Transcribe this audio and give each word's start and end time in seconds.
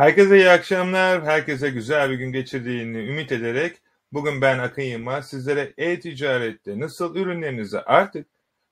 Herkese 0.00 0.36
iyi 0.36 0.50
akşamlar, 0.50 1.24
herkese 1.24 1.70
güzel 1.70 2.10
bir 2.10 2.14
gün 2.14 2.32
geçirdiğini 2.32 2.96
ümit 2.96 3.32
ederek 3.32 3.76
bugün 4.12 4.40
ben 4.40 4.58
Akın 4.58 4.82
Yılmaz. 4.82 5.28
Sizlere 5.28 5.72
e-ticarette 5.78 6.80
nasıl 6.80 7.16
ürünlerinizi 7.16 7.80
artık 7.80 8.26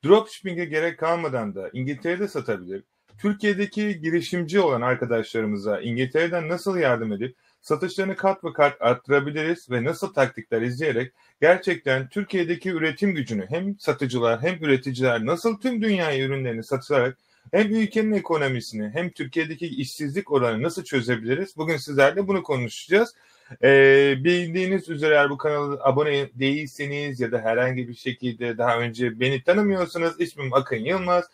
dropshipping'e 0.05 0.65
gerek 0.65 0.99
kalmadan 0.99 1.55
da 1.55 1.71
İngiltere'de 1.73 2.29
satabilir, 2.29 2.85
Türkiye'deki 3.19 4.01
girişimci 4.01 4.61
olan 4.61 4.81
arkadaşlarımıza 4.81 5.81
İngiltere'den 5.81 6.49
nasıl 6.49 6.77
yardım 6.77 7.13
edip 7.13 7.37
satışlarını 7.61 8.17
kat 8.17 8.45
ve 8.45 8.53
kat 8.53 8.77
arttırabiliriz 8.83 9.71
ve 9.71 9.85
nasıl 9.85 10.15
taktikler 10.15 10.63
izleyerek 10.63 11.13
gerçekten 11.41 12.09
Türkiye'deki 12.09 12.71
üretim 12.71 13.15
gücünü 13.15 13.47
hem 13.49 13.79
satıcılar 13.79 14.43
hem 14.43 14.65
üreticiler 14.65 15.27
nasıl 15.27 15.61
tüm 15.61 15.83
dünyaya 15.83 16.25
ürünlerini 16.25 16.65
satarak 16.65 17.19
hem 17.53 17.75
ülkenin 17.75 18.13
ekonomisini 18.13 18.91
hem 18.95 19.11
Türkiye'deki 19.11 19.67
işsizlik 19.67 20.33
oranını 20.33 20.63
nasıl 20.63 20.85
çözebiliriz? 20.85 21.57
Bugün 21.57 21.77
sizlerle 21.77 22.29
bunu 22.29 22.43
konuşacağız. 22.43 23.15
Ee, 23.63 24.15
bildiğiniz 24.25 24.89
üzere 24.89 25.15
eğer 25.15 25.31
bu 25.31 25.39
kanala 25.39 25.85
abone 25.85 26.31
değilseniz 26.35 27.21
ya 27.21 27.33
da 27.33 27.39
herhangi 27.41 27.89
bir 27.89 27.95
şekilde 27.95 28.59
daha 28.59 28.79
önce 28.79 29.21
beni 29.21 29.43
tanımıyorsanız 29.43 30.21
ismim 30.21 30.53
Akın 30.53 30.77
Yılmaz. 30.77 31.25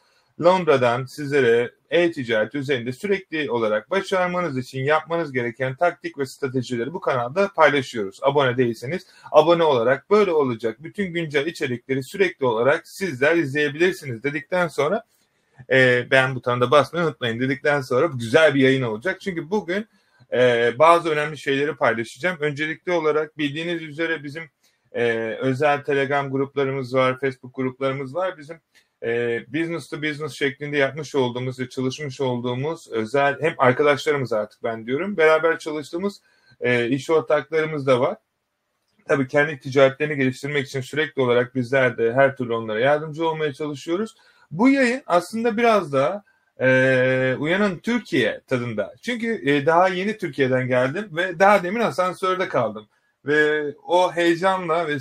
Londra'dan 0.41 1.05
sizlere 1.05 1.71
e-ticaret 1.91 2.55
üzerinde 2.55 2.93
sürekli 2.93 3.51
olarak 3.51 3.91
başarmanız 3.91 4.59
için 4.59 4.81
yapmanız 4.81 5.33
gereken 5.33 5.75
taktik 5.75 6.19
ve 6.19 6.27
stratejileri 6.27 6.93
bu 6.93 7.01
kanalda 7.01 7.49
paylaşıyoruz. 7.57 8.19
Abone 8.23 8.57
değilseniz 8.57 9.07
abone 9.33 9.63
olarak 9.63 10.11
böyle 10.11 10.33
olacak 10.33 10.83
bütün 10.83 11.13
güncel 11.13 11.47
içerikleri 11.47 12.03
sürekli 12.03 12.47
olarak 12.47 12.89
sizler 12.89 13.37
izleyebilirsiniz 13.37 14.23
dedikten 14.23 14.69
sonra 14.69 15.05
e, 15.71 16.11
beğen 16.11 16.35
butonuna 16.35 16.71
basmayı 16.71 17.07
unutmayın 17.07 17.41
dedikten 17.41 17.81
sonra 17.81 18.07
güzel 18.07 18.55
bir 18.55 18.61
yayın 18.61 18.83
olacak. 18.83 19.21
Çünkü 19.21 19.51
bugün 19.51 19.87
e, 20.33 20.73
bazı 20.79 21.11
önemli 21.11 21.39
şeyleri 21.39 21.77
paylaşacağım. 21.77 22.37
Öncelikli 22.41 22.93
olarak 22.93 23.39
bildiğiniz 23.39 23.83
üzere 23.83 24.25
bizim 24.25 24.51
e, 24.93 25.05
özel 25.41 25.85
Telegram 25.85 26.31
gruplarımız 26.31 26.95
var, 26.95 27.21
Facebook 27.21 27.55
gruplarımız 27.55 28.15
var. 28.15 28.39
Bizim 28.39 28.61
e, 29.03 29.41
business 29.49 29.89
to 29.89 30.03
business 30.03 30.33
şeklinde 30.33 30.77
yapmış 30.77 31.15
olduğumuz 31.15 31.61
ve 31.61 31.69
çalışmış 31.69 32.21
olduğumuz 32.21 32.89
özel 32.89 33.43
hem 33.43 33.55
arkadaşlarımız 33.59 34.33
artık 34.33 34.63
ben 34.63 34.87
diyorum 34.87 35.17
beraber 35.17 35.59
çalıştığımız 35.59 36.21
e, 36.61 36.89
iş 36.89 37.11
ortaklarımız 37.11 37.87
da 37.87 38.01
var. 38.01 38.17
Tabii 39.09 39.29
kendi 39.29 39.59
ticaretlerini 39.59 40.17
geliştirmek 40.17 40.67
için 40.67 40.81
sürekli 40.81 41.23
olarak 41.23 41.55
bizler 41.55 41.99
de 41.99 42.13
her 42.13 42.37
türlü 42.37 42.55
onlara 42.55 42.81
yardımcı 42.81 43.29
olmaya 43.29 43.53
çalışıyoruz. 43.53 44.15
Bu 44.51 44.69
yayın 44.69 45.03
aslında 45.07 45.57
biraz 45.57 45.93
da 45.93 46.25
e, 46.61 47.37
Uyanın 47.39 47.79
Türkiye 47.79 48.41
tadında. 48.47 48.95
Çünkü 49.03 49.51
e, 49.51 49.67
daha 49.67 49.89
yeni 49.89 50.19
Türkiye'den 50.19 50.69
geldim 50.69 51.09
ve 51.17 51.39
daha 51.39 51.63
demin 51.63 51.81
asansörde 51.81 52.49
kaldım. 52.49 52.89
Ve 53.25 53.75
o 53.85 54.13
heyecanla 54.13 54.89
ve 54.89 54.99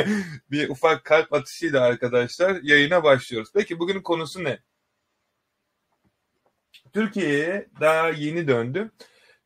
bir 0.50 0.68
ufak 0.68 1.04
kalp 1.04 1.32
atışıyla 1.32 1.82
arkadaşlar 1.82 2.62
yayına 2.62 3.04
başlıyoruz. 3.04 3.50
Peki 3.54 3.78
bugünün 3.78 4.02
konusu 4.02 4.44
ne? 4.44 4.58
Türkiye'ye 6.92 7.68
daha 7.80 8.08
yeni 8.08 8.48
döndüm. 8.48 8.90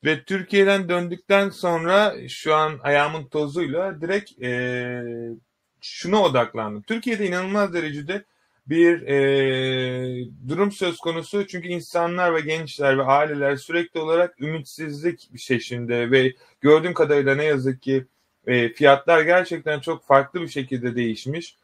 Ve 0.05 0.25
Türkiye'den 0.25 0.89
döndükten 0.89 1.51
sonra 1.51 2.29
şu 2.29 2.55
an 2.55 2.81
ayağımın 2.83 3.29
tozuyla 3.29 4.01
direkt 4.01 4.42
e, 4.42 5.03
şuna 5.81 6.23
odaklandım. 6.23 6.83
Türkiye'de 6.83 7.27
inanılmaz 7.27 7.75
derecede 7.75 8.25
bir 8.71 9.03
e, 9.03 10.27
durum 10.49 10.73
söz 10.73 10.99
konusu. 10.99 11.47
Çünkü 11.47 11.69
insanlar 11.69 12.35
ve 12.35 12.41
gençler 12.41 12.99
ve 12.99 13.03
aileler 13.03 13.57
sürekli 13.57 14.01
olarak 14.01 14.41
ümitsizlik 14.41 15.39
şeklinde 15.39 16.11
ve 16.11 16.33
gördüğüm 16.61 16.95
kadarıyla 16.95 17.35
ne 17.35 17.45
yazık 17.45 17.83
ki 17.83 18.05
e, 18.47 18.73
fiyatlar 18.73 19.23
gerçekten 19.23 19.80
çok 19.80 20.07
farklı 20.07 20.41
bir 20.41 20.48
şekilde 20.48 20.97
değişmiş. 20.97 21.57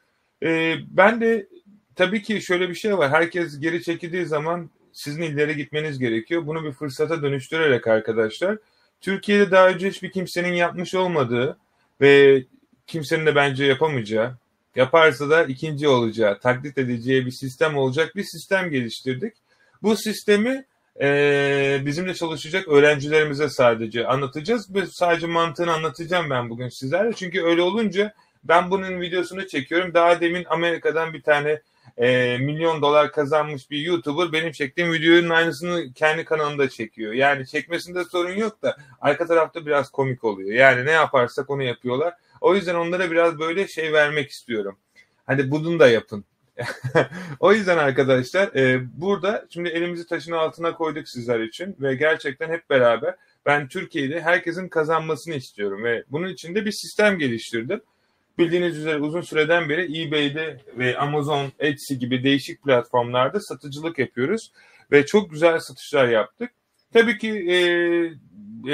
E, 0.43 0.75
ben 0.91 1.21
de 1.21 1.47
tabii 1.95 2.23
ki 2.23 2.43
şöyle 2.43 2.69
bir 2.69 2.75
şey 2.75 2.99
var. 2.99 3.11
Herkes 3.11 3.61
geri 3.61 3.83
çekildiği 3.83 4.27
zaman 4.27 4.71
sizin 4.93 5.23
ileri 5.23 5.57
gitmeniz 5.57 5.99
gerekiyor. 5.99 6.47
Bunu 6.47 6.65
bir 6.65 6.73
fırsata 6.73 7.23
dönüştürerek 7.23 7.87
arkadaşlar. 7.87 8.59
Türkiye'de 9.01 9.51
daha 9.51 9.69
önce 9.69 9.89
hiçbir 9.89 10.11
kimsenin 10.11 10.53
yapmış 10.53 10.95
olmadığı 10.95 11.59
ve 12.01 12.43
kimsenin 12.87 13.27
de 13.27 13.37
bence 13.37 13.65
yapamayacağı 13.65 14.37
Yaparsa 14.77 15.31
da 15.31 15.45
ikinci 15.45 15.89
olacağı, 15.89 16.39
taklit 16.39 16.79
edeceği 16.79 17.27
bir 17.27 17.31
sistem 17.31 17.77
olacak 17.77 18.17
bir 18.17 18.25
sistem 18.25 18.71
geliştirdik. 18.71 19.35
Bu 19.83 19.97
sistemi 19.97 20.65
e, 21.01 21.81
bizimle 21.87 22.15
çalışacak 22.15 22.69
öğrencilerimize 22.69 23.49
sadece 23.49 24.07
anlatacağız 24.07 24.75
ve 24.75 24.87
sadece 24.87 25.27
mantığını 25.27 25.73
anlatacağım 25.73 26.31
ben 26.31 26.51
bugün 26.51 26.69
sizlerle. 26.69 27.13
Çünkü 27.13 27.43
öyle 27.43 27.63
olunca 27.63 28.15
ben 28.45 28.71
bunun 28.71 29.01
videosunu 29.01 29.49
çekiyorum. 29.49 29.95
Daha 29.95 30.21
demin 30.21 30.45
Amerika'dan 30.49 31.13
bir 31.13 31.23
tane 31.23 31.61
e, 31.99 32.39
milyon 32.39 32.83
dolar 32.83 33.13
kazanmış 33.13 33.71
bir 33.71 33.79
YouTuber 33.79 34.33
benim 34.33 34.53
çektiğim 34.53 34.93
videonun 34.93 35.31
aynısını 35.31 35.93
kendi 35.93 36.25
kanalında 36.25 36.69
çekiyor. 36.69 37.13
Yani 37.13 37.47
çekmesinde 37.47 38.05
sorun 38.05 38.35
yok 38.37 38.63
da 38.63 38.77
arka 39.01 39.27
tarafta 39.27 39.67
biraz 39.67 39.91
komik 39.91 40.25
oluyor. 40.25 40.51
Yani 40.51 40.87
ne 40.87 40.91
yaparsak 40.91 41.51
onu 41.51 41.63
yapıyorlar. 41.63 42.15
O 42.47 42.55
yüzden 42.55 42.75
onlara 42.75 43.11
biraz 43.11 43.39
böyle 43.39 43.69
şey 43.69 43.93
vermek 43.93 44.31
istiyorum. 44.31 44.77
Hadi 45.27 45.51
bunu 45.51 45.79
da 45.79 45.89
yapın. 45.89 46.25
o 47.41 47.53
yüzden 47.53 47.79
arkadaşlar 47.79 48.55
e, 48.55 48.83
burada 49.01 49.47
şimdi 49.51 49.69
elimizi 49.69 50.07
taşın 50.07 50.33
altına 50.33 50.75
koyduk 50.75 51.09
sizler 51.09 51.41
için 51.41 51.77
ve 51.81 51.95
gerçekten 51.95 52.51
hep 52.51 52.71
beraber 52.71 53.15
ben 53.47 53.69
Türkiye'de 53.69 54.21
herkesin 54.21 54.69
kazanmasını 54.69 55.35
istiyorum 55.35 55.85
ve 55.85 56.05
bunun 56.11 56.29
için 56.29 56.55
de 56.55 56.65
bir 56.65 56.73
sistem 56.73 57.19
geliştirdim. 57.19 57.81
Bildiğiniz 58.39 58.79
üzere 58.79 58.99
uzun 58.99 59.21
süreden 59.21 59.69
beri 59.69 60.03
eBay'de 60.03 60.61
ve 60.79 60.99
Amazon, 60.99 61.53
Etsy 61.59 61.95
gibi 61.95 62.25
değişik 62.25 62.63
platformlarda 62.63 63.41
satıcılık 63.41 63.99
yapıyoruz 63.99 64.53
ve 64.93 65.07
çok 65.07 65.31
güzel 65.31 65.59
satışlar 65.59 66.09
yaptık. 66.09 66.51
Tabii 66.93 67.19
ki 67.19 67.31
e, 67.31 67.57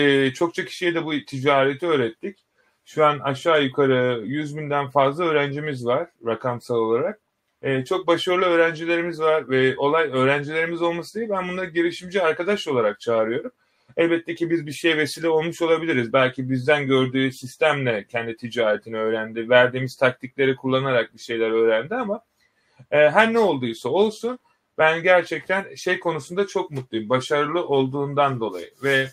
e, 0.00 0.32
çokça 0.32 0.64
kişiye 0.64 0.94
de 0.94 1.04
bu 1.04 1.12
ticareti 1.26 1.86
öğrettik. 1.86 2.38
Şu 2.84 3.04
an 3.04 3.18
aşağı 3.18 3.62
yukarı 3.62 4.22
100 4.26 4.56
binden 4.56 4.90
fazla 4.90 5.24
öğrencimiz 5.24 5.86
var 5.86 6.08
rakamsal 6.26 6.76
olarak. 6.76 7.20
Ee, 7.62 7.84
çok 7.84 8.06
başarılı 8.06 8.44
öğrencilerimiz 8.44 9.20
var 9.20 9.48
ve 9.48 9.76
olay 9.76 10.10
öğrencilerimiz 10.12 10.82
olması 10.82 11.18
değil 11.18 11.30
ben 11.30 11.48
bunları 11.48 11.70
girişimci 11.70 12.22
arkadaş 12.22 12.68
olarak 12.68 13.00
çağırıyorum. 13.00 13.50
Elbette 13.96 14.34
ki 14.34 14.50
biz 14.50 14.66
bir 14.66 14.72
şeye 14.72 14.96
vesile 14.96 15.28
olmuş 15.28 15.62
olabiliriz. 15.62 16.12
Belki 16.12 16.50
bizden 16.50 16.86
gördüğü 16.86 17.32
sistemle 17.32 18.06
kendi 18.08 18.36
ticaretini 18.36 18.96
öğrendi. 18.96 19.48
Verdiğimiz 19.50 19.96
taktikleri 19.96 20.56
kullanarak 20.56 21.14
bir 21.14 21.18
şeyler 21.18 21.50
öğrendi 21.50 21.94
ama 21.94 22.20
e, 22.90 22.96
her 22.96 23.32
ne 23.32 23.38
olduysa 23.38 23.88
olsun 23.88 24.38
ben 24.78 25.02
gerçekten 25.02 25.74
şey 25.74 26.00
konusunda 26.00 26.46
çok 26.46 26.70
mutluyum. 26.70 27.08
Başarılı 27.08 27.66
olduğundan 27.66 28.40
dolayı 28.40 28.70
ve 28.82 29.08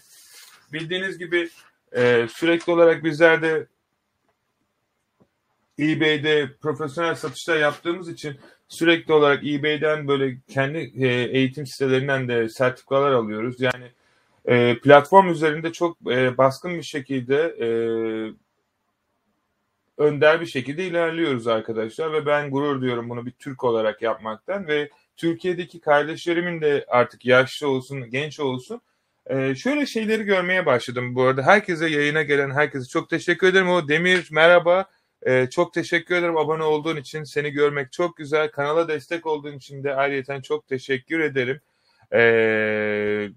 bildiğiniz 0.73 1.17
gibi 1.17 1.49
ee, 1.95 2.27
sürekli 2.29 2.71
olarak 2.71 3.03
bizler 3.03 3.41
de 3.41 3.67
eBay'de 5.79 6.49
profesyonel 6.61 7.15
satışlar 7.15 7.57
yaptığımız 7.57 8.09
için 8.09 8.37
sürekli 8.67 9.13
olarak 9.13 9.43
eBay'den 9.43 10.07
böyle 10.07 10.37
kendi 10.47 10.77
e, 10.77 11.07
eğitim 11.07 11.67
sitelerinden 11.67 12.27
de 12.27 12.49
sertifikalar 12.49 13.11
alıyoruz. 13.11 13.61
Yani 13.61 13.91
e, 14.45 14.79
platform 14.79 15.29
üzerinde 15.29 15.71
çok 15.71 15.97
e, 16.11 16.37
baskın 16.37 16.77
bir 16.77 16.83
şekilde 16.83 17.55
e, 17.59 17.69
önder 19.97 20.41
bir 20.41 20.45
şekilde 20.45 20.87
ilerliyoruz 20.87 21.47
arkadaşlar 21.47 22.13
ve 22.13 22.25
ben 22.25 22.51
gurur 22.51 22.81
diyorum 22.81 23.09
bunu 23.09 23.25
bir 23.25 23.31
Türk 23.31 23.63
olarak 23.63 24.01
yapmaktan 24.01 24.67
ve 24.67 24.89
Türkiye'deki 25.17 25.79
kardeşlerimin 25.79 26.61
de 26.61 26.85
artık 26.87 27.25
yaşlı 27.25 27.67
olsun, 27.69 28.09
genç 28.09 28.39
olsun 28.39 28.81
ee, 29.29 29.55
şöyle 29.55 29.85
şeyleri 29.85 30.23
görmeye 30.23 30.65
başladım 30.65 31.15
bu 31.15 31.23
arada. 31.23 31.43
Herkese 31.43 31.87
yayına 31.87 32.23
gelen 32.23 32.51
herkese 32.51 32.87
çok 32.87 33.09
teşekkür 33.09 33.47
ederim. 33.47 33.69
O 33.69 33.87
Demir 33.87 34.27
merhaba. 34.31 34.85
Ee, 35.27 35.47
çok 35.51 35.73
teşekkür 35.73 36.15
ederim 36.15 36.37
abone 36.37 36.63
olduğun 36.63 36.97
için. 36.97 37.23
Seni 37.23 37.51
görmek 37.51 37.91
çok 37.91 38.17
güzel. 38.17 38.51
Kanala 38.51 38.87
destek 38.87 39.25
olduğun 39.25 39.53
için 39.57 39.83
de 39.83 39.95
ayrıca 39.95 40.41
çok 40.41 40.67
teşekkür 40.67 41.19
ederim. 41.19 41.61
Ee, 42.13 42.19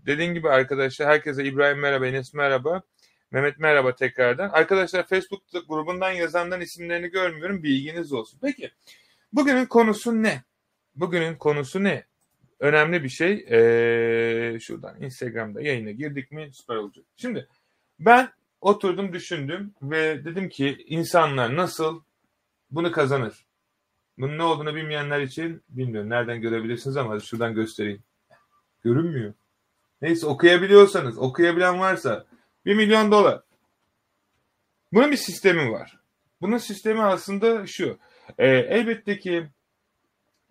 dediğim 0.07 0.35
gibi 0.35 0.51
arkadaşlar 0.51 1.09
herkese 1.09 1.45
İbrahim 1.45 1.79
merhaba, 1.79 2.07
Enes 2.07 2.35
merhaba. 2.35 2.83
Mehmet 3.31 3.59
merhaba 3.59 3.95
tekrardan. 3.95 4.49
Arkadaşlar 4.49 5.07
Facebook 5.07 5.43
grubundan 5.69 6.11
yazanların 6.11 6.61
isimlerini 6.61 7.09
görmüyorum. 7.09 7.63
Bilginiz 7.63 8.13
olsun. 8.13 8.39
Peki 8.43 8.71
bugünün 9.33 9.67
konusu 9.67 10.23
ne? 10.23 10.43
Bugünün 10.95 11.35
konusu 11.35 11.85
ne? 11.85 12.05
Önemli 12.63 13.05
bir 13.05 13.09
şey. 13.09 13.33
Ee, 13.51 14.61
şuradan 14.61 15.03
Instagram'da 15.03 15.61
yayına 15.61 15.91
girdik 15.91 16.33
mi 16.33 16.51
süper 16.53 16.77
olacak. 16.77 17.05
Şimdi 17.17 17.49
ben 18.01 18.29
oturdum 18.61 19.13
düşündüm 19.13 19.75
ve 19.83 20.25
dedim 20.25 20.49
ki 20.49 20.85
insanlar 20.87 21.57
nasıl 21.57 22.03
bunu 22.71 22.93
kazanır? 22.93 23.47
Bunun 24.19 24.39
ne 24.39 24.43
olduğunu 24.43 24.75
bilmeyenler 24.75 25.21
için 25.21 25.63
bilmiyorum. 25.69 26.11
Nereden 26.11 26.41
görebilirsiniz 26.41 26.97
ama 26.97 27.21
şuradan 27.21 27.55
göstereyim. 27.55 28.03
Görünmüyor. 28.85 29.35
Neyse 30.03 30.27
okuyabiliyorsanız, 30.27 31.19
okuyabilen 31.19 31.81
varsa 31.81 32.27
1 32.67 32.75
milyon 32.75 33.13
dolar. 33.13 33.43
Bunun 34.93 35.11
bir 35.11 35.17
sistemi 35.17 35.73
var. 35.73 35.99
Bunun 36.41 36.59
sistemi 36.59 37.03
aslında 37.03 37.67
şu. 37.67 37.99
E, 38.39 38.49
elbette 38.49 39.19
ki 39.19 39.49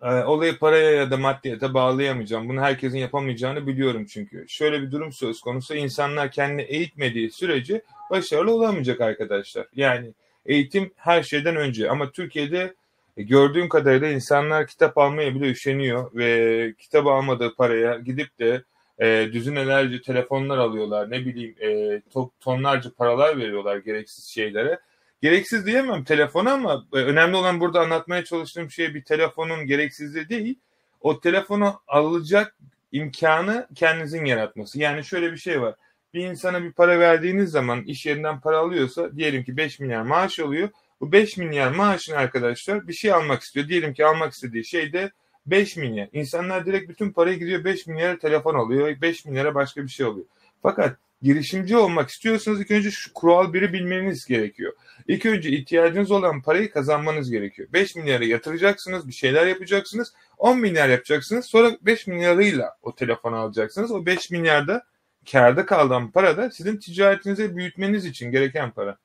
olayı 0.02 0.58
paraya 0.58 0.90
ya 0.90 1.10
da 1.10 1.16
maddiyete 1.16 1.74
bağlayamayacağım. 1.74 2.48
Bunu 2.48 2.60
herkesin 2.60 2.98
yapamayacağını 2.98 3.66
biliyorum 3.66 4.06
çünkü. 4.06 4.44
Şöyle 4.48 4.82
bir 4.82 4.90
durum 4.90 5.12
söz 5.12 5.40
konusu. 5.40 5.74
insanlar 5.74 6.30
kendini 6.30 6.62
eğitmediği 6.62 7.30
sürece 7.30 7.82
başarılı 8.10 8.54
olamayacak 8.54 9.00
arkadaşlar. 9.00 9.66
Yani 9.76 10.12
eğitim 10.46 10.92
her 10.96 11.22
şeyden 11.22 11.56
önce. 11.56 11.90
Ama 11.90 12.10
Türkiye'de 12.10 12.74
e, 13.16 13.22
gördüğüm 13.22 13.68
kadarıyla 13.68 14.08
insanlar 14.08 14.66
kitap 14.66 14.98
almaya 14.98 15.34
bile 15.34 15.50
üşeniyor 15.50 16.10
ve 16.14 16.74
kitap 16.78 17.06
almadığı 17.06 17.54
paraya 17.54 17.98
gidip 17.98 18.38
de 18.38 18.62
e, 18.98 19.28
düzinelerce 19.32 20.02
telefonlar 20.02 20.58
alıyorlar. 20.58 21.10
Ne 21.10 21.26
bileyim 21.26 21.54
e, 21.60 22.00
tonlarca 22.40 22.90
paralar 22.94 23.38
veriyorlar 23.38 23.76
gereksiz 23.76 24.24
şeylere. 24.24 24.78
Gereksiz 25.22 25.66
diyemem 25.66 26.04
telefona 26.04 26.52
ama 26.52 26.86
e, 26.92 26.96
önemli 26.96 27.36
olan 27.36 27.60
burada 27.60 27.80
anlatmaya 27.80 28.24
çalıştığım 28.24 28.70
şey 28.70 28.94
bir 28.94 29.04
telefonun 29.04 29.66
gereksizliği 29.66 30.28
değil. 30.28 30.58
O 31.00 31.20
telefonu 31.20 31.80
alacak 31.88 32.56
imkanı 32.92 33.68
kendinizin 33.74 34.24
yaratması. 34.24 34.78
Yani 34.78 35.04
şöyle 35.04 35.32
bir 35.32 35.36
şey 35.36 35.60
var. 35.60 35.74
Bir 36.14 36.26
insana 36.26 36.62
bir 36.62 36.72
para 36.72 36.98
verdiğiniz 36.98 37.50
zaman 37.50 37.82
iş 37.82 38.06
yerinden 38.06 38.40
para 38.40 38.58
alıyorsa 38.58 39.16
diyelim 39.16 39.44
ki 39.44 39.56
5 39.56 39.80
milyar 39.80 40.02
maaş 40.02 40.40
alıyor. 40.40 40.68
Bu 41.00 41.12
5 41.12 41.36
milyar 41.36 41.70
maaşın 41.70 42.14
arkadaşlar 42.14 42.88
bir 42.88 42.92
şey 42.92 43.12
almak 43.12 43.42
istiyor. 43.42 43.68
Diyelim 43.68 43.94
ki 43.94 44.06
almak 44.06 44.32
istediği 44.32 44.64
şey 44.64 44.92
de 44.92 45.10
5 45.46 45.76
milyar. 45.76 46.08
İnsanlar 46.12 46.66
direkt 46.66 46.88
bütün 46.88 47.12
parayı 47.12 47.38
gidiyor 47.38 47.64
5 47.64 47.86
milyara 47.86 48.18
telefon 48.18 48.54
alıyor. 48.54 49.00
5 49.00 49.24
milyara 49.24 49.54
başka 49.54 49.82
bir 49.82 49.88
şey 49.88 50.06
alıyor. 50.06 50.26
Fakat 50.62 50.96
girişimci 51.22 51.76
olmak 51.76 52.10
istiyorsanız 52.10 52.60
ilk 52.60 52.70
önce 52.70 52.90
şu 52.90 53.12
kural 53.12 53.52
biri 53.52 53.72
bilmeniz 53.72 54.26
gerekiyor. 54.26 54.72
İlk 55.08 55.26
önce 55.26 55.50
ihtiyacınız 55.50 56.10
olan 56.10 56.42
parayı 56.42 56.70
kazanmanız 56.70 57.30
gerekiyor. 57.30 57.68
5 57.72 57.96
milyara 57.96 58.24
yatıracaksınız, 58.24 59.08
bir 59.08 59.12
şeyler 59.12 59.46
yapacaksınız. 59.46 60.12
10 60.38 60.58
milyar 60.60 60.88
yapacaksınız. 60.88 61.46
Sonra 61.46 61.76
5 61.82 62.06
milyarıyla 62.06 62.76
o 62.82 62.94
telefonu 62.94 63.36
alacaksınız. 63.36 63.92
O 63.92 64.06
5 64.06 64.30
milyarda 64.30 64.84
kârda 65.32 65.66
kalan 65.66 66.10
para 66.10 66.36
da 66.36 66.50
sizin 66.50 66.76
ticaretinizi 66.76 67.56
büyütmeniz 67.56 68.04
için 68.04 68.30
gereken 68.30 68.70
para. 68.70 68.98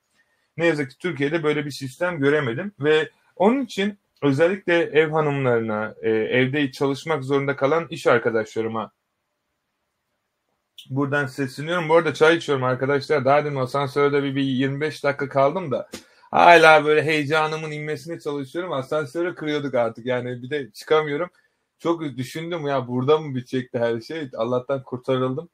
Ne 0.58 0.66
yazık 0.66 0.92
ki 0.92 0.98
Türkiye'de 0.98 1.44
böyle 1.44 1.66
bir 1.66 1.72
sistem 1.72 2.20
göremedim 2.20 2.72
ve 2.80 3.10
onun 3.36 3.66
için 3.66 3.98
özellikle 4.22 4.74
ev 4.76 5.10
hanımlarına, 5.10 5.96
e, 6.02 6.10
evde 6.10 6.72
çalışmak 6.72 7.24
zorunda 7.24 7.56
kalan 7.56 7.88
iş 7.90 8.08
arkadaşlarıma 8.08 8.92
buradan 10.90 11.26
sesleniyorum. 11.26 11.90
Bu 11.90 11.96
arada 11.96 12.14
çay 12.14 12.38
içiyorum 12.38 12.64
arkadaşlar. 12.64 13.26
Daha 13.26 13.46
demin 13.46 13.60
asansörde 13.60 14.24
bir, 14.24 14.36
bir 14.36 14.44
25 14.44 15.04
dakika 15.04 15.30
kaldım 15.30 15.72
da 15.72 15.90
hala 16.32 16.86
böyle 16.86 17.04
heyecanımın 17.04 17.72
inmesine 17.72 18.20
çalışıyorum. 18.20 18.74
Asansörü 18.74 19.36
kırıyorduk 19.36 19.76
artık 19.76 20.06
yani 20.06 20.42
bir 20.44 20.50
de 20.50 20.72
çıkamıyorum. 20.72 21.30
Çok 21.80 22.02
düşündüm 22.02 22.68
ya 22.68 22.88
burada 22.88 23.18
mı 23.20 23.36
bitecekti 23.36 23.80
her 23.80 24.02
şey. 24.02 24.30
Allah'tan 24.38 24.84
kurtarıldım 24.84 25.50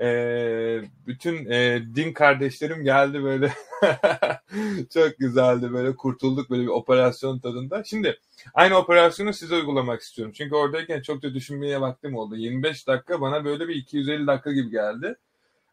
e, 0.00 0.80
bütün 1.06 1.50
e, 1.50 1.82
din 1.94 2.12
kardeşlerim 2.12 2.84
geldi 2.84 3.22
böyle 3.22 3.52
çok 4.94 5.18
güzeldi 5.18 5.72
böyle 5.72 5.96
kurtulduk 5.96 6.50
böyle 6.50 6.62
bir 6.62 6.68
operasyon 6.68 7.38
tadında. 7.38 7.84
Şimdi 7.84 8.18
aynı 8.54 8.76
operasyonu 8.76 9.32
size 9.32 9.54
uygulamak 9.54 10.00
istiyorum. 10.00 10.34
Çünkü 10.36 10.54
oradayken 10.54 11.02
çok 11.02 11.22
da 11.22 11.34
düşünmeye 11.34 11.80
vaktim 11.80 12.16
oldu. 12.16 12.36
25 12.36 12.86
dakika 12.86 13.20
bana 13.20 13.44
böyle 13.44 13.68
bir 13.68 13.74
250 13.74 14.26
dakika 14.26 14.52
gibi 14.52 14.70
geldi. 14.70 15.16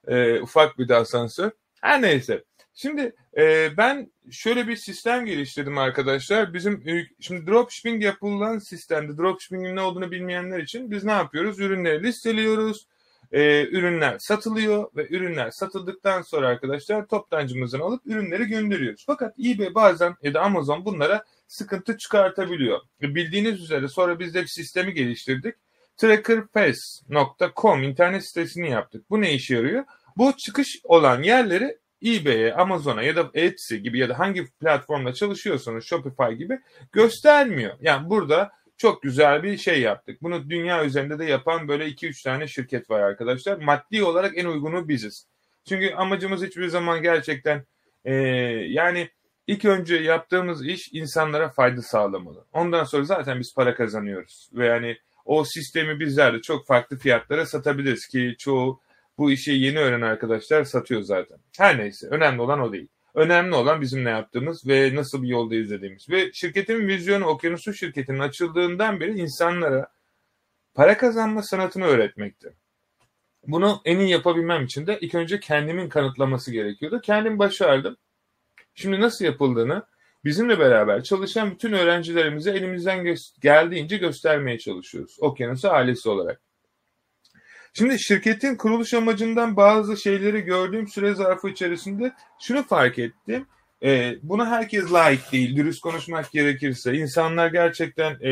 E, 0.08 0.40
ufak 0.40 0.80
bir 0.80 0.88
de 0.88 0.96
asansör. 0.96 1.52
Her 1.82 2.02
neyse. 2.02 2.44
Şimdi 2.74 3.16
e, 3.38 3.78
ben 3.78 4.12
şöyle 4.32 4.68
bir 4.68 4.76
sistem 4.76 5.26
geliştirdim 5.26 5.78
arkadaşlar. 5.78 6.54
Bizim 6.54 6.84
şimdi 7.20 7.48
dropshipping 7.48 8.04
yapılan 8.04 8.60
sistemde 8.60 9.18
dropshipping'in 9.18 9.76
ne 9.76 9.82
olduğunu 9.82 10.12
bilmeyenler 10.12 10.60
için 10.60 10.92
biz 10.92 11.04
ne 11.04 11.12
yapıyoruz? 11.12 11.60
Ürünleri 11.60 12.04
listeliyoruz 12.04 12.88
e, 13.32 13.68
ürünler 13.68 14.20
satılıyor 14.20 14.88
ve 14.96 15.08
ürünler 15.10 15.52
satıldıktan 15.52 16.22
sonra 16.22 16.48
arkadaşlar 16.48 17.08
toptancımızdan 17.08 17.80
alıp 17.80 18.02
ürünleri 18.06 18.46
gönderiyoruz. 18.46 19.04
Fakat 19.08 19.40
eBay 19.40 19.76
bazen 19.76 20.16
ya 20.24 20.34
da 20.34 20.42
Amazon 20.42 20.86
bunlara 20.86 21.24
sıkıntı 21.48 21.98
çıkartabiliyor. 21.98 22.80
Bildiğiniz 23.02 23.62
üzere 23.62 23.88
sonra 23.88 24.20
biz 24.20 24.34
de 24.34 24.42
bir 24.42 24.48
sistemi 24.48 24.94
geliştirdik. 24.94 25.56
Trackerpass.com 25.98 27.84
internet 27.84 28.26
sitesini 28.26 28.70
yaptık. 28.70 29.10
Bu 29.10 29.22
ne 29.22 29.34
işe 29.34 29.56
yarıyor? 29.56 29.84
Bu 30.18 30.34
çıkış 30.38 30.80
olan 30.84 31.24
yerleri 31.24 31.78
eBay'e, 32.06 32.54
Amazon'a 32.54 33.04
ya 33.04 33.16
da 33.16 33.30
Etsy 33.34 33.76
gibi 33.76 34.00
ya 34.00 34.10
da 34.10 34.20
hangi 34.20 34.46
platformda 34.46 35.14
çalışıyorsanız 35.14 35.86
Shopify 35.86 36.34
gibi 36.38 36.60
göstermiyor. 36.92 37.74
Yani 37.82 38.10
burada 38.10 38.52
çok 38.78 39.04
güzel 39.04 39.44
bir 39.44 39.58
şey 39.58 39.82
yaptık. 39.82 40.22
Bunu 40.22 40.50
dünya 40.50 40.86
üzerinde 40.86 41.20
de 41.20 41.26
yapan 41.26 41.68
böyle 41.68 41.88
2-3 41.88 42.24
tane 42.24 42.48
şirket 42.48 42.90
var 42.90 43.00
arkadaşlar. 43.00 43.58
Maddi 43.58 44.04
olarak 44.04 44.38
en 44.38 44.46
uygunu 44.46 44.88
biziz. 44.88 45.28
Çünkü 45.70 45.94
amacımız 45.94 46.44
hiçbir 46.44 46.68
zaman 46.68 47.02
gerçekten 47.02 47.66
e, 48.06 48.14
yani 48.70 49.10
ilk 49.48 49.66
önce 49.66 49.96
yaptığımız 49.96 50.66
iş 50.66 50.90
insanlara 50.94 51.50
fayda 51.50 51.82
sağlamalı. 51.82 52.46
Ondan 52.54 52.84
sonra 52.84 53.04
zaten 53.04 53.40
biz 53.40 53.54
para 53.54 53.76
kazanıyoruz. 53.76 54.50
Ve 54.54 54.66
yani 54.66 54.98
o 55.26 55.44
sistemi 55.44 56.00
bizler 56.00 56.34
de 56.34 56.42
çok 56.42 56.68
farklı 56.68 56.98
fiyatlara 56.98 57.46
satabiliriz 57.46 58.08
ki 58.08 58.36
çoğu 58.40 58.82
bu 59.18 59.32
işi 59.32 59.52
yeni 59.52 59.80
öğrenen 59.80 60.08
arkadaşlar 60.08 60.64
satıyor 60.64 61.02
zaten. 61.02 61.38
Her 61.58 61.78
neyse 61.78 62.08
önemli 62.08 62.42
olan 62.42 62.60
o 62.60 62.74
değil. 62.74 62.88
Önemli 63.16 63.56
olan 63.56 63.82
bizim 63.82 64.06
ne 64.06 64.10
yaptığımız 64.10 64.68
ve 64.68 64.96
nasıl 64.96 65.24
bir 65.24 65.28
yolda 65.28 65.56
izlediğimiz. 65.56 66.10
Ve 66.10 66.34
şirketin 66.34 66.88
vizyonu 66.88 67.26
Okyanusu 67.26 67.74
şirketinin 67.74 68.20
açıldığından 68.20 69.00
beri 69.00 69.20
insanlara 69.20 69.88
para 70.74 70.98
kazanma 70.98 71.44
sanatını 71.44 71.86
öğretmekti. 71.86 72.54
Bunu 73.48 73.82
en 73.86 74.00
iyi 74.00 74.10
yapabilmem 74.10 74.66
için 74.66 74.88
de 74.88 75.00
ilk 75.02 75.16
önce 75.16 75.40
kendimin 75.40 75.90
kanıtlaması 75.90 76.52
gerekiyordu. 76.52 77.02
Kendim 77.02 77.40
başardım. 77.40 77.98
Şimdi 78.74 79.02
nasıl 79.02 79.26
yapıldığını 79.26 79.84
bizimle 80.26 80.60
beraber 80.60 81.04
çalışan 81.04 81.52
bütün 81.52 81.74
öğrencilerimize 81.74 82.52
elimizden 82.52 83.16
geldiğince 83.42 83.98
göstermeye 83.98 84.60
çalışıyoruz. 84.60 85.18
Okyanusu 85.20 85.70
ailesi 85.70 86.10
olarak. 86.10 86.42
Şimdi 87.78 88.00
şirketin 88.00 88.56
kuruluş 88.56 88.94
amacından 88.94 89.58
bazı 89.58 89.98
şeyleri 89.98 90.42
gördüğüm 90.42 90.88
süre 90.88 91.14
zarfı 91.14 91.50
içerisinde 91.50 92.14
şunu 92.40 92.64
fark 92.64 93.00
ettim. 93.00 93.48
E, 93.84 94.16
buna 94.24 94.50
herkes 94.50 94.94
layık 94.94 95.32
değil. 95.32 95.56
Dürüst 95.56 95.82
konuşmak 95.82 96.32
gerekirse. 96.32 96.94
insanlar 96.94 97.48
gerçekten 97.48 98.12
e, 98.12 98.32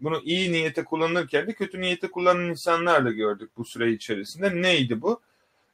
bunu 0.00 0.20
iyi 0.24 0.52
niyete 0.52 0.84
kullanırken 0.84 1.46
de 1.46 1.52
kötü 1.52 1.80
niyete 1.80 2.10
kullanan 2.10 2.50
insanlar 2.50 3.04
da 3.04 3.10
gördük 3.10 3.50
bu 3.56 3.64
süre 3.64 3.92
içerisinde. 3.92 4.62
Neydi 4.62 5.02
bu? 5.02 5.20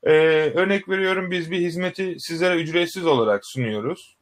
E, 0.02 0.12
örnek 0.54 0.88
veriyorum 0.88 1.30
biz 1.30 1.50
bir 1.50 1.59
hizmeti 1.59 2.16
sizlere 2.21 2.61
ücretsiz 2.61 3.07
olarak 3.07 3.47
sunuyoruz. 3.47 4.16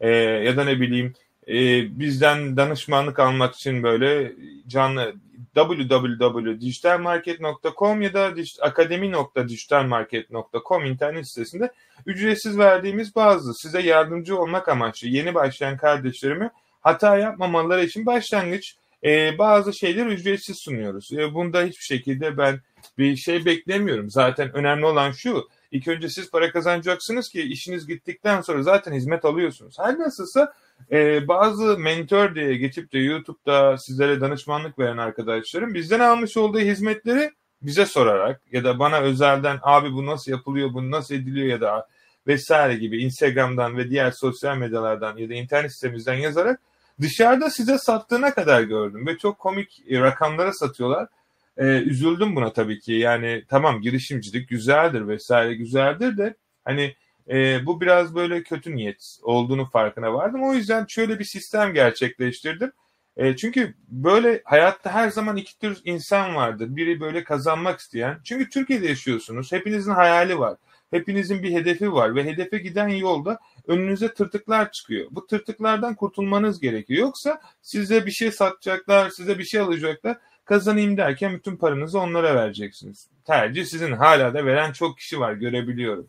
E, 0.00 0.10
ya 0.18 0.56
da 0.56 0.64
ne 0.64 0.80
bileyim 0.80 1.14
e, 1.48 1.54
bizden 1.98 2.56
danışmanlık 2.56 3.18
almak 3.18 3.54
için 3.54 3.82
böyle 3.82 4.32
canlı 4.66 5.14
www.dijitalmarket.com 5.54 8.02
ya 8.02 8.14
da 8.14 8.34
akademi.dijitalmarket.com 8.60 10.84
internet 10.84 11.28
sitesinde 11.28 11.72
ücretsiz 12.06 12.58
verdiğimiz 12.58 13.16
bazı 13.16 13.54
size 13.54 13.80
yardımcı 13.80 14.40
olmak 14.40 14.68
amaçlı 14.68 15.08
yeni 15.08 15.34
başlayan 15.34 15.76
kardeşlerime 15.76 16.50
hata 16.80 17.18
yapmamaları 17.18 17.84
için 17.84 18.06
başlangıç 18.06 18.76
e, 19.04 19.38
bazı 19.38 19.72
şeyler 19.72 20.06
ücretsiz 20.06 20.58
sunuyoruz. 20.58 21.12
E, 21.12 21.34
bunda 21.34 21.62
hiçbir 21.62 21.84
şekilde 21.84 22.38
ben 22.38 22.60
bir 22.98 23.16
şey 23.16 23.44
beklemiyorum. 23.44 24.10
Zaten 24.10 24.56
önemli 24.56 24.86
olan 24.86 25.12
şu. 25.12 25.48
İlk 25.70 25.88
önce 25.88 26.08
siz 26.08 26.30
para 26.30 26.52
kazanacaksınız 26.52 27.28
ki 27.28 27.42
işiniz 27.42 27.86
gittikten 27.86 28.40
sonra 28.40 28.62
zaten 28.62 28.92
hizmet 28.92 29.24
alıyorsunuz. 29.24 29.78
Her 29.78 29.98
nasılsa 29.98 30.52
e, 30.90 31.28
bazı 31.28 31.78
mentor 31.78 32.34
diye 32.34 32.56
geçip 32.56 32.92
de 32.92 32.98
YouTube'da 32.98 33.78
sizlere 33.78 34.20
danışmanlık 34.20 34.78
veren 34.78 34.96
arkadaşlarım 34.96 35.74
bizden 35.74 36.00
almış 36.00 36.36
olduğu 36.36 36.58
hizmetleri 36.58 37.30
bize 37.62 37.86
sorarak 37.86 38.40
ya 38.52 38.64
da 38.64 38.78
bana 38.78 39.00
özelden 39.00 39.58
abi 39.62 39.92
bu 39.92 40.06
nasıl 40.06 40.32
yapılıyor, 40.32 40.74
bu 40.74 40.90
nasıl 40.90 41.14
ediliyor 41.14 41.46
ya 41.46 41.60
da 41.60 41.86
vesaire 42.26 42.74
gibi 42.74 43.02
Instagram'dan 43.02 43.76
ve 43.76 43.90
diğer 43.90 44.10
sosyal 44.10 44.56
medyalardan 44.56 45.16
ya 45.16 45.28
da 45.28 45.34
internet 45.34 45.74
sitemizden 45.74 46.14
yazarak 46.14 46.60
dışarıda 47.00 47.50
size 47.50 47.78
sattığına 47.78 48.34
kadar 48.34 48.62
gördüm 48.62 49.06
ve 49.06 49.18
çok 49.18 49.38
komik 49.38 49.82
rakamlara 49.90 50.52
satıyorlar. 50.52 51.08
Ee, 51.56 51.64
üzüldüm 51.64 52.36
buna 52.36 52.52
tabii 52.52 52.80
ki 52.80 52.92
yani 52.92 53.44
tamam 53.48 53.80
girişimcilik 53.80 54.48
güzeldir 54.48 55.08
vesaire 55.08 55.54
güzeldir 55.54 56.16
de 56.18 56.34
hani 56.64 56.94
e, 57.32 57.66
bu 57.66 57.80
biraz 57.80 58.14
böyle 58.14 58.42
kötü 58.42 58.76
niyet 58.76 59.18
olduğunu 59.22 59.66
farkına 59.66 60.14
vardım. 60.14 60.42
O 60.42 60.54
yüzden 60.54 60.86
şöyle 60.86 61.18
bir 61.18 61.24
sistem 61.24 61.74
gerçekleştirdim. 61.74 62.72
E, 63.16 63.36
çünkü 63.36 63.74
böyle 63.88 64.42
hayatta 64.44 64.94
her 64.94 65.10
zaman 65.10 65.36
iki 65.36 65.58
tür 65.58 65.80
insan 65.84 66.34
vardır. 66.34 66.76
Biri 66.76 67.00
böyle 67.00 67.24
kazanmak 67.24 67.80
isteyen. 67.80 68.18
Çünkü 68.24 68.50
Türkiye'de 68.50 68.86
yaşıyorsunuz. 68.86 69.52
Hepinizin 69.52 69.90
hayali 69.90 70.38
var. 70.38 70.56
Hepinizin 70.90 71.42
bir 71.42 71.52
hedefi 71.52 71.92
var 71.92 72.14
ve 72.14 72.24
hedefe 72.24 72.58
giden 72.58 72.88
yolda 72.88 73.38
önünüze 73.66 74.14
tırtıklar 74.14 74.72
çıkıyor. 74.72 75.06
Bu 75.10 75.26
tırtıklardan 75.26 75.94
kurtulmanız 75.94 76.60
gerekiyor. 76.60 77.00
Yoksa 77.00 77.40
size 77.62 78.06
bir 78.06 78.10
şey 78.10 78.32
satacaklar, 78.32 79.10
size 79.10 79.38
bir 79.38 79.44
şey 79.44 79.60
alacaklar. 79.60 80.16
Kazanayım 80.44 80.96
derken 80.96 81.34
bütün 81.34 81.56
paranızı 81.56 81.98
onlara 81.98 82.34
vereceksiniz. 82.34 83.06
Tercih 83.24 83.64
sizin. 83.64 83.92
Hala 83.92 84.34
da 84.34 84.46
veren 84.46 84.72
çok 84.72 84.98
kişi 84.98 85.20
var 85.20 85.32
görebiliyorum. 85.32 86.06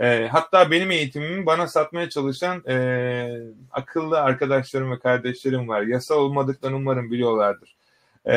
E, 0.00 0.28
hatta 0.28 0.70
benim 0.70 0.90
eğitimimi 0.90 1.46
bana 1.46 1.68
satmaya 1.68 2.08
çalışan 2.08 2.64
e, 2.68 2.76
akıllı 3.70 4.20
arkadaşlarım 4.20 4.90
ve 4.90 4.98
kardeşlerim 4.98 5.68
var. 5.68 5.82
Yasa 5.82 6.14
olmadıklarını 6.14 6.76
umarım 6.76 7.10
biliyorlardır. 7.10 7.76
E, 8.24 8.36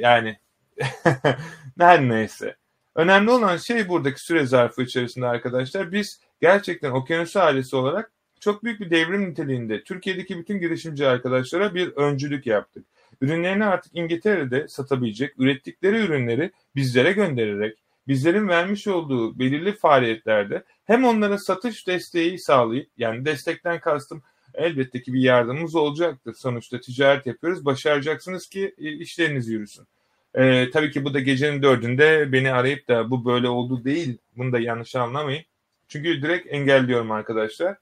yani 0.00 0.36
her 1.78 2.08
neyse. 2.08 2.56
Önemli 2.94 3.30
olan 3.30 3.56
şey 3.56 3.88
buradaki 3.88 4.20
süre 4.20 4.46
zarfı 4.46 4.82
içerisinde 4.82 5.26
arkadaşlar 5.26 5.92
biz 5.92 6.20
gerçekten 6.40 6.90
okyanus 6.90 7.36
ailesi 7.36 7.76
olarak 7.76 8.12
çok 8.40 8.64
büyük 8.64 8.80
bir 8.80 8.90
devrim 8.90 9.30
niteliğinde 9.30 9.84
Türkiye'deki 9.84 10.38
bütün 10.38 10.60
girişimci 10.60 11.06
arkadaşlara 11.06 11.74
bir 11.74 11.88
öncülük 11.88 12.46
yaptık. 12.46 12.86
Ürünlerini 13.20 13.64
artık 13.64 13.92
İngiltere'de 13.96 14.68
satabilecek, 14.68 15.34
ürettikleri 15.38 15.96
ürünleri 15.96 16.50
bizlere 16.76 17.12
göndererek 17.12 17.78
bizlerin 18.08 18.48
vermiş 18.48 18.86
olduğu 18.86 19.38
belirli 19.38 19.72
faaliyetlerde 19.72 20.64
hem 20.84 21.04
onlara 21.04 21.38
satış 21.38 21.86
desteği 21.86 22.38
sağlayıp 22.38 22.90
yani 22.96 23.24
destekten 23.24 23.80
kastım 23.80 24.22
elbette 24.54 25.02
ki 25.02 25.14
bir 25.14 25.20
yardımımız 25.20 25.74
olacaktır. 25.74 26.34
Sonuçta 26.34 26.80
ticaret 26.80 27.26
yapıyoruz. 27.26 27.64
Başaracaksınız 27.64 28.46
ki 28.46 28.74
e, 28.78 28.92
işleriniz 28.92 29.48
yürüsün. 29.48 29.86
Ee, 30.34 30.70
tabii 30.72 30.90
ki 30.90 31.04
bu 31.04 31.14
da 31.14 31.20
gecenin 31.20 31.62
dördünde 31.62 32.32
beni 32.32 32.52
arayıp 32.52 32.88
da 32.88 33.10
bu 33.10 33.24
böyle 33.24 33.48
oldu 33.48 33.84
değil. 33.84 34.18
Bunu 34.36 34.52
da 34.52 34.58
yanlış 34.58 34.96
anlamayın. 34.96 35.44
Çünkü 35.88 36.22
direkt 36.22 36.46
engelliyorum 36.52 37.10
arkadaşlar. 37.10 37.76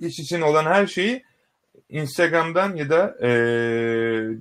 İş 0.00 0.18
için 0.18 0.40
olan 0.40 0.64
her 0.64 0.86
şeyi 0.86 1.24
Instagram'dan 1.88 2.76
ya 2.76 2.90
da 2.90 3.26
e, 3.26 3.30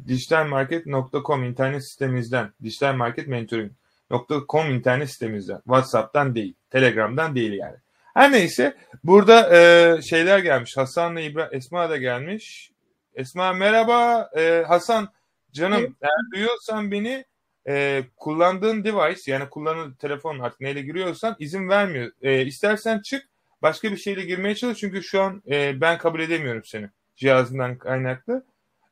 dijitalmarket.com 0.07 1.43
internet 1.43 1.91
sitemizden, 1.91 2.53
dijital 2.63 2.95
market 2.95 3.27
mentoring.com 3.27 4.71
internet 4.71 5.09
sitemizden, 5.09 5.57
WhatsApp'tan 5.57 6.35
değil, 6.35 6.53
Telegram'dan 6.69 7.35
değil 7.35 7.53
yani. 7.53 7.75
Her 8.13 8.31
neyse 8.31 8.77
burada 9.03 9.55
e, 9.55 10.01
şeyler 10.01 10.39
gelmiş. 10.39 10.77
Hasan'la 10.77 11.21
İbra 11.21 11.49
Esma 11.51 11.89
da 11.89 11.97
gelmiş. 11.97 12.71
Esma 13.15 13.53
merhaba. 13.53 14.29
E, 14.37 14.63
Hasan 14.67 15.09
canım 15.51 15.79
evet. 15.79 15.91
eğer 16.01 16.31
duyuyorsan 16.33 16.91
beni 16.91 17.25
e, 17.67 18.03
kullandığın 18.17 18.83
device 18.83 19.31
yani 19.31 19.49
kullanılan 19.49 19.93
telefon 19.93 20.39
artık 20.39 20.61
neyle 20.61 20.81
giriyorsan 20.81 21.35
izin 21.39 21.69
vermiyor. 21.69 22.11
E, 22.21 22.45
istersen 22.45 22.99
çık 22.99 23.27
başka 23.61 23.91
bir 23.91 23.97
şeyle 23.97 24.25
girmeye 24.25 24.55
çalış 24.55 24.77
çünkü 24.79 25.03
şu 25.03 25.21
an 25.21 25.43
e, 25.49 25.81
ben 25.81 25.97
kabul 25.97 26.19
edemiyorum 26.19 26.63
seni 26.65 26.89
cihazından 27.21 27.77
kaynaklı. 27.77 28.43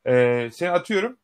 E, 0.05 0.49
seni 0.53 0.69
atıyorum. 0.69 1.17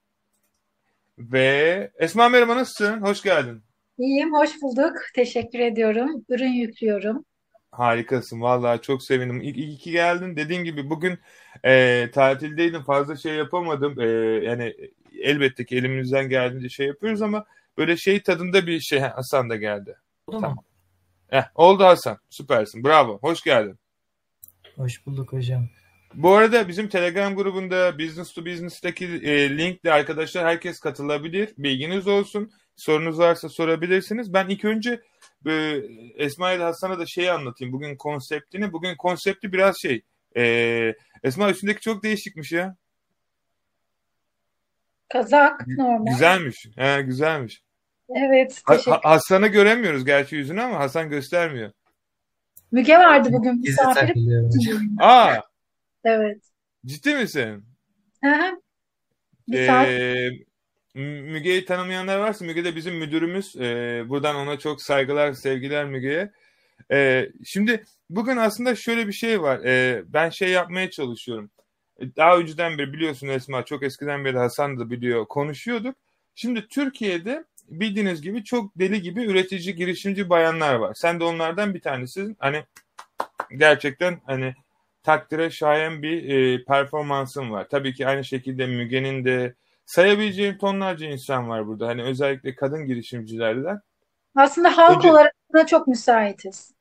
Ve 1.18 1.92
Esma 2.00 2.30
merhaba 2.30 2.56
nasılsın? 2.56 3.02
Hoş 3.02 3.22
geldin. 3.22 3.62
İyiyim, 3.98 4.34
hoş 4.34 4.62
bulduk. 4.62 4.94
Teşekkür 5.16 5.60
ediyorum. 5.60 6.26
Ürün 6.30 6.52
yüklüyorum. 6.52 7.26
Harikasın. 7.72 8.42
Vallahi 8.42 8.82
çok 8.82 9.04
sevindim. 9.04 9.42
İyi, 9.42 9.54
iyi 9.54 9.78
ki 9.78 9.92
geldin. 9.92 10.36
Dediğim 10.36 10.64
gibi 10.64 10.90
bugün 10.90 11.20
e, 11.66 12.06
tatildeydim. 12.14 12.84
Fazla 12.84 13.16
şey 13.16 13.36
yapamadım. 13.36 14.02
E, 14.02 14.06
yani 14.46 14.76
elbette 15.20 15.66
ki 15.66 15.78
elimizden 15.78 16.30
geldiğince 16.30 16.70
şey 16.70 16.88
yapıyoruz 16.88 17.22
ama 17.22 17.46
böyle 17.78 17.98
şey 17.98 18.24
tadında 18.24 18.68
bir 18.68 18.80
şey 18.80 19.00
Hasan 19.00 19.50
da 19.50 19.56
geldi. 19.56 19.98
Oldu 20.28 20.38
tamam. 20.42 20.56
mu? 20.56 20.64
Eh, 21.32 21.44
oldu 21.56 21.84
Hasan. 21.84 22.18
Süpersin. 22.30 22.84
Bravo. 22.84 23.20
Hoş 23.20 23.44
geldin. 23.44 23.80
Hoş 24.76 25.06
bulduk 25.06 25.34
hocam. 25.34 25.68
Bu 26.15 26.34
arada 26.34 26.67
bizim 26.67 26.89
Telegram 26.89 27.36
grubunda 27.36 28.00
Business 28.00 28.34
to 28.34 28.45
Business'taki 28.45 29.05
e, 29.05 29.57
linkle 29.57 29.93
arkadaşlar 29.93 30.45
herkes 30.45 30.79
katılabilir. 30.79 31.53
Bilginiz 31.57 32.07
olsun. 32.07 32.51
Sorunuz 32.75 33.19
varsa 33.19 33.50
sorabilirsiniz. 33.50 34.34
Ben 34.34 34.48
ilk 34.48 34.65
önce 34.65 35.01
e, 35.48 35.81
Esma 36.15 36.51
ile 36.51 36.63
Hasan'a 36.63 37.00
da 37.00 37.05
şeyi 37.05 37.31
anlatayım. 37.31 37.74
Bugün 37.74 37.95
konseptini. 37.95 38.74
Bugün 38.74 38.95
konsepti 38.95 39.53
biraz 39.53 39.75
şey. 39.81 40.01
E, 40.38 40.95
Esma 41.24 41.50
üstündeki 41.50 41.81
çok 41.81 42.03
değişikmiş 42.03 42.51
ya. 42.51 42.75
Kazak 45.10 45.67
normal. 45.67 46.12
Güzelmiş. 46.12 46.67
He, 46.75 47.01
güzelmiş. 47.01 47.62
Evet. 48.15 48.62
Ha, 48.65 49.00
Hasan'ı 49.03 49.48
göremiyoruz 49.48 50.05
gerçi 50.05 50.36
yüzünü 50.36 50.62
ama 50.62 50.79
Hasan 50.79 51.10
göstermiyor. 51.10 51.72
Müge 52.72 52.98
vardı 52.98 53.29
bugün 53.31 53.62
misafir. 53.62 54.13
Aa. 55.00 55.41
Evet. 56.06 56.38
Ciddi 56.86 57.16
misin? 57.16 57.66
Hı 58.24 58.32
hı. 58.32 58.62
Ee, 59.54 60.30
Müge'yi 60.94 61.66
tanımayanlar 61.66 62.18
varsa 62.18 62.46
Müge 62.46 62.66
de 62.66 62.76
bizim 62.76 62.96
müdürümüz. 62.96 63.56
Ee, 63.56 64.04
buradan 64.08 64.36
ona 64.36 64.60
çok 64.60 64.82
saygılar, 64.82 65.34
sevgiler 65.34 65.86
Müge'ye. 65.86 66.32
Ee, 66.92 67.30
şimdi 67.46 67.84
bugün 68.10 68.38
aslında 68.38 68.76
şöyle 68.76 69.08
bir 69.08 69.14
şey 69.14 69.42
var. 69.42 69.60
Ee, 69.66 70.04
ben 70.08 70.30
şey 70.30 70.50
yapmaya 70.50 70.90
çalışıyorum. 70.90 71.50
Daha 72.00 72.38
önceden 72.38 72.78
beri 72.78 72.94
biliyorsun 72.94 73.28
Esma, 73.28 73.66
çok 73.66 73.84
eskiden 73.84 74.26
beri 74.26 74.38
Hasan 74.38 74.80
da 74.80 74.90
biliyor, 74.90 75.26
konuşuyorduk. 75.26 75.96
Şimdi 76.36 76.68
Türkiye'de 76.68 77.44
bildiğiniz 77.70 78.22
gibi 78.22 78.44
çok 78.44 78.80
deli 78.80 79.02
gibi 79.02 79.26
üretici, 79.26 79.76
girişimci 79.76 80.30
bayanlar 80.30 80.76
var. 80.76 80.94
Sen 80.94 81.20
de 81.20 81.24
onlardan 81.24 81.74
bir 81.74 81.82
tanesisin. 81.82 82.38
Hani 82.40 82.64
gerçekten 83.58 84.22
hani 84.26 84.56
takdire 85.06 85.50
şayan 85.50 86.02
bir 86.02 86.30
e, 86.30 86.64
performansın 86.64 87.52
var. 87.52 87.68
Tabii 87.70 87.94
ki 87.94 88.08
aynı 88.08 88.24
şekilde 88.24 88.66
Müge'nin 88.68 89.26
de 89.26 89.56
sayabileceğim 89.86 90.58
tonlarca 90.58 91.08
insan 91.08 91.50
var 91.50 91.68
burada. 91.68 91.88
Hani 91.88 92.04
özellikle 92.04 92.56
kadın 92.56 92.86
girişimcilerden. 92.86 93.80
Aslında 94.36 94.78
halk 94.78 94.98
Önce, 94.98 95.12
olarak 95.12 95.34
da 95.54 95.66
çok 95.66 95.88
müsaitiz. 95.88 96.74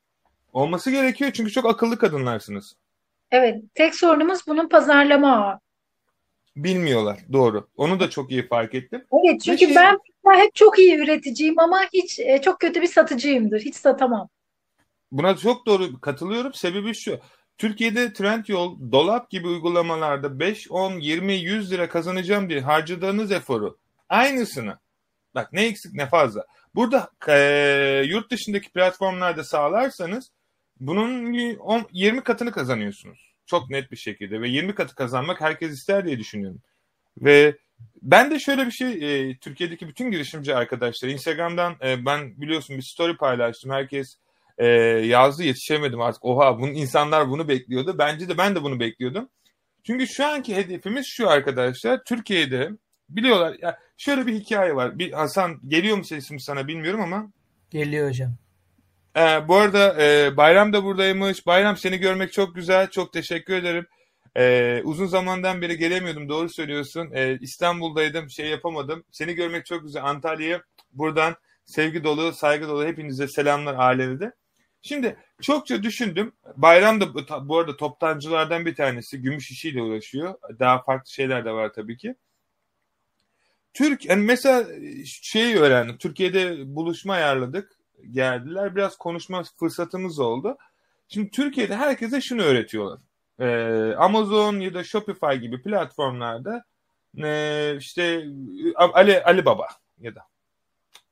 Olması 0.52 0.90
gerekiyor 0.90 1.31
çünkü 1.35 1.52
çok 1.52 1.66
akıllı 1.66 1.99
kadınlarsınız. 1.99 2.76
Evet, 3.31 3.62
tek 3.75 3.95
sorunumuz 3.95 4.40
bunun 4.47 4.69
pazarlama 4.69 5.47
ağı. 5.47 5.59
Bilmiyorlar, 6.57 7.19
doğru. 7.33 7.69
Onu 7.76 8.00
da 8.00 8.11
çok 8.11 8.31
iyi 8.31 8.49
fark 8.49 8.75
ettim. 8.75 9.04
Evet, 9.25 9.40
çünkü 9.43 9.66
şey... 9.66 9.75
ben 9.75 9.99
hep 10.35 10.54
çok 10.54 10.78
iyi 10.78 10.97
üreticiyim 10.97 11.59
ama 11.59 11.81
hiç 11.93 12.19
e, 12.19 12.40
çok 12.43 12.61
kötü 12.61 12.83
bir 12.83 12.87
satıcıyımdır. 12.87 13.61
Hiç 13.61 13.75
satamam. 13.75 14.28
Buna 15.12 15.37
çok 15.37 15.66
doğru 15.66 16.00
katılıyorum. 16.00 16.54
Sebebi 16.54 16.95
şu. 16.95 17.21
Türkiye'de 17.58 18.12
Trendyol, 18.12 18.92
Dolap 18.92 19.30
gibi 19.30 19.49
uygulamalarda 19.49 20.40
5, 20.40 20.70
10, 20.70 20.99
20, 20.99 21.34
100 21.34 21.73
lira 21.73 21.88
kazanacağım 21.88 22.49
diye 22.49 22.61
harcadığınız 22.61 23.32
eforu 23.32 23.78
aynısını 24.08 24.78
bak 25.34 25.52
ne 25.52 25.66
eksik 25.66 25.94
ne 25.94 26.06
fazla. 26.06 26.46
Burada 26.75 27.11
e, 27.28 28.04
yurt 28.06 28.30
dışındaki 28.30 28.70
platformlarda 28.70 29.44
sağlarsanız 29.44 30.30
bunun 30.80 31.34
10, 31.56 31.87
20 31.92 32.20
katını 32.20 32.52
kazanıyorsunuz. 32.52 33.34
Çok 33.46 33.70
net 33.70 33.92
bir 33.92 33.96
şekilde 33.96 34.40
ve 34.40 34.49
20 34.49 34.75
katı 34.75 34.94
kazanmak 34.94 35.40
herkes 35.40 35.73
ister 35.73 36.06
diye 36.06 36.18
düşünüyorum. 36.18 36.62
Ve 37.18 37.56
ben 38.02 38.30
de 38.30 38.38
şöyle 38.38 38.66
bir 38.66 38.70
şey 38.70 38.90
e, 38.90 39.37
Türkiye'deki 39.38 39.88
bütün 39.88 40.11
girişimci 40.11 40.54
arkadaşlar 40.54 41.08
Instagram'dan 41.08 41.76
e, 41.84 42.06
ben 42.06 42.40
biliyorsun 42.40 42.76
bir 42.76 42.82
story 42.82 43.16
paylaştım. 43.16 43.70
Herkes 43.70 44.16
e, 44.58 44.66
yazdı 45.06 45.42
yetişemedim 45.42 46.00
artık. 46.00 46.25
Oha 46.25 46.58
bunun 46.58 46.73
insanlar 46.73 47.28
bunu 47.28 47.49
bekliyordu. 47.49 47.94
Bence 47.99 48.28
de 48.28 48.38
ben 48.38 48.54
de 48.54 48.62
bunu 48.62 48.80
bekliyordum. 48.80 49.28
Çünkü 49.87 50.06
şu 50.06 50.26
anki 50.26 50.56
hedefimiz 50.56 51.06
şu 51.06 51.30
arkadaşlar. 51.30 52.04
Türkiye'de 52.04 52.70
biliyorlar 53.08 53.56
ya 53.62 53.78
şöyle 53.96 54.26
bir 54.26 54.34
hikaye 54.34 54.76
var. 54.76 54.99
Bir 54.99 55.12
Hasan 55.12 55.61
geliyor 55.68 55.96
mu 55.96 56.04
sesim 56.04 56.40
sana 56.40 56.68
bilmiyorum 56.68 57.00
ama. 57.00 57.32
Geliyor 57.70 58.08
hocam. 58.08 58.34
Ee, 59.16 59.49
bu 59.49 59.56
arada 59.56 60.02
e, 60.02 60.37
Bayram 60.37 60.73
da 60.73 60.84
buradaymış. 60.84 61.46
Bayram 61.46 61.76
seni 61.76 61.99
görmek 61.99 62.32
çok 62.32 62.54
güzel. 62.54 62.90
Çok 62.90 63.12
teşekkür 63.12 63.54
ederim. 63.54 63.87
Ee, 64.37 64.80
uzun 64.84 65.06
zamandan 65.06 65.62
beri 65.62 65.78
gelemiyordum. 65.78 66.28
Doğru 66.28 66.49
söylüyorsun. 66.49 67.11
Ee, 67.12 67.38
İstanbul'daydım. 67.40 68.30
Şey 68.30 68.46
yapamadım. 68.46 69.04
Seni 69.11 69.34
görmek 69.34 69.66
çok 69.66 69.82
güzel. 69.82 70.04
Antalya'ya 70.04 70.62
buradan 70.92 71.37
sevgi 71.64 72.04
dolu, 72.04 72.32
saygı 72.32 72.68
dolu 72.68 72.84
hepinize 72.84 73.28
selamlar 73.28 73.75
ailede. 73.78 74.32
Şimdi 74.84 75.16
çokça 75.42 75.82
düşündüm. 75.82 76.32
Bayram 76.56 77.00
da 77.00 77.14
bu 77.48 77.58
arada 77.58 77.76
toptancılardan 77.76 78.66
bir 78.66 78.74
tanesi. 78.74 79.22
Gümüş 79.22 79.50
işiyle 79.50 79.82
uğraşıyor. 79.82 80.34
Daha 80.58 80.82
farklı 80.82 81.10
şeyler 81.10 81.44
de 81.44 81.52
var 81.52 81.72
tabii 81.72 81.96
ki. 81.96 82.14
Türk 83.74 84.04
yani 84.04 84.22
mesela 84.24 84.64
şeyi 85.04 85.56
öğrendim. 85.56 85.98
Türkiye'de 85.98 86.74
buluşma 86.76 87.14
ayarladık. 87.14 87.72
Geldiler. 88.10 88.76
Biraz 88.76 88.96
konuşma 88.98 89.42
fırsatımız 89.58 90.18
oldu. 90.18 90.58
Şimdi 91.08 91.30
Türkiye'de 91.30 91.76
herkese 91.76 92.20
şunu 92.20 92.42
öğretiyorlar. 92.42 93.00
E, 93.38 93.46
Amazon 93.96 94.60
ya 94.60 94.74
da 94.74 94.84
Shopify 94.84 95.34
gibi 95.34 95.62
platformlarda 95.62 96.64
e, 97.22 97.76
işte 97.78 98.24
Ali, 98.76 99.22
Alibaba 99.22 99.68
ya 99.98 100.14
da 100.14 100.22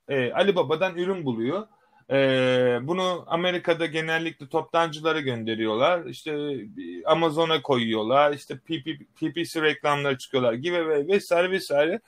e, 0.08 0.32
Alibaba'dan 0.32 0.96
ürün 0.96 1.24
buluyor. 1.24 1.66
E, 2.12 2.78
bunu 2.82 3.24
Amerika'da 3.26 3.86
genellikle 3.86 4.48
toptancılara 4.48 5.20
gönderiyorlar. 5.20 6.06
İşte 6.06 6.56
Amazon'a 7.06 7.62
koyuyorlar. 7.62 8.32
İşte 8.32 8.58
PP, 8.58 8.86
PPC 9.16 9.62
reklamları 9.62 10.18
çıkıyorlar 10.18 10.52
gibi 10.52 10.88
ve 10.88 11.08
vesaire 11.08 11.50
vesaire. 11.50 12.00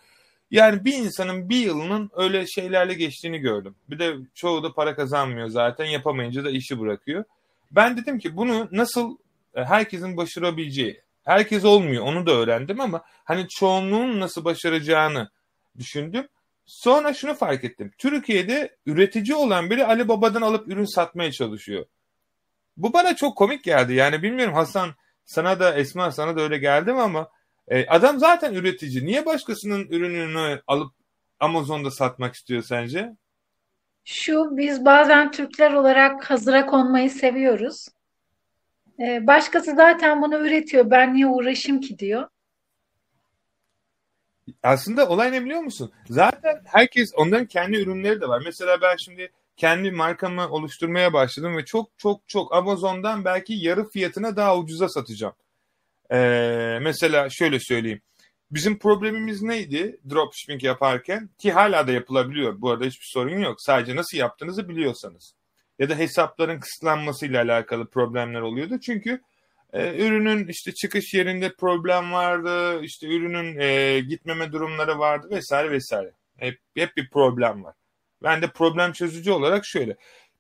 Yani 0.51 0.85
bir 0.85 0.95
insanın 0.95 1.49
bir 1.49 1.57
yılının 1.57 2.11
öyle 2.17 2.47
şeylerle 2.47 2.95
geçtiğini 2.95 3.39
gördüm. 3.39 3.75
Bir 3.91 3.99
de 3.99 4.15
çoğu 4.35 4.63
da 4.63 4.73
para 4.73 4.97
kazanmıyor 4.97 5.49
zaten. 5.49 5.85
Yapamayınca 5.85 6.45
da 6.45 6.51
işi 6.51 6.81
bırakıyor. 6.81 7.25
Ben 7.71 7.97
dedim 7.97 8.19
ki 8.19 8.37
bunu 8.37 8.69
nasıl 8.73 9.17
e, 9.55 9.65
herkesin 9.65 10.17
başarabileceği. 10.17 11.01
Herkes 11.25 11.65
olmuyor 11.65 12.05
onu 12.05 12.27
da 12.27 12.33
öğrendim 12.33 12.81
ama 12.81 13.03
hani 13.25 13.47
çoğunluğun 13.49 14.21
nasıl 14.21 14.45
başaracağını 14.45 15.31
düşündüm. 15.79 16.29
Sonra 16.67 17.15
şunu 17.15 17.35
fark 17.35 17.65
ettim. 17.65 17.93
Türkiye'de 17.99 18.77
üretici 18.87 19.35
olan 19.35 19.71
biri 19.71 19.87
Ali 19.87 20.09
Baba'dan 20.09 20.43
alıp 20.43 20.69
ürün 20.69 20.85
satmaya 20.85 21.33
çalışıyor. 21.33 21.87
Bu 22.77 22.93
bana 22.93 23.17
çok 23.17 23.37
komik 23.37 23.65
geldi. 23.65 23.95
Yani 23.95 24.23
bilmiyorum 24.23 24.55
Hasan 24.55 24.91
sana 25.25 25.61
da 25.61 25.75
Esma 25.75 26.13
sana 26.13 26.37
da 26.37 26.41
öyle 26.41 26.59
geldi 26.59 26.93
mi 26.93 27.01
ama 27.01 27.31
e, 27.69 27.87
adam 27.87 28.19
zaten 28.19 28.55
üretici. 28.55 29.07
Niye 29.07 29.27
başkasının 29.27 29.87
ürününü 29.89 30.63
alıp 30.67 30.93
Amazon'da 31.41 31.91
satmak 31.91 32.35
istiyor 32.35 32.63
sence? 32.63 33.13
Şu 34.05 34.57
biz 34.57 34.85
bazen 34.85 35.31
Türkler 35.31 35.73
olarak 35.73 36.31
hazıra 36.31 36.67
konmayı 36.67 37.11
seviyoruz. 37.11 37.89
Ee, 39.01 39.27
başkası 39.27 39.75
zaten 39.77 40.23
bunu 40.23 40.37
üretiyor. 40.47 40.91
Ben 40.91 41.15
niye 41.15 41.27
uğraşayım 41.27 41.81
ki 41.81 41.99
diyor. 41.99 42.29
Aslında 44.63 45.09
olay 45.09 45.33
ne 45.33 45.45
biliyor 45.45 45.61
musun? 45.61 45.93
Zaten 46.09 46.63
herkes 46.65 47.11
onların 47.17 47.47
kendi 47.47 47.77
ürünleri 47.77 48.21
de 48.21 48.29
var. 48.29 48.43
Mesela 48.45 48.81
ben 48.81 48.97
şimdi 48.97 49.33
kendi 49.57 49.91
markamı 49.91 50.49
oluşturmaya 50.49 51.13
başladım 51.13 51.57
ve 51.57 51.65
çok 51.65 51.91
çok 51.99 52.29
çok 52.29 52.55
Amazon'dan 52.55 53.25
belki 53.25 53.55
yarı 53.55 53.89
fiyatına 53.89 54.37
daha 54.37 54.59
ucuza 54.59 54.89
satacağım. 54.89 55.35
Ee, 56.13 56.79
mesela 56.83 57.31
şöyle 57.31 57.61
söyleyeyim. 57.61 58.01
Bizim 58.51 58.79
problemimiz 58.79 59.43
neydi 59.43 60.01
dropshipping 60.11 60.65
yaparken? 60.65 61.31
Ki 61.39 61.53
hala 61.53 61.87
da 61.87 61.93
yapılabiliyor. 61.93 62.61
Bu 62.61 62.71
arada 62.71 62.85
hiçbir 62.85 63.07
sorun 63.13 63.39
yok. 63.39 63.57
Sadece 63.59 63.97
nasıl 63.97 64.19
yaptığınızı 64.19 64.69
biliyorsanız. 64.69 65.35
Ya 65.79 65.89
da 65.89 65.95
hesapların 65.95 66.61
kısıtlanmasıyla 66.61 67.43
alakalı 67.43 67.87
problemler 67.87 68.41
oluyordu. 68.41 68.81
Çünkü 68.81 69.21
e, 69.75 70.07
ürünün 70.07 70.49
işte 70.49 70.75
çıkış 70.75 71.15
yerinde 71.15 71.53
problem 71.53 72.13
vardı. 72.13 72.83
işte 72.83 73.07
ürünün 73.07 73.59
e, 73.61 74.01
gitmeme 74.01 74.53
durumları 74.53 74.99
vardı 74.99 75.29
vesaire 75.31 75.71
vesaire. 75.71 76.13
Hep, 76.37 76.59
hep 76.75 76.97
bir 76.97 77.11
problem 77.11 77.65
var. 77.65 77.75
Ben 78.23 78.43
de 78.43 78.47
problem 78.47 78.93
çözücü 78.93 79.31
olarak 79.31 79.67
şöyle. 79.67 79.97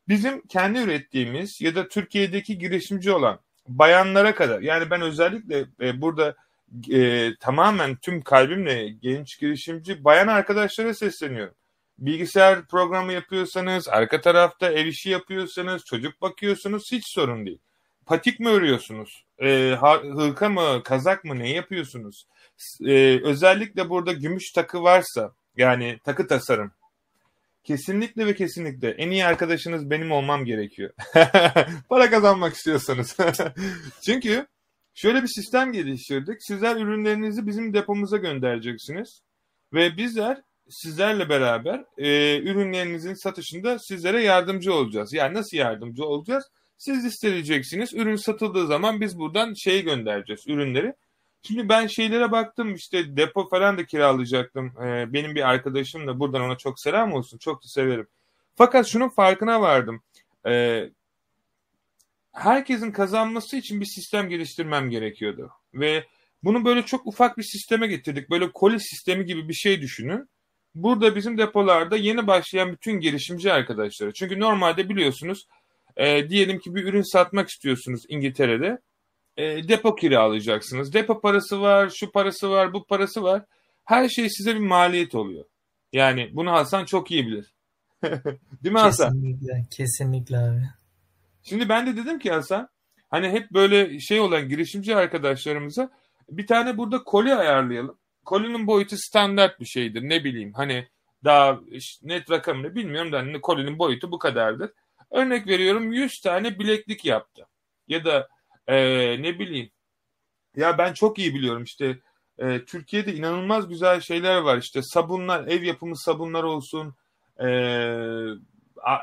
Bizim 0.09 0.47
kendi 0.47 0.79
ürettiğimiz 0.79 1.61
ya 1.61 1.75
da 1.75 1.89
Türkiye'deki 1.89 2.59
girişimci 2.59 3.13
olan 3.13 3.39
bayanlara 3.69 4.35
kadar 4.35 4.61
yani 4.61 4.91
ben 4.91 5.01
özellikle 5.01 5.65
e, 5.81 6.01
burada 6.01 6.35
e, 6.91 7.31
tamamen 7.41 7.97
tüm 7.97 8.23
kalbimle 8.23 8.89
genç 8.89 9.41
girişimci 9.41 10.05
bayan 10.05 10.27
arkadaşlara 10.29 10.95
sesleniyorum. 10.95 11.55
Bilgisayar 11.99 12.67
programı 12.67 13.13
yapıyorsanız, 13.13 13.89
arka 13.89 14.21
tarafta 14.21 14.73
ev 14.73 14.87
işi 14.87 15.11
yapıyorsanız, 15.11 15.85
çocuk 15.85 16.21
bakıyorsunuz 16.23 16.93
hiç 16.93 17.07
sorun 17.07 17.47
değil. 17.47 17.59
Patik 18.07 18.41
mi 18.41 18.49
örüyorsunuz? 18.49 19.25
E, 19.39 19.77
hırka 20.17 20.49
mı, 20.49 20.83
kazak 20.85 21.25
mı 21.25 21.39
ne 21.39 21.51
yapıyorsunuz? 21.51 22.27
E, 22.87 23.21
özellikle 23.25 23.91
burada 23.91 24.13
gümüş 24.13 24.53
takı 24.53 24.83
varsa 24.83 25.33
yani 25.57 25.99
takı 26.05 26.27
tasarım 26.27 26.73
Kesinlikle 27.65 28.27
ve 28.27 28.35
kesinlikle 28.35 28.91
en 28.91 29.11
iyi 29.11 29.25
arkadaşınız 29.25 29.91
benim 29.91 30.13
olmam 30.13 30.45
gerekiyor. 30.45 30.91
Para 31.89 32.11
kazanmak 32.11 32.55
istiyorsanız. 32.55 33.17
Çünkü 34.07 34.47
şöyle 34.95 35.23
bir 35.23 35.29
sistem 35.29 35.73
geliştirdik. 35.73 36.37
Sizler 36.41 36.77
ürünlerinizi 36.77 37.47
bizim 37.47 37.75
depomuza 37.75 38.17
göndereceksiniz. 38.17 39.21
Ve 39.73 39.97
bizler 39.97 40.43
sizlerle 40.69 41.29
beraber 41.29 41.85
e, 41.99 42.39
ürünlerinizin 42.39 43.15
satışında 43.15 43.79
sizlere 43.79 44.23
yardımcı 44.23 44.75
olacağız. 44.75 45.13
Yani 45.13 45.35
nasıl 45.35 45.57
yardımcı 45.57 46.05
olacağız? 46.05 46.45
Siz 46.85 47.05
isteyeceksiniz. 47.05 47.95
Ürün 47.95 48.17
satıldığı 48.17 48.67
zaman 48.67 49.01
biz 49.01 49.19
buradan 49.19 49.55
şey 49.55 49.83
göndereceğiz 49.83 50.45
ürünleri. 50.47 50.95
Şimdi 51.43 51.69
ben 51.69 51.87
şeylere 51.87 52.33
baktım 52.33 52.75
işte 52.75 53.17
depo 53.17 53.49
falan 53.49 53.79
da 53.79 53.87
kiralayacaktım. 53.87 54.67
Ee, 54.67 55.13
benim 55.13 55.35
bir 55.35 55.49
arkadaşım 55.49 56.07
da 56.07 56.21
buradan 56.21 56.41
ona 56.41 56.57
çok 56.57 56.81
selam 56.81 57.13
olsun. 57.13 57.39
Çok 57.39 57.63
da 57.63 57.69
severim. 57.69 58.07
Fakat 58.55 58.87
şunun 58.87 59.09
farkına 59.09 59.61
vardım. 59.61 60.03
Ee, 60.47 60.91
herkesin 62.33 62.93
kazanması 62.93 63.57
için 63.57 63.81
bir 63.81 63.87
sistem 63.87 64.29
geliştirmem 64.29 64.91
gerekiyordu. 64.91 65.51
Ve 65.75 66.05
bunu 66.43 66.65
böyle 66.65 66.83
çok 66.83 67.07
ufak 67.07 67.39
bir 67.39 67.43
sisteme 67.43 67.87
getirdik. 67.87 68.31
Böyle 68.31 68.53
koli 68.53 68.81
sistemi 68.81 69.25
gibi 69.25 69.49
bir 69.49 69.55
şey 69.55 69.81
düşünün. 69.81 70.29
Burada 70.75 71.17
bizim 71.17 71.39
depolarda 71.39 71.97
yeni 71.97 72.27
başlayan 72.27 72.73
bütün 72.73 73.01
girişimci 73.01 73.53
arkadaşları. 73.53 74.13
Çünkü 74.13 74.41
normalde 74.41 74.89
biliyorsunuz 74.89 75.47
e, 75.97 76.29
diyelim 76.29 76.59
ki 76.59 76.75
bir 76.75 76.85
ürün 76.85 77.13
satmak 77.13 77.49
istiyorsunuz 77.49 78.03
İngiltere'de 78.09 78.79
e, 79.37 79.69
depo 79.69 79.95
kiralayacaksınız. 79.95 80.93
Depo 80.93 81.21
parası 81.21 81.61
var, 81.61 81.93
şu 81.95 82.13
parası 82.13 82.51
var, 82.51 82.73
bu 82.73 82.87
parası 82.87 83.23
var. 83.23 83.45
Her 83.85 84.09
şey 84.09 84.31
size 84.31 84.55
bir 84.55 84.61
maliyet 84.61 85.15
oluyor. 85.15 85.45
Yani 85.93 86.31
bunu 86.33 86.53
Hasan 86.53 86.85
çok 86.85 87.11
iyi 87.11 87.27
bilir. 87.27 87.55
Değil 88.63 88.73
mi 88.73 88.79
Hasan? 88.79 89.13
Kesinlikle, 89.13 89.65
kesinlikle 89.71 90.39
abi. 90.39 90.63
Şimdi 91.43 91.69
ben 91.69 91.87
de 91.87 91.97
dedim 91.97 92.19
ki 92.19 92.31
Hasan, 92.31 92.69
hani 93.11 93.29
hep 93.29 93.51
böyle 93.53 94.01
şey 94.01 94.21
olan 94.21 94.49
girişimci 94.49 94.97
arkadaşlarımıza 94.97 95.91
bir 96.31 96.47
tane 96.47 96.79
burada 96.79 97.05
koli 97.05 97.35
ayarlayalım. 97.35 97.99
Kolinin 98.25 98.67
boyutu 98.67 98.97
standart 98.99 99.61
bir 99.61 99.65
şeydir. 99.65 100.03
Ne 100.03 100.25
bileyim 100.25 100.53
hani 100.53 100.89
daha 101.25 101.61
net 102.03 102.31
rakamını 102.31 102.75
bilmiyorum 102.75 103.13
da 103.13 103.19
hani 103.19 103.41
kolinin 103.41 103.79
boyutu 103.79 104.13
bu 104.13 104.19
kadardır. 104.19 104.71
Örnek 105.15 105.47
veriyorum 105.47 105.93
100 105.93 106.21
tane 106.21 106.59
bileklik 106.59 107.05
yaptı. 107.05 107.47
Ya 107.89 108.05
da 108.05 108.29
e, 108.67 108.77
ne 109.23 109.39
bileyim. 109.39 109.71
Ya 110.57 110.79
ben 110.79 110.93
çok 110.93 111.19
iyi 111.19 111.35
biliyorum 111.35 111.63
işte 111.63 111.99
e, 112.39 112.65
Türkiye'de 112.65 113.15
inanılmaz 113.15 113.69
güzel 113.69 114.01
şeyler 114.01 114.39
var 114.39 114.59
işte 114.59 114.83
sabunlar, 114.83 115.47
ev 115.47 115.63
yapımı 115.63 115.97
sabunlar 115.97 116.43
olsun. 116.43 116.95
E, 117.39 117.47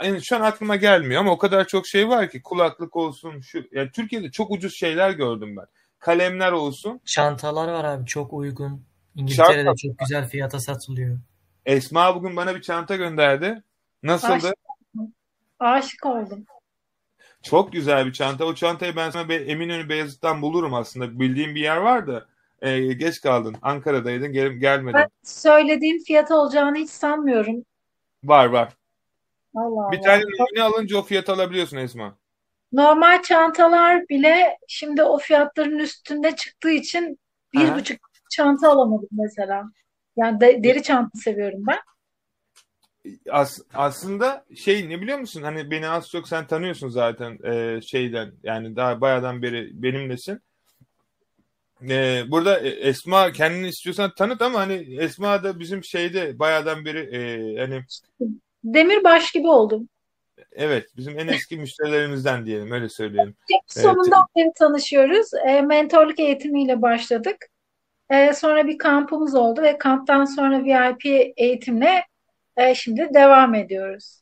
yani 0.03 0.21
şu 0.23 0.35
an 0.35 0.41
aklıma 0.41 0.75
gelmiyor 0.75 1.21
ama 1.21 1.31
o 1.31 1.37
kadar 1.37 1.67
çok 1.67 1.87
şey 1.87 2.09
var 2.09 2.29
ki 2.29 2.41
kulaklık 2.41 2.95
olsun. 2.95 3.41
Şu 3.41 3.63
yani 3.71 3.91
Türkiye'de 3.91 4.31
çok 4.31 4.51
ucuz 4.51 4.75
şeyler 4.75 5.11
gördüm 5.11 5.57
ben. 5.57 5.65
Kalemler 5.99 6.51
olsun. 6.51 7.01
Çantalar 7.05 7.67
var 7.67 7.83
abi 7.83 8.05
çok 8.05 8.33
uygun. 8.33 8.85
İngiltere'de 9.15 9.63
Şart 9.63 9.77
çok 9.77 9.99
güzel 9.99 10.29
fiyata 10.29 10.59
satılıyor. 10.59 11.19
Esma 11.65 12.15
bugün 12.15 12.35
bana 12.35 12.55
bir 12.55 12.61
çanta 12.61 12.95
gönderdi. 12.95 13.63
Nasıldı? 14.03 14.53
Aşık 15.61 16.05
oldum. 16.05 16.45
Çok 17.43 17.73
güzel 17.73 18.05
bir 18.05 18.13
çanta. 18.13 18.45
O 18.45 18.55
çantayı 18.55 18.95
ben 18.95 19.09
sana 19.09 19.33
Eminönü 19.33 19.89
Beyazıt'tan 19.89 20.41
bulurum 20.41 20.73
aslında. 20.73 21.19
Bildiğim 21.19 21.55
bir 21.55 21.61
yer 21.61 21.77
var 21.77 22.07
da 22.07 22.25
e, 22.61 22.93
geç 22.93 23.21
kaldın. 23.21 23.55
Ankara'daydın 23.61 24.33
gel 24.33 24.51
gelmedin. 24.51 24.99
Ben 24.99 25.09
söylediğim 25.23 26.03
fiyat 26.03 26.31
olacağını 26.31 26.77
hiç 26.77 26.89
sanmıyorum. 26.89 27.65
Var 28.23 28.45
var. 28.45 28.73
Allah 29.55 29.91
bir 29.91 29.97
Allah. 29.97 30.05
tane 30.05 30.21
numune 30.21 30.63
alınca 30.63 30.97
o 30.97 31.01
fiyat 31.01 31.29
alabiliyorsun 31.29 31.77
Esma. 31.77 32.17
Normal 32.71 33.21
çantalar 33.21 34.09
bile 34.09 34.57
şimdi 34.67 35.03
o 35.03 35.17
fiyatların 35.17 35.79
üstünde 35.79 36.35
çıktığı 36.35 36.71
için 36.71 37.19
bir 37.53 37.69
ha. 37.69 37.75
buçuk 37.75 37.97
çanta 38.31 38.71
alamadım 38.71 39.09
mesela. 39.11 39.63
Yani 40.17 40.41
de, 40.41 40.63
deri 40.63 40.83
çanta 40.83 41.19
seviyorum 41.19 41.63
ben 41.67 41.79
as, 43.29 43.59
aslında 43.73 44.45
şey 44.55 44.89
ne 44.89 45.01
biliyor 45.01 45.19
musun? 45.19 45.43
Hani 45.43 45.71
beni 45.71 45.87
az 45.87 46.09
çok 46.09 46.27
sen 46.27 46.47
tanıyorsun 46.47 46.89
zaten 46.89 47.37
e, 47.43 47.81
şeyden 47.81 48.31
yani 48.43 48.75
daha 48.75 49.01
bayağıdan 49.01 49.41
beri 49.41 49.69
benimlesin. 49.73 50.41
E, 51.89 52.23
burada 52.27 52.59
Esma 52.59 53.31
kendini 53.31 53.67
istiyorsan 53.67 54.11
tanıt 54.17 54.41
ama 54.41 54.59
hani 54.59 54.73
Esma 54.99 55.43
da 55.43 55.59
bizim 55.59 55.83
şeyde 55.83 56.39
bayağıdan 56.39 56.85
beri 56.85 56.99
e, 56.99 57.59
hani 57.59 57.83
Demirbaş 58.63 59.31
gibi 59.31 59.47
oldum. 59.47 59.89
Evet, 60.51 60.85
bizim 60.97 61.19
en 61.19 61.27
eski 61.27 61.57
müşterilerimizden 61.57 62.45
diyelim, 62.45 62.71
öyle 62.71 62.89
söyleyelim. 62.89 63.35
Sonunda 63.67 64.25
evet. 64.35 64.55
tanışıyoruz. 64.55 65.27
E, 65.47 65.61
mentorluk 65.61 66.19
eğitimiyle 66.19 66.81
başladık. 66.81 67.37
E, 68.09 68.33
sonra 68.33 68.67
bir 68.67 68.77
kampımız 68.77 69.35
oldu 69.35 69.61
ve 69.61 69.77
kamptan 69.77 70.25
sonra 70.25 70.63
VIP 70.63 71.33
eğitimle 71.37 72.03
e, 72.61 72.75
şimdi 72.75 73.09
devam 73.13 73.55
ediyoruz. 73.55 74.21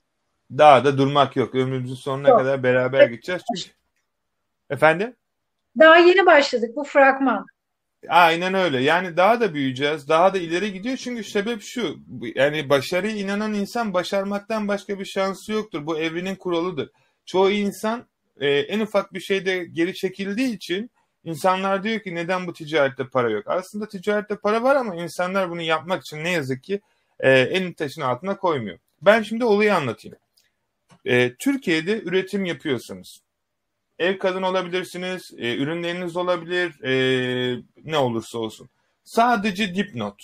Daha 0.57 0.85
da 0.85 0.97
durmak 0.97 1.35
yok. 1.35 1.55
Ömrümüzün 1.55 1.95
sonuna 1.95 2.29
yok. 2.29 2.39
kadar 2.39 2.63
beraber 2.63 3.07
gideceğiz. 3.07 3.41
Çünkü... 3.55 3.75
Efendim? 4.69 5.15
Daha 5.79 5.97
yeni 5.97 6.25
başladık 6.25 6.69
bu 6.75 6.83
fragman. 6.83 7.45
Aynen 8.09 8.53
öyle. 8.53 8.81
Yani 8.81 9.17
daha 9.17 9.41
da 9.41 9.53
büyüyeceğiz. 9.53 10.07
Daha 10.07 10.33
da 10.33 10.37
ileri 10.37 10.73
gidiyor. 10.73 10.97
Çünkü 10.97 11.23
sebep 11.23 11.61
şu. 11.61 11.97
Yani 12.35 12.69
başarıya 12.69 13.15
inanan 13.15 13.53
insan 13.53 13.93
başarmaktan 13.93 14.67
başka 14.67 14.99
bir 14.99 15.05
şansı 15.05 15.51
yoktur. 15.51 15.85
Bu 15.85 15.99
evrenin 15.99 16.35
kuralıdır. 16.35 16.89
Çoğu 17.25 17.51
insan 17.51 18.05
e, 18.39 18.49
en 18.49 18.79
ufak 18.79 19.13
bir 19.13 19.19
şeyde 19.19 19.65
geri 19.65 19.93
çekildiği 19.93 20.55
için 20.55 20.91
insanlar 21.23 21.83
diyor 21.83 21.99
ki 21.99 22.15
neden 22.15 22.47
bu 22.47 22.53
ticarette 22.53 23.07
para 23.07 23.29
yok? 23.29 23.43
Aslında 23.47 23.87
ticarette 23.87 24.35
para 24.35 24.63
var 24.63 24.75
ama 24.75 24.95
insanlar 24.95 25.49
bunu 25.49 25.61
yapmak 25.61 26.01
için 26.01 26.23
ne 26.23 26.31
yazık 26.31 26.63
ki 26.63 26.81
e, 27.19 27.31
elini 27.31 27.73
taşın 27.73 28.01
altına 28.01 28.37
koymuyor. 28.37 28.79
Ben 29.01 29.21
şimdi 29.21 29.45
olayı 29.45 29.75
anlatayım. 29.75 30.17
E, 31.05 31.35
Türkiye'de 31.35 32.01
üretim 32.01 32.45
yapıyorsanız 32.45 33.21
ev 33.99 34.17
kadın 34.17 34.43
olabilirsiniz, 34.43 35.31
e, 35.37 35.55
ürünleriniz 35.55 36.17
olabilir, 36.17 36.83
e, 36.83 37.61
ne 37.83 37.97
olursa 37.97 38.37
olsun. 38.37 38.69
Sadece 39.03 39.75
dipnot. 39.75 40.15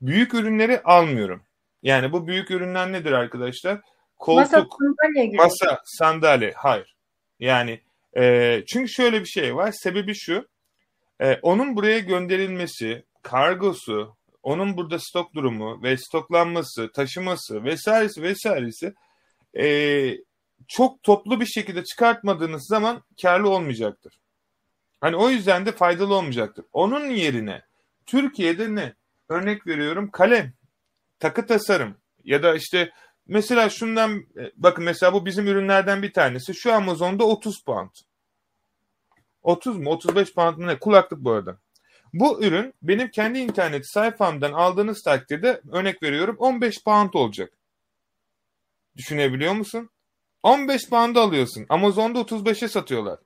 Büyük 0.00 0.34
ürünleri 0.34 0.82
almıyorum. 0.82 1.42
Yani 1.82 2.12
bu 2.12 2.26
büyük 2.26 2.50
ürünler 2.50 2.92
nedir 2.92 3.12
arkadaşlar? 3.12 3.80
Koltuk, 4.18 4.52
masa, 4.52 4.66
sandalye, 4.78 5.36
masa, 5.36 5.82
sandalye. 5.84 6.52
Hayır. 6.56 6.96
Yani 7.40 7.80
e, 8.16 8.62
çünkü 8.66 8.88
şöyle 8.92 9.20
bir 9.20 9.26
şey 9.26 9.56
var. 9.56 9.72
Sebebi 9.72 10.14
şu. 10.14 10.48
E, 11.20 11.38
onun 11.42 11.76
buraya 11.76 11.98
gönderilmesi, 11.98 13.04
kargosu, 13.22 14.16
onun 14.42 14.76
burada 14.76 14.98
stok 14.98 15.34
durumu 15.34 15.82
ve 15.82 15.96
stoklanması, 15.96 16.92
taşıması 16.92 17.64
vesairesi 17.64 18.22
vesairesi 18.22 18.94
e, 19.58 20.16
çok 20.68 21.02
toplu 21.02 21.40
bir 21.40 21.46
şekilde 21.46 21.84
çıkartmadığınız 21.84 22.66
zaman 22.66 23.02
karlı 23.22 23.48
olmayacaktır. 23.50 24.18
Hani 25.00 25.16
o 25.16 25.30
yüzden 25.30 25.66
de 25.66 25.72
faydalı 25.72 26.14
olmayacaktır. 26.14 26.64
Onun 26.72 27.10
yerine 27.10 27.62
Türkiye'de 28.06 28.74
ne? 28.74 28.94
Örnek 29.28 29.66
veriyorum 29.66 30.10
kalem, 30.10 30.52
takı 31.18 31.46
tasarım 31.46 31.96
ya 32.24 32.42
da 32.42 32.54
işte 32.54 32.92
mesela 33.26 33.70
şundan 33.70 34.26
e, 34.36 34.52
bakın 34.56 34.84
mesela 34.84 35.12
bu 35.12 35.26
bizim 35.26 35.46
ürünlerden 35.46 36.02
bir 36.02 36.12
tanesi. 36.12 36.54
Şu 36.54 36.72
Amazon'da 36.72 37.24
30 37.24 37.64
pound. 37.64 37.90
30 39.42 39.78
mu 39.78 39.90
35 39.90 40.34
pound 40.34 40.58
mı 40.58 40.66
ne? 40.66 40.78
Kulaklık 40.78 41.20
bu 41.20 41.30
arada. 41.30 41.58
Bu 42.12 42.44
ürün 42.44 42.74
benim 42.82 43.10
kendi 43.10 43.38
internet 43.38 43.86
sayfamdan 43.90 44.52
aldığınız 44.52 45.02
takdirde 45.02 45.60
örnek 45.72 46.02
veriyorum 46.02 46.36
15 46.38 46.84
pound 46.84 47.14
olacak. 47.14 47.52
Düşünebiliyor 48.96 49.52
musun? 49.52 49.90
15 50.42 50.88
pound'a 50.88 51.20
alıyorsun. 51.20 51.66
Amazon'da 51.68 52.18
35'e 52.18 52.68
satıyorlar. 52.68 53.18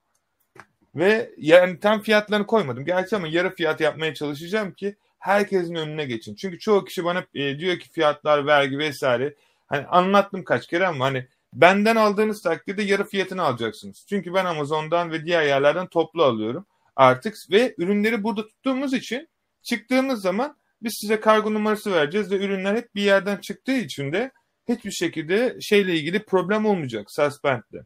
Ve 0.95 1.31
yani 1.39 1.81
tam 1.81 2.03
fiyatlarını 2.03 2.47
koymadım. 2.47 2.85
Gerçi 2.85 3.17
ama 3.17 3.29
yarı 3.29 3.55
fiyat 3.55 3.81
yapmaya 3.81 4.15
çalışacağım 4.15 4.73
ki 4.73 4.97
herkesin 5.19 5.75
önüne 5.75 6.05
geçin. 6.05 6.35
Çünkü 6.35 6.59
çoğu 6.59 6.85
kişi 6.85 7.05
bana 7.05 7.25
e, 7.35 7.59
diyor 7.59 7.79
ki 7.79 7.89
fiyatlar, 7.93 8.47
vergi 8.47 8.79
vesaire. 8.79 9.35
Hani 9.67 9.87
anlattım 9.87 10.45
kaç 10.45 10.67
kere 10.67 10.87
ama 10.87 11.05
hani 11.05 11.27
benden 11.53 11.97
aldığınız 11.97 12.43
takdirde 12.43 12.83
yarı 12.83 13.05
fiyatını 13.05 13.43
alacaksınız. 13.43 14.05
Çünkü 14.09 14.35
ben 14.35 14.45
Amazon'dan 14.45 15.13
ve 15.13 15.25
diğer 15.25 15.43
yerlerden 15.43 15.87
toplu 15.87 16.23
alıyorum 16.23 16.67
artık 16.97 17.37
ve 17.51 17.75
ürünleri 17.79 18.23
burada 18.23 18.47
tuttuğumuz 18.47 18.95
için 18.95 19.29
çıktığımız 19.63 20.23
zaman 20.23 20.57
biz 20.83 20.95
size 21.01 21.21
kargo 21.21 21.55
numarası 21.55 21.93
vereceğiz 21.93 22.31
ve 22.31 22.37
ürünler 22.37 22.77
hep 22.77 22.95
bir 22.95 23.03
yerden 23.03 23.37
çıktığı 23.37 23.77
için 23.77 24.13
de 24.13 24.33
hiçbir 24.69 24.91
şekilde 24.91 25.57
şeyle 25.61 25.95
ilgili 25.95 26.25
problem 26.25 26.67
olmayacak 26.67 27.11
suspend'de. 27.11 27.85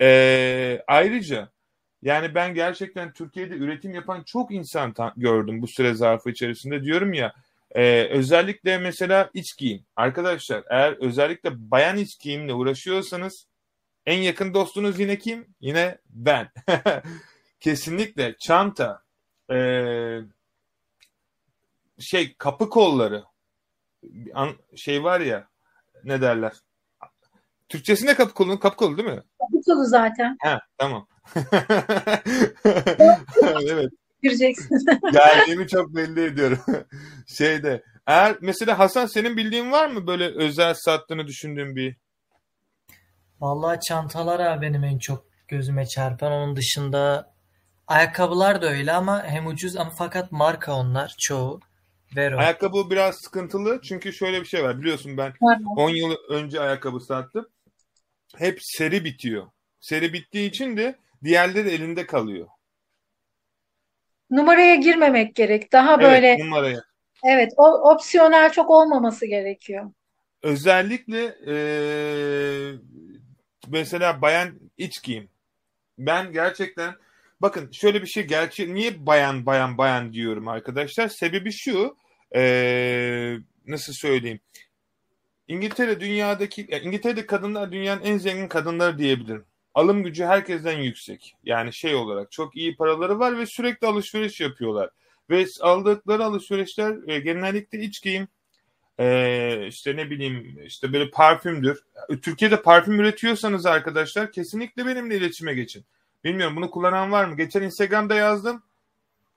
Ee, 0.00 0.82
ayrıca 0.86 1.52
yani 2.02 2.34
ben 2.34 2.54
gerçekten 2.54 3.12
Türkiye'de 3.12 3.54
üretim 3.54 3.94
yapan 3.94 4.22
çok 4.22 4.50
insan 4.50 4.94
gördüm 5.16 5.62
bu 5.62 5.66
süre 5.66 5.94
zarfı 5.94 6.30
içerisinde. 6.30 6.82
Diyorum 6.82 7.12
ya 7.12 7.32
e, 7.74 8.08
özellikle 8.10 8.78
mesela 8.78 9.30
iç 9.34 9.56
giyim. 9.56 9.86
Arkadaşlar 9.96 10.64
eğer 10.70 10.92
özellikle 10.92 11.70
bayan 11.70 11.96
iç 11.96 12.20
giyimle 12.20 12.54
uğraşıyorsanız 12.54 13.46
en 14.06 14.18
yakın 14.18 14.54
dostunuz 14.54 15.00
yine 15.00 15.18
kim? 15.18 15.54
Yine 15.60 15.98
ben. 16.10 16.48
Kesinlikle 17.60 18.36
çanta, 18.38 19.02
e, 19.50 19.56
şey 21.98 22.34
kapı 22.38 22.68
kolları, 22.68 23.24
şey 24.76 25.04
var 25.04 25.20
ya 25.20 25.48
ne 26.04 26.20
derler? 26.20 26.52
Türkçesinde 27.68 28.14
kapı 28.14 28.34
kolu, 28.34 28.60
kapı 28.60 28.76
kolu 28.76 28.96
değil 28.96 29.08
mi? 29.08 29.22
Kapı 29.38 29.62
kolu 29.66 29.84
zaten. 29.84 30.36
Ha, 30.40 30.60
tamam. 30.78 31.06
evet. 33.62 33.92
Gireceksin. 34.22 34.78
Geldiğimi 35.12 35.68
çok 35.68 35.96
belli 35.96 36.24
ediyorum. 36.24 36.58
Şeyde. 37.26 37.82
Eğer 38.06 38.36
mesela 38.40 38.78
Hasan 38.78 39.06
senin 39.06 39.36
bildiğin 39.36 39.72
var 39.72 39.88
mı 39.88 40.06
böyle 40.06 40.26
özel 40.26 40.74
sattığını 40.74 41.26
düşündüğün 41.26 41.76
bir? 41.76 41.96
Vallahi 43.42 43.80
çantalar 43.88 44.62
benim 44.62 44.84
en 44.84 44.98
çok 44.98 45.24
gözüme 45.48 45.86
çarpan. 45.86 46.32
Onun 46.32 46.56
dışında 46.56 47.32
ayakkabılar 47.86 48.62
da 48.62 48.70
öyle 48.70 48.92
ama 48.92 49.24
hem 49.24 49.46
ucuz 49.46 49.76
ama 49.76 49.90
fakat 49.90 50.32
marka 50.32 50.74
onlar 50.74 51.14
çoğu. 51.20 51.60
Vero. 52.16 52.38
Ayakkabı 52.38 52.90
biraz 52.90 53.16
sıkıntılı 53.16 53.80
çünkü 53.82 54.12
şöyle 54.12 54.40
bir 54.40 54.46
şey 54.46 54.64
var 54.64 54.80
biliyorsun 54.80 55.16
ben 55.16 55.32
10 55.76 55.90
yıl 55.90 56.16
önce 56.28 56.60
ayakkabı 56.60 57.00
sattım. 57.00 57.48
Hep 58.36 58.58
seri 58.62 59.04
bitiyor. 59.04 59.46
Seri 59.80 60.12
bittiği 60.12 60.48
için 60.48 60.76
de 60.76 60.96
diğerleri 61.24 61.68
elinde 61.68 62.06
kalıyor. 62.06 62.48
Numaraya 64.30 64.74
girmemek 64.74 65.34
gerek. 65.34 65.72
Daha 65.72 65.94
evet, 65.94 66.04
böyle 66.04 66.38
numaraya. 66.38 66.82
Evet, 67.24 67.52
o 67.56 67.90
opsiyonel 67.90 68.52
çok 68.52 68.70
olmaması 68.70 69.26
gerekiyor. 69.26 69.90
Özellikle 70.42 71.36
e, 71.46 71.54
mesela 73.72 74.22
bayan 74.22 74.60
iç 74.78 75.02
giyim. 75.02 75.28
Ben 75.98 76.32
gerçekten 76.32 76.94
bakın 77.40 77.70
şöyle 77.72 78.02
bir 78.02 78.06
şey 78.06 78.26
gerçi 78.26 78.74
niye 78.74 79.06
bayan 79.06 79.46
bayan 79.46 79.78
bayan 79.78 80.12
diyorum 80.12 80.48
arkadaşlar? 80.48 81.08
Sebebi 81.08 81.52
şu 81.52 81.96
ee, 82.34 83.36
nasıl 83.66 83.92
söyleyeyim? 83.92 84.40
İngiltere 85.48 86.00
dünyadaki, 86.00 86.66
İngiltere'de 86.82 87.26
kadınlar 87.26 87.72
dünyanın 87.72 88.02
en 88.02 88.18
zengin 88.18 88.48
kadınları 88.48 88.98
diyebilirim. 88.98 89.44
Alım 89.74 90.02
gücü 90.02 90.24
herkesten 90.24 90.78
yüksek. 90.78 91.34
Yani 91.44 91.74
şey 91.74 91.94
olarak 91.94 92.32
çok 92.32 92.56
iyi 92.56 92.76
paraları 92.76 93.18
var 93.18 93.38
ve 93.38 93.46
sürekli 93.46 93.86
alışveriş 93.86 94.40
yapıyorlar. 94.40 94.90
Ve 95.30 95.46
aldıkları 95.60 96.24
alışverişler 96.24 97.08
e, 97.08 97.20
genellikle 97.20 97.80
iç 97.80 98.02
giyim, 98.02 98.28
e, 98.98 99.66
işte 99.66 99.96
ne 99.96 100.10
bileyim 100.10 100.58
işte 100.64 100.92
böyle 100.92 101.10
parfümdür. 101.10 101.82
Türkiye'de 102.22 102.62
parfüm 102.62 103.00
üretiyorsanız 103.00 103.66
arkadaşlar 103.66 104.32
kesinlikle 104.32 104.86
benimle 104.86 105.16
iletişime 105.16 105.54
geçin. 105.54 105.84
Bilmiyorum 106.24 106.56
bunu 106.56 106.70
kullanan 106.70 107.12
var 107.12 107.24
mı? 107.24 107.36
Geçen 107.36 107.62
Instagram'da 107.62 108.14
yazdım. 108.14 108.62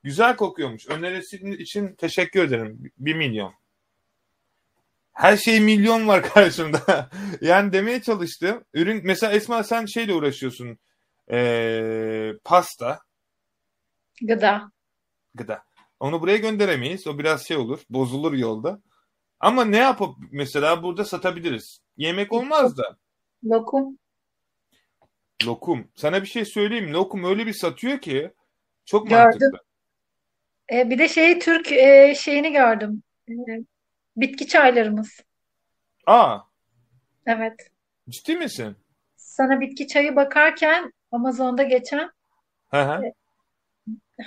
Güzel 0.03 0.35
kokuyormuş. 0.35 0.87
Önerisi 0.87 1.37
için 1.37 1.93
teşekkür 1.93 2.43
ederim. 2.43 2.91
Bir 2.97 3.15
milyon. 3.15 3.53
Her 5.13 5.37
şey 5.37 5.59
milyon 5.59 6.07
var 6.07 6.23
karşımda. 6.33 7.09
yani 7.41 7.73
demeye 7.73 8.01
çalıştım. 8.01 8.63
Ürün 8.73 9.01
mesela 9.03 9.33
Esma 9.33 9.63
sen 9.63 9.85
şeyle 9.85 10.13
uğraşıyorsun. 10.13 10.77
Ee, 11.31 12.31
pasta. 12.43 12.99
Gıda. 14.21 14.71
Gıda. 15.35 15.63
Onu 15.99 16.21
buraya 16.21 16.37
gönderemeyiz. 16.37 17.07
O 17.07 17.19
biraz 17.19 17.47
şey 17.47 17.57
olur. 17.57 17.79
Bozulur 17.89 18.33
yolda. 18.33 18.81
Ama 19.45 19.65
ne 19.65 19.77
yapıp 19.77 20.15
mesela 20.31 20.83
burada 20.83 21.05
satabiliriz? 21.05 21.79
Yemek 21.97 22.33
olmaz 22.33 22.77
da. 22.77 22.97
Lokum. 23.43 23.97
Lokum. 25.45 25.87
Sana 25.95 26.21
bir 26.21 26.27
şey 26.27 26.45
söyleyeyim. 26.45 26.93
Lokum 26.93 27.23
öyle 27.23 27.45
bir 27.45 27.53
satıyor 27.53 27.99
ki 27.99 28.31
çok 28.85 29.09
Gördüm. 29.09 29.23
mantıklı. 29.23 29.59
E, 30.73 30.89
bir 30.89 30.99
de 30.99 31.07
şey 31.07 31.39
Türk 31.39 31.71
e, 31.71 32.15
şeyini 32.17 32.51
gördüm. 32.51 33.03
E, 33.29 33.33
bitki 34.17 34.47
çaylarımız. 34.47 35.19
Aa, 36.07 36.39
Evet. 37.25 37.69
ciddi 38.09 38.35
misin? 38.35 38.75
Sana 39.15 39.61
bitki 39.61 39.87
çayı 39.87 40.15
bakarken 40.15 40.93
Amazon'da 41.11 41.63
geçen 41.63 42.09
Hı 42.67 42.81
hı. 42.81 43.05
e, 43.05 43.13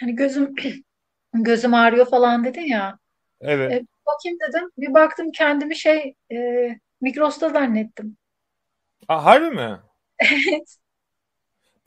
hani 0.00 0.14
gözüm 0.14 0.54
gözüm 1.34 1.74
ağrıyor 1.74 2.06
falan 2.06 2.44
dedin 2.44 2.66
ya. 2.66 2.98
Evet. 3.40 3.72
E, 3.72 3.86
bakayım 4.14 4.38
dedim. 4.48 4.70
Bir 4.78 4.94
baktım 4.94 5.30
kendimi 5.34 5.76
şey 5.78 6.14
e, 6.32 6.36
Migros'ta 7.00 7.48
zannettim. 7.48 8.16
Aa, 9.08 9.24
harbi 9.24 9.50
mi? 9.50 9.80
Evet. 10.20 10.78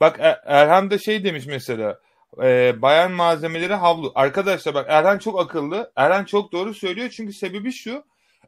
Bak 0.00 0.16
Er- 0.20 0.40
Erhan 0.46 0.90
da 0.90 0.98
şey 0.98 1.24
demiş 1.24 1.46
mesela. 1.46 2.00
e, 2.42 2.82
bayan 2.82 3.12
malzemeleri 3.12 3.74
havlu. 3.74 4.12
Arkadaşlar 4.14 4.74
bak 4.74 4.86
Erhan 4.88 5.18
çok 5.18 5.40
akıllı. 5.40 5.92
Erhan 5.96 6.24
çok 6.24 6.52
doğru 6.52 6.74
söylüyor 6.74 7.08
çünkü 7.10 7.32
sebebi 7.32 7.72
şu. 7.72 8.04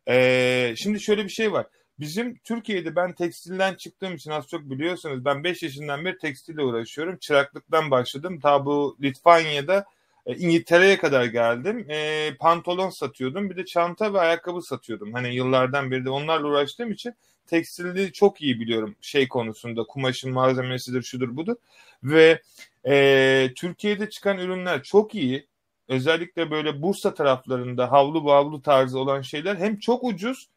e, 0.08 0.74
şimdi 0.76 1.00
şöyle 1.00 1.24
bir 1.24 1.28
şey 1.30 1.52
var. 1.52 1.66
Bizim 1.98 2.38
Türkiye'de 2.38 2.96
ben 2.96 3.12
tekstilden 3.14 3.74
çıktığım 3.74 4.14
için 4.14 4.30
az 4.30 4.46
çok 4.48 4.60
biliyorsunuz 4.62 5.24
ben 5.24 5.44
5 5.44 5.62
yaşından 5.62 6.04
beri 6.04 6.18
tekstille 6.18 6.62
uğraşıyorum. 6.62 7.18
Çıraklıktan 7.18 7.90
başladım. 7.90 8.40
Ta 8.40 8.66
bu 8.66 8.96
Litvanya'da 9.02 9.84
e, 10.26 10.36
İngiltere'ye 10.36 10.98
kadar 10.98 11.24
geldim. 11.24 11.86
E, 11.90 12.30
pantolon 12.40 12.90
satıyordum. 12.90 13.50
Bir 13.50 13.56
de 13.56 13.64
çanta 13.64 14.14
ve 14.14 14.20
ayakkabı 14.20 14.62
satıyordum. 14.62 15.12
Hani 15.12 15.34
yıllardan 15.34 15.90
beri 15.90 16.04
de 16.04 16.10
onlarla 16.10 16.46
uğraştığım 16.46 16.92
için 16.92 17.14
tekstilde 17.46 18.12
çok 18.12 18.42
iyi 18.42 18.60
biliyorum 18.60 18.96
şey 19.00 19.28
konusunda. 19.28 19.84
Kumaşın 19.84 20.32
malzemesidir, 20.32 21.02
şudur 21.02 21.36
budur. 21.36 21.56
Ve 22.02 22.42
e, 22.86 23.50
Türkiye'de 23.56 24.10
çıkan 24.10 24.38
ürünler 24.38 24.82
çok 24.82 25.14
iyi. 25.14 25.46
Özellikle 25.88 26.50
böyle 26.50 26.82
Bursa 26.82 27.14
taraflarında 27.14 27.92
havlu 27.92 28.24
bavlu 28.24 28.62
tarzı 28.62 28.98
olan 28.98 29.22
şeyler 29.22 29.56
hem 29.56 29.78
çok 29.78 30.04
ucuz 30.04 30.48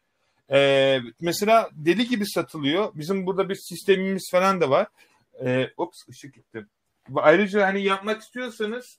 e, 0.50 1.00
mesela 1.20 1.70
deli 1.72 2.08
gibi 2.08 2.26
satılıyor. 2.26 2.92
Bizim 2.94 3.26
burada 3.26 3.48
bir 3.48 3.54
sistemimiz 3.54 4.30
falan 4.30 4.60
da 4.60 4.70
var. 4.70 4.86
E, 5.44 5.70
ops 5.76 5.98
ışık 6.08 6.34
gitti. 6.34 6.66
Ayrıca 7.14 7.66
hani 7.66 7.82
yapmak 7.82 8.22
istiyorsanız 8.22 8.98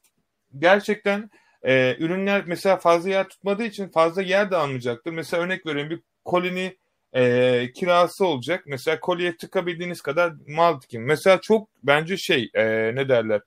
gerçekten 0.60 1.30
e, 1.64 1.96
ürünler 2.00 2.44
mesela 2.48 2.78
fazla 2.78 3.10
yer 3.10 3.28
tutmadığı 3.28 3.64
için 3.64 3.90
fazla 3.90 4.22
yer 4.22 4.52
de 4.52 4.56
almayacaktır. 4.56 5.12
Mesela 5.12 5.44
örnek 5.44 5.66
veriyorum 5.66 5.90
bir 5.92 6.02
kolini 6.26 6.78
e, 7.14 7.72
kirası 7.76 8.26
olacak. 8.26 8.64
Mesela 8.68 9.00
kolye 9.00 9.38
tıkabildiğiniz 9.38 10.02
kadar 10.02 10.34
mal 10.48 10.82
dikin. 10.82 11.02
Mesela 11.02 11.42
çok 11.42 11.70
bence 11.84 12.18
şey 12.18 12.50
e, 12.54 12.66
ne 12.96 13.10
derler? 13.10 13.42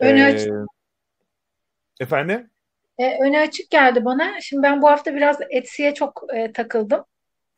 Öne 0.00 0.20
E, 0.20 0.34
açık. 0.34 0.52
efendim? 2.00 2.50
E, 2.98 3.18
öne 3.22 3.40
açık 3.40 3.70
geldi 3.70 4.04
bana. 4.04 4.40
Şimdi 4.40 4.62
ben 4.62 4.82
bu 4.82 4.88
hafta 4.88 5.14
biraz 5.14 5.38
Etsy'ye 5.50 5.94
çok 5.94 6.22
e, 6.34 6.52
takıldım. 6.52 7.04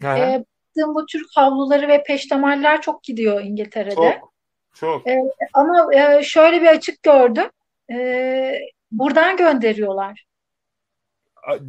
Aha, 0.05 0.18
E, 0.18 0.44
bu 0.87 1.07
Türk 1.07 1.27
havluları 1.35 1.88
ve 1.88 2.03
peştemaller 2.03 2.81
çok 2.83 3.03
gidiyor 3.03 3.40
İngiltere'de. 3.40 3.94
çok 3.94 4.33
çok. 4.75 5.09
E, 5.09 5.16
ama 5.55 5.94
e, 5.94 6.22
şöyle 6.22 6.62
bir 6.62 6.66
açık 6.66 7.03
gördüm. 7.03 7.51
E, 7.92 8.59
buradan 8.90 9.37
gönderiyorlar. 9.37 10.27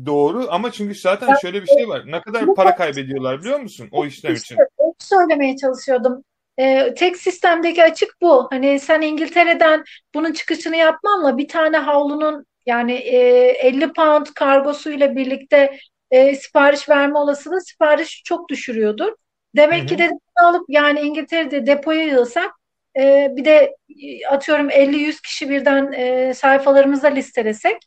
Doğru 0.06 0.48
ama 0.50 0.72
çünkü 0.72 0.96
zaten 0.96 1.36
şöyle 1.42 1.62
bir 1.62 1.68
şey 1.68 1.88
var. 1.88 2.04
Ne 2.06 2.22
kadar 2.22 2.56
para 2.56 2.76
kaybediyorlar 2.76 3.40
biliyor 3.40 3.60
musun 3.60 3.88
o 3.92 4.06
işlem 4.06 4.34
İşte 4.34 4.56
için? 4.56 4.66
söylemeye 5.00 5.56
çalışıyordum. 5.58 6.24
Ee, 6.60 6.94
tek 6.98 7.18
sistemdeki 7.18 7.84
açık 7.84 8.10
bu. 8.22 8.48
Hani 8.52 8.80
sen 8.80 9.02
İngiltere'den 9.02 9.84
bunun 10.16 10.34
çıkışını 10.34 10.76
yapmanla 10.76 11.38
bir 11.38 11.48
tane 11.48 11.78
havlunun 11.78 12.46
yani 12.66 12.94
e, 12.94 13.18
50 13.50 13.94
pound 13.94 14.26
kargosuyla 14.36 15.16
birlikte 15.16 15.78
e, 16.12 16.36
sipariş 16.36 16.90
verme 16.90 17.20
olasılığı 17.20 17.62
sipariş 17.62 18.24
çok 18.26 18.50
düşürüyordur. 18.50 19.14
Demek 19.56 19.90
ki 19.90 19.96
hı. 19.96 20.00
de 20.00 20.12
alıp 20.36 20.66
yani 20.70 21.00
İngiltere'de 21.00 21.66
depoya 21.66 22.04
yığsak 22.04 22.52
e, 22.98 23.34
bir 23.36 23.46
de 23.46 23.76
e, 24.04 24.28
atıyorum 24.28 24.70
50-100 24.72 25.22
kişi 25.22 25.50
birden 25.50 25.92
e, 25.92 26.34
sayfalarımıza 26.34 27.08
listelesek 27.08 27.78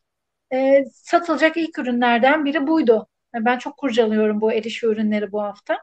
e, 0.53 0.85
satılacak 0.93 1.57
ilk 1.57 1.79
ürünlerden 1.79 2.45
biri 2.45 2.67
buydu. 2.67 3.07
Yani 3.35 3.45
Ben 3.45 3.57
çok 3.57 3.77
kurcalıyorum 3.77 4.41
bu 4.41 4.51
el 4.51 4.63
ürünleri 4.83 5.31
bu 5.31 5.41
hafta. 5.43 5.77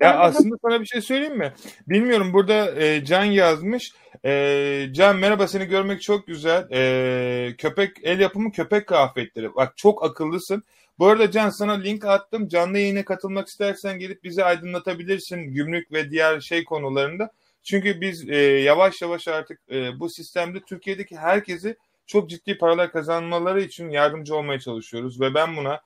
Ya 0.00 0.18
aslında 0.18 0.56
sana 0.62 0.80
bir 0.80 0.86
şey 0.86 1.00
söyleyeyim 1.00 1.38
mi? 1.38 1.52
Bilmiyorum 1.88 2.32
burada 2.32 2.82
e, 2.82 3.04
Can 3.04 3.24
yazmış. 3.24 3.92
E, 4.24 4.86
Can 4.92 5.16
merhaba 5.16 5.48
seni 5.48 5.64
görmek 5.64 6.02
çok 6.02 6.26
güzel. 6.26 6.68
E, 6.72 7.54
köpek 7.58 7.96
el 8.02 8.20
yapımı 8.20 8.52
köpek 8.52 8.86
kıyafetleri. 8.86 9.54
Bak 9.54 9.76
çok 9.76 10.04
akıllısın. 10.04 10.62
Bu 10.98 11.06
arada 11.06 11.30
Can 11.30 11.50
sana 11.50 11.72
link 11.72 12.04
attım. 12.04 12.48
Canlı 12.48 12.78
yayına 12.78 13.04
katılmak 13.04 13.48
istersen 13.48 13.98
gelip 13.98 14.24
bizi 14.24 14.44
aydınlatabilirsin 14.44 15.38
gümrük 15.38 15.92
ve 15.92 16.10
diğer 16.10 16.40
şey 16.40 16.64
konularında. 16.64 17.30
Çünkü 17.62 18.00
biz 18.00 18.28
e, 18.28 18.36
yavaş 18.42 19.02
yavaş 19.02 19.28
artık 19.28 19.60
e, 19.70 20.00
bu 20.00 20.10
sistemde 20.10 20.60
Türkiye'deki 20.60 21.16
herkesi 21.16 21.76
çok 22.06 22.30
ciddi 22.30 22.58
paralar 22.58 22.92
kazanmaları 22.92 23.62
için 23.62 23.90
yardımcı 23.90 24.36
olmaya 24.36 24.60
çalışıyoruz 24.60 25.20
ve 25.20 25.34
ben 25.34 25.56
buna 25.56 25.80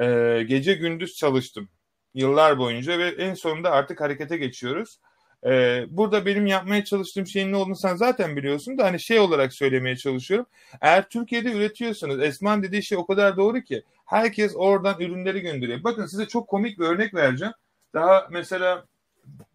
e, 0.00 0.42
gece 0.42 0.74
gündüz 0.74 1.14
çalıştım 1.14 1.68
yıllar 2.14 2.58
boyunca 2.58 2.98
ve 2.98 3.08
en 3.08 3.34
sonunda 3.34 3.70
artık 3.70 4.00
harekete 4.00 4.36
geçiyoruz. 4.36 4.98
Ee, 5.46 5.84
burada 5.88 6.26
benim 6.26 6.46
yapmaya 6.46 6.84
çalıştığım 6.84 7.26
şeyin 7.26 7.52
ne 7.52 7.56
olduğunu 7.56 7.76
sen 7.76 7.96
zaten 7.96 8.36
biliyorsun 8.36 8.78
da 8.78 8.84
hani 8.84 9.00
şey 9.00 9.18
olarak 9.18 9.52
söylemeye 9.52 9.96
çalışıyorum. 9.96 10.46
Eğer 10.80 11.08
Türkiye'de 11.08 11.52
üretiyorsanız 11.52 12.20
Esman 12.20 12.62
dediği 12.62 12.82
şey 12.82 12.98
o 12.98 13.06
kadar 13.06 13.36
doğru 13.36 13.60
ki 13.60 13.82
herkes 14.06 14.52
oradan 14.56 15.00
ürünleri 15.00 15.40
gönderiyor. 15.40 15.84
Bakın 15.84 16.06
size 16.06 16.28
çok 16.28 16.48
komik 16.48 16.78
bir 16.78 16.84
örnek 16.84 17.14
vereceğim. 17.14 17.54
Daha 17.94 18.28
mesela 18.30 18.84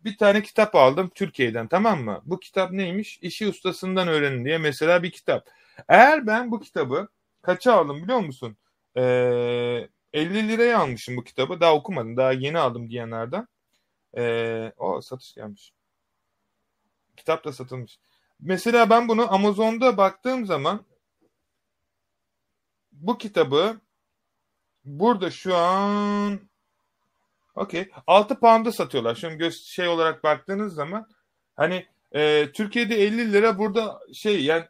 bir 0.06 0.18
tane 0.18 0.42
kitap 0.44 0.76
aldım 0.76 1.12
Türkiye'den 1.16 1.68
tamam 1.68 2.04
mı? 2.04 2.22
Bu 2.26 2.40
kitap 2.40 2.72
neymiş? 2.72 3.20
İşi 3.22 3.48
ustasından 3.48 4.08
öğrenin 4.08 4.46
diye 4.46 4.58
mesela 4.58 5.04
bir 5.04 5.12
kitap. 5.12 5.48
Eğer 5.90 6.28
ben 6.28 6.52
bu 6.52 6.60
kitabı 6.60 7.08
kaça 7.42 7.74
aldım 7.74 8.04
biliyor 8.04 8.20
musun? 8.20 8.58
Ee, 8.98 9.88
50 10.16 10.48
liraya 10.48 10.80
almışım 10.80 11.18
bu 11.18 11.24
kitabı. 11.24 11.60
Daha 11.60 11.76
okumadım. 11.76 12.18
Daha 12.18 12.32
yeni 12.32 12.60
aldım 12.60 12.90
diyenlerden. 12.90 13.48
Ee, 14.18 14.74
o 14.78 15.02
satış 15.02 15.34
gelmiş. 15.34 15.74
Kitap 17.18 17.46
da 17.46 17.54
satılmış. 17.54 18.00
Mesela 18.40 18.90
ben 18.90 19.08
bunu 19.08 19.34
Amazon'da 19.34 19.98
baktığım 19.98 20.46
zaman 20.46 20.86
bu 22.92 23.18
kitabı 23.18 23.82
burada 24.86 25.32
şu 25.32 25.56
an 25.56 26.40
okey 27.56 27.90
6 28.08 28.40
pound'a 28.40 28.72
satıyorlar. 28.72 29.16
Şimdi 29.16 29.38
göz 29.38 29.64
şey 29.64 29.88
olarak 29.88 30.24
baktığınız 30.24 30.74
zaman 30.74 31.08
hani 31.56 31.86
e, 32.12 32.52
Türkiye'de 32.52 33.04
50 33.04 33.34
lira 33.34 33.58
burada 33.58 34.00
şey 34.14 34.44
yani 34.44 34.66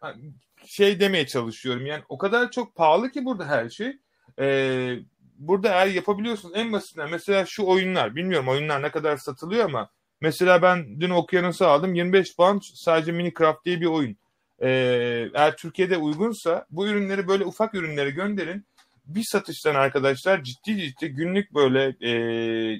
şey 0.65 0.99
demeye 0.99 1.27
çalışıyorum. 1.27 1.85
Yani 1.85 2.03
o 2.09 2.17
kadar 2.17 2.51
çok 2.51 2.75
pahalı 2.75 3.11
ki 3.11 3.25
burada 3.25 3.47
her 3.47 3.69
şey. 3.69 3.97
E, 4.39 4.99
burada 5.37 5.69
eğer 5.69 5.87
yapabiliyorsunuz 5.87 6.55
en 6.55 6.71
basitinden 6.71 7.11
mesela 7.11 7.45
şu 7.47 7.65
oyunlar 7.65 8.15
bilmiyorum 8.15 8.47
oyunlar 8.47 8.81
ne 8.81 8.91
kadar 8.91 9.17
satılıyor 9.17 9.65
ama 9.65 9.89
mesela 10.21 10.61
ben 10.61 11.01
dün 11.01 11.09
Okyanus'u 11.09 11.65
aldım 11.65 11.95
25 11.95 12.35
pound 12.35 12.61
sadece 12.73 13.11
Minecraft 13.11 13.65
diye 13.65 13.81
bir 13.81 13.85
oyun. 13.85 14.17
Ee, 14.61 15.29
eğer 15.33 15.57
Türkiye'de 15.57 15.97
uygunsa 15.97 16.65
bu 16.69 16.87
ürünleri 16.87 17.27
böyle 17.27 17.45
ufak 17.45 17.73
ürünleri 17.73 18.11
gönderin. 18.11 18.65
Bir 19.05 19.23
satıştan 19.23 19.75
arkadaşlar 19.75 20.43
ciddi 20.43 20.77
ciddi 20.77 21.09
günlük 21.09 21.53
böyle 21.53 21.95
e, 22.01 22.09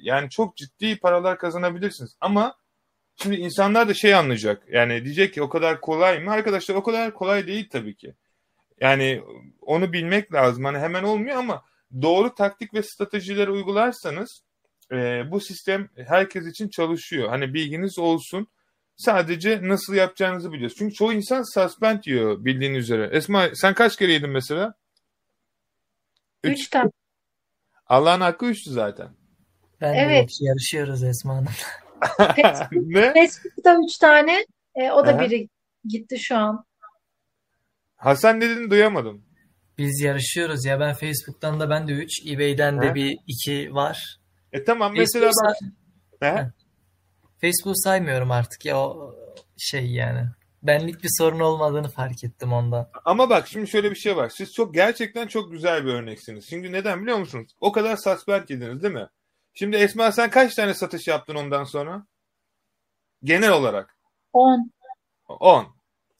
yani 0.02 0.30
çok 0.30 0.56
ciddi 0.56 0.98
paralar 0.98 1.38
kazanabilirsiniz. 1.38 2.16
Ama 2.20 2.56
şimdi 3.22 3.36
insanlar 3.36 3.88
da 3.88 3.94
şey 3.94 4.14
anlayacak 4.14 4.62
yani 4.70 5.04
diyecek 5.04 5.34
ki 5.34 5.42
o 5.42 5.48
kadar 5.48 5.80
kolay 5.80 6.20
mı? 6.20 6.30
Arkadaşlar 6.30 6.74
o 6.74 6.82
kadar 6.82 7.14
kolay 7.14 7.46
değil 7.46 7.68
tabii 7.72 7.96
ki. 7.96 8.14
Yani 8.80 9.22
onu 9.60 9.92
bilmek 9.92 10.32
lazım. 10.32 10.64
Hani 10.64 10.78
hemen 10.78 11.02
olmuyor 11.02 11.36
ama 11.36 11.62
doğru 12.02 12.34
taktik 12.34 12.74
ve 12.74 12.82
stratejileri 12.82 13.50
uygularsanız 13.50 14.42
e, 14.92 14.96
bu 15.30 15.40
sistem 15.40 15.88
herkes 15.96 16.46
için 16.46 16.68
çalışıyor. 16.68 17.28
Hani 17.28 17.54
bilginiz 17.54 17.98
olsun. 17.98 18.48
Sadece 18.96 19.60
nasıl 19.62 19.94
yapacağınızı 19.94 20.52
biliyorsunuz. 20.52 20.78
Çünkü 20.78 20.94
çoğu 20.94 21.12
insan 21.12 21.42
suspend 21.54 22.04
yiyor 22.04 22.44
bildiğin 22.44 22.74
üzere. 22.74 23.10
Esma 23.12 23.48
sen 23.54 23.74
kaç 23.74 23.96
kere 23.96 24.12
yedin 24.12 24.30
mesela? 24.30 24.74
Üç. 26.44 26.60
üç 26.60 26.68
tane. 26.68 26.90
Allah'ın 27.86 28.20
hakkı 28.20 28.46
üçtü 28.46 28.70
zaten. 28.70 29.08
Ben 29.80 29.94
de 29.94 29.98
Evet. 29.98 30.30
hiç 30.30 30.40
yarışıyoruz 30.40 31.04
Esma 31.04 31.36
Hanım. 31.36 31.52
ne? 32.72 33.12
Facebook'ta 33.12 33.78
üç 33.84 33.98
tane. 33.98 34.46
E, 34.74 34.90
o 34.90 35.06
da 35.06 35.10
Aha. 35.10 35.20
biri 35.20 35.48
gitti 35.84 36.18
şu 36.18 36.36
an. 36.36 36.64
Hasan 37.96 38.40
ne 38.40 38.50
dediğini 38.50 38.70
duyamadım. 38.70 39.25
Biz 39.78 40.00
yarışıyoruz 40.00 40.64
ya. 40.64 40.80
Ben 40.80 40.94
Facebook'tan 40.94 41.60
da 41.60 41.70
ben 41.70 41.88
de 41.88 41.92
3, 41.92 42.26
eBay'den 42.26 42.82
de 42.82 42.86
Ha? 42.88 42.94
bir 42.94 43.18
2 43.26 43.74
var. 43.74 44.18
E 44.52 44.64
tamam 44.64 44.92
mesela 44.96 45.26
Facebook, 45.26 45.44
bak. 45.50 45.56
say- 46.20 46.36
He? 46.36 46.50
Facebook 47.40 47.74
saymıyorum 47.78 48.30
artık 48.30 48.64
ya 48.64 48.78
o 48.80 49.14
şey 49.56 49.86
yani. 49.92 50.26
Benlik 50.62 51.02
bir 51.02 51.08
sorun 51.18 51.40
olmadığını 51.40 51.88
fark 51.88 52.24
ettim 52.24 52.52
ondan. 52.52 52.88
Ama 53.04 53.30
bak 53.30 53.48
şimdi 53.48 53.68
şöyle 53.68 53.90
bir 53.90 53.96
şey 53.96 54.16
var. 54.16 54.28
Siz 54.28 54.52
çok 54.52 54.74
gerçekten 54.74 55.26
çok 55.26 55.52
güzel 55.52 55.84
bir 55.84 55.92
örneksiniz. 55.94 56.46
Çünkü 56.50 56.72
neden 56.72 57.02
biliyor 57.02 57.18
musunuz? 57.18 57.52
O 57.60 57.72
kadar 57.72 57.96
suspend 57.96 58.48
yediniz 58.48 58.82
değil 58.82 58.94
mi? 58.94 59.08
Şimdi 59.54 59.76
Esma 59.76 60.12
sen 60.12 60.30
kaç 60.30 60.54
tane 60.54 60.74
satış 60.74 61.08
yaptın 61.08 61.34
ondan 61.34 61.64
sonra? 61.64 62.06
Genel 63.24 63.52
olarak. 63.52 63.96
10. 64.32 64.70
10. 65.28 65.66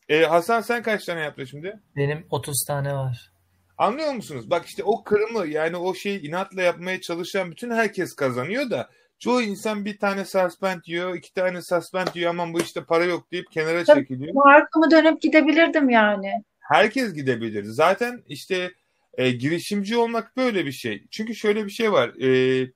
E, 0.09 0.25
Hasan 0.25 0.61
sen 0.61 0.83
kaç 0.83 1.05
tane 1.05 1.21
yaptın 1.21 1.45
şimdi? 1.45 1.81
Benim 1.97 2.27
30 2.31 2.65
tane 2.69 2.95
var. 2.95 3.33
Anlıyor 3.79 4.13
musunuz? 4.13 4.51
Bak 4.51 4.67
işte 4.67 4.85
o 4.85 5.05
kırımı 5.05 5.47
yani 5.47 5.77
o 5.77 5.95
şeyi 5.95 6.21
inatla 6.21 6.63
yapmaya 6.63 7.01
çalışan 7.01 7.51
bütün 7.51 7.71
herkes 7.71 8.15
kazanıyor 8.15 8.71
da 8.71 8.91
çoğu 9.19 9.43
insan 9.43 9.85
bir 9.85 9.99
tane 9.99 10.25
suspend 10.25 10.81
yiyor, 10.87 11.15
iki 11.15 11.35
tane 11.35 11.63
suspend 11.63 12.09
yiyor 12.15 12.31
aman 12.31 12.55
bu 12.55 12.61
işte 12.61 12.85
para 12.85 13.05
yok 13.05 13.33
deyip 13.33 13.53
kenara 13.53 13.85
Tabii. 13.85 14.01
çekiliyor. 14.01 14.35
Arkamı 14.47 14.91
dönüp 14.91 15.23
gidebilirdim 15.23 15.91
yani. 15.91 16.31
Herkes 16.59 17.15
gidebilir. 17.15 17.65
Zaten 17.65 18.23
işte 18.27 18.73
e, 19.15 19.31
girişimci 19.31 19.97
olmak 19.97 20.37
böyle 20.37 20.67
bir 20.67 20.73
şey. 20.73 21.07
Çünkü 21.11 21.35
şöyle 21.35 21.65
bir 21.65 21.71
şey 21.71 21.93
var. 21.93 22.09
E, 22.09 22.71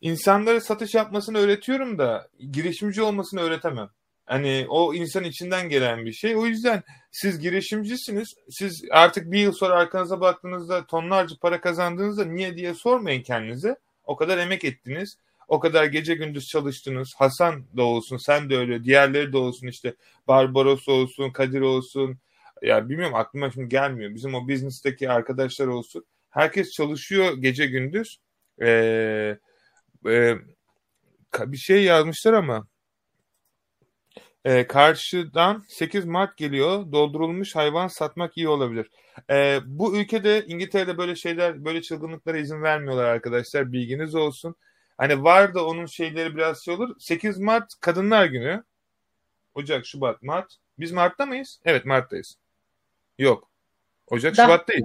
insanlara 0.00 0.60
satış 0.60 0.94
yapmasını 0.94 1.38
öğretiyorum 1.38 1.98
da 1.98 2.28
girişimci 2.50 3.02
olmasını 3.02 3.40
öğretemem. 3.40 3.90
Hani 4.28 4.66
o 4.68 4.94
insan 4.94 5.24
içinden 5.24 5.68
gelen 5.68 6.04
bir 6.04 6.12
şey. 6.12 6.36
O 6.36 6.46
yüzden 6.46 6.82
siz 7.12 7.38
girişimcisiniz. 7.38 8.34
Siz 8.50 8.84
artık 8.90 9.32
bir 9.32 9.38
yıl 9.38 9.52
sonra 9.52 9.74
arkanıza 9.74 10.20
baktığınızda 10.20 10.86
tonlarca 10.86 11.36
para 11.40 11.60
kazandığınızda 11.60 12.24
niye 12.24 12.56
diye 12.56 12.74
sormayın 12.74 13.22
kendinize. 13.22 13.76
O 14.04 14.16
kadar 14.16 14.38
emek 14.38 14.64
ettiniz. 14.64 15.18
O 15.48 15.60
kadar 15.60 15.84
gece 15.84 16.14
gündüz 16.14 16.46
çalıştınız. 16.46 17.14
Hasan 17.18 17.64
da 17.76 17.82
olsun, 17.82 18.16
sen 18.16 18.50
de 18.50 18.56
öyle, 18.56 18.84
diğerleri 18.84 19.32
de 19.32 19.36
olsun 19.36 19.66
işte. 19.66 19.94
Barbaros 20.28 20.88
olsun, 20.88 21.30
Kadir 21.30 21.60
olsun. 21.60 22.18
Ya 22.62 22.88
bilmiyorum 22.88 23.14
aklıma 23.14 23.50
şimdi 23.50 23.68
gelmiyor. 23.68 24.14
Bizim 24.14 24.34
o 24.34 24.48
business'teki 24.48 25.10
arkadaşlar 25.10 25.66
olsun. 25.66 26.04
Herkes 26.30 26.70
çalışıyor 26.70 27.36
gece 27.36 27.66
gündüz. 27.66 28.18
Ee, 28.62 29.38
e, 30.06 30.34
bir 31.38 31.56
şey 31.56 31.84
yazmışlar 31.84 32.32
ama 32.32 32.66
e, 34.48 34.66
karşıdan 34.66 35.64
8 35.68 36.04
Mart 36.04 36.36
geliyor. 36.36 36.92
Doldurulmuş 36.92 37.56
hayvan 37.56 37.88
satmak 37.88 38.36
iyi 38.36 38.48
olabilir. 38.48 38.90
E, 39.30 39.60
bu 39.66 39.96
ülkede 39.96 40.44
İngiltere'de 40.46 40.98
böyle 40.98 41.16
şeyler, 41.16 41.64
böyle 41.64 41.82
çılgınlıklara 41.82 42.38
izin 42.38 42.62
vermiyorlar 42.62 43.04
arkadaşlar. 43.04 43.72
Bilginiz 43.72 44.14
olsun. 44.14 44.54
Hani 44.98 45.24
var 45.24 45.54
da 45.54 45.66
onun 45.66 45.86
şeyleri 45.86 46.36
biraz 46.36 46.64
şey 46.64 46.74
olur. 46.74 46.96
8 46.98 47.38
Mart 47.38 47.72
Kadınlar 47.80 48.26
Günü. 48.26 48.64
Ocak, 49.54 49.86
Şubat, 49.86 50.22
Mart. 50.22 50.54
Biz 50.78 50.92
Mart'ta 50.92 51.26
mıyız? 51.26 51.60
Evet 51.64 51.84
Mart'tayız. 51.84 52.36
Yok. 53.18 53.50
Ocak, 54.06 54.36
da, 54.36 54.44
Şubat'tayız. 54.44 54.84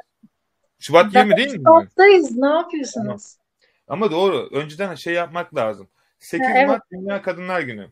Şubat 0.80 1.16
20 1.16 1.38
değil 1.38 1.52
mi? 1.52 1.58
Şubat'tayız. 1.58 2.38
Ne 2.38 2.48
yapıyorsunuz? 2.48 3.36
Ama 3.88 4.12
doğru. 4.12 4.50
Önceden 4.52 4.96
şey 4.96 5.14
yapmak 5.14 5.56
lazım. 5.56 5.88
8 6.20 6.48
ha, 6.48 6.52
evet. 6.56 6.68
Mart 6.68 6.92
Dünya 6.92 7.22
Kadınlar 7.22 7.62
Günü. 7.62 7.92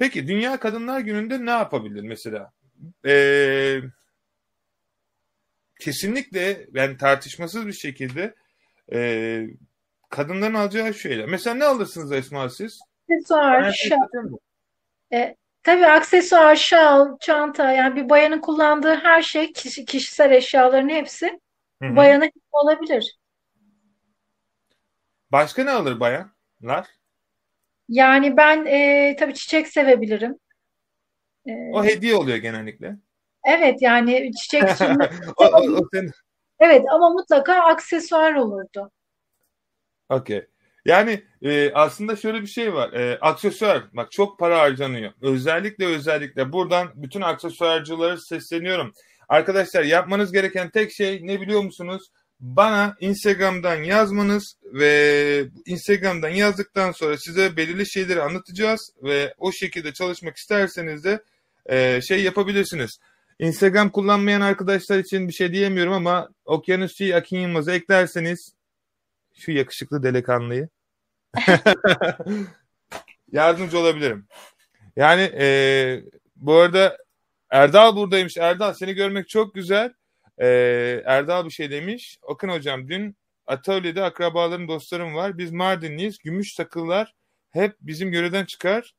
Peki 0.00 0.28
Dünya 0.28 0.60
Kadınlar 0.60 1.00
Günü'nde 1.00 1.46
ne 1.46 1.50
yapabilir 1.50 2.02
mesela? 2.02 2.52
Ee, 3.06 3.80
kesinlikle 5.80 6.66
yani 6.74 6.96
tartışmasız 6.96 7.66
bir 7.66 7.72
şekilde 7.72 8.34
e, 8.92 9.42
kadınların 10.10 10.54
alacağı 10.54 10.94
şeyler. 10.94 11.26
Mesela 11.26 11.56
ne 11.56 11.64
alırsınız 11.64 12.12
Esma 12.12 12.48
siz? 12.48 12.80
Aksesuar, 13.08 13.72
şal. 13.72 13.98
E, 15.12 15.36
tabii 15.62 15.86
aksesuar, 15.86 16.56
şal, 16.56 17.18
çanta 17.18 17.72
yani 17.72 17.96
bir 17.96 18.08
bayanın 18.08 18.40
kullandığı 18.40 18.94
her 18.94 19.22
şey 19.22 19.52
kişi, 19.52 19.84
kişisel 19.84 20.30
eşyaların 20.30 20.88
hepsi 20.88 21.40
Hı-hı. 21.82 21.96
bayana 21.96 22.30
olabilir. 22.52 23.16
Başka 25.32 25.64
ne 25.64 25.70
alır 25.70 26.00
bayanlar? 26.00 26.99
Yani 27.90 28.36
ben 28.36 28.66
e, 28.66 29.16
tabii 29.18 29.34
çiçek 29.34 29.68
sevebilirim. 29.68 30.38
E, 31.46 31.52
o 31.72 31.84
hediye 31.84 32.14
oluyor 32.14 32.36
genellikle. 32.36 32.96
Evet 33.44 33.82
yani 33.82 34.30
çiçek 34.42 34.62
o, 35.36 35.44
o, 35.44 35.70
o 35.70 35.88
senin... 35.94 36.10
Evet 36.60 36.84
ama 36.90 37.10
mutlaka 37.10 37.54
aksesuar 37.54 38.34
olurdu. 38.34 38.90
Okey. 40.08 40.46
Yani 40.84 41.22
e, 41.42 41.72
aslında 41.72 42.16
şöyle 42.16 42.42
bir 42.42 42.46
şey 42.46 42.74
var. 42.74 42.92
E, 42.92 43.18
aksesuar 43.20 43.82
bak 43.92 44.12
çok 44.12 44.38
para 44.38 44.58
harcanıyor. 44.58 45.12
Özellikle 45.22 45.86
özellikle 45.86 46.52
buradan 46.52 46.88
bütün 46.94 47.20
aksesuarcılara 47.20 48.16
sesleniyorum. 48.16 48.92
Arkadaşlar 49.28 49.82
yapmanız 49.82 50.32
gereken 50.32 50.70
tek 50.70 50.92
şey 50.92 51.26
ne 51.26 51.40
biliyor 51.40 51.62
musunuz? 51.62 52.10
Bana 52.40 52.96
Instagram'dan 53.00 53.82
yazmanız 53.82 54.56
ve 54.64 55.44
Instagram'dan 55.66 56.28
yazdıktan 56.28 56.92
sonra 56.92 57.18
size 57.18 57.56
belirli 57.56 57.90
şeyleri 57.90 58.22
anlatacağız 58.22 58.92
ve 59.02 59.34
o 59.38 59.52
şekilde 59.52 59.92
çalışmak 59.92 60.36
isterseniz 60.36 61.04
de 61.04 61.22
e, 61.66 62.00
şey 62.00 62.22
yapabilirsiniz. 62.22 62.98
Instagram 63.38 63.90
kullanmayan 63.90 64.40
arkadaşlar 64.40 64.98
için 64.98 65.28
bir 65.28 65.32
şey 65.32 65.52
diyemiyorum 65.52 65.92
ama 65.92 66.28
Okyanusçu 66.44 67.16
Akin 67.16 67.38
Yılmaz'a 67.38 67.72
eklerseniz 67.72 68.54
şu 69.34 69.52
yakışıklı 69.52 70.02
delikanlıyı 70.02 70.68
yardımcı 73.32 73.78
olabilirim. 73.78 74.26
Yani 74.96 75.22
e, 75.22 76.02
bu 76.36 76.54
arada 76.54 76.96
Erdal 77.50 77.96
buradaymış. 77.96 78.36
Erdal 78.36 78.72
seni 78.74 78.94
görmek 78.94 79.28
çok 79.28 79.54
güzel. 79.54 79.92
Ee, 80.40 81.02
Erdal 81.04 81.44
bir 81.44 81.50
şey 81.50 81.70
demiş. 81.70 82.18
Akın 82.28 82.48
hocam 82.48 82.88
dün 82.88 83.16
atölyede 83.46 84.02
akrabalarım 84.02 84.68
dostlarım 84.68 85.14
var. 85.14 85.38
Biz 85.38 85.52
Mardinliyiz. 85.52 86.18
Gümüş 86.18 86.54
takılar 86.54 87.14
hep 87.50 87.76
bizim 87.80 88.10
göreden 88.10 88.44
çıkar. 88.44 88.94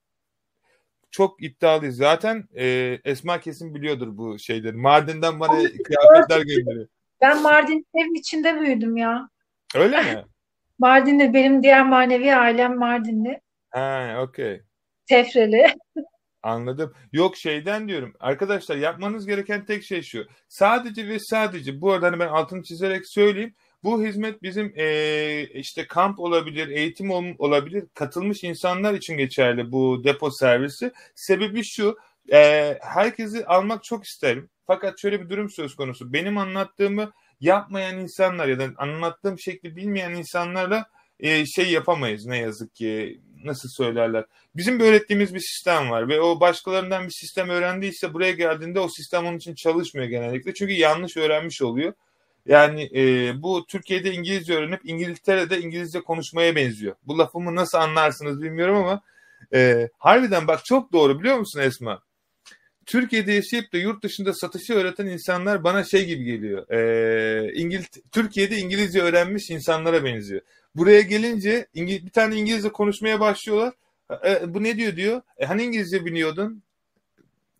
Çok 1.12 1.44
iddialıyız. 1.44 1.98
Zaten 1.98 2.48
e, 2.58 2.98
Esma 3.04 3.40
kesin 3.40 3.76
biliyordur 3.76 4.18
bu 4.18 4.40
şeyleri. 4.40 4.74
Mardin'den 4.74 5.40
bana 5.40 5.54
kıyafetler 5.54 6.42
gönderiyor. 6.42 6.88
Ben 7.22 7.42
Mardin 7.42 7.88
evin 7.96 8.20
içinde 8.20 8.60
büyüdüm 8.60 8.98
ya. 8.98 9.30
Öyle 9.76 10.02
mi? 10.02 10.26
Mardin'de 10.80 11.34
benim 11.34 11.64
diğer 11.64 11.86
manevi 11.86 12.36
ailem 12.36 12.78
Mardinli. 12.78 13.42
Ha, 13.70 14.16
okey. 14.22 14.62
Tefreli. 15.06 15.68
Anladım. 16.44 16.94
Yok 17.12 17.38
şeyden 17.38 17.88
diyorum. 17.88 18.14
Arkadaşlar 18.20 18.78
yapmanız 18.78 19.26
gereken 19.26 19.66
tek 19.66 19.84
şey 19.84 20.02
şu. 20.02 20.28
Sadece 20.48 21.08
ve 21.08 21.18
sadece 21.20 21.82
bu 21.82 21.92
arada 21.92 22.08
hani 22.08 22.20
ben 22.20 22.28
altını 22.28 22.64
çizerek 22.64 23.08
söyleyeyim. 23.08 23.56
Bu 23.84 24.04
hizmet 24.04 24.44
bizim 24.44 24.74
e, 24.76 25.48
işte 25.54 25.88
kamp 25.88 26.20
olabilir, 26.20 26.68
eğitim 26.68 27.12
olabilir. 27.40 27.86
Katılmış 27.94 28.44
insanlar 28.44 28.94
için 28.94 29.18
geçerli 29.18 29.72
bu 29.72 30.04
depo 30.04 30.32
servisi. 30.32 30.92
Sebebi 31.16 31.64
şu. 31.64 31.98
E, 32.32 32.78
herkesi 32.82 33.46
almak 33.46 33.84
çok 33.84 34.06
isterim. 34.06 34.50
Fakat 34.68 35.00
şöyle 35.00 35.22
bir 35.22 35.30
durum 35.30 35.50
söz 35.50 35.76
konusu. 35.76 36.14
Benim 36.14 36.38
anlattığımı 36.38 37.12
yapmayan 37.40 38.00
insanlar 38.00 38.48
ya 38.48 38.60
da 38.60 38.70
anlattığım 38.78 39.40
şekli 39.40 39.76
bilmeyen 39.76 40.12
insanlarla 40.12 40.86
e, 41.20 41.46
şey 41.46 41.72
yapamayız 41.72 42.26
ne 42.26 42.38
yazık 42.38 42.76
ki 42.76 43.22
nasıl 43.46 43.70
söylerler. 43.70 44.26
Bizim 44.56 44.80
bir 44.80 44.86
öğrettiğimiz 44.86 45.34
bir 45.34 45.40
sistem 45.40 45.90
var 45.90 46.10
ve 46.10 46.22
o 46.22 46.40
başkalarından 46.40 47.06
bir 47.06 47.12
sistem 47.12 47.50
öğrendiyse 47.50 48.14
buraya 48.14 48.32
geldiğinde 48.32 48.80
o 48.80 48.90
sistem 48.90 49.26
onun 49.26 49.38
için 49.38 49.56
çalışmıyor 49.56 50.08
genellikle. 50.08 50.54
Çünkü 50.54 50.74
yanlış 50.74 51.18
öğrenmiş 51.18 51.62
oluyor. 51.62 51.94
Yani 52.46 52.90
e, 52.96 53.34
bu 53.42 53.66
Türkiye'de 53.68 54.12
İngilizce 54.14 54.54
öğrenip 54.54 54.82
İngiltere'de 54.84 55.60
İngilizce 55.60 56.02
konuşmaya 56.02 56.56
benziyor. 56.56 56.96
Bu 57.04 57.18
lafımı 57.18 57.56
nasıl 57.56 57.78
anlarsınız 57.78 58.42
bilmiyorum 58.42 58.76
ama 58.76 59.02
e, 59.54 59.90
harbiden 59.98 60.48
bak 60.48 60.66
çok 60.66 60.92
doğru 60.92 61.20
biliyor 61.20 61.38
musun 61.38 61.60
Esma? 61.60 62.04
Türkiye'de 62.86 63.34
yaşayıp 63.34 63.74
da 63.74 63.78
yurt 63.78 64.04
dışında 64.04 64.34
satışı 64.34 64.74
öğreten 64.74 65.08
insanlar 65.08 65.64
bana 65.64 65.84
şey 65.84 66.06
gibi 66.06 66.24
geliyor. 66.24 66.70
E, 66.70 67.54
İngiliz 67.54 67.88
Türkiye'de 68.12 68.58
İngilizce 68.58 69.02
öğrenmiş 69.02 69.50
insanlara 69.50 70.04
benziyor. 70.04 70.42
Buraya 70.76 71.02
gelince 71.02 71.68
İngiliz, 71.74 72.06
bir 72.06 72.12
tane 72.12 72.36
İngilizce 72.36 72.70
konuşmaya 72.70 73.20
başlıyorlar. 73.20 73.74
E, 74.26 74.54
bu 74.54 74.64
ne 74.64 74.78
diyor 74.78 74.96
diyor. 74.96 75.22
E, 75.38 75.46
hani 75.46 75.64
İngilizce 75.64 76.06
biliyordun? 76.06 76.64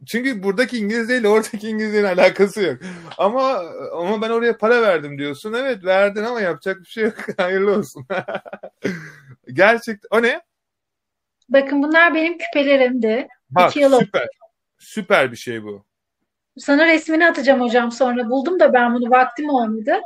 Çünkü 0.06 0.44
buradaki 0.44 0.78
İngilizce 0.78 1.18
ile 1.18 1.28
oradaki 1.28 1.70
İngilizcenin 1.70 2.04
alakası 2.04 2.62
yok. 2.62 2.78
Ama 3.18 3.62
ama 3.92 4.22
ben 4.22 4.30
oraya 4.30 4.58
para 4.58 4.82
verdim 4.82 5.18
diyorsun. 5.18 5.54
Evet 5.54 5.86
verdin 5.86 6.24
ama 6.24 6.42
yapacak 6.42 6.80
bir 6.80 6.86
şey 6.86 7.04
yok. 7.04 7.16
Hayırlı 7.38 7.78
olsun. 7.78 8.08
Gerçekten. 9.54 10.18
O 10.18 10.22
ne? 10.22 10.42
Bakın 11.50 11.84
bunlar 11.84 12.16
benim 12.16 12.38
küpelerimdi. 12.38 13.28
Bak 13.50 13.72
İki 13.72 13.80
yıl 13.80 14.00
süper. 14.00 14.28
Süper 14.78 15.32
bir 15.32 15.38
şey 15.38 15.64
bu. 15.64 15.86
Sana 16.58 16.86
resmini 16.86 17.28
atacağım 17.28 17.62
hocam 17.62 17.92
sonra. 17.92 18.30
Buldum 18.30 18.60
da 18.60 18.74
ben 18.74 18.94
bunu 18.94 19.12
vaktim 19.12 19.50
olmadı. 19.50 20.02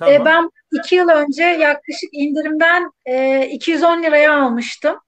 Tamam. 0.00 0.22
E, 0.22 0.24
ben 0.24 0.50
iki 0.72 0.94
yıl 0.94 1.08
önce 1.08 1.44
yaklaşık 1.44 2.08
indirimden 2.12 2.90
e, 3.06 3.46
210 3.46 4.02
liraya 4.02 4.42
almıştım. 4.42 4.98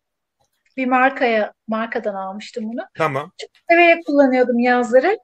Bir 0.76 0.86
markaya 0.86 1.52
markadan 1.68 2.14
almıştım 2.14 2.64
bunu. 2.72 2.80
Tamam. 2.94 3.32
Çok 3.40 3.50
severek 3.70 4.06
kullanıyordum 4.06 4.58
yazları. 4.58 5.18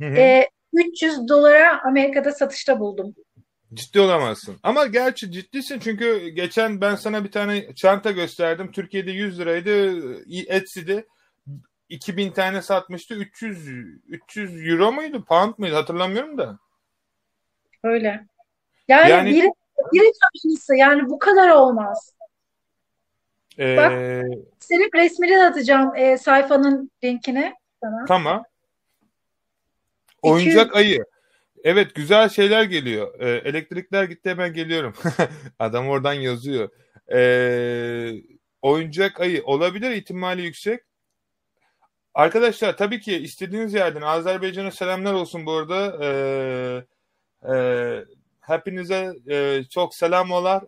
Hı 0.00 0.06
hı. 0.08 0.16
E, 0.16 0.48
300 0.72 1.28
dolara 1.28 1.82
Amerika'da 1.84 2.32
satışta 2.32 2.80
buldum. 2.80 3.14
Ciddi 3.74 4.00
olamazsın. 4.00 4.56
Ama 4.62 4.86
gerçi 4.86 5.32
ciddisin 5.32 5.78
çünkü 5.78 6.28
geçen 6.28 6.80
ben 6.80 6.94
sana 6.94 7.24
bir 7.24 7.30
tane 7.30 7.74
çanta 7.74 8.10
gösterdim. 8.10 8.72
Türkiye'de 8.72 9.10
100 9.10 9.40
liraydı. 9.40 9.94
Etsy'de 10.48 11.06
2000 11.88 12.30
tane 12.30 12.62
satmıştı. 12.62 13.14
300 13.14 13.68
300 14.08 14.68
euro 14.68 14.92
muydu? 14.92 15.24
Pound 15.24 15.54
muydu? 15.58 15.74
Hatırlamıyorum 15.74 16.38
da. 16.38 16.58
Öyle. 17.82 18.26
Yani, 18.88 19.10
yani 19.10 19.30
biri, 19.30 19.52
biri 19.92 20.12
çalışması 20.22 20.76
yani 20.76 21.08
bu 21.08 21.18
kadar 21.18 21.48
olmaz. 21.48 22.14
Ee, 23.58 23.76
Bak 23.76 23.92
senin 24.60 24.90
resmini 24.94 25.30
de 25.30 25.42
atacağım 25.42 25.96
e, 25.96 26.18
sayfanın 26.18 26.90
linkini 27.04 27.54
sana. 27.80 28.04
Tamam. 28.04 28.44
Oyuncak 30.22 30.66
200... 30.66 30.76
ayı. 30.76 31.04
Evet 31.64 31.94
güzel 31.94 32.28
şeyler 32.28 32.62
geliyor. 32.62 33.20
Ee, 33.20 33.28
elektrikler 33.28 34.04
gitti 34.04 34.30
hemen 34.30 34.52
geliyorum. 34.52 34.94
Adam 35.58 35.88
oradan 35.88 36.12
yazıyor. 36.12 36.68
Ee, 37.12 38.22
oyuncak 38.62 39.20
ayı 39.20 39.44
olabilir 39.44 39.90
ihtimali 39.90 40.42
yüksek. 40.42 40.80
Arkadaşlar 42.14 42.76
tabii 42.76 43.00
ki 43.00 43.16
istediğiniz 43.16 43.74
yerden 43.74 44.02
Azerbaycan'a 44.02 44.70
selamlar 44.70 45.12
olsun 45.12 45.46
bu 45.46 45.52
arada. 45.52 46.04
Ee, 46.04 46.84
e, 47.52 47.56
hepinize 48.46 49.12
e, 49.30 49.64
çok 49.70 49.94
selam 49.94 50.30
olar. 50.30 50.64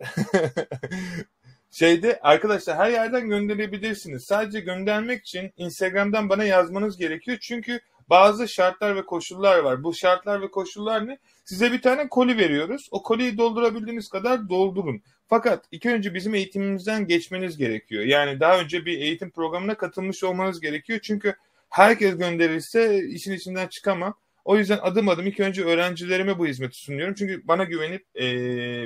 Şeyde 1.71 2.19
arkadaşlar 2.21 2.77
her 2.77 2.89
yerden 2.89 3.29
gönderebilirsiniz. 3.29 4.23
Sadece 4.23 4.59
göndermek 4.59 5.21
için 5.21 5.51
Instagram'dan 5.57 6.29
bana 6.29 6.43
yazmanız 6.43 6.97
gerekiyor. 6.97 7.37
Çünkü 7.41 7.79
bazı 8.09 8.47
şartlar 8.47 8.95
ve 8.95 9.05
koşullar 9.05 9.59
var. 9.59 9.83
Bu 9.83 9.93
şartlar 9.93 10.41
ve 10.41 10.51
koşullar 10.51 11.07
ne? 11.07 11.17
Size 11.45 11.71
bir 11.71 11.81
tane 11.81 12.09
koli 12.09 12.37
veriyoruz. 12.37 12.87
O 12.91 13.03
koliyi 13.03 13.37
doldurabildiğiniz 13.37 14.09
kadar 14.09 14.49
doldurun. 14.49 15.01
Fakat 15.27 15.65
ilk 15.71 15.85
önce 15.85 16.13
bizim 16.13 16.35
eğitimimizden 16.35 17.07
geçmeniz 17.07 17.57
gerekiyor. 17.57 18.03
Yani 18.03 18.39
daha 18.39 18.59
önce 18.59 18.85
bir 18.85 18.99
eğitim 18.99 19.29
programına 19.29 19.77
katılmış 19.77 20.23
olmanız 20.23 20.59
gerekiyor. 20.59 20.99
Çünkü 21.03 21.35
herkes 21.69 22.17
gönderirse 22.17 23.03
işin 23.07 23.33
içinden 23.33 23.67
çıkamam. 23.67 24.13
O 24.47 24.57
yüzden 24.57 24.79
adım 24.81 25.09
adım 25.09 25.27
ilk 25.27 25.39
önce 25.39 25.65
öğrencilerime 25.65 26.39
bu 26.39 26.47
hizmeti 26.47 26.77
sunuyorum. 26.77 27.15
Çünkü 27.17 27.47
bana 27.47 27.63
güvenip 27.63 28.05
e, 28.15 28.25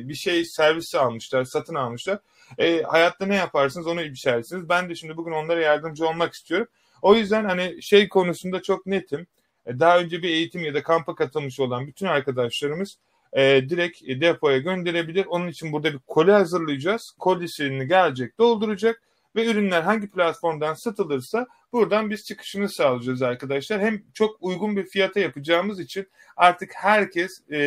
bir 0.10 0.14
şey 0.14 0.46
servisi 0.46 1.00
almışlar, 1.00 1.44
satın 1.44 1.76
almışlar. 1.76 2.20
E, 2.58 2.82
hayatta 2.82 3.26
ne 3.26 3.36
yaparsınız 3.36 3.88
onu 3.88 4.02
işaretlesiniz. 4.02 4.70
Ben 4.70 4.90
de 4.90 4.96
şimdi 4.96 5.18
bugün 5.18 5.32
onlara 5.32 5.62
yardımcı 5.62 6.08
olmak 6.08 6.34
istiyorum. 6.34 6.68
O 7.02 7.16
yüzden 7.16 7.46
hani 7.46 7.82
şey 7.82 8.10
konusunda 8.10 8.62
çok 8.62 8.86
netim. 8.86 9.28
E, 9.66 9.80
daha 9.80 10.00
önce 10.00 10.24
bir 10.24 10.30
eğitim 10.30 10.66
ya 10.66 10.74
da 10.74 10.84
kampa 10.84 11.16
katılmış 11.16 11.60
olan 11.60 11.88
bütün 11.88 12.06
arkadaşlarımız 12.06 12.98
e, 13.34 13.70
direkt 13.70 14.02
depoya 14.02 14.58
gönderebilir. 14.58 15.26
Onun 15.26 15.48
için 15.48 15.72
burada 15.72 15.94
bir 15.94 16.00
koli 16.08 16.32
hazırlayacağız. 16.32 17.16
Kolisini 17.20 17.88
gelecek, 17.88 18.38
dolduracak 18.40 19.02
ve 19.36 19.46
ürünler 19.46 19.82
hangi 19.82 20.10
platformdan 20.10 20.74
satılırsa 20.74 21.48
buradan 21.74 22.10
biz 22.10 22.26
çıkışını 22.26 22.70
sağlayacağız 22.70 23.22
arkadaşlar. 23.22 23.82
Hem 23.82 24.04
çok 24.14 24.38
uygun 24.40 24.76
bir 24.76 24.86
fiyata 24.86 25.20
yapacağımız 25.20 25.80
için 25.80 26.08
artık 26.38 26.72
herkes 26.76 27.52
e, 27.52 27.60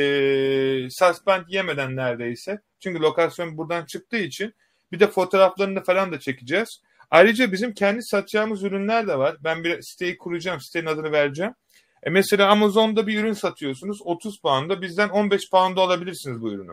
suspend 0.91 1.45
yemeden 1.49 1.97
neredeyse 1.97 2.61
çünkü 2.81 3.03
lokasyon 3.03 3.59
buradan 3.59 3.85
çıktığı 3.85 4.17
için 4.17 4.55
bir 4.93 5.01
de 5.01 5.07
fotoğraflarını 5.07 5.85
falan 5.85 6.13
da 6.13 6.21
çekeceğiz. 6.21 6.83
Ayrıca 7.11 7.53
bizim 7.53 7.75
kendi 7.75 8.03
satacağımız 8.03 8.63
ürünler 8.63 9.09
de 9.09 9.19
var. 9.19 9.37
Ben 9.45 9.65
bir 9.65 9.83
siteyi 9.83 10.19
kuracağım. 10.19 10.61
Sitenin 10.61 10.87
adını 10.87 11.13
vereceğim. 11.13 11.55
E 12.03 12.11
mesela 12.11 12.49
Amazon'da 12.49 13.07
bir 13.07 13.21
ürün 13.21 13.33
satıyorsunuz 13.33 14.03
30 14.05 14.41
pound'a 14.41 14.83
bizden 14.83 15.09
15 15.09 15.51
pound'a 15.51 15.81
alabilirsiniz 15.81 16.41
bu 16.41 16.53
ürünü. 16.53 16.73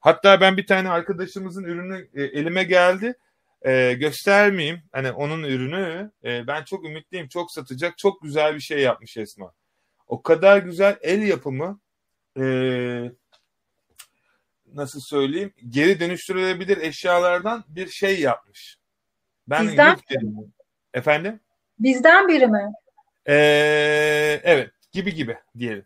Hatta 0.00 0.40
ben 0.40 0.56
bir 0.56 0.66
tane 0.66 0.90
arkadaşımızın 0.90 1.64
ürünü 1.64 2.08
e, 2.14 2.22
elime 2.22 2.64
geldi. 2.64 3.14
E, 3.66 3.92
göstermeyeyim 3.92 4.82
hani 4.92 5.12
onun 5.12 5.42
ürünü. 5.42 6.10
E, 6.24 6.46
ben 6.46 6.64
çok 6.64 6.84
ümitliyim. 6.84 7.28
Çok 7.28 7.50
satacak. 7.50 7.98
Çok 7.98 8.22
güzel 8.22 8.54
bir 8.54 8.60
şey 8.60 8.78
yapmış 8.78 9.16
Esma. 9.16 9.52
O 10.08 10.22
kadar 10.22 10.58
güzel 10.58 10.96
el 11.02 11.22
yapımı 11.22 11.80
e, 12.38 12.44
nasıl 14.74 15.00
söyleyeyim 15.00 15.52
geri 15.68 16.00
dönüştürülebilir 16.00 16.76
eşyalardan 16.76 17.64
bir 17.68 17.88
şey 17.88 18.20
yapmış. 18.20 18.78
Ben 19.48 19.68
Bizden 19.68 19.96
Efendim? 20.94 21.40
Bizden 21.78 22.28
biri 22.28 22.46
mi? 22.46 22.72
Ee, 23.28 24.40
evet 24.44 24.70
gibi 24.92 25.14
gibi 25.14 25.36
diyelim. 25.58 25.84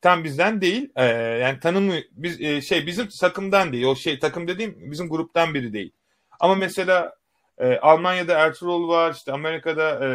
Tam 0.00 0.24
bizden 0.24 0.60
değil. 0.60 0.90
Ee, 0.96 1.04
yani 1.14 1.60
tanımı 1.60 1.94
biz 2.10 2.40
e, 2.40 2.60
şey 2.60 2.86
bizim 2.86 3.08
takımdan 3.08 3.72
değil. 3.72 3.84
O 3.84 3.96
şey 3.96 4.18
takım 4.18 4.48
dediğim 4.48 4.90
bizim 4.90 5.08
gruptan 5.08 5.54
biri 5.54 5.72
değil. 5.72 5.92
Ama 6.38 6.54
mesela 6.54 7.14
e, 7.58 7.76
Almanya'da 7.76 8.38
Ertuğrul 8.38 8.88
var, 8.88 9.14
işte 9.14 9.32
Amerika'da 9.32 10.06
e, 10.06 10.08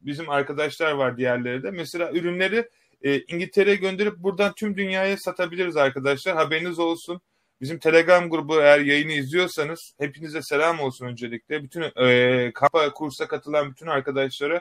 bizim 0.00 0.30
arkadaşlar 0.30 0.92
var 0.92 1.16
diğerleri 1.16 1.62
de. 1.62 1.70
Mesela 1.70 2.12
ürünleri 2.12 2.68
e, 3.02 3.20
İngiltere'ye 3.20 3.76
gönderip 3.76 4.16
buradan 4.16 4.52
tüm 4.54 4.76
dünyaya 4.76 5.16
satabiliriz 5.16 5.76
arkadaşlar. 5.76 6.36
Haberiniz 6.36 6.78
olsun. 6.78 7.20
Bizim 7.60 7.78
Telegram 7.78 8.30
grubu 8.30 8.60
eğer 8.60 8.80
yayını 8.80 9.12
izliyorsanız 9.12 9.94
hepinize 9.98 10.42
selam 10.42 10.80
olsun 10.80 11.06
öncelikle. 11.06 11.62
Bütün 11.62 11.82
e, 12.06 12.50
kampa 12.54 12.92
kursa 12.92 13.28
katılan 13.28 13.70
bütün 13.70 13.86
arkadaşlara 13.86 14.60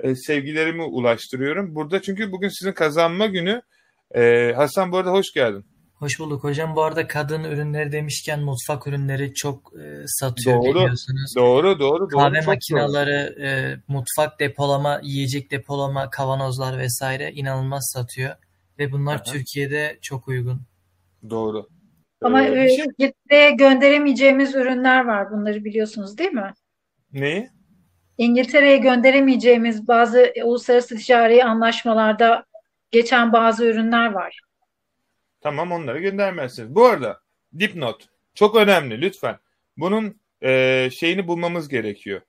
e, 0.00 0.14
sevgilerimi 0.14 0.82
ulaştırıyorum. 0.82 1.74
Burada 1.74 2.02
çünkü 2.02 2.32
bugün 2.32 2.48
sizin 2.48 2.72
kazanma 2.72 3.26
günü. 3.26 3.62
E, 4.14 4.52
Hasan 4.56 4.92
bu 4.92 4.96
arada 4.96 5.10
hoş 5.10 5.32
geldin. 5.32 5.64
Hoş 6.02 6.18
bulduk 6.18 6.44
hocam. 6.44 6.76
Bu 6.76 6.82
arada 6.82 7.06
kadın 7.06 7.44
ürünleri 7.44 7.92
demişken 7.92 8.40
mutfak 8.40 8.86
ürünleri 8.86 9.34
çok 9.34 9.72
e, 9.80 10.02
satıyor 10.06 10.56
doğru, 10.56 10.74
biliyorsunuz. 10.74 11.34
Doğru, 11.36 11.78
doğru. 11.78 12.08
Kahve 12.08 12.36
doğru, 12.36 12.46
makineleri, 12.46 13.40
e, 13.46 13.76
mutfak 13.88 14.40
depolama, 14.40 15.00
yiyecek 15.02 15.50
depolama, 15.50 16.10
kavanozlar 16.10 16.78
vesaire 16.78 17.32
inanılmaz 17.32 17.90
satıyor. 17.94 18.34
Ve 18.78 18.92
bunlar 18.92 19.14
Aha. 19.14 19.22
Türkiye'de 19.22 19.98
çok 20.02 20.28
uygun. 20.28 20.60
Doğru. 21.30 21.68
Ama 22.22 22.42
Ee, 22.42 22.64
e, 22.64 22.68
şey- 22.68 22.84
İngiltere'ye 22.98 23.50
gönderemeyeceğimiz 23.50 24.54
ürünler 24.54 25.04
var. 25.04 25.30
Bunları 25.30 25.64
biliyorsunuz 25.64 26.18
değil 26.18 26.32
mi? 26.32 26.52
Neyi? 27.12 27.50
İngiltere'ye 28.18 28.76
gönderemeyeceğimiz 28.76 29.88
bazı 29.88 30.32
uluslararası 30.44 30.96
ticari 30.96 31.44
anlaşmalarda 31.44 32.44
geçen 32.90 33.32
bazı 33.32 33.64
ürünler 33.64 34.12
var. 34.12 34.40
Tamam 35.42 35.72
onları 35.72 36.00
göndermezsiniz. 36.00 36.74
Bu 36.74 36.86
arada 36.86 37.20
dipnot 37.58 38.08
çok 38.34 38.56
önemli 38.56 39.00
lütfen. 39.00 39.38
Bunun 39.76 40.20
e, 40.42 40.88
şeyini 41.00 41.28
bulmamız 41.28 41.68
gerekiyor. 41.68 42.20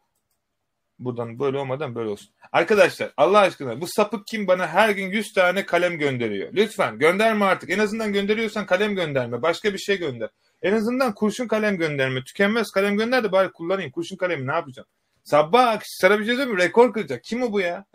Buradan 0.99 1.39
böyle 1.39 1.57
olmadan 1.57 1.95
böyle 1.95 2.09
olsun. 2.09 2.29
Arkadaşlar 2.51 3.11
Allah 3.17 3.39
aşkına 3.39 3.81
bu 3.81 3.87
sapık 3.87 4.27
kim 4.27 4.47
bana 4.47 4.67
her 4.67 4.89
gün 4.89 5.09
100 5.09 5.33
tane 5.33 5.65
kalem 5.65 5.97
gönderiyor. 5.97 6.53
Lütfen 6.53 6.99
gönderme 6.99 7.45
artık. 7.45 7.69
En 7.69 7.79
azından 7.79 8.13
gönderiyorsan 8.13 8.65
kalem 8.65 8.95
gönderme. 8.95 9.41
Başka 9.41 9.73
bir 9.73 9.77
şey 9.77 9.97
gönder. 9.97 10.29
En 10.61 10.73
azından 10.73 11.13
kurşun 11.13 11.47
kalem 11.47 11.77
gönderme. 11.77 12.23
Tükenmez 12.23 12.71
kalem 12.71 12.97
gönder 12.97 13.23
de 13.23 13.31
bari 13.31 13.51
kullanayım. 13.51 13.91
Kurşun 13.91 14.17
kalemi 14.17 14.47
ne 14.47 14.51
yapacağım? 14.51 14.87
Sabah 15.23 15.79
sana 15.83 16.19
bir 16.19 16.25
şey 16.25 16.35
söyleyeyim 16.35 16.57
mi? 16.57 16.63
Rekor 16.63 16.93
kıracak. 16.93 17.23
Kim 17.23 17.43
o 17.43 17.51
bu 17.51 17.59
ya? 17.59 17.85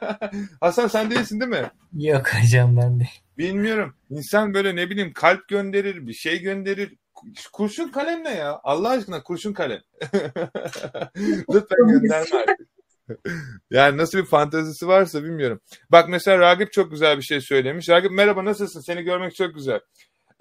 Hasan 0.60 0.86
sen 0.86 1.10
değilsin 1.10 1.40
değil 1.40 1.50
mi? 1.50 1.70
Yok 1.92 2.34
hocam 2.34 2.76
ben 2.76 3.00
de. 3.00 3.04
Bilmiyorum. 3.38 3.94
İnsan 4.10 4.54
böyle 4.54 4.76
ne 4.76 4.90
bileyim 4.90 5.12
kalp 5.12 5.48
gönderir, 5.48 6.06
bir 6.06 6.12
şey 6.12 6.40
gönderir. 6.40 6.94
Kurşun 7.52 7.88
kalem 7.88 8.24
ne 8.24 8.34
ya? 8.34 8.60
Allah 8.64 8.88
aşkına 8.88 9.22
kurşun 9.22 9.52
kalem. 9.52 9.80
Lütfen 11.50 11.88
gönderme 11.88 12.36
artık. 12.36 12.68
yani 13.70 13.96
nasıl 13.96 14.18
bir 14.18 14.24
fantezisi 14.24 14.88
varsa 14.88 15.24
bilmiyorum. 15.24 15.60
Bak 15.90 16.08
mesela 16.08 16.38
Ragip 16.38 16.72
çok 16.72 16.90
güzel 16.90 17.16
bir 17.16 17.22
şey 17.22 17.40
söylemiş. 17.40 17.88
Ragip 17.88 18.10
merhaba 18.10 18.44
nasılsın? 18.44 18.80
Seni 18.80 19.02
görmek 19.02 19.34
çok 19.34 19.54
güzel. 19.54 19.80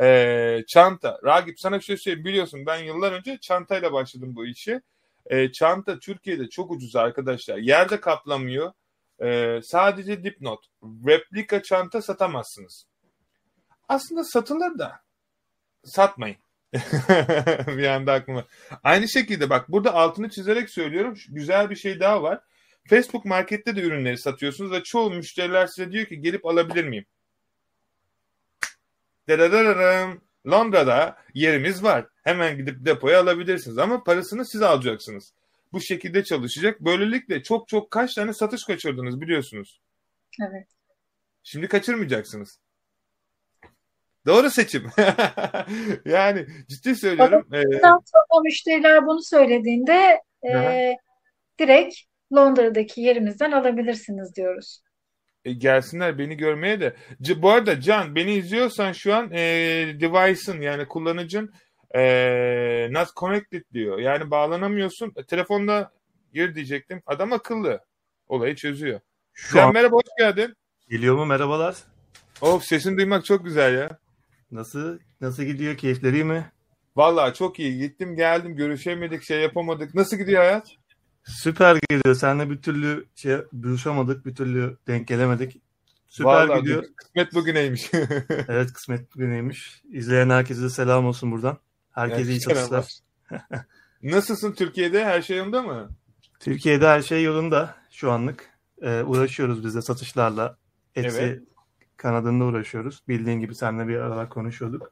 Ee, 0.02 0.60
çanta. 0.68 1.20
Ragip 1.26 1.60
sana 1.60 1.80
bir 1.80 1.84
şey 1.84 1.98
söyleyeyim. 1.98 2.26
Biliyorsun 2.26 2.66
ben 2.66 2.84
yıllar 2.84 3.12
önce 3.12 3.38
çantayla 3.42 3.94
başladım 3.94 4.36
bu 4.36 4.46
işi. 4.46 4.82
Ee, 5.26 5.52
çanta 5.52 6.00
Türkiye'de 6.00 6.50
çok 6.50 6.72
ucuz 6.72 6.96
arkadaşlar. 6.96 7.58
Yerde 7.58 8.00
kaplamıyor. 8.00 8.74
Ee, 9.24 9.60
sadece 9.64 10.24
dipnot. 10.24 10.66
Replika 10.84 11.64
çanta 11.64 12.02
satamazsınız. 12.02 12.86
Aslında 13.90 14.24
satılır 14.24 14.80
da 14.80 15.02
satmayın. 15.84 16.38
bir 17.68 17.88
anda 17.88 18.14
aklıma. 18.14 18.46
Aynı 18.84 19.10
şekilde 19.10 19.50
bak 19.50 19.72
burada 19.72 19.94
altını 19.94 20.30
çizerek 20.30 20.70
söylüyorum. 20.70 21.18
Güzel 21.30 21.70
bir 21.70 21.76
şey 21.76 22.00
daha 22.00 22.24
var. 22.24 22.42
Facebook 22.90 23.26
Market'te 23.26 23.76
de 23.76 23.82
ürünleri 23.82 24.18
satıyorsunuz 24.18 24.72
ve 24.72 24.84
çoğu 24.84 25.12
müşteriler 25.12 25.68
size 25.68 25.92
diyor 25.92 26.06
ki 26.06 26.22
gelip 26.22 26.46
alabilir 26.46 26.84
miyim? 26.84 27.06
Dadadadadam. 29.30 30.22
Londra'da 30.48 31.18
yerimiz 31.34 31.84
var. 31.84 32.06
Hemen 32.24 32.58
gidip 32.58 32.86
depoya 32.86 33.22
alabilirsiniz 33.22 33.78
ama 33.78 34.04
parasını 34.04 34.46
siz 34.46 34.62
alacaksınız. 34.62 35.34
Bu 35.74 35.82
şekilde 35.82 36.24
çalışacak. 36.24 36.82
Böylelikle 36.82 37.44
çok 37.44 37.68
çok 37.68 37.92
kaç 37.92 38.14
tane 38.14 38.34
satış 38.34 38.64
kaçırdınız 38.64 39.22
biliyorsunuz. 39.22 39.82
Evet. 40.42 40.68
Şimdi 41.44 41.68
kaçırmayacaksınız. 41.68 42.60
Doğru 44.26 44.50
seçim. 44.50 44.90
yani 46.06 46.46
ciddi 46.68 46.96
söylüyorum. 46.96 47.48
Ondan 47.54 48.02
sonra 48.06 48.42
müşteriler 48.44 49.06
bunu 49.06 49.24
söylediğinde 49.24 50.22
e, 50.54 50.94
direkt 51.60 51.96
Londra'daki 52.34 53.02
yerimizden 53.02 53.52
alabilirsiniz 53.52 54.36
diyoruz. 54.36 54.82
E, 55.46 55.54
gelsinler 55.54 56.18
beni 56.18 56.38
görmeye 56.38 56.82
de. 56.82 56.96
C- 57.22 57.42
bu 57.42 57.50
arada 57.50 57.82
Can 57.82 58.16
beni 58.16 58.34
izliyorsan 58.34 58.92
şu 58.92 59.16
an 59.16 59.32
e, 59.32 59.40
device'ın 60.00 60.62
yani 60.62 60.88
kullanıcın 60.88 61.54
e, 61.96 62.88
not 62.92 63.16
connected 63.16 63.64
diyor. 63.74 64.00
Yani 64.00 64.32
bağlanamıyorsun. 64.32 65.14
E, 65.16 65.24
telefonda 65.24 65.92
gir 66.34 66.56
diyecektim. 66.56 67.02
Adam 67.06 67.34
akıllı. 67.34 67.80
Olayı 68.28 68.56
çözüyor. 68.56 69.00
Şu 69.34 69.56
Can 69.56 69.68
an 69.68 69.74
merhaba 69.74 69.96
hoş 69.96 70.04
geldin. 70.20 70.56
geliyor 70.90 71.16
mu? 71.16 71.26
Merhabalar. 71.26 71.76
Of 72.42 72.64
sesini 72.64 72.98
duymak 72.98 73.26
çok 73.26 73.46
güzel 73.46 73.74
ya. 73.78 73.98
Nasıl 74.52 75.00
nasıl 75.22 75.44
gidiyor? 75.44 75.78
Keyifleri 75.78 76.24
mi? 76.24 76.52
Vallahi 76.96 77.34
çok 77.34 77.60
iyi. 77.60 77.78
Gittim 77.78 78.16
geldim 78.16 78.56
görüşemedik 78.56 79.24
şey 79.24 79.42
yapamadık. 79.42 79.96
Nasıl 79.96 80.18
gidiyor 80.18 80.42
hayat? 80.42 80.68
Süper 81.24 81.76
gidiyor. 81.76 82.16
Seninle 82.16 82.50
bir 82.50 82.62
türlü 82.62 83.06
şey 83.16 83.38
buluşamadık, 83.54 84.26
bir 84.26 84.36
türlü 84.36 84.78
denk 84.88 85.08
gelemedik. 85.08 85.62
Süper 86.08 86.30
Vallahi 86.30 86.60
gidiyor. 86.60 86.84
Kısmet 86.96 87.34
bugüneymiş. 87.34 87.92
Evet 88.48 88.74
kısmet 88.74 89.16
bugüneymiş. 89.16 89.82
İzleyen 89.92 90.30
herkese 90.30 90.70
selam 90.70 91.06
olsun 91.06 91.32
buradan. 91.32 91.58
Herkese 91.94 92.32
iyi 92.32 92.40
ama. 92.72 92.84
Nasılsın 94.04 94.52
Türkiye'de? 94.52 95.06
Her 95.06 95.22
şey 95.22 95.38
yolunda 95.38 95.62
mı? 95.62 95.90
Türkiye'de 96.40 96.88
her 96.88 97.02
şey 97.02 97.24
yolunda 97.24 97.76
şu 97.92 98.12
anlık. 98.12 98.50
Ee, 98.82 99.04
uğraşıyoruz 99.04 99.66
biz 99.66 99.76
de 99.76 99.82
satışlarla. 99.82 100.58
Etsy 100.96 101.20
Evet. 101.20 101.42
kanadında 101.98 102.44
uğraşıyoruz. 102.44 103.04
Bildiğin 103.08 103.40
gibi 103.40 103.56
seninle 103.56 103.88
bir 103.88 103.96
aralar 103.96 104.30
konuşuyorduk. 104.30 104.92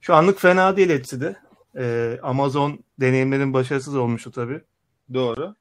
Şu 0.00 0.14
anlık 0.14 0.40
fena 0.40 0.76
değil 0.76 0.90
Etsy'de. 0.90 1.36
Ee, 1.76 2.18
Amazon 2.22 2.84
deneyimlerin 3.00 3.52
başarısız 3.52 3.96
olmuştu 3.96 4.30
tabii. 4.30 4.60
Doğru. 5.14 5.54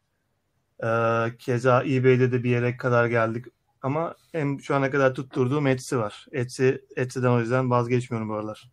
Ee, 0.84 1.38
keza 1.40 1.84
eBay'de 1.84 2.32
de 2.32 2.44
bir 2.44 2.50
yere 2.50 2.78
kadar 2.78 3.06
geldik. 3.06 3.46
Ama 3.82 4.16
en 4.34 4.58
şu 4.58 4.76
ana 4.76 4.92
kadar 4.92 5.14
tutturduğum 5.16 5.68
Etsy 5.68 5.96
var. 5.96 6.26
Etsy, 6.32 6.70
Etsy'den 6.96 7.30
o 7.30 7.40
yüzden 7.40 7.70
vazgeçmiyorum 7.70 8.30
bu 8.30 8.34
aralar. 8.34 8.72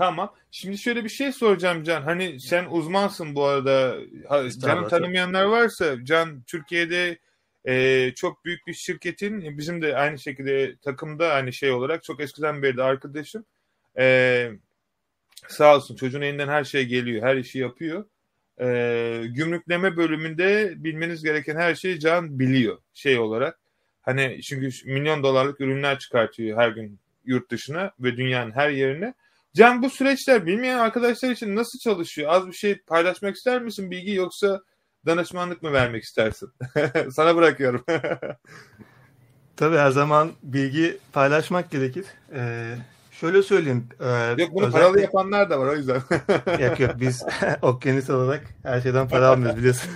Tamam. 0.00 0.34
Şimdi 0.50 0.78
şöyle 0.78 1.04
bir 1.04 1.08
şey 1.08 1.32
soracağım 1.32 1.84
Can. 1.84 2.02
Hani 2.02 2.40
sen 2.40 2.66
uzmansın 2.70 3.34
bu 3.34 3.44
arada. 3.44 3.96
Can'ı 4.60 4.88
tanımayanlar 4.88 5.44
varsa 5.44 6.04
Can 6.04 6.42
Türkiye'de 6.42 7.18
e, 7.64 8.12
çok 8.14 8.44
büyük 8.44 8.66
bir 8.66 8.74
şirketin 8.74 9.58
bizim 9.58 9.82
de 9.82 9.96
aynı 9.96 10.18
şekilde 10.18 10.76
takımda 10.76 11.32
aynı 11.32 11.52
şey 11.52 11.70
olarak 11.70 12.04
çok 12.04 12.20
eskiden 12.20 12.62
beri 12.62 12.76
de 12.76 12.82
arkadaşım. 12.82 13.44
E, 13.98 14.50
sağ 15.48 15.76
olsun 15.76 15.96
çocuğun 15.96 16.20
elinden 16.20 16.48
her 16.48 16.64
şey 16.64 16.84
geliyor. 16.86 17.22
Her 17.22 17.36
işi 17.36 17.58
yapıyor. 17.58 18.04
E, 18.60 18.66
gümrükleme 19.26 19.96
bölümünde 19.96 20.74
bilmeniz 20.76 21.22
gereken 21.22 21.56
her 21.56 21.74
şeyi 21.74 22.00
Can 22.00 22.38
biliyor 22.38 22.78
şey 22.94 23.18
olarak. 23.18 23.58
Hani 24.02 24.42
çünkü 24.42 24.90
milyon 24.92 25.22
dolarlık 25.22 25.60
ürünler 25.60 25.98
çıkartıyor 25.98 26.58
her 26.58 26.68
gün 26.68 26.98
yurt 27.24 27.50
dışına 27.50 27.92
ve 28.00 28.16
dünyanın 28.16 28.50
her 28.50 28.70
yerine. 28.70 29.14
Can 29.54 29.82
bu 29.82 29.90
süreçler 29.90 30.46
bilmeyen 30.46 30.78
arkadaşlar 30.78 31.30
için 31.30 31.56
nasıl 31.56 31.78
çalışıyor? 31.78 32.30
Az 32.32 32.46
bir 32.46 32.52
şey 32.52 32.78
paylaşmak 32.78 33.36
ister 33.36 33.62
misin 33.62 33.90
bilgi 33.90 34.14
yoksa 34.14 34.60
danışmanlık 35.06 35.62
mı 35.62 35.72
vermek 35.72 36.02
istersin? 36.04 36.48
Sana 37.10 37.36
bırakıyorum. 37.36 37.84
Tabii 39.56 39.76
her 39.76 39.90
zaman 39.90 40.30
bilgi 40.42 40.98
paylaşmak 41.12 41.70
gerekir. 41.70 42.04
Ee, 42.34 42.74
şöyle 43.12 43.42
söyleyeyim. 43.42 43.88
e, 44.00 44.06
Yok 44.42 44.50
bunu 44.54 44.66
özellikle- 44.66 44.70
paralı 44.70 45.00
yapanlar 45.00 45.50
da 45.50 45.60
var 45.60 45.66
o 45.66 45.76
yüzden. 45.76 46.00
Yok 46.60 46.80
yok 46.80 46.90
biz 47.00 47.24
okyanus 47.62 48.10
olarak 48.10 48.44
her 48.62 48.80
şeyden 48.80 49.08
para 49.08 49.28
almıyoruz 49.28 49.56
biliyorsun. 49.58 49.90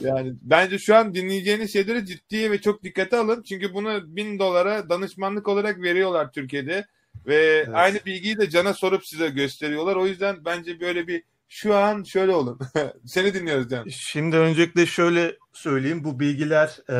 yani 0.00 0.34
bence 0.42 0.78
şu 0.78 0.96
an 0.96 1.14
dinleyeceğiniz 1.14 1.72
şeyleri 1.72 2.06
ciddiye 2.06 2.50
ve 2.50 2.60
çok 2.60 2.82
dikkate 2.82 3.16
alın. 3.16 3.42
Çünkü 3.42 3.74
bunu 3.74 4.16
bin 4.16 4.38
dolara 4.38 4.88
danışmanlık 4.88 5.48
olarak 5.48 5.78
veriyorlar 5.82 6.32
Türkiye'de. 6.32 6.86
Ve 7.26 7.68
aynı 7.74 7.98
bilgiyi 8.06 8.38
de 8.38 8.50
Can'a 8.50 8.74
sorup 8.74 9.06
size 9.06 9.28
gösteriyorlar. 9.28 9.96
O 9.96 10.06
yüzden 10.06 10.44
bence 10.44 10.80
böyle 10.80 11.06
bir 11.08 11.22
şu 11.48 11.76
an 11.76 12.02
şöyle 12.02 12.32
olun. 12.34 12.58
Seni 13.06 13.34
dinliyoruz 13.34 13.70
Can. 13.70 13.88
Şimdi 13.88 14.36
öncelikle 14.36 14.86
şöyle 14.86 15.36
söyleyeyim. 15.52 16.04
Bu 16.04 16.20
bilgiler 16.20 16.78
e, 16.90 16.94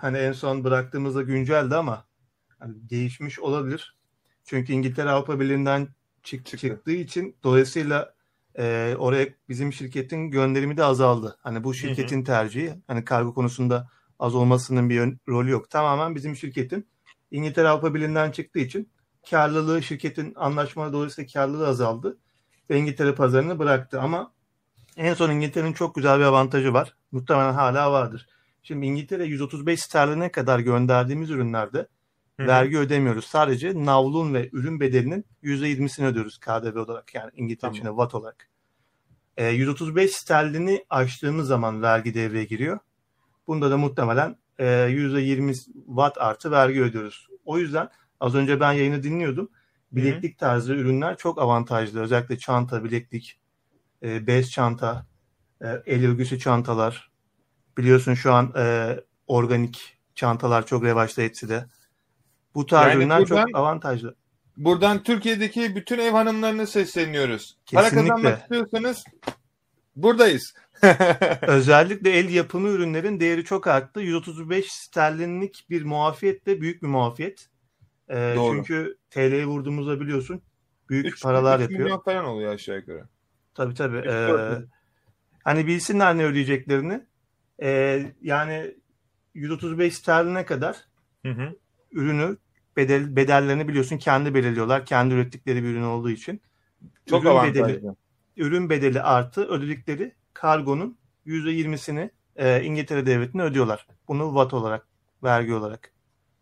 hani 0.00 0.18
en 0.18 0.32
son 0.32 0.64
bıraktığımızda 0.64 1.22
günceldi 1.22 1.76
ama 1.76 2.04
hani 2.58 2.90
değişmiş 2.90 3.38
olabilir. 3.38 3.96
Çünkü 4.44 4.72
İngiltere 4.72 5.10
Avrupa 5.10 5.40
Birliği'nden 5.40 5.88
çık- 6.22 6.46
Çıktı. 6.46 6.68
çıktığı 6.68 6.92
için 6.92 7.36
dolayısıyla 7.44 8.14
e, 8.58 8.94
oraya 8.98 9.28
bizim 9.48 9.72
şirketin 9.72 10.30
gönderimi 10.30 10.76
de 10.76 10.84
azaldı. 10.84 11.36
Hani 11.42 11.64
bu 11.64 11.74
şirketin 11.74 12.24
tercihi. 12.24 12.74
Hani 12.86 13.04
kargo 13.04 13.34
konusunda 13.34 13.88
az 14.18 14.34
olmasının 14.34 14.90
bir 14.90 15.14
rolü 15.28 15.50
yok. 15.50 15.70
Tamamen 15.70 16.14
bizim 16.14 16.36
şirketin 16.36 16.88
İngiltere 17.30 17.68
Avrupa 17.68 17.94
Birliği'nden 17.94 18.30
çıktığı 18.30 18.58
için 18.58 18.88
karlılığı 19.30 19.82
şirketin 19.82 20.32
anlaşmaları 20.36 20.92
dolayısıyla 20.92 21.28
karlılığı 21.32 21.68
azaldı 21.68 22.18
ve 22.70 22.78
İngiltere 22.78 23.14
pazarını 23.14 23.58
bıraktı 23.58 24.00
ama 24.00 24.32
en 24.96 25.14
son 25.14 25.30
İngiltere'nin 25.30 25.72
çok 25.72 25.94
güzel 25.94 26.18
bir 26.18 26.24
avantajı 26.24 26.72
var. 26.72 26.94
Muhtemelen 27.12 27.52
hala 27.52 27.92
vardır. 27.92 28.26
Şimdi 28.62 28.86
İngiltere 28.86 29.24
135 29.24 29.80
sterline 29.80 30.30
kadar 30.30 30.58
gönderdiğimiz 30.58 31.30
ürünlerde 31.30 31.88
Hı 32.40 32.46
vergi 32.46 32.78
ödemiyoruz. 32.78 33.24
Sadece 33.24 33.84
navlun 33.84 34.34
ve 34.34 34.50
ürün 34.52 34.80
bedelinin 34.80 35.24
%20'sini 35.42 36.06
ödüyoruz 36.06 36.38
KDV 36.38 36.78
olarak 36.78 37.14
yani 37.14 37.30
İngiltere 37.34 37.60
Tamam. 37.60 37.74
içinde 37.74 37.96
VAT 37.96 38.14
olarak. 38.14 38.48
Ee, 39.36 39.48
135 39.48 40.12
sterlini 40.12 40.84
aştığımız 40.90 41.48
zaman 41.48 41.82
vergi 41.82 42.14
devreye 42.14 42.44
giriyor. 42.44 42.78
Bunda 43.46 43.70
da 43.70 43.76
muhtemelen 43.76 44.36
e, 44.58 44.64
%20 44.64 45.54
VAT 45.86 46.18
artı 46.18 46.50
vergi 46.50 46.82
ödüyoruz. 46.82 47.28
O 47.44 47.58
yüzden 47.58 47.88
az 48.20 48.34
önce 48.34 48.60
ben 48.60 48.72
yayını 48.72 49.02
dinliyordum. 49.02 49.50
Bileklik 49.92 50.38
tarzı 50.38 50.74
ürünler 50.74 51.16
çok 51.16 51.38
avantajlı. 51.42 52.00
Özellikle 52.00 52.38
çanta, 52.38 52.84
bileklik, 52.84 53.38
e, 54.02 54.26
bez 54.26 54.50
çanta, 54.50 55.06
e, 55.62 55.66
el 55.86 56.06
örgüsü 56.06 56.38
çantalar. 56.38 57.10
Biliyorsun 57.78 58.14
şu 58.14 58.32
an 58.32 58.52
e, 58.56 58.96
organik 59.26 59.98
çantalar 60.14 60.66
çok 60.66 60.84
revaçta 60.84 61.22
Etsy'de. 61.22 61.66
Bu 62.54 62.66
tarz 62.66 62.88
Yani 62.92 62.98
ürünler 62.98 63.20
buradan- 63.20 63.46
çok 63.46 63.56
avantajlı. 63.56 64.14
Buradan 64.56 65.02
Türkiye'deki 65.02 65.76
bütün 65.76 65.98
ev 65.98 66.12
hanımlarına 66.12 66.66
sesleniyoruz. 66.66 67.56
Para 67.72 67.84
Kesinlikle. 67.84 68.08
kazanmak 68.08 68.40
istiyorsanız 68.42 69.04
buradayız. 69.96 70.54
Özellikle 71.42 72.10
el 72.10 72.28
yapımı 72.30 72.68
ürünlerin 72.68 73.20
değeri 73.20 73.44
çok 73.44 73.66
arttı. 73.66 74.00
135 74.00 74.72
sterlinlik 74.72 75.66
bir 75.70 75.84
muafiyetle 75.84 76.60
büyük 76.60 76.82
bir 76.82 76.88
muafiyet. 76.88 77.48
E, 78.10 78.32
Doğru. 78.36 78.56
çünkü 78.56 78.98
TL'ye 79.10 79.46
vurduğumuzda 79.46 80.00
biliyorsun 80.00 80.42
büyük 80.88 81.06
Üç- 81.06 81.22
paralar 81.22 81.56
üç 81.56 81.62
yapıyor. 81.62 81.80
milyon 81.80 82.00
falan 82.00 82.24
oluyor 82.24 82.54
aşağı 82.54 82.76
yukarı. 82.76 83.08
Tabii 83.54 83.74
tabii. 83.74 83.96
Üç, 83.98 84.04
milyon. 84.06 84.68
hani 85.44 85.66
bilsinler 85.66 86.18
ne 86.18 86.24
ödeyeceklerini. 86.24 87.06
Ee, 87.62 88.12
yani 88.22 88.74
135 89.34 89.94
sterline 89.94 90.44
kadar 90.44 90.76
Hı 91.26 91.32
hı. 91.32 91.56
ürünü 91.92 92.36
bedel, 92.76 93.16
bedellerini 93.16 93.68
biliyorsun 93.68 93.98
kendi 93.98 94.34
belirliyorlar. 94.34 94.86
Kendi 94.86 95.14
ürettikleri 95.14 95.62
bir 95.62 95.68
ürün 95.68 95.82
olduğu 95.82 96.10
için. 96.10 96.40
Çok 97.06 97.22
ürün 97.22 97.30
avantajlı. 97.30 97.68
bedeli, 97.68 97.82
ürün 98.36 98.70
bedeli 98.70 99.02
artı 99.02 99.48
ödedikleri 99.48 100.14
kargonun 100.34 100.98
%20'sini 101.26 102.10
e, 102.36 102.62
İngiltere 102.62 103.06
devletine 103.06 103.42
ödüyorlar. 103.42 103.86
Bunu 104.08 104.34
VAT 104.34 104.54
olarak, 104.54 104.86
vergi 105.22 105.54
olarak. 105.54 105.92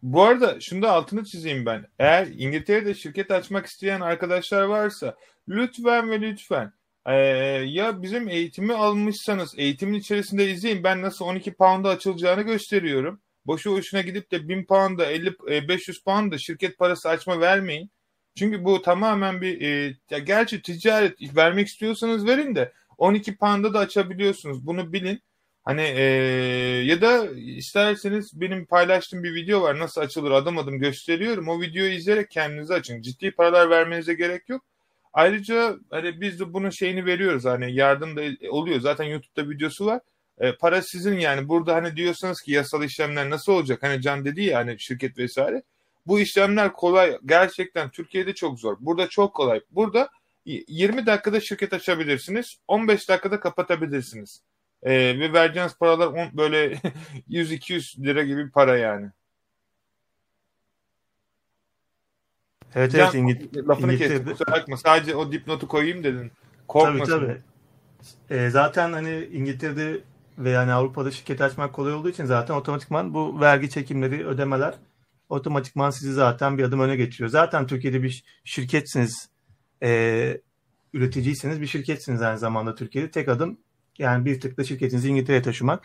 Bu 0.04 0.22
arada 0.22 0.60
şunu 0.60 0.82
da 0.82 0.92
altını 0.92 1.24
çizeyim 1.24 1.66
ben. 1.66 1.86
Eğer 1.98 2.26
İngiltere'de 2.26 2.94
şirket 2.94 3.30
açmak 3.30 3.66
isteyen 3.66 4.00
arkadaşlar 4.00 4.62
varsa 4.62 5.16
lütfen 5.48 6.10
ve 6.10 6.20
lütfen 6.20 6.72
eee, 7.08 7.14
ya 7.66 8.02
bizim 8.02 8.28
eğitimi 8.28 8.74
almışsanız 8.74 9.54
eğitimin 9.58 9.94
içerisinde 9.98 10.50
izleyin. 10.50 10.84
Ben 10.84 11.02
nasıl 11.02 11.24
12 11.24 11.54
pound'a 11.54 11.88
açılacağını 11.88 12.42
gösteriyorum. 12.42 13.20
Boşu 13.46 13.70
boşuna 13.70 14.00
gidip 14.00 14.30
de 14.30 14.48
1000 14.48 14.64
pound'a 14.64 15.04
50 15.04 15.36
e, 15.50 15.68
500 15.68 16.02
pound'a 16.04 16.38
şirket 16.38 16.78
parası 16.78 17.08
açma 17.08 17.40
vermeyin. 17.40 17.90
Çünkü 18.38 18.64
bu 18.64 18.82
tamamen 18.82 19.40
bir 19.40 19.60
e, 19.60 19.96
ya 20.10 20.18
gerçi 20.18 20.62
ticaret 20.62 21.36
vermek 21.36 21.68
istiyorsanız 21.68 22.26
verin 22.26 22.54
de 22.54 22.72
12 22.98 23.36
pound'a 23.36 23.74
da 23.74 23.78
açabiliyorsunuz. 23.78 24.66
Bunu 24.66 24.92
bilin. 24.92 25.22
Hani 25.64 25.82
e, 25.82 26.02
ya 26.84 27.00
da 27.00 27.30
isterseniz 27.36 28.40
benim 28.40 28.66
paylaştığım 28.66 29.24
bir 29.24 29.34
video 29.34 29.62
var 29.62 29.78
nasıl 29.78 30.00
açılır 30.00 30.30
adım 30.30 30.58
adım 30.58 30.78
gösteriyorum. 30.78 31.48
O 31.48 31.60
videoyu 31.60 31.92
izleyerek 31.92 32.30
kendinize 32.30 32.74
açın. 32.74 33.02
Ciddi 33.02 33.30
paralar 33.30 33.70
vermenize 33.70 34.14
gerek 34.14 34.48
yok. 34.48 34.64
Ayrıca 35.12 35.76
hani 35.90 36.20
biz 36.20 36.40
de 36.40 36.52
bunun 36.52 36.70
şeyini 36.70 37.06
veriyoruz 37.06 37.44
hani 37.44 37.74
yardım 37.74 38.16
da 38.16 38.22
oluyor. 38.50 38.80
Zaten 38.80 39.04
YouTube'da 39.04 39.50
videosu 39.50 39.86
var. 39.86 40.00
E, 40.38 40.56
para 40.56 40.82
sizin 40.82 41.18
yani 41.18 41.48
burada 41.48 41.74
hani 41.74 41.96
diyorsanız 41.96 42.42
ki 42.42 42.52
yasal 42.52 42.84
işlemler 42.84 43.30
nasıl 43.30 43.52
olacak? 43.52 43.82
Hani 43.82 44.02
Can 44.02 44.24
dedi 44.24 44.42
ya 44.42 44.58
hani 44.58 44.80
şirket 44.80 45.18
vesaire. 45.18 45.62
Bu 46.06 46.20
işlemler 46.20 46.72
kolay. 46.72 47.18
Gerçekten 47.26 47.90
Türkiye'de 47.90 48.34
çok 48.34 48.60
zor. 48.60 48.76
Burada 48.80 49.08
çok 49.08 49.34
kolay. 49.34 49.60
Burada 49.70 50.08
20 50.44 51.06
dakikada 51.06 51.40
şirket 51.40 51.72
açabilirsiniz. 51.72 52.56
15 52.68 53.08
dakikada 53.08 53.40
kapatabilirsiniz. 53.40 54.42
Ee, 54.84 54.92
ve 55.20 55.32
vereceğiniz 55.32 55.74
paralar 55.78 56.06
on, 56.06 56.36
böyle 56.36 56.72
100-200 57.30 58.04
lira 58.04 58.22
gibi 58.22 58.50
para 58.50 58.76
yani. 58.76 59.10
Evet 62.74 62.94
evet 62.94 63.14
İngil- 63.14 63.68
lafını 63.68 63.92
İngiltere'de- 63.92 63.98
kestim. 63.98 64.32
Kusura 64.32 64.52
bakma. 64.52 64.76
Sadece 64.76 65.14
o 65.16 65.32
dipnotu 65.32 65.68
koyayım 65.68 66.04
dedin. 66.04 66.18
Tabii 66.28 66.66
Korkmasın. 66.68 67.20
tabii. 67.20 67.40
Ee, 68.30 68.50
zaten 68.50 68.92
hani 68.92 69.24
İngiltere'de 69.32 70.00
ve 70.38 70.50
yani 70.50 70.72
Avrupa'da 70.72 71.10
şirket 71.10 71.40
açmak 71.40 71.72
kolay 71.72 71.94
olduğu 71.94 72.08
için 72.10 72.24
zaten 72.24 72.54
otomatikman 72.54 73.14
bu 73.14 73.40
vergi 73.40 73.70
çekimleri, 73.70 74.26
ödemeler 74.26 74.74
otomatikman 75.28 75.90
sizi 75.90 76.12
zaten 76.12 76.58
bir 76.58 76.64
adım 76.64 76.80
öne 76.80 76.96
geçiriyor. 76.96 77.30
Zaten 77.30 77.66
Türkiye'de 77.66 78.02
bir 78.02 78.24
şirketsiniz. 78.44 79.28
Ee, 79.82 80.40
üreticiyseniz 80.92 81.60
bir 81.60 81.66
şirketsiniz 81.66 82.22
aynı 82.22 82.38
zamanda 82.38 82.74
Türkiye'de. 82.74 83.10
Tek 83.10 83.28
adım 83.28 83.58
yani 83.98 84.24
bir 84.24 84.40
tıkla 84.40 84.64
şirketinizi 84.64 85.08
İngiltere'ye 85.08 85.42
taşımak. 85.42 85.84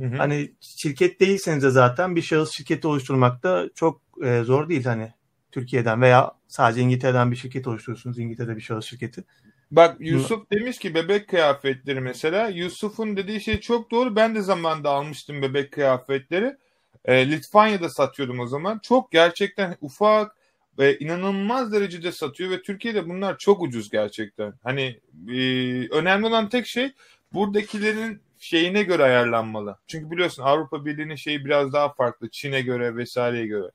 Hı 0.00 0.04
hı. 0.04 0.16
Hani 0.16 0.52
şirket 0.60 1.20
değilseniz 1.20 1.62
de 1.62 1.70
zaten 1.70 2.16
bir 2.16 2.22
şahıs 2.22 2.50
şirketi 2.56 2.86
oluşturmak 2.86 3.42
da 3.42 3.68
çok 3.74 4.00
e, 4.24 4.42
zor 4.42 4.68
değil 4.68 4.84
hani 4.84 5.12
Türkiye'den 5.52 6.00
veya 6.00 6.32
sadece 6.48 6.80
İngiltere'den 6.80 7.30
bir 7.30 7.36
şirket 7.36 7.66
oluşturursunuz. 7.66 8.18
İngiltere'de 8.18 8.56
bir 8.56 8.60
şahıs 8.60 8.84
şirketi. 8.84 9.24
Bak 9.70 9.96
Yusuf 10.00 10.50
demiş 10.50 10.78
ki 10.78 10.94
bebek 10.94 11.28
kıyafetleri 11.28 12.00
mesela. 12.00 12.48
Yusuf'un 12.48 13.16
dediği 13.16 13.40
şey 13.40 13.60
çok 13.60 13.90
doğru. 13.90 14.16
Ben 14.16 14.34
de 14.34 14.40
zamanında 14.40 14.90
almıştım 14.90 15.42
bebek 15.42 15.72
kıyafetleri. 15.72 16.56
E, 17.04 17.30
Litvanya'da 17.30 17.88
satıyordum 17.88 18.40
o 18.40 18.46
zaman. 18.46 18.78
Çok 18.78 19.12
gerçekten 19.12 19.76
ufak 19.80 20.36
ve 20.78 20.98
inanılmaz 20.98 21.72
derecede 21.72 22.12
satıyor 22.12 22.50
ve 22.50 22.62
Türkiye'de 22.62 23.08
bunlar 23.08 23.38
çok 23.38 23.62
ucuz 23.62 23.90
gerçekten. 23.90 24.54
Hani 24.62 25.00
e, 25.28 25.40
önemli 25.88 26.26
olan 26.26 26.48
tek 26.48 26.66
şey 26.66 26.92
buradakilerin 27.32 28.20
şeyine 28.38 28.82
göre 28.82 29.04
ayarlanmalı. 29.04 29.78
Çünkü 29.86 30.10
biliyorsun 30.10 30.42
Avrupa 30.42 30.84
Birliği'nin 30.84 31.14
şeyi 31.16 31.44
biraz 31.44 31.72
daha 31.72 31.92
farklı. 31.92 32.30
Çin'e 32.30 32.60
göre 32.60 32.96
vesaireye 32.96 33.46
göre. 33.46 33.70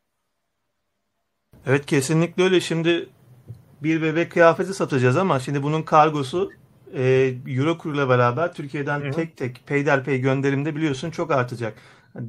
Evet 1.65 1.85
kesinlikle 1.85 2.43
öyle. 2.43 2.61
Şimdi 2.61 3.09
bir 3.83 4.01
bebek 4.01 4.31
kıyafeti 4.31 4.73
satacağız 4.73 5.17
ama 5.17 5.39
şimdi 5.39 5.63
bunun 5.63 5.83
kargosu 5.83 6.51
e, 6.93 7.33
Euro 7.47 7.77
kuruyla 7.77 8.09
beraber 8.09 8.53
Türkiye'den 8.53 8.99
Hı-hı. 8.99 9.11
tek 9.11 9.37
tek 9.37 9.67
peyderpey 9.67 10.21
gönderimde 10.21 10.75
biliyorsun 10.75 11.11
çok 11.11 11.31
artacak. 11.31 11.77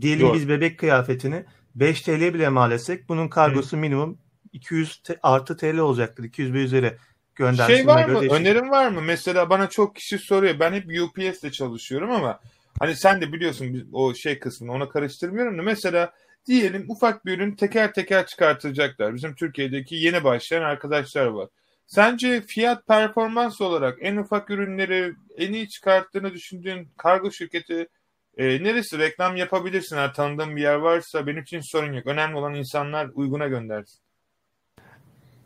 Diyelim 0.01 0.27
Doğru. 0.27 0.35
biz 0.35 0.49
bebek 0.49 0.79
kıyafetini 0.79 1.45
5 1.75 2.03
TL 2.03 2.35
bile 2.35 2.49
mal 2.49 2.73
etsek 2.73 3.09
bunun 3.09 3.29
kargosu 3.29 3.77
Hı. 3.77 3.81
minimum 3.81 4.19
200 4.53 5.03
te- 5.03 5.19
artı 5.23 5.57
TL 5.57 5.79
olacaktır. 5.79 6.25
200 6.25 6.53
ve 6.53 6.63
üzeri 6.63 6.97
göndersin. 7.43 7.75
Şey 7.75 7.87
var 7.87 8.05
mı? 8.05 8.21
Değişir. 8.21 8.37
Önerim 8.37 8.71
var 8.71 8.89
mı? 8.89 9.03
Mesela 9.03 9.51
bana 9.51 9.69
çok 9.69 9.97
kişi 9.97 10.19
soruyor. 10.19 10.61
Ben 10.61 10.73
hep 10.73 11.03
UPS'le 11.03 11.53
çalışıyorum 11.53 12.11
ama 12.11 12.41
hani 12.79 12.97
sen 12.97 13.21
de 13.21 13.33
biliyorsun 13.33 13.89
o 13.93 14.15
şey 14.15 14.39
kısmını 14.39 14.73
ona 14.73 14.89
karıştırmıyorum 14.89 15.59
da 15.59 15.63
mesela 15.63 16.13
diyelim 16.47 16.85
ufak 16.89 17.27
bir 17.27 17.39
ürün 17.39 17.53
teker 17.53 17.93
teker 17.93 18.27
çıkartacaklar. 18.27 19.15
Bizim 19.15 19.35
Türkiye'deki 19.35 19.95
yeni 19.97 20.25
başlayan 20.25 20.63
arkadaşlar 20.63 21.27
var. 21.27 21.49
Sence 21.87 22.41
fiyat 22.41 22.87
performans 22.87 23.61
olarak 23.61 23.99
en 24.01 24.17
ufak 24.17 24.51
ürünleri 24.51 25.15
en 25.39 25.53
iyi 25.53 25.69
çıkarttığını 25.69 26.33
düşündüğün 26.33 26.89
kargo 26.97 27.31
şirketi 27.31 27.89
e, 28.37 28.63
neresi 28.63 28.99
reklam 28.99 29.37
yapabilirsin? 29.37 29.97
Eğer 29.97 30.15
tanıdığın 30.15 30.57
bir 30.57 30.63
yer 30.63 30.75
varsa 30.75 31.27
benim 31.27 31.43
için 31.43 31.61
sorun 31.61 31.93
yok. 31.93 32.07
Önemli 32.07 32.37
olan 32.37 32.55
insanlar 32.55 33.11
uyguna 33.15 33.49
göndersin. 33.49 34.01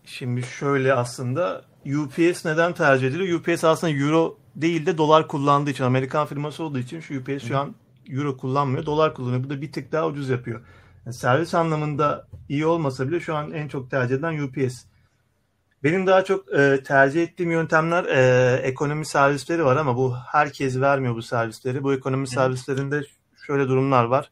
Şimdi 0.04 0.42
şöyle 0.42 0.94
aslında 0.94 1.64
UPS 1.94 2.44
neden 2.44 2.72
tercih 2.72 3.08
ediliyor? 3.08 3.40
UPS 3.40 3.64
aslında 3.64 3.92
euro 3.92 4.38
değil 4.56 4.86
de 4.86 4.98
dolar 4.98 5.28
kullandığı 5.28 5.70
için 5.70 5.84
Amerikan 5.84 6.26
firması 6.26 6.64
olduğu 6.64 6.78
için 6.78 7.00
şu 7.00 7.20
UPS 7.20 7.48
şu 7.48 7.58
an 7.58 7.74
euro 8.10 8.36
kullanmıyor. 8.36 8.86
Dolar 8.86 9.14
kullanıyor. 9.14 9.44
Bu 9.44 9.50
da 9.50 9.60
bir 9.60 9.72
tık 9.72 9.92
daha 9.92 10.06
ucuz 10.06 10.28
yapıyor. 10.28 10.60
Yani 11.06 11.14
servis 11.14 11.54
anlamında 11.54 12.26
iyi 12.48 12.66
olmasa 12.66 13.08
bile 13.08 13.20
şu 13.20 13.34
an 13.34 13.52
en 13.52 13.68
çok 13.68 13.90
tercih 13.90 14.14
edilen 14.14 14.38
UPS. 14.38 14.84
Benim 15.84 16.06
daha 16.06 16.24
çok 16.24 16.54
e, 16.54 16.82
tercih 16.82 17.22
ettiğim 17.22 17.50
yöntemler 17.50 18.04
e, 18.04 18.56
ekonomi 18.56 19.06
servisleri 19.06 19.64
var 19.64 19.76
ama 19.76 19.96
bu 19.96 20.14
herkes 20.32 20.80
vermiyor 20.80 21.14
bu 21.14 21.22
servisleri. 21.22 21.82
Bu 21.82 21.94
ekonomi 21.94 22.28
servislerinde 22.28 23.02
şöyle 23.46 23.68
durumlar 23.68 24.04
var. 24.04 24.30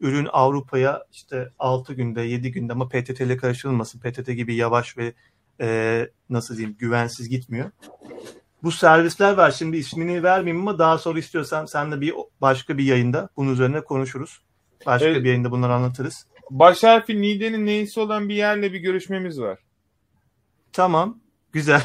Ürün 0.00 0.28
Avrupa'ya 0.32 1.04
işte 1.12 1.52
6 1.58 1.94
günde 1.94 2.22
7 2.22 2.52
günde 2.52 2.72
ama 2.72 2.88
PTT 2.88 3.20
ile 3.20 3.36
karıştırılmasın. 3.36 4.00
PTT 4.00 4.26
gibi 4.26 4.54
yavaş 4.54 4.98
ve 4.98 5.12
e, 5.60 6.08
nasıl 6.30 6.56
diyeyim 6.56 6.76
güvensiz 6.78 7.28
gitmiyor. 7.28 7.70
Bu 8.62 8.72
servisler 8.72 9.32
var. 9.32 9.50
Şimdi 9.50 9.76
ismini 9.76 10.22
vermeyeyim 10.22 10.68
ama 10.68 10.78
daha 10.78 10.98
sonra 10.98 11.18
istiyorsan 11.18 11.66
sen 11.66 11.92
de 11.92 12.00
bir 12.00 12.14
başka 12.40 12.78
bir 12.78 12.84
yayında 12.84 13.28
bunun 13.36 13.52
üzerine 13.52 13.80
konuşuruz. 13.80 14.40
Başka 14.86 15.08
evet. 15.08 15.24
bir 15.24 15.28
yayında 15.28 15.50
bunları 15.50 15.72
anlatırız. 15.72 16.26
Baş 16.50 16.82
harfi 16.82 17.22
Nide'nin 17.22 17.66
neyisi 17.66 18.00
olan 18.00 18.28
bir 18.28 18.34
yerle 18.34 18.72
bir 18.72 18.78
görüşmemiz 18.78 19.40
var. 19.40 19.58
Tamam. 20.72 21.18
Güzel. 21.52 21.82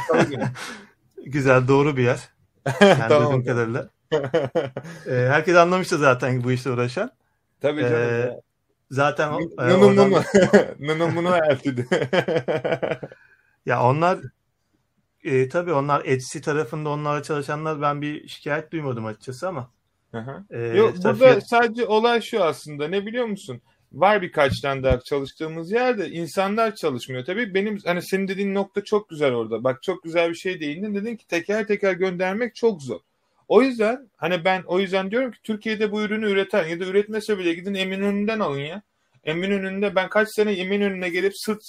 Güzel. 1.26 1.68
Doğru 1.68 1.98
bir 1.98 2.04
yer. 2.04 2.30
Yani 2.82 3.10
tamam. 3.10 3.44
kadarıyla. 3.44 3.90
ee, 5.08 5.28
herkes 5.30 5.56
anlamıştı 5.56 5.98
zaten 5.98 6.44
bu 6.44 6.52
işle 6.52 6.72
uğraşan. 6.72 7.12
Tabii 7.62 7.82
canım. 7.82 7.96
Ee, 7.96 8.42
zaten 8.92 9.32
e, 9.32 9.74
oradan... 9.74 10.24
Nunum 10.80 11.16
bunu 11.16 11.38
eltidi. 11.38 11.88
Ya 13.66 13.84
onlar 13.84 14.20
e, 15.24 15.50
tabii 15.50 15.74
onlar 15.74 16.06
Etsy 16.06 16.40
tarafında 16.40 16.90
onlarla 16.90 17.24
çalışanlar 17.24 17.82
ben 17.82 18.02
bir 18.02 18.28
şikayet 18.28 18.72
duymadım 18.72 19.06
açıkçası 19.06 19.48
ama. 19.48 19.72
E, 20.50 20.60
Yok 20.60 20.96
burada 20.98 21.14
fiyat... 21.14 21.50
sadece 21.50 21.86
olay 21.86 22.22
şu 22.22 22.44
aslında 22.44 22.88
ne 22.88 23.06
biliyor 23.06 23.26
musun? 23.26 23.62
Var 23.94 24.22
birkaç 24.22 24.60
tane 24.60 24.84
daha 24.84 25.00
çalıştığımız 25.00 25.72
yerde 25.72 26.10
insanlar 26.10 26.76
çalışmıyor. 26.76 27.26
Tabii 27.26 27.54
benim 27.54 27.80
hani 27.86 28.02
senin 28.02 28.28
dediğin 28.28 28.56
nokta 28.56 28.84
çok 28.84 29.10
güzel 29.10 29.34
orada. 29.34 29.64
Bak 29.64 29.84
çok 29.84 30.04
güzel 30.04 30.30
bir 30.30 30.36
şey 30.36 30.60
değindin. 30.60 30.96
Dedin 30.96 31.16
ki 31.16 31.28
teker 31.28 31.68
teker 31.68 31.94
göndermek 31.94 32.56
çok 32.56 32.82
zor. 32.82 33.00
O 33.48 33.62
yüzden 33.62 34.10
hani 34.18 34.46
ben 34.46 34.64
o 34.66 34.80
yüzden 34.80 35.12
diyorum 35.12 35.32
ki 35.32 35.38
Türkiye'de 35.44 35.92
bu 35.92 36.02
ürünü 36.02 36.30
üreten 36.30 36.68
ya 36.68 36.80
da 36.80 36.86
üretmese 36.86 37.38
bile 37.38 37.54
gidin 37.54 37.74
Eminönü'nden 37.74 38.40
alın 38.40 38.60
ya. 38.60 38.82
Eminönü'nde 39.24 39.96
ben 39.96 40.10
kaç 40.10 40.28
sene 40.32 40.54
Eminönü'ne 40.54 41.10
gelip 41.10 41.34
sırt 41.36 41.62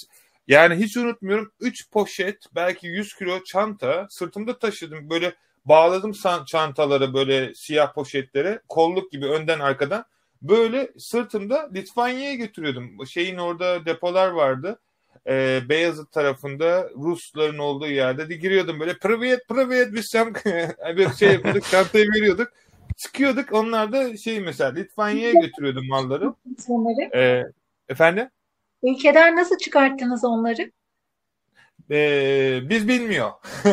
yani 0.47 0.75
hiç 0.75 0.97
unutmuyorum 0.97 1.51
3 1.59 1.91
poşet 1.91 2.45
belki 2.55 2.87
100 2.87 3.15
kilo 3.15 3.43
çanta 3.43 4.07
sırtımda 4.09 4.59
taşıdım. 4.59 5.09
Böyle 5.09 5.33
bağladım 5.65 6.11
çantaları 6.45 7.13
böyle 7.13 7.55
siyah 7.55 7.93
poşetlere 7.93 8.61
kolluk 8.69 9.11
gibi 9.11 9.25
önden 9.25 9.59
arkadan. 9.59 10.05
Böyle 10.41 10.91
sırtımda 10.97 11.69
Litvanya'ya 11.73 12.33
götürüyordum. 12.33 13.07
Şeyin 13.07 13.37
orada 13.37 13.85
depolar 13.85 14.27
vardı 14.27 14.79
e, 15.27 15.61
Beyazıt 15.69 16.11
tarafında 16.11 16.89
Rusların 16.95 17.57
olduğu 17.57 17.87
yerde 17.87 18.29
de 18.29 18.35
giriyordum 18.35 18.79
böyle 18.79 18.97
privet 18.97 19.47
privet 19.47 19.93
bir 19.93 20.01
sem 20.01 20.33
bir 20.97 21.09
şey 21.09 21.33
yapıyorduk 21.33 21.63
çantayı 21.63 22.05
veriyorduk 22.15 22.51
çıkıyorduk 22.97 23.53
onlar 23.53 23.91
da 23.91 24.17
şey 24.17 24.39
mesela 24.39 24.73
Litvanya'ya 24.73 25.33
götürüyordum 25.41 25.87
malları. 25.87 26.33
E, 27.15 27.43
efendim? 27.89 28.29
Ülkeden 28.83 29.35
nasıl 29.35 29.57
çıkarttınız 29.57 30.23
onları? 30.23 30.71
Ee, 31.91 32.59
biz 32.63 32.87
bilmiyor. 32.87 33.31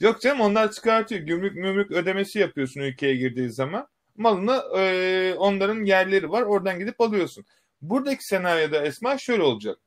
Yok 0.00 0.20
canım 0.20 0.40
onlar 0.40 0.72
çıkartıyor. 0.72 1.20
Gümrük 1.20 1.56
mümrük 1.56 1.90
ödemesi 1.90 2.38
yapıyorsun 2.38 2.80
ülkeye 2.80 3.16
girdiği 3.16 3.50
zaman. 3.50 3.88
Malını 4.16 4.62
e, 4.78 5.34
onların 5.38 5.84
yerleri 5.84 6.30
var. 6.30 6.42
Oradan 6.42 6.78
gidip 6.78 7.00
alıyorsun. 7.00 7.44
Buradaki 7.82 8.24
senaryoda 8.24 8.82
Esma 8.82 9.18
şöyle 9.18 9.42
olacak. 9.42 9.78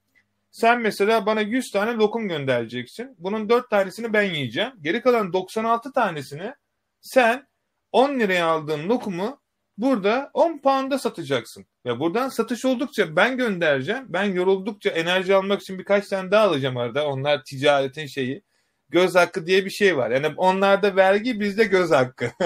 Sen 0.51 0.81
mesela 0.81 1.25
bana 1.25 1.41
100 1.41 1.71
tane 1.71 1.93
lokum 1.93 2.27
göndereceksin. 2.27 3.15
Bunun 3.19 3.49
4 3.49 3.69
tanesini 3.69 4.13
ben 4.13 4.23
yiyeceğim. 4.23 4.71
Geri 4.81 5.01
kalan 5.01 5.33
96 5.33 5.93
tanesini 5.93 6.53
sen 7.01 7.47
10 7.91 8.19
liraya 8.19 8.45
aldığın 8.45 8.89
lokumu 8.89 9.42
burada 9.77 10.31
10 10.33 10.57
pound'a 10.57 10.99
satacaksın. 10.99 11.65
Ya 11.85 11.99
buradan 11.99 12.29
satış 12.29 12.65
oldukça 12.65 13.15
ben 13.15 13.37
göndereceğim. 13.37 14.05
Ben 14.09 14.23
yoruldukça 14.23 14.89
enerji 14.89 15.35
almak 15.35 15.61
için 15.61 15.79
birkaç 15.79 16.07
tane 16.07 16.31
daha 16.31 16.47
alacağım 16.47 16.77
arada. 16.77 17.07
Onlar 17.07 17.43
ticaretin 17.43 18.05
şeyi. 18.05 18.43
Göz 18.89 19.15
hakkı 19.15 19.47
diye 19.47 19.65
bir 19.65 19.69
şey 19.69 19.97
var. 19.97 20.11
Yani 20.11 20.27
onlarda 20.37 20.95
vergi 20.95 21.39
bizde 21.39 21.63
göz 21.63 21.91
hakkı. 21.91 22.31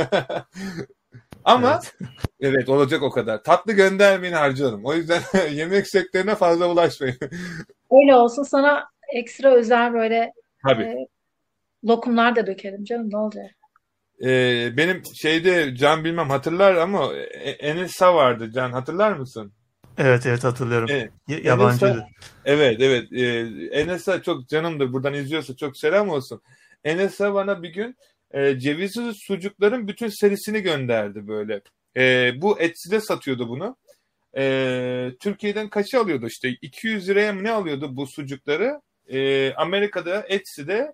Ama 1.44 1.82
evet. 1.84 2.10
evet 2.40 2.70
olacak 2.70 3.04
o 3.04 3.12
kadar. 3.12 3.44
Tatlı 3.44 3.74
göndermeyin 3.74 4.34
harcarım. 4.34 4.86
O 4.86 4.94
yüzden 4.94 5.22
yemek 5.52 5.88
sektörüne 5.88 6.36
fazla 6.36 6.72
ulaşmayın. 6.72 7.18
Öyle 7.92 8.16
olsun 8.16 8.44
sana 8.44 8.90
ekstra 9.14 9.54
özel 9.54 9.94
böyle 9.94 10.34
Tabii. 10.68 10.84
E, 10.84 11.08
lokumlar 11.86 12.36
da 12.36 12.48
dökelim 12.48 12.84
canım 12.84 13.10
ne 13.12 13.18
olacak? 13.18 13.57
Ee, 14.22 14.78
benim 14.78 15.02
şeyde 15.16 15.76
Can 15.76 16.04
bilmem 16.04 16.30
hatırlar 16.30 16.76
ama 16.76 17.14
e, 17.14 17.50
Enesa 17.50 18.16
vardı 18.16 18.52
Can 18.52 18.72
hatırlar 18.72 19.14
mısın? 19.14 19.52
Evet 19.98 20.26
evet 20.26 20.44
hatırlıyorum. 20.44 20.90
Evet. 20.92 21.12
Yabancıydı. 21.46 22.08
Evet 22.46 22.82
evet. 22.82 23.12
Ee, 23.12 23.80
Enesa 23.80 24.22
çok 24.22 24.50
canımdır. 24.50 24.94
Buradan 24.94 25.14
izliyorsa 25.14 25.56
çok 25.56 25.78
selam 25.78 26.10
olsun. 26.10 26.42
Enesa 26.84 27.34
bana 27.34 27.64
bir 27.64 27.74
gün 27.74 27.96
e, 28.32 28.60
cevizli 28.60 29.14
sucukların 29.14 29.88
bütün 29.88 30.08
serisini 30.08 30.62
gönderdi 30.62 31.28
böyle. 31.28 31.62
E, 31.98 32.32
bu 32.42 32.60
Etsy'de 32.60 33.02
satıyordu 33.02 33.50
bunu. 33.50 33.78
E, 34.38 35.12
Türkiye'den 35.20 35.70
kaçı 35.70 36.00
alıyordu 36.00 36.28
işte 36.28 36.50
200 36.62 37.10
liraya 37.10 37.34
mı 37.34 37.44
ne 37.44 37.52
alıyordu 37.52 37.98
bu 37.98 38.08
sucukları? 38.08 38.82
E, 39.08 39.54
Amerika'da 39.54 40.26
Etsy'de 40.30 40.94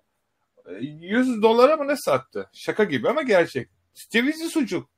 100 0.80 1.42
dolara 1.42 1.76
mı 1.76 1.88
ne 1.88 1.96
sattı? 1.96 2.50
Şaka 2.52 2.84
gibi 2.84 3.08
ama 3.08 3.22
gerçek. 3.22 3.68
Cevizli 4.10 4.48
sucuk. 4.48 4.88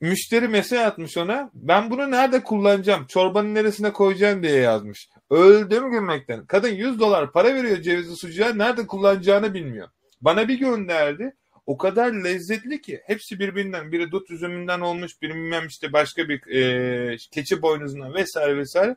Müşteri 0.00 0.48
mesaj 0.48 0.78
atmış 0.78 1.16
ona. 1.16 1.50
Ben 1.54 1.90
bunu 1.90 2.10
nerede 2.10 2.42
kullanacağım? 2.42 3.06
Çorbanın 3.06 3.54
neresine 3.54 3.92
koyacağım 3.92 4.42
diye 4.42 4.60
yazmış. 4.60 5.08
Öldüm 5.30 5.90
gülmekten. 5.90 6.46
Kadın 6.46 6.68
100 6.68 7.00
dolar 7.00 7.32
para 7.32 7.54
veriyor 7.54 7.80
cevizli 7.82 8.16
sucuğa. 8.16 8.52
Nerede 8.52 8.86
kullanacağını 8.86 9.54
bilmiyor. 9.54 9.88
Bana 10.20 10.48
bir 10.48 10.58
gönderdi. 10.58 11.34
O 11.66 11.78
kadar 11.78 12.12
lezzetli 12.12 12.80
ki. 12.80 13.02
Hepsi 13.06 13.38
birbirinden. 13.38 13.92
Biri 13.92 14.10
dut 14.10 14.30
üzümünden 14.30 14.80
olmuş. 14.80 15.22
Biri 15.22 15.34
bilmem 15.34 15.66
işte 15.66 15.92
başka 15.92 16.28
bir 16.28 16.46
e, 16.46 17.16
keçi 17.30 17.62
boynuzundan 17.62 18.14
vesaire 18.14 18.56
vesaire. 18.56 18.96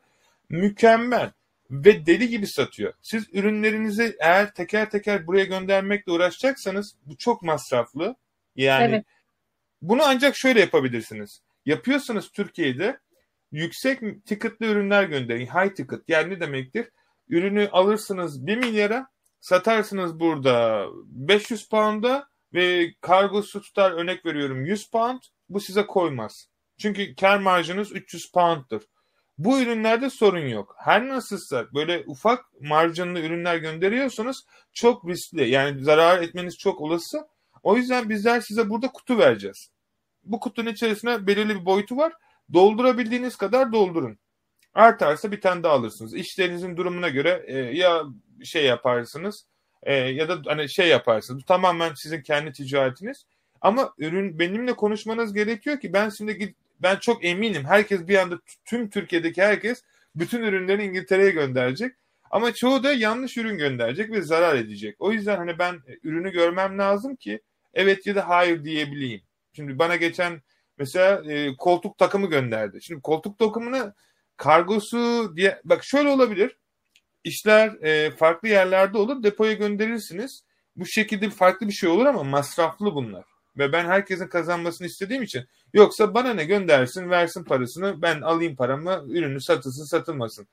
Mükemmel. 0.49 1.31
Ve 1.71 2.05
deli 2.05 2.29
gibi 2.29 2.47
satıyor. 2.47 2.93
Siz 3.01 3.25
ürünlerinizi 3.33 4.15
eğer 4.19 4.53
teker 4.53 4.89
teker 4.89 5.27
buraya 5.27 5.45
göndermekle 5.45 6.11
uğraşacaksanız 6.11 6.95
bu 7.05 7.17
çok 7.17 7.41
masraflı. 7.43 8.15
Yani 8.55 8.93
Evet. 8.93 9.05
bunu 9.81 10.01
ancak 10.05 10.37
şöyle 10.37 10.59
yapabilirsiniz. 10.59 11.41
Yapıyorsanız 11.65 12.31
Türkiye'de 12.31 12.99
yüksek 13.51 14.25
ticketlı 14.25 14.65
ürünler 14.65 15.03
gönderin. 15.03 15.45
High 15.45 15.75
ticket. 15.75 16.01
Yani 16.07 16.33
ne 16.33 16.39
demektir? 16.39 16.89
Ürünü 17.29 17.69
alırsınız 17.71 18.47
1 18.47 18.57
milyara, 18.57 19.07
satarsınız 19.39 20.19
burada 20.19 20.85
500 21.05 21.67
pound'a 21.69 22.27
ve 22.53 22.93
kargosu 23.01 23.61
tutar 23.61 23.91
örnek 23.91 24.25
veriyorum 24.25 24.65
100 24.65 24.89
pound. 24.89 25.19
Bu 25.49 25.59
size 25.59 25.85
koymaz. 25.85 26.47
Çünkü 26.77 27.15
kar 27.15 27.39
marjınız 27.39 27.91
300 27.91 28.31
pound'dur. 28.31 28.81
Bu 29.39 29.61
ürünlerde 29.61 30.09
sorun 30.09 30.47
yok. 30.47 30.75
Her 30.79 31.07
nasılsa 31.07 31.65
böyle 31.73 32.03
ufak 32.07 32.45
marjinli 32.61 33.25
ürünler 33.25 33.57
gönderiyorsanız 33.57 34.45
çok 34.73 35.09
riskli. 35.09 35.49
Yani 35.49 35.83
zarar 35.83 36.21
etmeniz 36.21 36.57
çok 36.57 36.81
olası. 36.81 37.27
O 37.63 37.77
yüzden 37.77 38.09
bizler 38.09 38.41
size 38.41 38.69
burada 38.69 38.87
kutu 38.87 39.17
vereceğiz. 39.17 39.69
Bu 40.23 40.39
kutunun 40.39 40.69
içerisine 40.69 41.27
belirli 41.27 41.59
bir 41.59 41.65
boyutu 41.65 41.97
var. 41.97 42.13
Doldurabildiğiniz 42.53 43.35
kadar 43.35 43.71
doldurun. 43.71 44.17
Artarsa 44.73 45.31
bir 45.31 45.41
tane 45.41 45.63
daha 45.63 45.73
alırsınız. 45.73 46.13
İşlerinizin 46.13 46.77
durumuna 46.77 47.09
göre 47.09 47.43
e, 47.47 47.57
ya 47.57 48.03
şey 48.43 48.65
yaparsınız 48.65 49.45
e, 49.83 49.93
ya 49.93 50.29
da 50.29 50.41
hani 50.45 50.69
şey 50.69 50.87
yaparsınız. 50.87 51.41
Bu 51.41 51.45
tamamen 51.45 51.93
sizin 51.95 52.21
kendi 52.21 52.51
ticaretiniz. 52.51 53.25
Ama 53.61 53.93
ürün 53.97 54.39
benimle 54.39 54.73
konuşmanız 54.73 55.33
gerekiyor 55.33 55.79
ki 55.79 55.93
ben 55.93 56.09
şimdi 56.09 56.37
git- 56.37 56.57
ben 56.79 56.95
çok 56.95 57.25
eminim 57.25 57.65
herkes 57.65 58.07
bir 58.07 58.17
anda 58.17 58.39
tüm 58.65 58.89
Türkiye'deki 58.89 59.41
herkes 59.41 59.83
bütün 60.15 60.41
ürünleri 60.43 60.83
İngiltere'ye 60.83 61.31
gönderecek. 61.31 61.95
Ama 62.31 62.53
çoğu 62.53 62.83
da 62.83 62.93
yanlış 62.93 63.37
ürün 63.37 63.57
gönderecek 63.57 64.11
ve 64.11 64.21
zarar 64.21 64.55
edecek. 64.55 64.95
O 64.99 65.11
yüzden 65.11 65.37
hani 65.37 65.59
ben 65.59 65.73
e, 65.73 65.93
ürünü 66.03 66.31
görmem 66.31 66.77
lazım 66.77 67.15
ki 67.15 67.41
evet 67.73 68.05
ya 68.07 68.15
da 68.15 68.29
hayır 68.29 68.63
diyebileyim. 68.63 69.21
Şimdi 69.53 69.79
bana 69.79 69.95
geçen 69.95 70.41
mesela 70.77 71.33
e, 71.33 71.55
koltuk 71.57 71.97
takımı 71.97 72.29
gönderdi. 72.29 72.81
Şimdi 72.81 73.01
koltuk 73.01 73.39
takımını 73.39 73.93
kargosu 74.37 75.33
diye 75.35 75.61
bak 75.63 75.83
şöyle 75.83 76.09
olabilir. 76.09 76.57
İşler 77.23 77.69
e, 77.81 78.11
farklı 78.11 78.47
yerlerde 78.47 78.97
olur 78.97 79.23
depoya 79.23 79.53
gönderirsiniz. 79.53 80.43
Bu 80.75 80.85
şekilde 80.85 81.29
farklı 81.29 81.67
bir 81.67 81.73
şey 81.73 81.89
olur 81.89 82.05
ama 82.05 82.23
masraflı 82.23 82.95
bunlar. 82.95 83.25
Ve 83.59 83.71
ben 83.71 83.85
herkesin 83.85 84.27
kazanmasını 84.27 84.87
istediğim 84.87 85.23
için 85.23 85.45
yoksa 85.73 86.13
bana 86.13 86.33
ne 86.33 86.45
göndersin 86.45 87.09
versin 87.09 87.43
parasını 87.43 88.01
ben 88.01 88.21
alayım 88.21 88.55
paramı 88.55 89.05
ürünü 89.07 89.41
satılsın 89.41 89.85
satılmasın. 89.85 90.47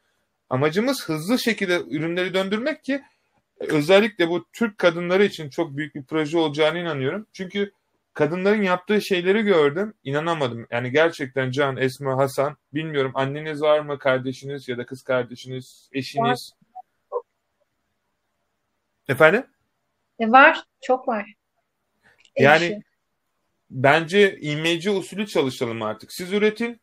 Amacımız 0.50 1.09
hızlı 1.09 1.38
şekilde 1.38 1.80
ürünleri 1.90 2.34
döndürmek 2.34 2.84
ki 2.84 3.02
özellikle 3.61 4.28
bu 4.28 4.46
Türk 4.52 4.78
kadınları 4.78 5.24
için 5.24 5.50
çok 5.50 5.76
büyük 5.76 5.94
bir 5.94 6.04
proje 6.04 6.38
olacağına 6.38 6.78
inanıyorum. 6.78 7.26
Çünkü 7.32 7.72
kadınların 8.14 8.62
yaptığı 8.62 9.02
şeyleri 9.02 9.42
gördüm. 9.42 9.94
inanamadım. 10.04 10.66
Yani 10.70 10.90
gerçekten 10.90 11.50
Can, 11.50 11.76
Esma, 11.76 12.16
Hasan 12.16 12.57
bilmiyorum 12.74 13.12
anneniz 13.14 13.62
var 13.62 13.80
mı, 13.80 13.98
kardeşiniz 13.98 14.68
ya 14.68 14.78
da 14.78 14.86
kız 14.86 15.02
kardeşiniz, 15.02 15.88
eşiniz? 15.92 16.52
Efendim? 19.09 19.46
E, 20.18 20.30
var. 20.30 20.64
Çok 20.80 21.09
var. 21.09 21.34
Yani. 22.38 22.82
Bence 23.71 24.39
imece 24.41 24.91
usulü 24.91 25.27
çalışalım 25.27 25.83
artık. 25.83 26.12
Siz 26.12 26.33
üretin, 26.33 26.81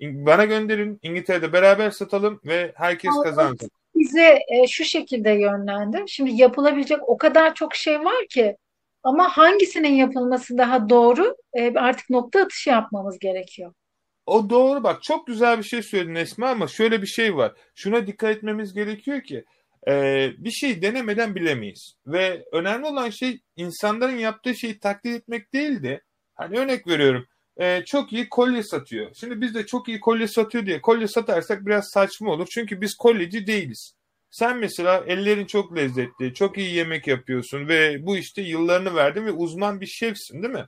bana 0.00 0.44
gönderin, 0.44 0.98
İngiltere'de 1.02 1.52
beraber 1.52 1.90
satalım 1.90 2.40
ve 2.44 2.72
herkes 2.76 3.10
kazansın. 3.24 3.70
bizi 3.94 4.38
e, 4.48 4.66
şu 4.68 4.84
şekilde 4.84 5.30
yönlendir. 5.30 6.02
Şimdi 6.06 6.30
yapılabilecek 6.42 7.08
o 7.08 7.18
kadar 7.18 7.54
çok 7.54 7.74
şey 7.74 8.00
var 8.00 8.26
ki 8.30 8.56
ama 9.02 9.28
hangisinin 9.28 9.94
yapılması 9.94 10.58
daha 10.58 10.88
doğru 10.88 11.36
E, 11.54 11.74
artık 11.74 12.10
nokta 12.10 12.40
atışı 12.40 12.70
yapmamız 12.70 13.18
gerekiyor. 13.18 13.72
O 14.26 14.50
doğru 14.50 14.84
bak 14.84 15.02
çok 15.02 15.26
güzel 15.26 15.58
bir 15.58 15.62
şey 15.62 15.82
söyledin 15.82 16.14
Esma 16.14 16.48
ama 16.48 16.66
şöyle 16.66 17.02
bir 17.02 17.06
şey 17.06 17.36
var. 17.36 17.52
Şuna 17.74 18.06
dikkat 18.06 18.36
etmemiz 18.36 18.74
gerekiyor 18.74 19.22
ki 19.22 19.44
e, 19.88 20.26
bir 20.38 20.50
şey 20.50 20.82
denemeden 20.82 21.34
bilemeyiz. 21.34 21.94
Ve 22.06 22.44
önemli 22.52 22.86
olan 22.86 23.10
şey 23.10 23.40
insanların 23.56 24.16
yaptığı 24.16 24.54
şeyi 24.54 24.78
taklit 24.78 25.14
etmek 25.14 25.52
değil 25.52 25.82
de 25.82 26.00
hani 26.40 26.58
örnek 26.58 26.86
veriyorum 26.86 27.26
e, 27.56 27.84
çok 27.84 28.12
iyi 28.12 28.28
kolye 28.28 28.62
satıyor. 28.62 29.10
Şimdi 29.14 29.40
biz 29.40 29.54
de 29.54 29.66
çok 29.66 29.88
iyi 29.88 30.00
kolye 30.00 30.28
satıyor 30.28 30.66
diye 30.66 30.80
kolye 30.80 31.08
satarsak 31.08 31.66
biraz 31.66 31.90
saçma 31.90 32.30
olur. 32.30 32.48
Çünkü 32.50 32.80
biz 32.80 32.94
kolyeci 32.94 33.46
değiliz. 33.46 33.94
Sen 34.30 34.58
mesela 34.58 35.04
ellerin 35.06 35.46
çok 35.46 35.76
lezzetli, 35.76 36.34
çok 36.34 36.58
iyi 36.58 36.74
yemek 36.74 37.06
yapıyorsun 37.06 37.68
ve 37.68 38.06
bu 38.06 38.16
işte 38.16 38.42
yıllarını 38.42 38.94
verdin 38.94 39.26
ve 39.26 39.32
uzman 39.32 39.80
bir 39.80 39.86
şefsin 39.86 40.42
değil 40.42 40.54
mi? 40.54 40.66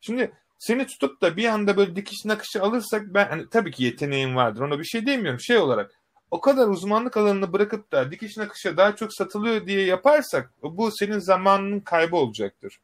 Şimdi 0.00 0.32
seni 0.58 0.86
tutup 0.86 1.22
da 1.22 1.36
bir 1.36 1.44
anda 1.44 1.76
böyle 1.76 1.96
dikiş 1.96 2.24
nakışı 2.24 2.62
alırsak 2.62 3.02
ben 3.06 3.28
hani 3.28 3.48
tabii 3.48 3.70
ki 3.70 3.84
yeteneğin 3.84 4.36
vardır 4.36 4.60
ona 4.60 4.78
bir 4.78 4.84
şey 4.84 5.06
demiyorum 5.06 5.40
şey 5.40 5.58
olarak 5.58 5.90
o 6.30 6.40
kadar 6.40 6.68
uzmanlık 6.68 7.16
alanını 7.16 7.52
bırakıp 7.52 7.92
da 7.92 8.10
dikiş 8.10 8.36
nakışa 8.36 8.76
daha 8.76 8.96
çok 8.96 9.14
satılıyor 9.14 9.66
diye 9.66 9.84
yaparsak 9.84 10.50
bu 10.62 10.90
senin 10.90 11.18
zamanının 11.18 11.80
kaybı 11.80 12.16
olacaktır. 12.16 12.80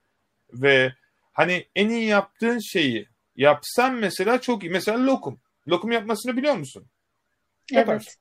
Ve 0.53 0.93
hani 1.37 1.67
en 1.75 1.89
iyi 1.89 2.07
yaptığın 2.07 2.59
şeyi 2.59 3.09
yapsan 3.37 3.95
mesela 3.95 4.41
çok 4.41 4.65
iyi. 4.65 4.71
Mesela 4.71 5.07
lokum. 5.07 5.41
Lokum 5.69 5.93
yapmasını 5.93 6.37
biliyor 6.37 6.55
musun? 6.55 6.87
Yaparsın. 7.73 8.07
Evet. 8.07 8.17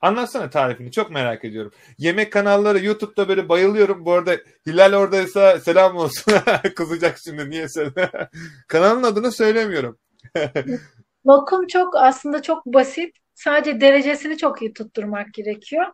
Anlatsana 0.00 0.50
tarifini 0.50 0.92
çok 0.92 1.10
merak 1.10 1.44
ediyorum. 1.44 1.72
Yemek 1.98 2.32
kanalları 2.32 2.84
YouTube'da 2.84 3.28
böyle 3.28 3.48
bayılıyorum. 3.48 4.04
Bu 4.04 4.12
arada 4.12 4.36
Hilal 4.66 4.92
oradaysa 4.92 5.60
selam 5.60 5.96
olsun. 5.96 6.34
Kızacak 6.76 7.18
şimdi 7.24 7.50
niye 7.50 7.68
sen? 7.68 7.92
Kanalın 8.68 9.02
adını 9.02 9.32
söylemiyorum. 9.32 9.98
Lokum 11.26 11.66
çok 11.66 11.96
aslında 11.96 12.42
çok 12.42 12.66
basit. 12.66 13.16
Sadece 13.34 13.80
derecesini 13.80 14.36
çok 14.36 14.62
iyi 14.62 14.72
tutturmak 14.72 15.34
gerekiyor. 15.34 15.86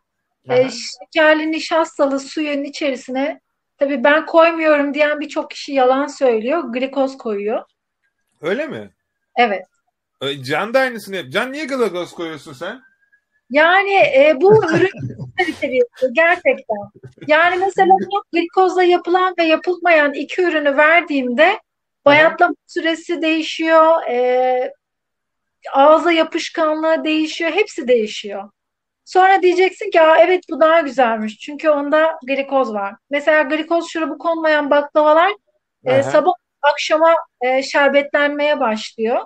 E, 0.48 0.62
Aha. 0.62 0.70
şekerli 0.70 1.52
nişastalı 1.52 2.20
suyun 2.20 2.64
içerisine 2.64 3.40
tabii 3.80 4.04
ben 4.04 4.26
koymuyorum 4.26 4.94
diyen 4.94 5.20
birçok 5.20 5.50
kişi 5.50 5.72
yalan 5.72 6.06
söylüyor. 6.06 6.64
Glikoz 6.72 7.18
koyuyor. 7.18 7.62
Öyle 8.42 8.66
mi? 8.66 8.90
Evet. 9.36 9.66
Ö, 10.20 10.42
Can 10.42 10.74
da 10.74 10.80
aynısını 10.80 11.16
yap. 11.16 11.26
Can 11.30 11.52
niye 11.52 11.64
glikoz 11.64 12.12
koyuyorsun 12.14 12.52
sen? 12.52 12.80
Yani 13.50 13.92
e, 13.94 14.34
bu 14.40 14.64
ürün 14.74 14.90
kaliteli 15.38 15.78
gerçekten. 16.12 16.76
Yani 17.26 17.56
mesela 17.56 17.94
glikozla 18.32 18.82
yapılan 18.82 19.34
ve 19.38 19.44
yapılmayan 19.44 20.12
iki 20.12 20.42
ürünü 20.42 20.76
verdiğimde 20.76 21.60
bayatlama 22.04 22.54
süresi 22.66 23.22
değişiyor, 23.22 24.02
e, 24.10 24.72
ağza 25.72 26.12
yapışkanlığı 26.12 27.04
değişiyor, 27.04 27.50
hepsi 27.50 27.88
değişiyor. 27.88 28.50
Sonra 29.04 29.42
diyeceksin 29.42 29.90
ki 29.90 30.00
Aa, 30.00 30.16
evet 30.18 30.44
bu 30.50 30.60
daha 30.60 30.80
güzelmiş 30.80 31.38
çünkü 31.38 31.70
onda 31.70 32.18
glikoz 32.26 32.74
var. 32.74 32.94
Mesela 33.10 33.42
glikoz 33.42 33.88
şurubu 33.88 34.18
konmayan 34.18 34.70
baklavalar 34.70 35.32
e, 35.84 36.02
sabah 36.02 36.32
akşama 36.62 37.14
e, 37.40 37.62
şerbetlenmeye 37.62 38.60
başlıyor. 38.60 39.20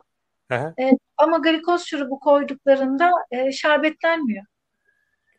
Aha. 0.50 0.74
Ama 1.16 1.38
glikoz 1.38 1.84
şurubu 1.84 2.18
koyduklarında 2.18 3.10
e, 3.30 3.52
şerbetlenmiyor. 3.52 4.44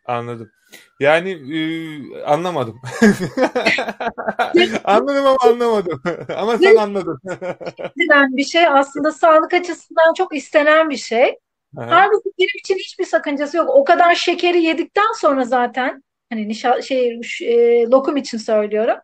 Anladım. 0.06 0.52
Yani 1.00 1.32
e, 1.32 1.60
anlamadım. 2.24 2.82
Anladım 4.84 5.26
ama 5.26 5.38
anlamadım. 5.42 6.02
Ama 6.38 6.58
sen 6.58 6.76
anladın. 6.76 7.20
bir 8.38 8.44
şey 8.44 8.68
aslında 8.68 9.12
sağlık 9.12 9.54
açısından 9.54 10.14
çok 10.14 10.36
istenen 10.36 10.90
bir 10.90 10.98
şey. 10.98 11.40
Aha. 11.78 11.88
Halbuki 11.90 12.30
benim 12.40 12.50
için 12.60 12.76
hiçbir 12.76 13.06
sakıncası 13.06 13.58
yok. 13.58 13.70
O 13.70 13.84
kadar 13.84 14.16
şekeri 14.16 14.62
yedikten 14.64 15.14
sonra 15.18 15.44
zaten 15.44 16.04
hani 16.30 16.48
nişa 16.48 16.82
şey 16.82 17.20
e, 17.42 17.84
lokum 17.84 18.18
için 18.18 18.38
söylüyorum. 18.38 18.98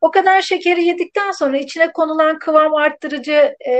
O 0.00 0.10
kadar 0.10 0.42
şekeri 0.42 0.84
yedikten 0.84 1.30
sonra 1.30 1.58
içine 1.58 1.92
konulan 1.92 2.38
kıvam 2.38 2.74
arttırıcı 2.74 3.54
e, 3.66 3.74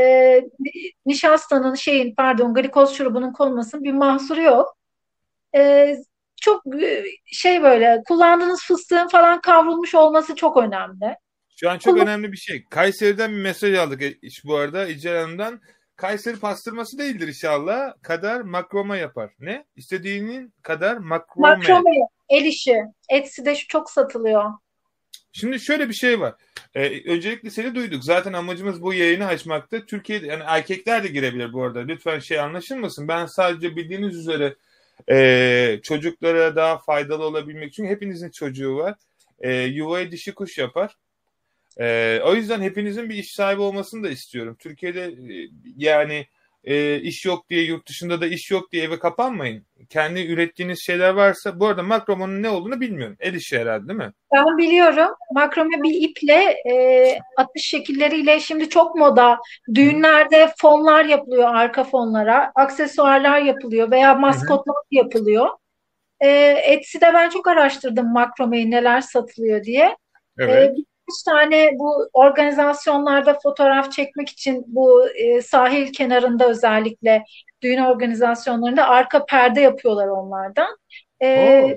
ni- 0.61 0.91
nişastanın 1.07 1.75
şeyin 1.75 2.15
pardon 2.15 2.55
glikoz 2.55 2.95
şurubunun 2.95 3.33
konmasının 3.33 3.85
bir 3.85 3.93
mahsuru 3.93 4.43
yok. 4.43 4.77
E, 5.57 5.95
çok 6.41 6.83
e, 6.83 7.05
şey 7.27 7.63
böyle 7.63 8.03
kullandığınız 8.09 8.63
fıstığın 8.63 9.09
falan 9.09 9.41
kavrulmuş 9.41 9.95
olması 9.95 10.35
çok 10.35 10.57
önemli. 10.57 11.17
Şu 11.61 11.71
an 11.71 11.79
çok 11.79 11.99
önemli 11.99 12.33
bir 12.33 12.37
şey. 12.37 12.65
Kayseri'den 12.71 13.33
bir 13.33 13.43
mesaj 13.43 13.75
aldık 13.75 14.03
e, 14.03 14.15
bu 14.45 14.57
arada 14.57 14.87
İcel 14.87 15.17
Hanım'dan. 15.17 15.61
Kayseri 15.99 16.37
pastırması 16.37 16.99
değildir 16.99 17.29
inşallah. 17.29 17.93
Kadar 18.03 18.41
makroma 18.41 18.97
yapar. 18.97 19.31
Ne? 19.41 19.65
İstediğinin 19.77 20.55
kadar 20.63 20.97
makrome. 20.97 21.49
Makrome, 21.49 21.91
el 22.29 22.45
işi. 22.45 22.83
Etsy'de 23.11 23.55
çok 23.55 23.91
satılıyor. 23.91 24.45
Şimdi 25.33 25.61
şöyle 25.61 25.89
bir 25.89 25.95
şey 25.95 26.21
var. 26.21 26.35
Ee, 26.75 27.11
öncelikle 27.11 27.51
seni 27.51 27.75
duyduk. 27.75 28.05
Zaten 28.05 28.33
amacımız 28.33 28.83
bu 28.83 28.95
yayını 28.95 29.27
açmakta. 29.27 29.87
Türkiye'de 29.87 30.27
yani 30.27 30.43
erkekler 30.47 31.05
de 31.05 31.09
girebilir 31.09 31.53
bu 31.53 31.63
arada. 31.63 31.79
Lütfen 31.81 32.19
şey 32.19 32.41
anlaşılmasın. 32.41 33.09
Ben 33.09 33.27
sadece 33.27 33.77
bildiğiniz 33.77 34.17
üzere 34.17 34.55
e, 35.11 35.81
çocuklara 35.83 36.57
daha 36.57 36.79
faydalı 36.79 37.25
olabilmek 37.25 37.69
için 37.69 37.87
hepinizin 37.87 38.31
çocuğu 38.31 38.77
var. 38.77 38.95
E, 39.41 39.53
yuvayı 39.63 40.11
dişi 40.11 40.35
kuş 40.35 40.59
yapar. 40.59 40.97
E, 41.81 42.21
o 42.25 42.35
yüzden 42.35 42.61
hepinizin 42.61 43.09
bir 43.09 43.15
iş 43.15 43.35
sahibi 43.35 43.61
olmasını 43.61 44.05
da 44.05 44.09
istiyorum. 44.09 44.57
Türkiye'de 44.59 45.05
e, 45.05 45.49
yani 45.77 46.27
e, 46.65 46.97
iş 47.01 47.25
yok 47.25 47.51
diye 47.51 47.63
yurt 47.63 47.89
dışında 47.89 48.21
da 48.21 48.27
iş 48.27 48.51
yok 48.51 48.73
diye 48.73 48.85
eve 48.85 48.99
kapanmayın. 48.99 49.65
Kendi 49.89 50.21
ürettiğiniz 50.21 50.83
şeyler 50.87 51.11
varsa 51.11 51.61
bu 51.61 51.67
arada 51.67 51.83
makromonun 51.83 52.43
ne 52.43 52.49
olduğunu 52.49 52.81
bilmiyorum. 52.81 53.17
El 53.21 53.35
işi 53.35 53.59
herhalde 53.59 53.89
değil 53.89 53.99
mi? 53.99 54.13
Ben 54.33 54.59
biliyorum. 54.59 55.09
Makrome 55.35 55.83
bir 55.83 56.09
iple 56.09 56.55
e, 56.71 57.19
atış 57.37 57.63
şekilleriyle 57.67 58.41
şimdi 58.41 58.69
çok 58.69 58.95
moda. 58.95 59.39
Düğünlerde 59.75 60.53
fonlar 60.59 61.05
yapılıyor 61.05 61.55
arka 61.55 61.85
fonlara. 61.85 62.53
Aksesuarlar 62.55 63.41
yapılıyor 63.41 63.91
veya 63.91 64.15
maskotlar 64.15 64.77
yapılıyor. 64.91 65.49
E, 66.21 66.29
Etsy'de 66.65 67.15
ben 67.15 67.29
çok 67.29 67.49
araştırdım 67.49 68.13
makromeyi 68.13 68.71
neler 68.71 69.01
satılıyor 69.01 69.65
diye. 69.65 69.97
Evet. 70.39 70.71
E, 70.71 70.75
birkaç 71.09 71.23
tane 71.23 71.71
bu 71.79 72.09
organizasyonlarda 72.13 73.39
fotoğraf 73.43 73.93
çekmek 73.93 74.29
için 74.29 74.65
bu 74.67 75.09
e, 75.09 75.43
sahil 75.43 75.93
kenarında 75.93 76.49
özellikle 76.49 77.25
düğün 77.63 77.79
organizasyonlarında 77.79 78.89
arka 78.89 79.25
perde 79.25 79.61
yapıyorlar 79.61 80.09
onlardan. 80.09 80.77
E, 81.23 81.77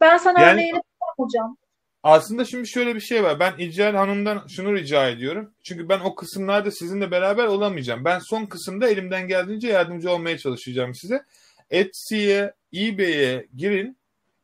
ben 0.00 0.16
sana 0.16 0.40
Yani- 0.40 0.52
örneğini 0.52 0.80
hocam. 1.16 1.56
Aslında 2.02 2.44
şimdi 2.44 2.68
şöyle 2.68 2.94
bir 2.94 3.00
şey 3.00 3.24
var. 3.24 3.40
Ben 3.40 3.52
İcel 3.58 3.94
Hanım'dan 3.96 4.46
şunu 4.48 4.74
rica 4.74 5.08
ediyorum. 5.08 5.54
Çünkü 5.62 5.88
ben 5.88 6.00
o 6.00 6.14
kısımlarda 6.14 6.70
sizinle 6.70 7.10
beraber 7.10 7.44
olamayacağım. 7.44 8.04
Ben 8.04 8.18
son 8.18 8.46
kısımda 8.46 8.88
elimden 8.88 9.28
geldiğince 9.28 9.68
yardımcı 9.68 10.10
olmaya 10.10 10.38
çalışacağım 10.38 10.94
size. 10.94 11.22
Etsy'ye, 11.70 12.52
eBay'e 12.74 13.46
girin 13.56 13.99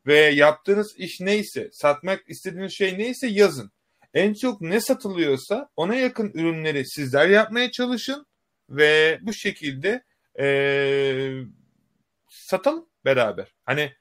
ve 0.07 0.17
yaptığınız 0.17 0.99
iş 0.99 1.21
neyse, 1.21 1.69
satmak 1.73 2.25
istediğiniz 2.29 2.73
şey 2.73 2.99
neyse 2.99 3.27
yazın. 3.27 3.71
En 4.15 4.35
çok 4.35 4.61
ne 4.61 4.81
satılıyorsa 4.81 5.69
ona 5.77 5.95
yakın 5.95 6.31
ürünleri 6.35 6.87
sizler 6.87 7.29
yapmaya 7.29 7.71
çalışın 7.71 8.27
ve 8.71 9.19
bu 9.23 9.33
şekilde 9.33 10.03
eee, 10.39 11.45
satalım 12.29 12.89
beraber. 13.05 13.55
Hani 13.65 13.93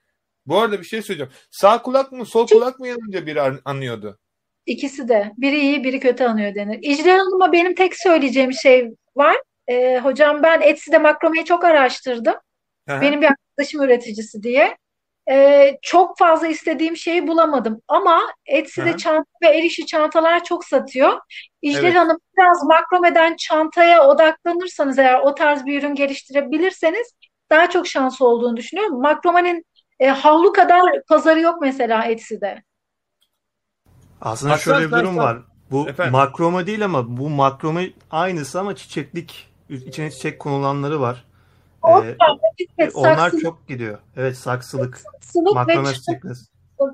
bu 0.45 0.59
arada 0.59 0.79
bir 0.79 0.85
şey 0.85 1.01
söyleyeceğim. 1.01 1.31
Sağ 1.51 1.81
kulak 1.81 2.11
mı 2.11 2.25
sol 2.25 2.47
kulak 2.47 2.79
mı 2.79 2.87
yanınca 2.87 3.25
biri 3.25 3.41
an- 3.41 3.61
anlıyordu? 3.65 4.19
İkisi 4.65 5.07
de. 5.07 5.31
Biri 5.37 5.59
iyi, 5.59 5.83
biri 5.83 5.99
kötü 5.99 6.23
anıyor 6.23 6.55
denir. 6.55 6.79
İcra 6.81 7.13
Hanım'a 7.13 7.51
benim 7.51 7.75
tek 7.75 7.95
söyleyeceğim 7.95 8.53
şey 8.53 8.91
var. 9.15 9.37
Ee, 9.67 9.99
hocam 10.03 10.43
ben 10.43 10.61
Etsy'de 10.61 10.97
makromeyi 10.97 11.45
çok 11.45 11.63
araştırdım. 11.63 12.35
Hı. 12.89 13.01
Benim 13.01 13.21
bir 13.21 13.27
arkadaşım 13.27 13.81
üreticisi 13.81 14.43
diye. 14.43 14.77
Ee, 15.29 15.77
çok 15.81 16.17
fazla 16.17 16.47
istediğim 16.47 16.97
şeyi 16.97 17.27
bulamadım. 17.27 17.81
Ama 17.87 18.21
Etsy'de 18.45 18.97
çanta 18.97 19.29
ve 19.43 19.47
el 19.47 19.63
işi 19.63 19.85
çantalar 19.85 20.43
çok 20.43 20.65
satıyor. 20.65 21.19
İcra 21.61 21.79
Evet. 21.79 21.95
Hanım 21.95 22.17
biraz 22.37 22.63
makromeden 22.63 23.35
çantaya 23.35 24.07
odaklanırsanız 24.07 24.99
eğer 24.99 25.19
o 25.19 25.35
tarz 25.35 25.65
bir 25.65 25.79
ürün 25.79 25.95
geliştirebilirseniz 25.95 27.13
daha 27.49 27.69
çok 27.69 27.87
şansı 27.87 28.25
olduğunu 28.25 28.57
düşünüyorum. 28.57 29.01
Makromenin 29.01 29.65
e, 29.99 30.07
havlu 30.07 30.53
kadar 30.53 30.81
pazarı 31.07 31.39
yok 31.41 31.61
mesela 31.61 32.05
Etsy'de. 32.05 32.63
Aslında 34.21 34.53
Hasan, 34.53 34.73
şöyle 34.73 34.87
bir 34.87 34.91
durum 34.91 35.17
var. 35.17 35.37
Bu 35.71 35.89
Efendim? 35.89 36.11
makrome 36.11 36.67
değil 36.67 36.85
ama 36.85 37.17
bu 37.17 37.29
makrome 37.29 37.89
aynısı 38.11 38.59
ama 38.59 38.75
çiçeklik. 38.75 39.49
İçine 39.69 40.11
çiçek 40.11 40.39
konulanları 40.39 41.01
var. 41.01 41.25
Ee, 41.87 42.17
Evet, 42.77 42.95
onlar 42.95 43.29
saksılık, 43.29 43.41
çok 43.41 43.67
gidiyor. 43.67 43.99
Evet 44.15 44.37
saksılık. 44.37 45.01
saksılık 45.03 45.67
ve 45.67 45.73
Makrome 45.73 45.89
ç- 45.89 45.95
stickness. 45.95 46.49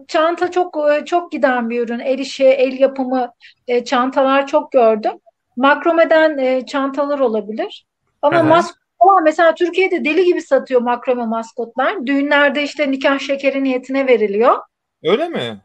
çanta 0.07 0.51
çok 0.51 0.77
e, 0.91 1.05
çok 1.05 1.31
giden 1.31 1.69
bir 1.69 1.81
ürün. 1.81 1.99
El 1.99 2.19
işi, 2.19 2.45
el 2.45 2.79
yapımı 2.79 3.33
e, 3.67 3.83
çantalar 3.85 4.47
çok 4.47 4.71
gördüm. 4.71 5.13
Makromeden 5.57 6.37
e, 6.37 6.65
çantalar 6.65 7.19
olabilir. 7.19 7.85
Ama 8.21 8.37
Hı 8.37 8.41
hı. 8.41 8.47
maskotlar 8.47 9.21
mesela 9.23 9.55
Türkiye'de 9.55 10.05
deli 10.05 10.25
gibi 10.25 10.41
satıyor 10.41 10.81
makrome 10.81 11.25
maskotlar. 11.25 12.05
Düğünlerde 12.05 12.63
işte 12.63 12.91
nikah 12.91 13.19
şekeri 13.19 13.63
niyetine 13.63 14.07
veriliyor. 14.07 14.57
Öyle 15.03 15.29
mi? 15.29 15.61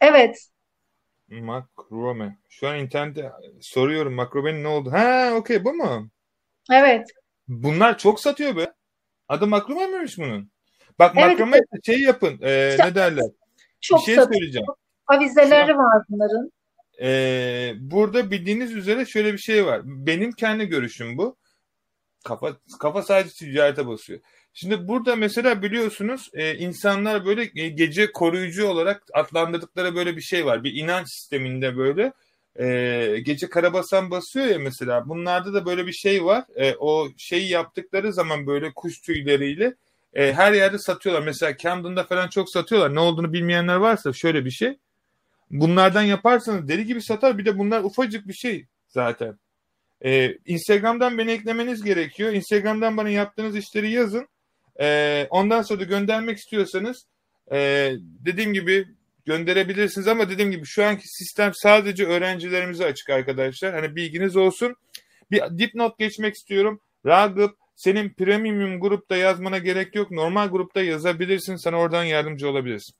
Evet. 0.00 0.50
Makrome. 1.28 2.38
Şu 2.48 2.68
an 2.68 2.78
internette 2.78 3.32
soruyorum 3.60 4.14
makromenin 4.14 4.64
ne 4.64 4.68
oldu? 4.68 4.92
Ha 4.92 5.32
okey 5.36 5.64
bu 5.64 5.72
mu? 5.74 6.10
Evet. 6.70 7.10
Bunlar 7.50 7.98
çok 7.98 8.20
satıyor 8.20 8.56
be. 8.56 8.72
Adı 9.28 9.46
makrome 9.46 9.86
miymiş 9.86 10.18
bunun? 10.18 10.50
Bak 10.98 11.12
Evet, 11.18 11.26
makrome 11.30 11.60
şey 11.86 12.00
yapın. 12.00 12.38
e, 12.42 12.70
İşte- 12.70 12.86
ne 12.86 12.94
derler? 12.94 13.24
Çok 13.80 14.00
bir 14.00 14.04
şey 14.04 14.14
satıyor. 14.14 14.34
söyleyeceğim. 14.40 14.66
Avizeleri 15.06 15.76
var 15.76 16.02
bunların. 16.08 16.52
Ee, 17.02 17.72
burada 17.78 18.30
bildiğiniz 18.30 18.72
üzere 18.72 19.06
şöyle 19.06 19.32
bir 19.32 19.38
şey 19.38 19.66
var. 19.66 19.80
Benim 19.84 20.32
kendi 20.32 20.66
görüşüm 20.66 21.18
bu. 21.18 21.36
Kafa 22.24 22.56
kafa 22.80 23.02
sadece 23.02 23.30
ticarete 23.34 23.86
basıyor. 23.86 24.20
Şimdi 24.54 24.88
burada 24.88 25.16
mesela 25.16 25.62
biliyorsunuz 25.62 26.30
e, 26.34 26.54
insanlar 26.54 27.24
böyle 27.24 27.42
e, 27.62 27.68
gece 27.68 28.12
koruyucu 28.12 28.66
olarak 28.66 29.02
adlandırdıkları 29.14 29.94
böyle 29.94 30.16
bir 30.16 30.20
şey 30.22 30.46
var. 30.46 30.64
Bir 30.64 30.74
inanç 30.74 31.08
sisteminde 31.08 31.76
böyle 31.76 32.12
e, 32.58 33.20
gece 33.22 33.48
karabasan 33.48 34.10
basıyor 34.10 34.46
ya 34.46 34.58
mesela. 34.58 35.08
Bunlarda 35.08 35.54
da 35.54 35.66
böyle 35.66 35.86
bir 35.86 35.92
şey 35.92 36.24
var. 36.24 36.44
E, 36.56 36.74
o 36.74 37.08
şeyi 37.16 37.48
yaptıkları 37.48 38.12
zaman 38.12 38.46
böyle 38.46 38.72
kuş 38.72 39.00
tüyleriyle 39.00 39.74
e, 40.14 40.32
her 40.32 40.52
yerde 40.52 40.78
satıyorlar. 40.78 41.22
Mesela 41.22 41.56
Camden'da 41.56 42.04
falan 42.04 42.28
çok 42.28 42.50
satıyorlar. 42.50 42.94
Ne 42.94 43.00
olduğunu 43.00 43.32
bilmeyenler 43.32 43.76
varsa 43.76 44.12
şöyle 44.12 44.44
bir 44.44 44.50
şey. 44.50 44.78
Bunlardan 45.50 46.02
yaparsanız 46.02 46.68
deli 46.68 46.86
gibi 46.86 47.02
satar. 47.02 47.38
Bir 47.38 47.44
de 47.44 47.58
bunlar 47.58 47.84
ufacık 47.84 48.28
bir 48.28 48.32
şey 48.32 48.66
zaten. 48.88 49.38
Ee, 50.04 50.34
Instagram'dan 50.46 51.18
beni 51.18 51.30
eklemeniz 51.30 51.84
gerekiyor. 51.84 52.32
Instagram'dan 52.32 52.96
bana 52.96 53.08
yaptığınız 53.08 53.56
işleri 53.56 53.90
yazın. 53.90 54.28
Ee, 54.80 55.26
ondan 55.30 55.62
sonra 55.62 55.80
da 55.80 55.84
göndermek 55.84 56.38
istiyorsanız 56.38 57.06
e, 57.52 57.90
dediğim 58.00 58.52
gibi 58.52 58.88
gönderebilirsiniz 59.30 60.08
ama 60.08 60.30
dediğim 60.30 60.50
gibi 60.50 60.66
şu 60.66 60.84
anki 60.84 61.02
sistem 61.08 61.52
sadece 61.54 62.06
öğrencilerimize 62.06 62.84
açık 62.84 63.10
arkadaşlar. 63.10 63.74
Hani 63.74 63.96
bilginiz 63.96 64.36
olsun. 64.36 64.76
Bir 65.30 65.42
dipnot 65.58 65.98
geçmek 65.98 66.34
istiyorum. 66.34 66.80
Ragıp 67.06 67.56
senin 67.76 68.14
premium 68.14 68.80
grupta 68.80 69.16
yazmana 69.16 69.58
gerek 69.58 69.94
yok. 69.94 70.10
Normal 70.10 70.48
grupta 70.48 70.82
yazabilirsin. 70.82 71.56
Sana 71.56 71.76
oradan 71.76 72.04
yardımcı 72.04 72.48
olabiliriz. 72.48 72.90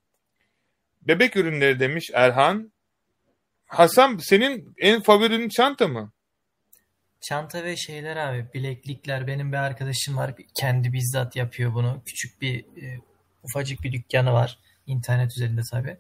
Bebek 1.03 1.37
ürünleri 1.37 1.81
demiş 1.81 2.11
Erhan. 2.15 2.73
Hasan 3.67 4.17
senin 4.17 4.75
en 4.79 5.03
favorinin 5.03 5.49
çanta 5.49 5.89
mı? 5.89 6.13
Çanta 7.21 7.65
ve 7.65 7.77
şeyler 7.77 8.17
abi 8.17 8.47
bileklikler 8.55 9.27
benim 9.27 9.53
bir 9.53 9.57
arkadaşım 9.57 10.17
var 10.17 10.35
kendi 10.55 10.93
bizzat 10.93 11.37
yapıyor 11.37 11.75
bunu 11.75 12.03
küçük 12.07 12.43
bir 12.43 12.59
e, 12.59 13.01
ufacık 13.43 13.83
bir 13.83 13.93
dükkanı 13.93 14.33
var 14.33 14.59
internet 14.87 15.31
üzerinde 15.37 15.61
tabii 15.73 15.97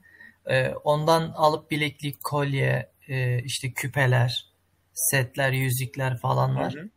E, 0.46 0.68
ondan 0.68 1.32
alıp 1.36 1.70
bileklik 1.70 2.24
kolye 2.24 2.90
e, 3.08 3.42
işte 3.42 3.72
küpeler 3.72 4.46
setler 4.94 5.52
yüzükler 5.52 6.18
falan 6.18 6.56
var 6.56 6.74
Hı 6.74 6.80
hı. 6.80 6.88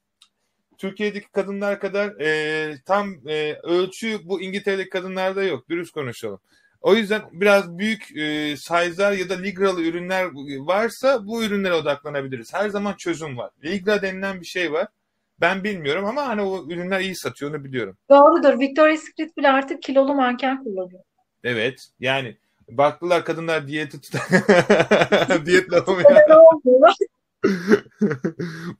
Türkiye'deki 0.77 1.31
kadınlar 1.31 1.79
kadar 1.79 2.19
e, 2.21 2.77
tam 2.85 3.27
e, 3.27 3.53
ölçü 3.63 4.19
bu 4.23 4.41
İngiltere'deki 4.41 4.89
kadınlarda 4.89 5.43
yok. 5.43 5.69
Dürüst 5.69 5.91
konuşalım. 5.91 6.39
O 6.81 6.95
yüzden 6.95 7.21
biraz 7.31 7.77
büyük 7.77 8.17
e, 8.17 8.57
size'lar 8.57 9.11
ya 9.11 9.29
da 9.29 9.33
Ligra'lı 9.33 9.81
ürünler 9.81 10.29
varsa 10.67 11.27
bu 11.27 11.43
ürünlere 11.43 11.73
odaklanabiliriz. 11.73 12.53
Her 12.53 12.69
zaman 12.69 12.93
çözüm 12.93 13.37
var. 13.37 13.51
Ligra 13.63 14.01
denilen 14.01 14.41
bir 14.41 14.45
şey 14.45 14.71
var. 14.71 14.87
Ben 15.41 15.63
bilmiyorum 15.63 16.05
ama 16.05 16.27
hani 16.27 16.41
o 16.41 16.65
ürünler 16.69 16.99
iyi 16.99 17.15
satıyor 17.15 17.51
onu 17.51 17.63
biliyorum. 17.63 17.97
Doğrudur. 18.09 18.59
Victoria's 18.59 18.99
Secret 18.99 19.37
bile 19.37 19.49
artık 19.49 19.83
kilolu 19.83 20.15
manken 20.15 20.63
kullanıyor. 20.63 21.03
Evet. 21.43 21.87
Yani 21.99 22.37
baktılar 22.69 23.25
kadınlar 23.25 23.67
diyeti 23.67 24.01
tutar. 24.01 24.21
Diyet 25.45 25.73
lafı 25.73 25.91
ya? 26.11 26.27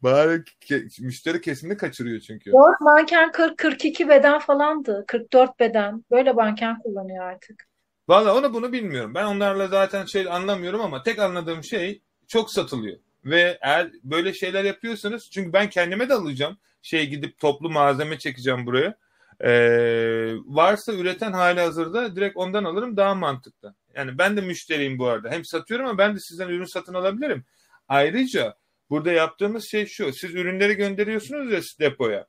Bari 0.03 0.43
ke- 0.62 1.01
müşteri 1.05 1.41
kesimini 1.41 1.78
kaçırıyor 1.78 2.20
çünkü. 2.20 2.51
Doğru 2.51 2.76
manken 2.82 3.30
40-42 3.32 4.10
beden 4.10 4.39
falandı. 4.39 5.03
44 5.08 5.60
beden. 5.60 6.05
Böyle 6.12 6.32
manken 6.32 6.80
kullanıyor 6.80 7.24
artık. 7.24 7.68
Valla 8.08 8.38
onu 8.38 8.53
bunu 8.53 8.72
bilmiyorum. 8.72 9.14
Ben 9.16 9.26
onlarla 9.26 9.68
zaten 9.68 10.05
şey 10.05 10.28
anlamıyorum 10.30 10.82
ama 10.82 11.03
tek 11.03 11.20
anladığım 11.20 11.64
şey 11.64 12.01
çok 12.28 12.51
satılıyor. 12.51 12.97
Ve 13.26 13.57
eğer 13.61 13.91
böyle 14.03 14.34
şeyler 14.34 14.63
yapıyorsanız 14.63 15.30
çünkü 15.32 15.53
ben 15.53 15.70
kendime 15.70 16.09
de 16.09 16.13
alacağım. 16.13 16.57
Şey 16.82 17.07
gidip 17.07 17.39
toplu 17.39 17.70
malzeme 17.70 18.20
çekeceğim 18.20 18.65
buraya. 18.65 18.97
Ee, 19.41 20.34
varsa 20.45 20.93
üreten 20.93 21.32
hali 21.32 21.59
hazırda 21.59 22.15
direkt 22.15 22.38
ondan 22.38 22.63
alırım 22.63 22.97
daha 22.97 23.15
mantıklı. 23.15 23.76
Yani 23.95 24.18
ben 24.18 24.38
de 24.38 24.41
müşteriyim 24.41 24.99
bu 24.99 25.07
arada. 25.07 25.30
Hem 25.30 25.45
satıyorum 25.45 25.86
ama 25.86 25.97
ben 25.97 26.15
de 26.15 26.20
sizden 26.20 26.49
ürün 26.49 26.74
satın 26.74 26.93
alabilirim. 26.93 27.45
Ayrıca 27.88 28.55
burada 28.89 29.11
yaptığımız 29.11 29.65
şey 29.72 29.86
şu. 29.86 30.13
Siz 30.13 30.36
ürünleri 30.36 30.74
gönderiyorsunuz 30.74 31.51
ya 31.51 31.61
depoya. 31.80 32.28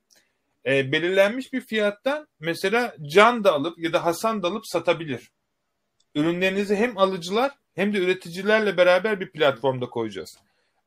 Ee, 0.65 0.91
belirlenmiş 0.91 1.53
bir 1.53 1.61
fiyattan 1.61 2.27
mesela 2.39 2.95
Can 3.01 3.43
da 3.43 3.53
alıp 3.53 3.79
ya 3.79 3.93
da 3.93 4.05
Hasan 4.05 4.43
da 4.43 4.47
alıp 4.47 4.67
satabilir. 4.67 5.31
Ürünlerinizi 6.15 6.75
hem 6.75 6.97
alıcılar 6.97 7.51
hem 7.75 7.93
de 7.93 7.97
üreticilerle 7.97 8.77
beraber 8.77 9.19
bir 9.19 9.31
platformda 9.31 9.89
koyacağız. 9.89 10.37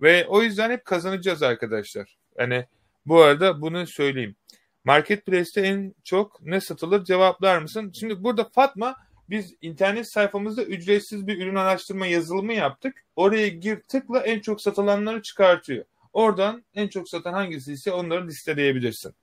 Ve 0.03 0.27
o 0.27 0.43
yüzden 0.43 0.71
hep 0.71 0.85
kazanacağız 0.85 1.43
arkadaşlar. 1.43 2.17
Yani 2.39 2.67
bu 3.07 3.23
arada 3.23 3.61
bunu 3.61 3.87
söyleyeyim. 3.87 4.37
Marketplace'te 4.85 5.61
en 5.61 5.95
çok 6.05 6.43
ne 6.43 6.61
satılır 6.61 7.05
cevaplar 7.05 7.59
mısın? 7.59 7.93
Şimdi 7.95 8.25
burada 8.25 8.45
Fatma 8.45 8.97
biz 9.31 9.55
internet 9.63 10.13
sayfamızda 10.13 10.63
ücretsiz 10.63 11.27
bir 11.27 11.39
ürün 11.43 11.55
araştırma 11.55 12.07
yazılımı 12.07 12.53
yaptık. 12.53 13.05
Oraya 13.17 13.49
gir 13.49 13.81
tıkla 13.81 14.21
en 14.21 14.41
çok 14.41 14.61
satılanları 14.61 15.23
çıkartıyor. 15.23 15.85
Oradan 16.13 16.65
en 16.75 16.89
çok 16.89 17.09
satan 17.09 17.33
hangisi 17.33 17.73
ise 17.73 17.93
onları 17.93 18.27
listeleyebilirsin. 18.27 19.15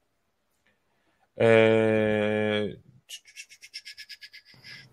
Ee... 1.39 2.69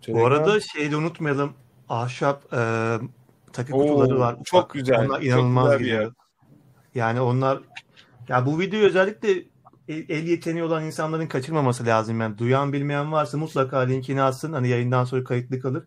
Bu 0.08 0.26
arada 0.26 0.60
şeyi 0.60 0.90
de 0.90 0.96
unutmayalım. 0.96 1.54
Ahşap 1.88 2.54
takı 3.56 3.74
Oo, 3.76 3.80
kutuları 3.86 4.18
var. 4.18 4.36
çok 4.44 4.64
Bak, 4.64 4.70
güzel, 4.74 4.98
Onlar 4.98 5.16
çok 5.16 5.24
inanılmaz 5.24 5.64
güzel 5.64 5.78
gidiyor. 5.78 6.02
yer. 6.02 6.10
Yani 6.94 7.20
onlar 7.20 7.60
ya 8.28 8.46
bu 8.46 8.60
videoyu 8.60 8.86
özellikle 8.86 9.30
el, 9.88 10.04
el 10.08 10.26
yeteneği 10.26 10.64
olan 10.64 10.84
insanların 10.84 11.26
kaçırmaması 11.26 11.86
lazım. 11.86 12.20
Yani 12.20 12.38
duyan 12.38 12.72
bilmeyen 12.72 13.12
varsa 13.12 13.38
mutlaka 13.38 13.78
linkini 13.78 14.22
atsın. 14.22 14.52
Hani 14.52 14.68
yayından 14.68 15.04
sonra 15.04 15.24
kayıtlı 15.24 15.60
kalır. 15.60 15.84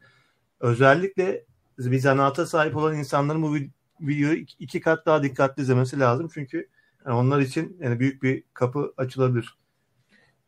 Özellikle 0.59 1.45
bir 1.80 1.99
zanaata 1.99 2.45
sahip 2.45 2.76
olan 2.78 2.95
insanların 2.97 3.41
bu 3.41 3.57
vid- 3.57 3.70
videoyu 4.01 4.38
iki, 4.38 4.55
iki 4.63 4.82
kat 4.82 5.05
daha 5.05 5.24
dikkatli 5.24 5.61
izlemesi 5.61 5.99
lazım. 5.99 6.30
Çünkü 6.34 6.70
yani 7.05 7.15
onlar 7.15 7.39
için 7.39 7.78
yani 7.82 7.99
büyük 7.99 8.24
bir 8.24 8.43
kapı 8.53 8.93
açılabilir. 8.97 9.57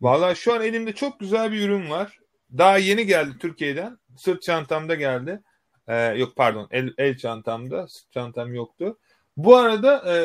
Valla 0.02 0.36
şu 0.36 0.54
an 0.54 0.62
elimde 0.62 0.94
çok 0.94 1.20
güzel 1.20 1.52
bir 1.52 1.62
ürün 1.70 1.90
var. 1.90 2.20
Daha 2.58 2.78
yeni 2.78 3.06
geldi 3.06 3.32
Türkiye'den. 3.40 3.98
Sırt 4.18 4.42
çantamda 4.42 4.96
geldi. 4.96 5.42
Ee, 5.88 5.96
yok 5.96 6.36
pardon 6.36 6.68
el, 6.72 6.94
el 6.98 7.18
çantamda. 7.18 7.88
Sırt 7.88 8.12
çantam 8.12 8.54
yoktu. 8.54 8.98
Bu 9.38 9.56
arada 9.56 10.04
e, 10.08 10.16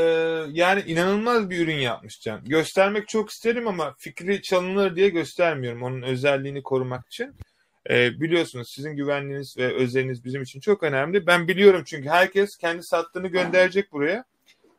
yani 0.52 0.82
inanılmaz 0.86 1.50
bir 1.50 1.58
ürün 1.58 1.78
yapmış 1.78 2.20
Can. 2.20 2.44
Göstermek 2.44 3.08
çok 3.08 3.30
isterim 3.30 3.68
ama 3.68 3.94
fikri 3.98 4.42
çalınır 4.42 4.96
diye 4.96 5.08
göstermiyorum. 5.08 5.82
Onun 5.82 6.02
özelliğini 6.02 6.62
korumak 6.62 7.06
için. 7.06 7.34
E, 7.90 8.20
biliyorsunuz 8.20 8.70
sizin 8.70 8.96
güvenliğiniz 8.96 9.58
ve 9.58 9.74
özeliniz 9.74 10.24
bizim 10.24 10.42
için 10.42 10.60
çok 10.60 10.82
önemli. 10.82 11.26
Ben 11.26 11.48
biliyorum 11.48 11.82
çünkü 11.86 12.08
herkes 12.08 12.56
kendi 12.56 12.82
sattığını 12.82 13.28
gönderecek 13.28 13.92
buraya. 13.92 14.24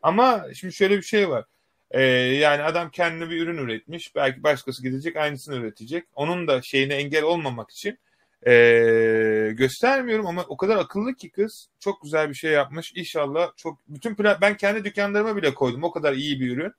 Ama 0.02 0.46
şimdi 0.54 0.74
şöyle 0.74 0.98
bir 0.98 1.04
şey 1.04 1.30
var. 1.30 1.46
Ee, 1.92 2.02
yani 2.04 2.64
adam 2.64 2.90
kendine 2.92 3.30
bir 3.30 3.42
ürün 3.42 3.58
üretmiş. 3.58 4.16
Belki 4.16 4.44
başkası 4.44 4.84
gidecek 4.84 5.16
aynısını 5.16 5.56
üretecek. 5.56 6.06
Onun 6.16 6.48
da 6.48 6.62
şeyine 6.62 6.96
engel 6.96 7.24
olmamak 7.24 7.72
için 7.72 8.00
ee, 8.46 9.52
göstermiyorum 9.54 10.28
ama 10.28 10.46
o 10.48 10.58
kadar 10.58 10.78
akıllı 10.78 11.14
ki 11.14 11.30
kız. 11.30 11.68
Çok 11.80 12.02
güzel 12.02 12.30
bir 12.30 12.36
şey 12.36 12.52
yapmış. 12.52 12.94
İnşallah 12.96 13.50
çok 13.58 13.80
bütün 13.88 14.18
ben 14.18 14.58
kendi 14.58 14.84
dükkanlarıma 14.84 15.36
bile 15.36 15.54
koydum. 15.54 15.84
O 15.84 15.92
kadar 15.92 16.14
iyi 16.14 16.40
bir 16.40 16.58
ürün. 16.58 16.74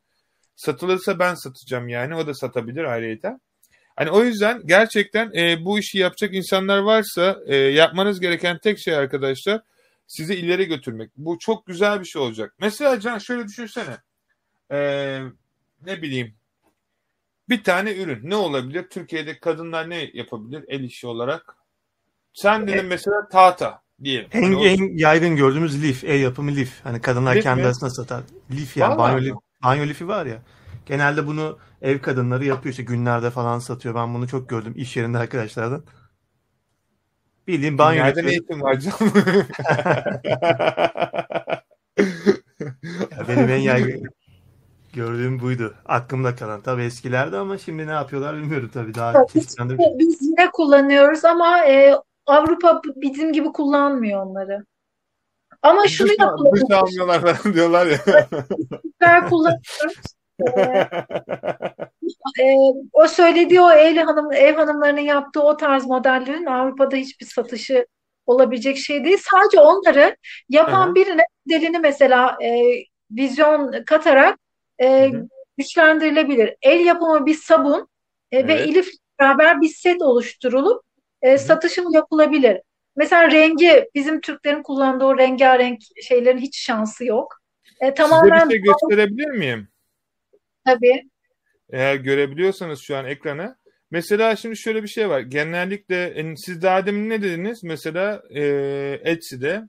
Satılırsa 0.56 1.18
ben 1.18 1.34
satacağım 1.34 1.88
yani. 1.88 2.14
O 2.14 2.26
da 2.26 2.34
satabilir 2.34 2.84
ayrıyeten. 2.84 3.40
Hani 3.96 4.10
o 4.10 4.24
yüzden 4.24 4.62
gerçekten 4.64 5.32
e, 5.34 5.64
bu 5.64 5.78
işi 5.78 5.98
yapacak 5.98 6.34
insanlar 6.34 6.78
varsa 6.78 7.38
e, 7.46 7.56
yapmanız 7.56 8.20
gereken 8.20 8.58
tek 8.58 8.78
şey 8.78 8.94
arkadaşlar 8.94 9.60
sizi 10.06 10.34
ileri 10.34 10.64
götürmek. 10.64 11.10
Bu 11.16 11.38
çok 11.38 11.66
güzel 11.66 12.00
bir 12.00 12.04
şey 12.04 12.22
olacak. 12.22 12.54
Mesela 12.58 13.00
Can 13.00 13.18
şöyle 13.18 13.44
düşünsene. 13.44 13.96
Ee, 14.70 15.20
ne 15.86 16.02
bileyim 16.02 16.34
bir 17.48 17.64
tane 17.64 17.94
ürün 17.96 18.30
ne 18.30 18.36
olabilir? 18.36 18.86
Türkiye'de 18.90 19.38
kadınlar 19.40 19.90
ne 19.90 20.10
yapabilir 20.14 20.64
el 20.68 20.80
işi 20.80 21.06
olarak? 21.06 21.56
Sen 22.32 22.66
dedin 22.68 22.86
mesela 22.86 23.28
tahta 23.28 23.82
diyelim. 24.04 24.28
En, 24.32 24.42
Hani 24.42 24.66
en 24.66 24.96
yaygın 24.98 25.36
gördüğümüz 25.36 25.82
lif, 25.82 26.04
el 26.04 26.20
yapımı 26.20 26.50
lif. 26.56 26.80
Hani 26.84 27.00
kadınlar 27.00 27.36
Lif 27.36 27.42
kendi 27.42 27.60
mi? 27.60 27.66
arasında 27.66 27.90
satar. 27.90 28.22
Lif 28.50 28.76
yani 28.76 28.90
Vallahi 28.98 28.98
banyo, 28.98 29.20
lif, 29.24 29.34
banyo 29.64 29.86
lifi 29.86 30.08
var 30.08 30.26
ya. 30.26 30.42
Genelde 30.86 31.26
bunu 31.26 31.58
ev 31.82 31.98
kadınları 31.98 32.44
yapıyor 32.44 32.70
işte 32.70 32.82
günlerde 32.82 33.30
falan 33.30 33.58
satıyor. 33.58 33.94
Ben 33.94 34.14
bunu 34.14 34.28
çok 34.28 34.48
gördüm 34.48 34.72
iş 34.76 34.96
yerinde 34.96 35.18
arkadaşlardan. 35.18 35.84
Bildiğin 37.48 37.78
banyo 37.78 38.04
Nereden 38.04 38.22
lifi. 38.24 38.30
eğitim 38.30 38.62
var 38.62 38.80
Can? 38.80 38.92
Ya 43.10 43.28
benim 43.28 43.48
en 43.50 43.56
yaygın 43.58 44.02
gördüğüm 44.92 45.40
buydu. 45.40 45.74
Aklımda 45.86 46.34
kalan. 46.34 46.60
Tabii 46.60 46.82
eskilerde 46.82 47.36
ama 47.36 47.58
şimdi 47.58 47.86
ne 47.86 47.90
yapıyorlar 47.90 48.36
bilmiyorum 48.36 48.70
tabii. 48.74 48.94
Daha 48.94 49.12
Tabii. 49.12 49.32
çeşitlendirmiş. 49.32 49.86
Biz 49.98 50.22
yine 50.22 50.50
kullanıyoruz 50.50 51.24
ama 51.24 51.64
e, 51.64 51.94
Avrupa 52.26 52.82
bizim 52.96 53.32
gibi 53.32 53.52
kullanmıyor 53.52 54.26
onları. 54.26 54.64
Ama 55.62 55.88
şunu 55.88 56.08
Duş, 56.08 56.62
duş 56.62 56.70
almıyorlar 56.70 57.20
falan 57.20 57.54
diyorlar 57.54 57.86
ya. 57.86 57.98
Süper 58.82 59.28
kullanıyoruz. 59.28 59.96
E, 62.38 62.42
e, 62.42 62.56
o 62.92 63.06
söylediği 63.06 63.60
o 63.60 63.70
ev 63.70 63.96
hanım 63.96 64.32
ev 64.32 64.56
hanımlarının 64.56 65.00
yaptığı 65.00 65.42
o 65.42 65.56
tarz 65.56 65.86
modellerin 65.86 66.46
Avrupa'da 66.46 66.96
hiçbir 66.96 67.26
satışı 67.26 67.86
olabilecek 68.26 68.78
şey 68.78 69.04
değil. 69.04 69.18
Sadece 69.30 69.60
onları 69.60 70.16
yapan 70.48 70.90
hı. 70.90 70.94
birine 70.94 71.22
modelini 71.46 71.78
mesela 71.78 72.36
e, 72.42 72.62
vizyon 73.10 73.84
katarak 73.86 74.38
e, 74.82 75.10
güçlendirilebilir. 75.58 76.56
El 76.62 76.80
yapımı 76.80 77.26
bir 77.26 77.34
sabun 77.34 77.88
e, 78.32 78.48
ve 78.48 78.52
Evet. 78.52 78.68
Elif 78.68 78.88
beraber 79.20 79.60
bir 79.60 79.68
set 79.68 80.02
oluşturulup 80.02 80.82
e, 81.22 81.38
satışım 81.38 81.92
yapılabilir. 81.92 82.60
Mesela 82.96 83.30
rengi 83.30 83.88
bizim 83.94 84.20
Türklerin 84.20 84.62
kullandığı 84.62 85.04
o 85.04 85.18
rengarenk 85.18 85.80
şeylerin 86.02 86.38
hiç 86.38 86.58
şansı 86.58 87.04
yok. 87.04 87.38
E, 87.80 87.84
Size 87.84 87.94
tamamen 87.94 88.48
bir 88.48 88.54
şey 88.54 88.62
gösterebilir 88.62 89.30
miyim? 89.30 89.68
tabii. 90.64 91.02
Eğer 91.70 91.96
görebiliyorsanız 91.96 92.80
şu 92.80 92.96
an 92.96 93.04
ekranı. 93.04 93.56
Mesela 93.90 94.36
şimdi 94.36 94.56
şöyle 94.56 94.82
bir 94.82 94.88
şey 94.88 95.08
var. 95.08 95.20
Genellikle 95.20 96.04
e, 96.04 96.36
siz 96.36 96.62
daha 96.62 96.86
demin 96.86 97.10
ne 97.10 97.22
dediniz? 97.22 97.64
Mesela 97.64 98.22
e, 98.30 98.42
Etsy'de 99.04 99.62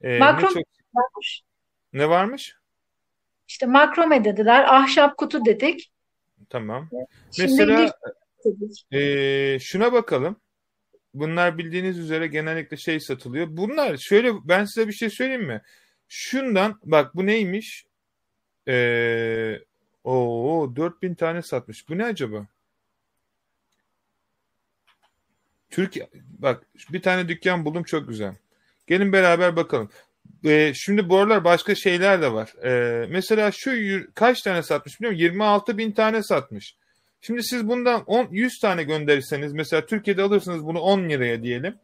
e, 0.00 0.18
Makro 0.18 0.48
çok 0.48 0.62
varmış. 0.94 1.42
Ne 1.92 2.08
varmış? 2.08 2.56
İşte 3.48 3.66
makrome 3.66 4.24
dediler, 4.24 4.64
ahşap 4.74 5.16
kutu 5.16 5.44
dedik. 5.44 5.92
Tamam. 6.50 6.88
Şimdi 7.36 7.50
Mesela 7.52 7.92
dedik. 8.44 8.86
e, 8.92 9.58
şuna 9.60 9.92
bakalım. 9.92 10.36
Bunlar 11.14 11.58
bildiğiniz 11.58 11.98
üzere 11.98 12.26
genellikle 12.26 12.76
şey 12.76 13.00
satılıyor. 13.00 13.46
Bunlar 13.50 13.96
şöyle 13.96 14.32
ben 14.44 14.64
size 14.64 14.88
bir 14.88 14.92
şey 14.92 15.10
söyleyeyim 15.10 15.46
mi? 15.46 15.62
Şundan 16.08 16.80
bak 16.84 17.16
bu 17.16 17.26
neymiş? 17.26 17.86
Ee, 18.68 19.60
o 20.04 20.72
4000 20.76 21.14
tane 21.14 21.42
satmış. 21.42 21.88
Bu 21.88 21.98
ne 21.98 22.04
acaba? 22.04 22.46
Türkiye 25.70 26.08
bak 26.38 26.66
bir 26.92 27.02
tane 27.02 27.28
dükkan 27.28 27.64
buldum 27.64 27.82
çok 27.82 28.08
güzel. 28.08 28.34
Gelin 28.86 29.12
beraber 29.12 29.56
bakalım. 29.56 29.90
Ee, 30.44 30.72
şimdi 30.74 31.08
bu 31.08 31.18
aralar 31.18 31.44
başka 31.44 31.74
şeyler 31.74 32.22
de 32.22 32.32
var. 32.32 32.52
Ee, 32.64 33.06
mesela 33.10 33.50
şu 33.52 33.72
kaç 34.14 34.42
tane 34.42 34.62
satmış 34.62 35.00
biliyor 35.00 35.12
musun? 35.12 35.24
26 35.24 35.78
bin 35.78 35.92
tane 35.92 36.22
satmış. 36.22 36.76
Şimdi 37.20 37.42
siz 37.42 37.68
bundan 37.68 38.04
10, 38.04 38.28
100 38.30 38.58
tane 38.58 38.82
gönderirseniz 38.82 39.52
mesela 39.52 39.86
Türkiye'de 39.86 40.22
alırsınız 40.22 40.64
bunu 40.64 40.80
10 40.80 41.08
liraya 41.08 41.42
diyelim. 41.42 41.78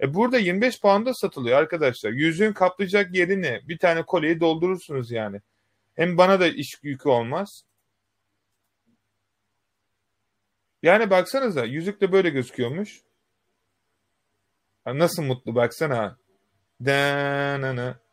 E 0.00 0.14
burada 0.14 0.38
25 0.38 0.80
pound'a 0.80 1.14
satılıyor 1.14 1.58
arkadaşlar. 1.58 2.10
Yüzüğün 2.10 2.52
kaplayacak 2.52 3.14
yerini 3.14 3.60
bir 3.68 3.78
tane 3.78 4.02
kolyeyi 4.02 4.40
doldurursunuz 4.40 5.10
yani. 5.10 5.40
Hem 5.94 6.18
bana 6.18 6.40
da 6.40 6.46
iş 6.46 6.78
yükü 6.82 7.08
olmaz. 7.08 7.64
Yani 10.82 11.10
baksanıza 11.10 11.64
yüzük 11.64 12.00
de 12.00 12.12
böyle 12.12 12.30
gözüküyormuş. 12.30 13.00
Nasıl 14.86 15.22
mutlu 15.22 15.54
baksana. 15.54 16.16
Danana. 16.84 18.03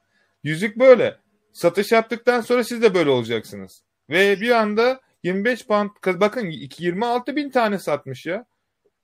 Yüzük 0.44 0.80
böyle. 0.80 1.18
Satış 1.54 1.92
yaptıktan 1.92 2.42
sonra 2.42 2.64
siz 2.64 2.82
de 2.82 2.94
böyle 2.94 3.10
olacaksınız. 3.10 3.84
Ve 4.10 4.42
bir 4.42 4.52
anda 4.52 5.02
25 5.24 5.68
pound 5.68 5.90
bakın 6.06 6.50
26 6.78 7.36
bin 7.36 7.50
tane 7.50 7.80
satmış 7.80 8.26
ya. 8.26 8.46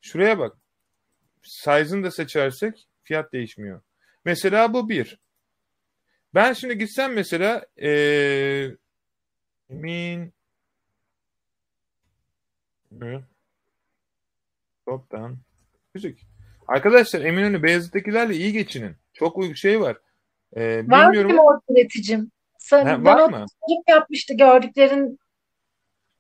Şuraya 0.02 0.40
bak. 0.40 0.58
Size'ını 1.44 2.04
da 2.04 2.12
seçersek 2.12 2.88
fiyat 3.04 3.34
değişmiyor. 3.34 3.82
Mesela 4.26 4.74
bu 4.74 4.90
bir. 4.90 5.20
Ben 6.34 6.54
şimdi 6.54 6.78
gitsem 6.78 7.14
mesela 7.14 7.66
ee, 7.82 8.72
emin 9.70 10.34
Toptan. 14.86 15.38
Müzik. 15.94 16.28
Arkadaşlar 16.68 17.22
Eminönü 17.22 17.64
Beyazıt'takilerle 17.64 18.36
iyi 18.36 18.54
geçinin. 18.54 18.96
Çok 19.14 19.58
şey 19.58 19.82
var. 19.82 19.98
Ee, 20.56 20.84
var 20.88 21.08
bilmiyorum. 21.08 21.36
mı 21.36 21.42
o 21.42 21.74
üreticim? 21.74 22.32
Sen, 22.60 22.86
ha, 22.86 23.04
var 23.04 23.30
mı? 23.30 23.46
yapmıştı 23.88 24.34
gördüklerin. 24.34 25.20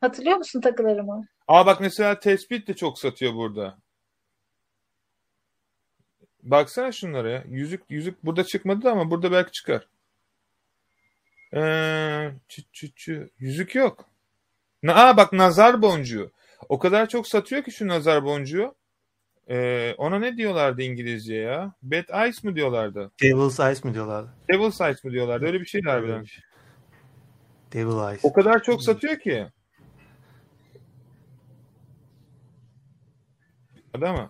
Hatırlıyor 0.01 0.37
musun 0.37 0.61
takılarımı? 0.61 1.27
Aa 1.47 1.65
bak 1.65 1.81
mesela 1.81 2.19
tespit 2.19 2.67
de 2.67 2.73
çok 2.73 2.99
satıyor 2.99 3.33
burada. 3.33 3.77
Baksana 6.43 6.91
şunlara 6.91 7.29
ya. 7.29 7.43
Yüzük 7.47 7.81
yüzük 7.89 8.25
burada 8.25 8.43
çıkmadı 8.43 8.89
ama 8.89 9.11
burada 9.11 9.31
belki 9.31 9.51
çıkar. 9.51 9.87
Ee, 11.53 12.31
çü, 12.47 12.61
çü, 12.73 12.95
çü. 12.95 13.29
Yüzük 13.39 13.75
yok. 13.75 14.09
Aa 14.87 15.17
bak 15.17 15.33
nazar 15.33 15.81
boncuğu. 15.81 16.31
O 16.69 16.79
kadar 16.79 17.09
çok 17.09 17.27
satıyor 17.27 17.63
ki 17.63 17.71
şu 17.71 17.87
nazar 17.87 18.23
boncuğu. 18.23 18.75
Ee, 19.49 19.93
ona 19.97 20.19
ne 20.19 20.37
diyorlardı 20.37 20.81
İngilizce 20.81 21.35
ya? 21.35 21.73
Bad 21.81 22.29
Ice 22.29 22.49
mı 22.49 22.55
diyorlardı? 22.55 23.11
Devil's 23.21 23.59
Ice 23.59 23.87
mı 23.87 23.93
diyorlardı? 23.93 24.29
Devil's 24.49 24.75
Ice 24.75 24.99
mı 25.03 25.11
diyorlardı? 25.11 25.45
Öyle 25.45 25.59
bir 25.59 25.65
şey 25.65 25.81
harbiden. 25.81 26.25
Devil 27.73 28.15
Ice. 28.15 28.27
O 28.27 28.33
kadar 28.33 28.63
çok 28.63 28.83
satıyor 28.83 29.19
ki. 29.19 29.47
Değil 34.01 34.13
mi? 34.13 34.29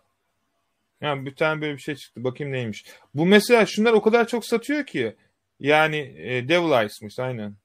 Yani 1.01 1.26
bir 1.26 1.36
tane 1.36 1.61
böyle 1.61 1.74
bir 1.74 1.82
şey 1.82 1.95
çıktı. 1.95 2.24
Bakayım 2.24 2.53
neymiş. 2.53 2.86
Bu 3.13 3.26
mesela 3.26 3.65
şunlar 3.65 3.93
o 3.93 4.01
kadar 4.01 4.28
çok 4.28 4.45
satıyor 4.45 4.86
ki. 4.86 5.15
Yani 5.59 5.97
e, 6.18 6.47
Devil 6.49 6.86
Ice'mış 6.86 7.20
aynen. 7.20 7.55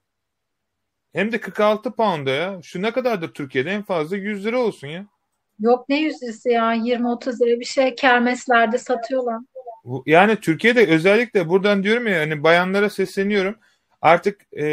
Hem 1.13 1.31
de 1.31 1.39
46 1.39 1.91
pound'a 1.91 2.31
ya. 2.31 2.59
Şu 2.63 2.81
ne 2.81 2.91
kadardır 2.91 3.33
Türkiye'de? 3.33 3.71
En 3.71 3.83
fazla 3.83 4.17
100 4.17 4.45
lira 4.45 4.59
olsun 4.59 4.87
ya. 4.87 5.05
Yok 5.59 5.89
ne 5.89 5.99
yüzdesi 5.99 6.49
ya 6.49 6.75
20-30 6.75 7.45
lira 7.45 7.59
bir 7.59 7.65
şey 7.65 7.95
kermeslerde 7.95 8.77
satıyorlar. 8.77 9.39
Yani 10.05 10.35
Türkiye'de 10.35 10.87
özellikle 10.87 11.49
buradan 11.49 11.83
diyorum 11.83 12.07
ya 12.07 12.19
hani 12.19 12.43
bayanlara 12.43 12.89
sesleniyorum. 12.89 13.55
Artık 14.01 14.53
e, 14.53 14.65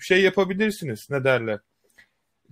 şey 0.00 0.22
yapabilirsiniz 0.22 1.10
ne 1.10 1.24
derler. 1.24 1.58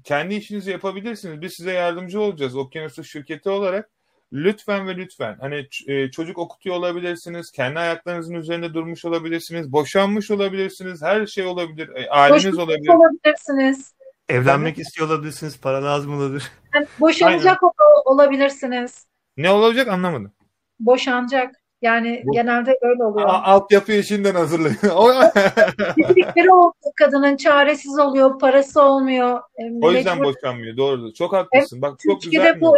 Kendi 0.05 0.35
işinizi 0.35 0.71
yapabilirsiniz. 0.71 1.41
Biz 1.41 1.53
size 1.57 1.73
yardımcı 1.73 2.21
olacağız 2.21 2.57
okyanusu 2.57 3.05
şirketi 3.05 3.51
olarak. 3.51 3.91
Lütfen 4.33 4.89
ve 4.89 4.97
lütfen 4.97 5.37
hani 5.41 5.69
e, 5.87 6.11
çocuk 6.11 6.39
okutuyor 6.39 6.77
olabilirsiniz, 6.77 7.51
kendi 7.51 7.79
ayaklarınızın 7.79 8.35
üzerinde 8.35 8.75
durmuş 8.75 9.05
olabilirsiniz, 9.05 9.73
boşanmış 9.73 10.31
olabilirsiniz, 10.31 11.03
her 11.03 11.27
şey 11.27 11.47
olabilir, 11.47 11.89
e, 11.89 12.11
aileniz 12.11 12.45
Boşanmış 12.45 12.59
olabilir. 12.59 12.89
olabilirsiniz. 12.89 13.95
Evlenmek 14.29 14.79
istiyor 14.79 15.09
olabilirsiniz, 15.09 15.61
para 15.61 15.85
lazım 15.85 16.17
olabilir. 16.19 16.53
Yani 16.75 16.87
boşanacak 17.01 17.61
olabilirsiniz. 18.05 19.07
Ne 19.37 19.51
olacak 19.51 19.89
anlamadım. 19.89 20.33
Boşanacak. 20.81 21.63
Yani 21.83 22.23
Bu, 22.25 22.33
genelde 22.33 22.79
öyle 22.83 23.05
oluyor. 23.05 23.29
A, 23.29 23.43
altyapıyı 23.43 24.05
şimdiden 24.05 24.35
hazırlayın. 24.35 24.77
Bildikleri 25.97 26.53
oldu 26.53 26.75
kadının 26.97 27.37
çaresiz 27.37 27.99
oluyor, 27.99 28.39
parası 28.39 28.83
olmuyor. 28.83 29.41
O 29.83 29.93
yüzden 29.93 30.19
Mecbur... 30.19 30.35
boşanmıyor. 30.35 30.77
Doğru. 30.77 31.15
Çok 31.15 31.33
haklısın. 31.33 31.83
Bak 31.83 31.99
çok 31.99 32.23
güzel. 32.23 32.61
bu 32.61 32.77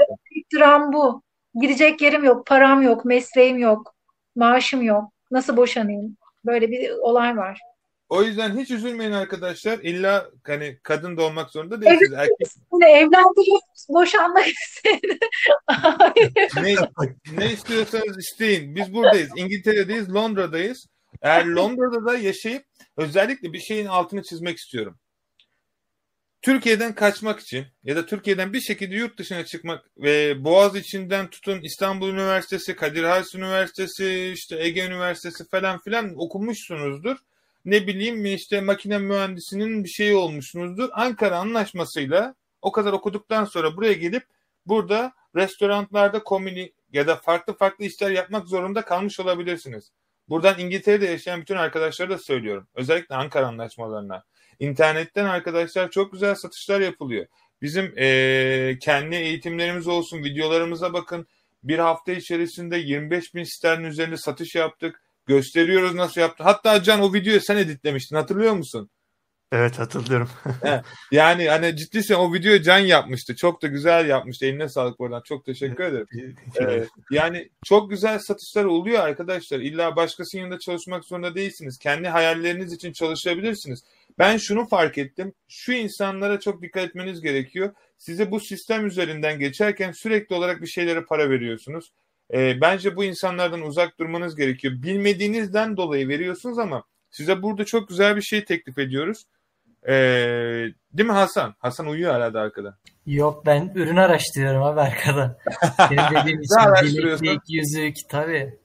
dram 0.54 0.92
bu. 0.92 1.22
Gidecek 1.60 2.02
yerim 2.02 2.24
yok, 2.24 2.46
param 2.46 2.82
yok, 2.82 3.04
mesleğim 3.04 3.58
yok, 3.58 3.94
maaşım 4.36 4.82
yok. 4.82 5.04
Nasıl 5.30 5.56
boşanayım? 5.56 6.16
Böyle 6.46 6.70
bir 6.70 6.90
olay 6.90 7.36
var. 7.36 7.60
O 8.08 8.22
yüzden 8.22 8.58
hiç 8.58 8.70
üzülmeyin 8.70 9.12
arkadaşlar. 9.12 9.78
İlla 9.78 10.30
hani 10.46 10.78
kadın 10.82 11.16
da 11.16 11.22
olmak 11.22 11.50
zorunda 11.50 11.82
değilsiniz. 11.82 12.12
Evet, 12.12 12.30
Erkek... 12.40 12.48
Evlendiriyoruz. 12.72 13.86
Boşanmak 13.88 14.46
istedim. 14.46 15.18
ne, 16.62 16.74
ne 17.38 17.52
istiyorsanız 17.52 18.18
isteyin. 18.18 18.76
Biz 18.76 18.94
buradayız. 18.94 19.30
İngiltere'deyiz, 19.36 20.14
Londra'dayız. 20.14 20.86
Eğer 21.22 21.46
Londra'da 21.46 22.06
da 22.06 22.18
yaşayıp 22.18 22.64
özellikle 22.96 23.52
bir 23.52 23.60
şeyin 23.60 23.86
altını 23.86 24.22
çizmek 24.22 24.58
istiyorum. 24.58 24.98
Türkiye'den 26.42 26.94
kaçmak 26.94 27.40
için 27.40 27.66
ya 27.84 27.96
da 27.96 28.06
Türkiye'den 28.06 28.52
bir 28.52 28.60
şekilde 28.60 28.94
yurt 28.94 29.18
dışına 29.18 29.44
çıkmak 29.44 29.84
ve 29.96 30.44
Boğaz 30.44 30.76
içinden 30.76 31.30
tutun 31.30 31.60
İstanbul 31.62 32.08
Üniversitesi, 32.08 32.76
Kadir 32.76 33.04
Has 33.04 33.34
Üniversitesi, 33.34 34.32
işte 34.34 34.56
Ege 34.64 34.86
Üniversitesi 34.86 35.48
falan 35.48 35.80
filan 35.80 36.14
okumuşsunuzdur. 36.16 37.16
Ne 37.64 37.86
bileyim 37.86 38.26
işte 38.26 38.60
makine 38.60 38.98
mühendisinin 38.98 39.84
bir 39.84 39.88
şeyi 39.88 40.14
olmuşsunuzdur. 40.14 40.88
Ankara 40.92 41.38
Anlaşması'yla 41.38 42.34
o 42.62 42.72
kadar 42.72 42.92
okuduktan 42.92 43.44
sonra 43.44 43.76
buraya 43.76 43.92
gelip 43.92 44.26
burada 44.66 45.12
restoranlarda 45.36 46.24
komini 46.24 46.72
ya 46.92 47.06
da 47.06 47.16
farklı 47.16 47.56
farklı 47.56 47.84
işler 47.84 48.10
yapmak 48.10 48.48
zorunda 48.48 48.84
kalmış 48.84 49.20
olabilirsiniz. 49.20 49.92
Buradan 50.28 50.58
İngiltere'de 50.58 51.06
yaşayan 51.06 51.40
bütün 51.40 51.56
arkadaşlara 51.56 52.10
da 52.10 52.18
söylüyorum. 52.18 52.68
Özellikle 52.74 53.14
Ankara 53.14 53.46
anlaşmalarına. 53.46 54.24
İnternetten 54.60 55.24
arkadaşlar 55.24 55.90
çok 55.90 56.12
güzel 56.12 56.34
satışlar 56.34 56.80
yapılıyor. 56.80 57.26
Bizim 57.62 57.94
e, 57.98 58.78
kendi 58.80 59.16
eğitimlerimiz 59.16 59.88
olsun, 59.88 60.24
videolarımıza 60.24 60.92
bakın. 60.92 61.26
Bir 61.62 61.78
hafta 61.78 62.12
içerisinde 62.12 62.76
25 62.76 63.34
bin 63.34 63.44
sterlin 63.44 63.84
üzerinde 63.84 64.16
satış 64.16 64.54
yaptık. 64.54 65.02
Gösteriyoruz 65.26 65.94
nasıl 65.94 66.20
yaptı. 66.20 66.44
Hatta 66.44 66.82
Can 66.82 67.00
o 67.00 67.14
videoyu 67.14 67.40
sen 67.40 67.56
editlemiştin 67.56 68.16
hatırlıyor 68.16 68.52
musun? 68.52 68.90
Evet 69.52 69.78
hatırlıyorum. 69.78 70.30
yani 71.12 71.48
hani 71.48 71.76
ciddiysen 71.76 72.14
o 72.14 72.34
videoyu 72.34 72.62
Can 72.62 72.78
yapmıştı. 72.78 73.36
Çok 73.36 73.62
da 73.62 73.66
güzel 73.66 74.08
yapmıştı. 74.08 74.46
Eline 74.46 74.68
sağlık 74.68 74.98
buradan. 74.98 75.22
Çok 75.24 75.44
teşekkür 75.44 75.84
ederim. 75.84 76.06
ee, 76.60 76.84
yani 77.10 77.48
çok 77.64 77.90
güzel 77.90 78.18
satışlar 78.18 78.64
oluyor 78.64 79.02
arkadaşlar. 79.02 79.60
İlla 79.60 79.96
başkasının 79.96 80.42
yanında 80.42 80.58
çalışmak 80.58 81.04
zorunda 81.04 81.34
değilsiniz. 81.34 81.78
Kendi 81.78 82.08
hayalleriniz 82.08 82.72
için 82.72 82.92
çalışabilirsiniz. 82.92 83.84
Ben 84.18 84.36
şunu 84.36 84.68
fark 84.68 84.98
ettim. 84.98 85.32
Şu 85.48 85.72
insanlara 85.72 86.40
çok 86.40 86.62
dikkat 86.62 86.84
etmeniz 86.84 87.20
gerekiyor. 87.20 87.74
Size 87.98 88.30
bu 88.30 88.40
sistem 88.40 88.86
üzerinden 88.86 89.38
geçerken 89.38 89.92
sürekli 89.92 90.34
olarak 90.34 90.62
bir 90.62 90.66
şeylere 90.66 91.04
para 91.04 91.30
veriyorsunuz. 91.30 91.92
E, 92.32 92.60
bence 92.60 92.96
bu 92.96 93.04
insanlardan 93.04 93.60
uzak 93.60 93.98
durmanız 93.98 94.36
gerekiyor. 94.36 94.74
Bilmediğinizden 94.82 95.76
dolayı 95.76 96.08
veriyorsunuz 96.08 96.58
ama 96.58 96.84
size 97.10 97.42
burada 97.42 97.64
çok 97.64 97.88
güzel 97.88 98.16
bir 98.16 98.22
şey 98.22 98.44
teklif 98.44 98.78
ediyoruz. 98.78 99.24
E, 99.88 99.94
değil 100.92 101.08
mi 101.08 101.12
Hasan? 101.12 101.54
Hasan 101.58 101.86
uyuyor 101.86 102.14
herhalde 102.14 102.38
arkada. 102.38 102.78
Yok 103.06 103.46
ben 103.46 103.72
ürün 103.74 103.96
araştırıyorum 103.96 104.62
abi 104.62 104.80
arkada. 104.80 105.38
Senin 105.88 106.20
dediğin 106.20 106.40
için 106.40 107.02
bileklik, 107.02 107.40
yüzük 107.48 107.96
tabii. 108.08 108.58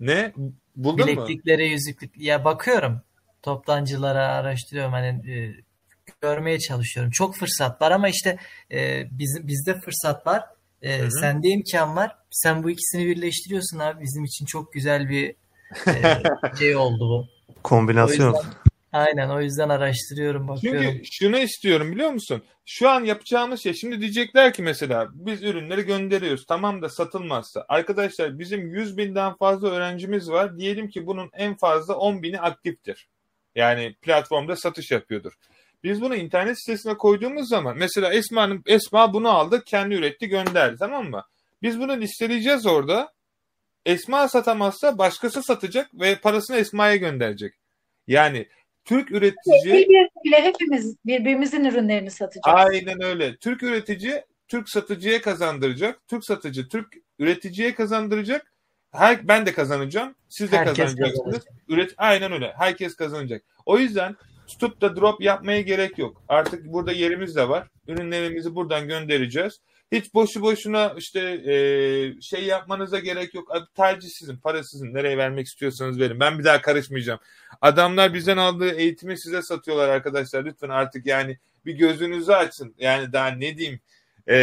Ne? 0.00 0.32
Buldun 0.76 1.06
Bilekliklere, 1.06 1.64
mu? 1.64 1.70
yüzüklük. 1.70 2.10
Ya 2.16 2.44
bakıyorum 2.44 3.00
toptancılara 3.42 4.28
araştırıyorum 4.28 4.92
hani 4.92 5.32
e, 5.32 5.54
görmeye 6.20 6.58
çalışıyorum. 6.58 7.10
Çok 7.10 7.36
fırsat 7.36 7.82
var 7.82 7.90
ama 7.90 8.08
işte 8.08 8.38
e, 8.72 9.08
biz, 9.10 9.40
bizde 9.42 9.80
fırsat 9.80 10.26
var. 10.26 10.44
E, 10.82 11.10
sende 11.10 11.48
imkan 11.48 11.96
var. 11.96 12.16
Sen 12.30 12.62
bu 12.62 12.70
ikisini 12.70 13.06
birleştiriyorsun 13.06 13.78
abi. 13.78 14.02
Bizim 14.04 14.24
için 14.24 14.46
çok 14.46 14.72
güzel 14.72 15.08
bir 15.08 15.34
e, 15.86 16.22
şey 16.58 16.76
oldu 16.76 17.00
bu. 17.10 17.26
Kombinasyon. 17.62 18.32
O 18.32 18.36
yüzden- 18.36 18.50
Aynen 18.92 19.28
o 19.30 19.40
yüzden 19.40 19.68
araştırıyorum 19.68 20.48
bakıyorum. 20.48 20.82
Çünkü 20.82 21.02
şunu 21.12 21.38
istiyorum 21.38 21.92
biliyor 21.92 22.10
musun? 22.10 22.42
Şu 22.66 22.88
an 22.88 23.04
yapacağımız 23.04 23.60
şey 23.62 23.74
şimdi 23.74 24.00
diyecekler 24.00 24.52
ki 24.52 24.62
mesela 24.62 25.08
biz 25.12 25.42
ürünleri 25.42 25.82
gönderiyoruz 25.82 26.46
tamam 26.46 26.82
da 26.82 26.88
satılmazsa. 26.88 27.64
Arkadaşlar 27.68 28.38
bizim 28.38 28.66
100 28.74 28.96
binden 28.96 29.34
fazla 29.36 29.68
öğrencimiz 29.68 30.30
var. 30.30 30.58
Diyelim 30.58 30.88
ki 30.88 31.06
bunun 31.06 31.30
en 31.32 31.56
fazla 31.56 31.94
10 31.94 32.22
bini 32.22 32.40
aktiftir. 32.40 33.08
Yani 33.54 33.94
platformda 34.02 34.56
satış 34.56 34.90
yapıyordur. 34.90 35.32
Biz 35.84 36.00
bunu 36.00 36.16
internet 36.16 36.60
sitesine 36.60 36.96
koyduğumuz 36.96 37.48
zaman 37.48 37.76
mesela 37.78 38.12
Esma'nın 38.14 38.62
Esma 38.66 39.12
bunu 39.12 39.28
aldı 39.28 39.64
kendi 39.64 39.94
üretti 39.94 40.28
gönderdi 40.28 40.76
tamam 40.78 41.10
mı? 41.10 41.24
Biz 41.62 41.80
bunu 41.80 42.00
listeleyeceğiz 42.00 42.66
orada. 42.66 43.12
Esma 43.86 44.28
satamazsa 44.28 44.98
başkası 44.98 45.42
satacak 45.42 46.00
ve 46.00 46.16
parasını 46.16 46.56
Esma'ya 46.56 46.96
gönderecek. 46.96 47.54
Yani 48.06 48.46
Türk 48.84 49.10
üretici 49.10 49.64
Birbiriyle 49.64 50.42
hepimiz 50.42 50.96
birbirimizin 51.06 51.64
ürünlerini 51.64 52.10
satacağız. 52.10 52.42
Aynen 52.44 53.02
öyle. 53.02 53.36
Türk 53.36 53.62
üretici 53.62 54.24
Türk 54.48 54.70
satıcıya 54.70 55.20
kazandıracak. 55.20 56.08
Türk 56.08 56.24
satıcı 56.24 56.68
Türk 56.68 56.96
üreticiye 57.18 57.74
kazandıracak. 57.74 58.52
Her, 58.92 59.28
ben 59.28 59.46
de 59.46 59.52
kazanacağım. 59.52 60.14
Siz 60.28 60.52
de 60.52 60.56
Herkes 60.56 60.76
kazanacaksınız. 60.76 61.24
kazanacak. 61.24 61.52
Üret, 61.68 61.94
aynen 61.96 62.32
öyle. 62.32 62.54
Herkes 62.58 62.94
kazanacak. 62.96 63.42
O 63.66 63.78
yüzden 63.78 64.16
tutup 64.50 64.80
da 64.80 64.96
drop 64.96 65.20
yapmaya 65.20 65.60
gerek 65.60 65.98
yok. 65.98 66.22
Artık 66.28 66.64
burada 66.64 66.92
yerimiz 66.92 67.36
de 67.36 67.48
var. 67.48 67.68
Ürünlerimizi 67.86 68.54
buradan 68.54 68.88
göndereceğiz. 68.88 69.60
Hiç 69.92 70.14
boşu 70.14 70.42
boşuna 70.42 70.94
işte 70.96 71.20
e, 71.20 71.54
şey 72.20 72.44
yapmanıza 72.44 72.98
gerek 72.98 73.34
yok. 73.34 73.52
Tercih 73.74 74.08
sizin, 74.08 74.36
para 74.36 74.64
sizin. 74.64 74.94
Nereye 74.94 75.18
vermek 75.18 75.46
istiyorsanız 75.46 76.00
verin. 76.00 76.20
Ben 76.20 76.38
bir 76.38 76.44
daha 76.44 76.62
karışmayacağım. 76.62 77.20
Adamlar 77.60 78.14
bizden 78.14 78.36
aldığı 78.36 78.70
eğitimi 78.70 79.20
size 79.20 79.42
satıyorlar 79.42 79.88
arkadaşlar. 79.88 80.44
Lütfen 80.44 80.68
artık 80.68 81.06
yani 81.06 81.38
bir 81.66 81.74
gözünüzü 81.74 82.32
açın. 82.32 82.74
Yani 82.78 83.12
daha 83.12 83.28
ne 83.28 83.56
diyeyim. 83.56 83.80
E, 84.28 84.36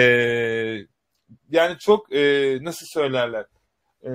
yani 1.52 1.78
çok 1.80 2.16
e, 2.16 2.58
nasıl 2.62 2.86
söylerler. 2.86 3.46
E, 4.04 4.10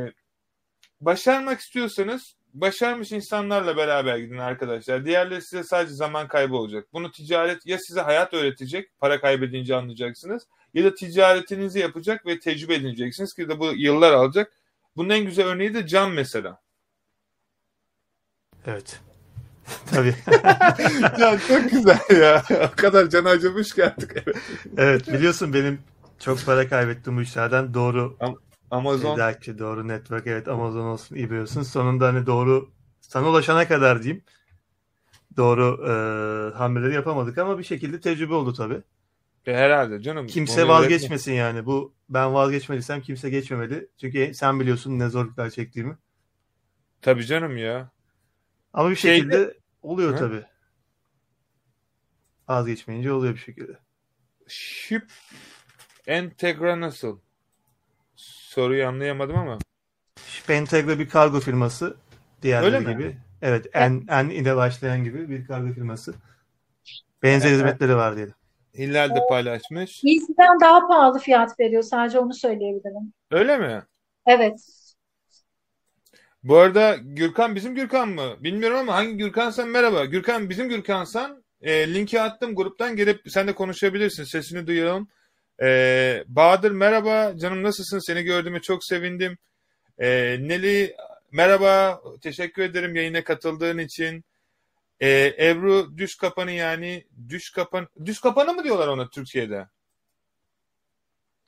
başarmak 1.01 1.61
istiyorsanız 1.61 2.35
başarmış 2.55 3.13
insanlarla 3.13 3.77
beraber 3.77 4.19
gidin 4.19 4.39
arkadaşlar. 4.39 5.05
Diğerleri 5.05 5.43
size 5.43 5.65
sadece 5.65 5.95
zaman 5.95 6.29
kaybı 6.29 6.57
olacak. 6.57 6.87
Bunu 6.93 7.11
ticaret 7.11 7.67
ya 7.67 7.79
size 7.79 8.01
hayat 8.01 8.35
öğretecek, 8.35 8.99
para 8.99 9.21
kaybedince 9.21 9.77
anlayacaksınız. 9.77 10.47
Ya 10.75 10.85
da 10.85 10.95
ticaretinizi 10.95 11.79
yapacak 11.79 12.27
ve 12.27 12.39
tecrübe 12.39 12.75
edineceksiniz 12.75 13.35
ki 13.35 13.49
de 13.49 13.59
bu 13.59 13.73
yıllar 13.73 14.13
alacak. 14.13 14.53
Bunun 14.97 15.09
en 15.09 15.25
güzel 15.25 15.47
örneği 15.47 15.75
de 15.75 15.87
Can 15.87 16.11
mesela. 16.11 16.61
Evet. 18.67 19.01
Tabii. 19.91 20.15
Can 21.19 21.39
çok 21.49 21.71
güzel 21.71 22.01
ya. 22.21 22.43
O 22.73 22.77
kadar 22.77 23.09
can 23.09 23.25
acımış 23.25 23.75
ki 23.75 23.85
artık. 23.85 24.25
evet 24.77 25.13
biliyorsun 25.13 25.55
benim 25.55 25.81
çok 26.19 26.45
para 26.47 26.69
kaybettiğim 26.69 27.19
bu 27.19 27.23
işlerden 27.23 27.75
doğru 27.75 28.17
Amazon 28.73 29.15
tedarikçi, 29.15 29.59
doğru 29.59 29.89
network 29.89 30.27
evet 30.27 30.49
Amazon 30.49 30.85
olsun, 30.85 31.17
eBay 31.17 31.41
olsun. 31.41 31.63
Sonunda 31.63 32.07
hani 32.07 32.27
doğru 32.27 32.71
sana 33.01 33.29
ulaşana 33.29 33.69
kadar 33.69 34.03
diyeyim 34.03 34.25
doğru 35.37 35.85
e, 35.87 35.93
hamleleri 36.57 36.95
yapamadık 36.95 37.39
ama 37.39 37.59
bir 37.59 37.65
şekilde 37.65 38.01
tecrübe 38.01 38.35
oldu 38.35 38.53
tabii. 38.53 38.83
E, 39.47 39.55
herhalde 39.55 40.01
canım. 40.03 40.27
Kimse 40.27 40.69
vazgeçmesin 40.69 41.33
yani. 41.33 41.67
Bu 41.67 41.95
ben 42.09 42.35
vazgeçmediysem 42.35 43.01
kimse 43.03 43.31
geçmemeli. 43.31 43.89
Çünkü 44.01 44.35
sen 44.35 44.61
biliyorsun 44.61 44.99
ne 44.99 45.09
zorluklar 45.09 45.51
çektiğimi. 45.51 45.99
Tabii 47.03 47.27
canım 47.27 47.57
ya. 47.57 47.91
Ama 48.73 48.91
bir 48.91 48.97
Şeyde- 48.97 49.17
şekilde 49.17 49.59
oluyor 49.83 50.13
Hı? 50.15 50.19
tabii. 50.19 50.45
Vazgeçmeyince 52.49 53.13
oluyor 53.13 53.35
bir 53.35 53.39
şekilde. 53.39 53.79
Ship 54.49 55.13
Entegra 56.07 56.81
nasıl? 56.81 57.19
Soruyu 58.53 58.87
anlayamadım 58.87 59.37
ama. 59.37 59.59
Pentegra 60.47 60.99
bir 60.99 61.09
kargo 61.09 61.41
firması. 61.41 61.97
Diğerleri 62.43 62.75
Öyle 62.75 62.81
mi? 62.81 62.93
gibi. 62.93 63.17
Evet. 63.43 63.67
En, 63.73 64.05
en 64.09 64.29
ile 64.29 64.57
başlayan 64.57 65.05
gibi 65.05 65.29
bir 65.29 65.47
kargo 65.47 65.73
firması. 65.73 66.15
Benzer 67.23 67.49
Evet. 67.49 67.57
hizmetleri 67.57 67.97
var 67.97 68.17
diyelim. 68.17 68.35
Hilal 68.79 69.11
de 69.11 69.21
paylaşmış. 69.29 70.05
Iyisinden 70.05 70.61
daha 70.61 70.89
pahalı 70.89 71.19
fiyat 71.19 71.61
veriyor. 71.61 71.83
Sadece 71.83 72.19
onu 72.19 72.35
söyleyebilirim. 72.35 73.13
Öyle 73.31 73.59
mi? 73.59 73.83
Evet. 74.27 74.61
Bu 76.43 76.57
arada 76.57 76.97
Gürkan 77.03 77.55
bizim 77.55 77.75
Gürkan 77.75 78.09
mı? 78.09 78.37
Bilmiyorum 78.41 78.79
ama 78.79 78.95
hangi 78.95 79.17
Gürkansan 79.17 79.69
merhaba. 79.69 80.05
Gürkan 80.05 80.51
bizim 80.51 80.69
Gürkansan. 80.69 81.45
E, 81.61 81.95
linki 81.95 82.21
attım 82.21 82.55
gruptan 82.55 82.97
gelip 82.97 83.21
sen 83.29 83.49
de 83.49 83.55
konuşabilirsin. 83.55 84.25
Sesini 84.25 84.67
duyalım. 84.67 85.09
E, 85.63 86.25
Bahadır 86.29 86.71
merhaba. 86.71 87.33
Canım 87.37 87.63
nasılsın? 87.63 87.99
Seni 87.99 88.23
gördüğüme 88.23 88.61
çok 88.61 88.85
sevindim. 88.85 89.39
E, 89.99 90.09
Neli 90.41 90.97
merhaba. 91.33 92.03
Teşekkür 92.21 92.63
ederim 92.63 92.97
yayına 92.97 93.25
katıldığın 93.25 93.79
için. 93.79 94.25
E, 95.01 95.35
Ebru 95.39 95.99
düş 95.99 96.17
kapanı 96.17 96.51
yani 96.51 97.07
düş 97.29 97.51
kapan 97.51 97.89
düş 98.05 98.21
kapanı 98.21 98.55
mı 98.55 98.65
diyorlar 98.65 98.89
ona 98.89 99.09
Türkiye'de? 99.09 99.69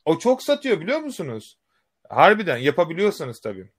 O 0.05 0.19
çok 0.19 0.43
satıyor 0.43 0.81
biliyor 0.81 0.99
musunuz? 0.99 1.59
Harbiden 2.09 2.57
yapabiliyorsanız 2.57 3.41
tabii. 3.41 3.71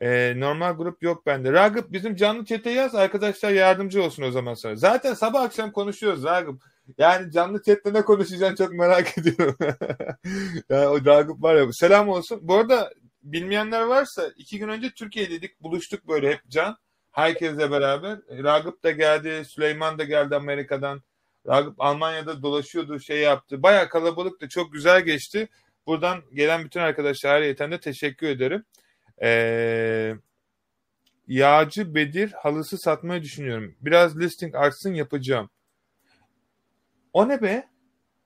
Ee, 0.00 0.34
normal 0.36 0.72
grup 0.72 1.02
yok 1.02 1.26
bende. 1.26 1.52
Ragıp 1.52 1.92
bizim 1.92 2.16
canlı 2.16 2.44
chat'e 2.44 2.70
yaz 2.70 2.94
arkadaşlar 2.94 3.50
yardımcı 3.50 4.02
olsun 4.02 4.22
o 4.22 4.30
zaman 4.30 4.54
sana. 4.54 4.76
Zaten 4.76 5.14
sabah 5.14 5.42
akşam 5.42 5.72
konuşuyoruz 5.72 6.24
Ragıp. 6.24 6.62
Yani 6.98 7.32
canlı 7.32 7.62
chat'te 7.62 7.92
ne 7.94 8.02
konuşacaksın 8.02 8.64
çok 8.64 8.74
merak 8.74 9.18
ediyorum. 9.18 9.56
yani 10.68 10.86
o 10.86 11.04
Ragıp 11.04 11.42
var 11.42 11.54
ya. 11.54 11.72
Selam 11.72 12.08
olsun. 12.08 12.40
Bu 12.42 12.54
arada 12.54 12.92
bilmeyenler 13.22 13.80
varsa 13.82 14.30
iki 14.36 14.58
gün 14.58 14.68
önce 14.68 14.90
Türkiye'deydik. 14.90 15.60
Buluştuk 15.60 16.08
böyle 16.08 16.30
hep 16.30 16.40
Can. 16.48 16.76
Herkesle 17.12 17.70
beraber. 17.70 18.18
Ragıp 18.30 18.84
da 18.84 18.90
geldi. 18.90 19.44
Süleyman 19.44 19.98
da 19.98 20.04
geldi 20.04 20.36
Amerika'dan. 20.36 21.02
Ragıp 21.46 21.80
Almanya'da 21.80 22.42
dolaşıyordu 22.42 23.00
şey 23.00 23.18
yaptı. 23.20 23.62
Baya 23.62 23.88
kalabalıktı. 23.88 24.48
Çok 24.48 24.72
güzel 24.72 25.02
geçti. 25.02 25.48
Buradan 25.86 26.22
gelen 26.34 26.64
bütün 26.64 26.80
arkadaşlara 26.80 27.32
ayrıyeten 27.32 27.70
de 27.70 27.80
teşekkür 27.80 28.26
ederim. 28.26 28.64
Ee, 29.22 30.14
yağcı 31.28 31.94
Bedir 31.94 32.32
halısı 32.32 32.78
satmayı 32.78 33.22
düşünüyorum. 33.22 33.74
Biraz 33.80 34.18
listing 34.18 34.54
artsın 34.54 34.94
yapacağım. 34.94 35.50
O 37.18 37.28
ne 37.28 37.42
be? 37.42 37.68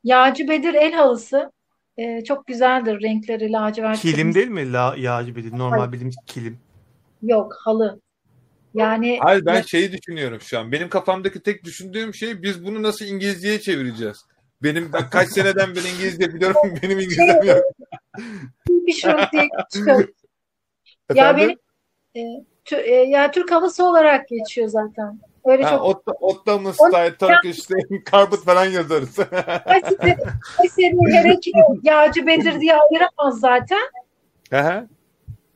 Yağcı 0.05 0.48
Bedir 0.48 0.74
el 0.74 0.93
halısı. 0.93 1.52
Ee, 1.98 2.24
çok 2.24 2.47
güzeldir. 2.47 3.02
Renkleri 3.02 3.52
lacivert. 3.52 4.01
Kilim 4.01 4.16
kırmızı. 4.16 4.35
değil 4.39 4.48
mi? 4.48 4.73
La, 4.73 4.94
yağcı 4.98 5.36
bir 5.36 5.52
normal 5.52 5.78
Hayır. 5.78 5.93
bildiğimiz 5.93 6.16
kilim. 6.27 6.59
Yok 7.23 7.56
halı. 7.64 8.01
Yani 8.74 9.19
Hayır 9.23 9.47
ben 9.47 9.62
şeyi 9.62 9.93
düşünüyorum 9.93 10.40
şu 10.40 10.59
an. 10.59 10.73
Benim 10.73 10.89
kafamdaki 10.89 11.43
tek 11.43 11.64
düşündüğüm 11.64 12.14
şey 12.14 12.43
biz 12.43 12.64
bunu 12.64 12.82
nasıl 12.82 13.05
İngilizceye 13.05 13.60
çevireceğiz? 13.60 14.24
Benim 14.62 14.93
ben 14.93 15.10
kaç 15.10 15.28
seneden 15.32 15.74
beri 15.74 15.89
İngilizce 15.89 16.35
biliyorum. 16.35 16.78
Benim 16.82 16.98
İngilizcem 16.98 17.43
yok. 17.44 17.64
bir 18.69 18.93
şort 18.93 19.32
diye 19.32 19.48
çıkıyor. 19.73 20.09
Ya 21.14 21.36
benim 21.36 21.59
e, 22.16 22.20
tü- 22.64 22.82
e, 22.82 22.94
ya 22.94 23.31
Türk 23.31 23.52
halısı 23.52 23.85
olarak 23.89 24.28
geçiyor 24.28 24.69
zaten. 24.69 25.20
Öyle 25.44 25.62
Ha, 25.64 25.70
çok 25.70 25.85
Otta, 25.85 26.12
Ottoman 26.20 26.73
style 26.73 27.16
Turkish 27.16 27.59
style 27.62 28.02
carpet 28.12 28.40
falan 28.40 28.64
yazarız. 28.64 29.16
Kayseri, 29.16 30.16
Kayseri 30.56 31.12
Herekli 31.12 31.52
Yağcı 31.82 32.27
Bedir 32.27 32.60
diye 32.60 32.74
ayıramaz 32.77 33.40
zaten. 33.40 33.81
Aha, 34.52 34.86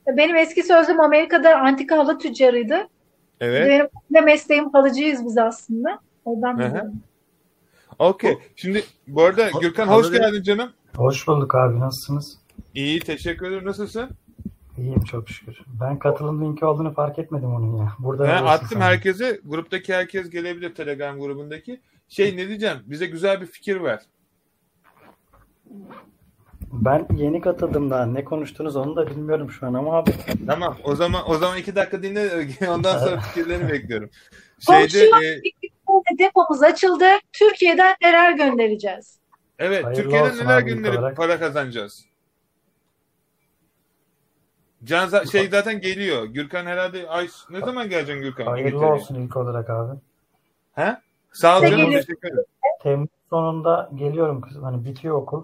Benim 0.07 0.35
eski 0.35 0.63
sözlüm 0.63 0.99
Amerika'da 0.99 1.55
antika 1.59 1.97
halı 1.97 2.19
tüccarıydı. 2.19 2.87
evet. 3.41 3.67
Benim 3.69 3.87
de 4.13 4.21
mesleğim 4.21 4.69
halıcıyız 4.73 5.25
biz 5.25 5.37
aslında. 5.37 5.99
Oradan 6.25 6.57
biliyorum. 6.59 6.93
Okey. 7.99 8.37
Şimdi 8.55 8.83
bu 9.07 9.23
arada 9.23 9.49
Gürkan 9.61 9.87
hoş 9.87 10.11
geldin 10.11 10.43
canım. 10.43 10.71
Hoş 10.95 11.27
bulduk 11.27 11.55
abi 11.55 11.79
nasılsınız? 11.79 12.37
İyi 12.73 12.99
teşekkür 12.99 13.47
ederim. 13.47 13.65
Nasılsın? 13.65 14.09
İyiyim 14.77 15.01
çok 15.03 15.29
şükür. 15.29 15.57
Ben 15.81 15.99
katılım 15.99 16.41
linki 16.45 16.65
olduğunu 16.65 16.93
fark 16.93 17.19
etmedim 17.19 17.55
onun 17.55 17.77
ya. 17.77 17.93
Burada 17.99 18.23
arıyorsun 18.23 18.45
attım 18.45 18.67
sen. 18.69 18.81
herkese. 18.81 19.39
Gruptaki 19.45 19.93
herkes 19.93 20.29
gelebilir 20.29 20.75
Telegram 20.75 21.19
grubundaki. 21.19 21.81
Şey 22.07 22.37
ne 22.37 22.47
diyeceğim? 22.47 22.77
Bize 22.85 23.05
güzel 23.05 23.41
bir 23.41 23.45
fikir 23.45 23.81
ver. 23.83 23.99
Ben 26.71 27.07
yeni 27.15 27.41
katıldım 27.41 27.89
daha. 27.89 28.05
Ne 28.05 28.23
konuştunuz 28.23 28.75
onu 28.75 28.95
da 28.95 29.07
bilmiyorum 29.07 29.51
şu 29.51 29.67
an 29.67 29.73
ama 29.73 29.97
abi. 29.97 30.11
Tamam. 30.47 30.77
O 30.83 30.95
zaman 30.95 31.29
o 31.29 31.37
zaman 31.37 31.57
iki 31.57 31.75
dakika 31.75 32.03
dinle. 32.03 32.47
Ondan 32.69 32.99
sonra 32.99 33.19
fikirlerini 33.33 33.71
bekliyorum. 33.71 34.09
Komşu 34.67 34.89
Şeyde 34.89 35.41
e, 36.13 36.17
Depomuz 36.19 36.63
açıldı. 36.63 37.05
Türkiye'den 37.33 37.95
neler 38.01 38.31
göndereceğiz? 38.31 39.19
evet 39.59 39.85
Hayırlı 39.85 40.01
Türkiye'den 40.03 40.37
neler 40.37 40.61
gönderip 40.61 40.99
olarak. 40.99 41.17
para 41.17 41.39
kazanacağız? 41.39 42.05
Can 44.83 45.07
za- 45.09 45.31
şey 45.31 45.47
zaten 45.49 45.81
geliyor. 45.81 46.25
Gürkan 46.25 46.65
herhalde 46.65 47.09
ay 47.09 47.27
ne 47.49 47.59
zaman 47.59 47.89
geleceksin 47.89 48.21
Gürkan? 48.23 48.45
Hayırlı 48.45 48.69
İngiltere'ye? 48.69 48.93
olsun 48.93 49.15
ilk 49.15 49.37
olarak 49.37 49.69
abi. 49.69 49.97
He? 50.73 50.97
Sağ 51.31 51.57
ol 51.57 51.61
Ne 51.61 51.69
canım 51.69 51.85
geliyor? 51.85 52.01
teşekkür 52.01 52.27
ederim. 52.27 52.43
Temmuz 52.83 53.09
sonunda 53.29 53.89
geliyorum 53.95 54.41
kızım. 54.41 54.63
Hani 54.63 54.85
bitiyor 54.85 55.15
okul. 55.15 55.43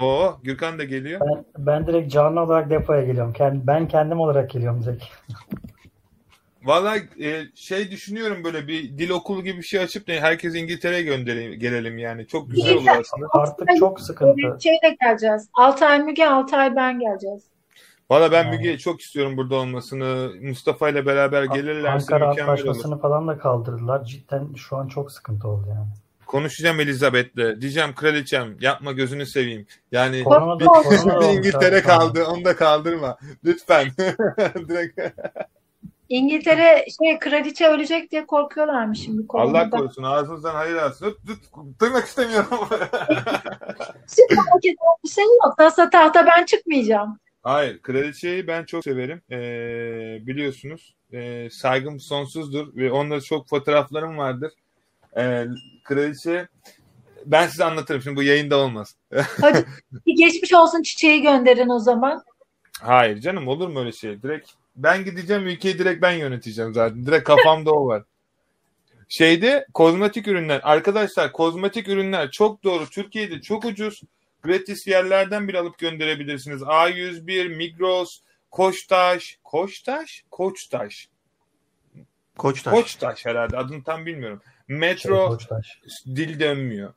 Oo 0.00 0.38
Gürkan 0.42 0.78
da 0.78 0.84
geliyor. 0.84 1.20
Ben, 1.20 1.44
ben 1.58 1.86
direkt 1.86 2.12
canlı 2.12 2.40
olarak 2.40 2.70
depoya 2.70 3.04
geliyorum. 3.04 3.32
Kend- 3.32 3.66
ben 3.66 3.88
kendim 3.88 4.20
olarak 4.20 4.50
geliyorum 4.50 4.84
direkt. 4.84 5.04
Vallahi 6.62 7.08
e, 7.20 7.42
şey 7.54 7.90
düşünüyorum 7.90 8.44
böyle 8.44 8.68
bir 8.68 8.98
dil 8.98 9.10
okulu 9.10 9.44
gibi 9.44 9.58
bir 9.58 9.62
şey 9.62 9.80
açıp 9.80 10.08
da 10.08 10.12
herkes 10.12 10.54
İngiltere'ye 10.54 11.02
gönderelim 11.02 11.58
gelelim 11.58 11.98
yani. 11.98 12.26
Çok 12.26 12.50
güzel 12.50 12.74
olur 12.74 12.86
aslında. 12.86 13.26
Artık 13.30 13.68
çok 13.78 14.00
sıkıntı. 14.00 14.58
Şeyle 14.62 14.96
geleceğiz. 15.00 15.48
Altay 15.54 15.98
Müge, 15.98 16.26
Altay 16.26 16.76
ben 16.76 16.98
geleceğiz. 17.00 17.42
Valla 18.10 18.32
ben 18.32 18.44
Yani. 18.44 18.56
Müge'yi 18.56 18.78
çok 18.78 19.00
istiyorum 19.00 19.36
burada 19.36 19.54
olmasını. 19.56 20.32
Mustafa 20.42 20.88
ile 20.88 21.06
beraber 21.06 21.44
gelirlerse 21.44 22.14
Ankara 22.14 22.28
mükemmel 22.28 22.52
olur. 22.52 22.60
Antlaşması'nı 22.60 23.00
falan 23.00 23.28
da 23.28 23.38
kaldırdılar. 23.38 24.04
Cidden 24.04 24.54
şu 24.54 24.76
an 24.76 24.88
çok 24.88 25.12
sıkıntı 25.12 25.48
oldu 25.48 25.66
yani. 25.68 25.88
Konuşacağım 26.26 26.80
Elizabeth'le. 26.80 27.60
Diyeceğim 27.60 27.94
kraliçem 27.94 28.56
yapma 28.60 28.92
gözünü 28.92 29.26
seveyim. 29.26 29.66
Yani 29.92 30.24
Korona 30.24 30.60
bir, 30.60 30.64
korona 30.64 31.20
bir 31.32 31.38
İngiltere 31.38 31.82
kaldı. 31.82 32.24
Onu 32.24 32.44
da 32.44 32.56
kaldırma. 32.56 33.18
Lütfen. 33.44 33.86
Direkt. 34.68 35.00
İngiltere 36.08 36.84
şey 36.98 37.18
kraliçe 37.18 37.68
ölecek 37.68 38.10
diye 38.10 38.26
korkuyorlarmış 38.26 38.98
şimdi 38.98 39.18
Allah 39.20 39.26
koronadan. 39.28 39.70
korusun. 39.70 40.02
Ağzınızdan 40.02 40.54
hayır 40.54 40.76
alsın. 40.76 41.18
Duymak 41.80 42.06
istemiyorum. 42.06 42.48
Merak 44.30 44.64
eden 44.64 44.76
bir 45.04 45.08
şey 45.08 45.24
yok. 45.24 45.58
Nasıl 45.58 45.90
tahta 45.90 46.26
ben 46.26 46.44
çıkmayacağım. 46.44 47.18
Hayır. 47.42 47.78
Kraliçeyi 47.82 48.46
ben 48.46 48.64
çok 48.64 48.84
severim. 48.84 49.22
Ee, 49.30 50.26
biliyorsunuz. 50.26 50.94
Ee, 51.12 51.48
saygım 51.50 52.00
sonsuzdur. 52.00 52.76
Ve 52.76 52.92
onunla 52.92 53.20
çok 53.20 53.48
fotoğraflarım 53.48 54.18
vardır. 54.18 54.52
Ee, 55.16 55.46
kraliçe 55.84 56.48
ben 57.26 57.46
size 57.46 57.64
anlatırım. 57.64 58.02
Şimdi 58.02 58.16
bu 58.16 58.22
yayında 58.22 58.56
olmaz. 58.56 58.94
Hadi 59.40 59.66
geçmiş 60.06 60.52
olsun 60.52 60.82
çiçeği 60.82 61.22
gönderin 61.22 61.68
o 61.68 61.78
zaman. 61.78 62.22
Hayır 62.80 63.20
canım 63.20 63.48
olur 63.48 63.68
mu 63.68 63.80
öyle 63.80 63.92
şey? 63.92 64.22
Direkt 64.22 64.50
ben 64.78 65.04
gideceğim 65.04 65.46
ülkeyi 65.46 65.78
direkt 65.78 66.02
ben 66.02 66.12
yöneteceğim 66.12 66.74
zaten. 66.74 67.06
Direkt 67.06 67.24
kafamda 67.24 67.72
o 67.72 67.86
var. 67.86 68.02
Şeyde 69.08 69.66
kozmetik 69.74 70.28
ürünler. 70.28 70.60
Arkadaşlar 70.62 71.32
kozmetik 71.32 71.88
ürünler 71.88 72.30
çok 72.30 72.64
doğru. 72.64 72.86
Türkiye'de 72.90 73.40
çok 73.40 73.64
ucuz. 73.64 74.02
Gratis 74.42 74.86
yerlerden 74.86 75.48
bile 75.48 75.58
alıp 75.58 75.78
gönderebilirsiniz. 75.78 76.62
A101, 76.62 77.56
Migros, 77.56 78.20
Koçtaş. 78.50 79.38
Koçtaş? 79.44 80.24
Koçtaş. 80.30 81.08
Koçtaş. 82.38 82.74
Koçtaş 82.74 83.26
herhalde. 83.26 83.56
Adını 83.56 83.84
tam 83.84 84.06
bilmiyorum. 84.06 84.42
Şey, 84.68 84.76
Metro 84.76 85.28
Koçtaş. 85.28 85.80
dil 86.06 86.40
dönmüyor. 86.40 86.94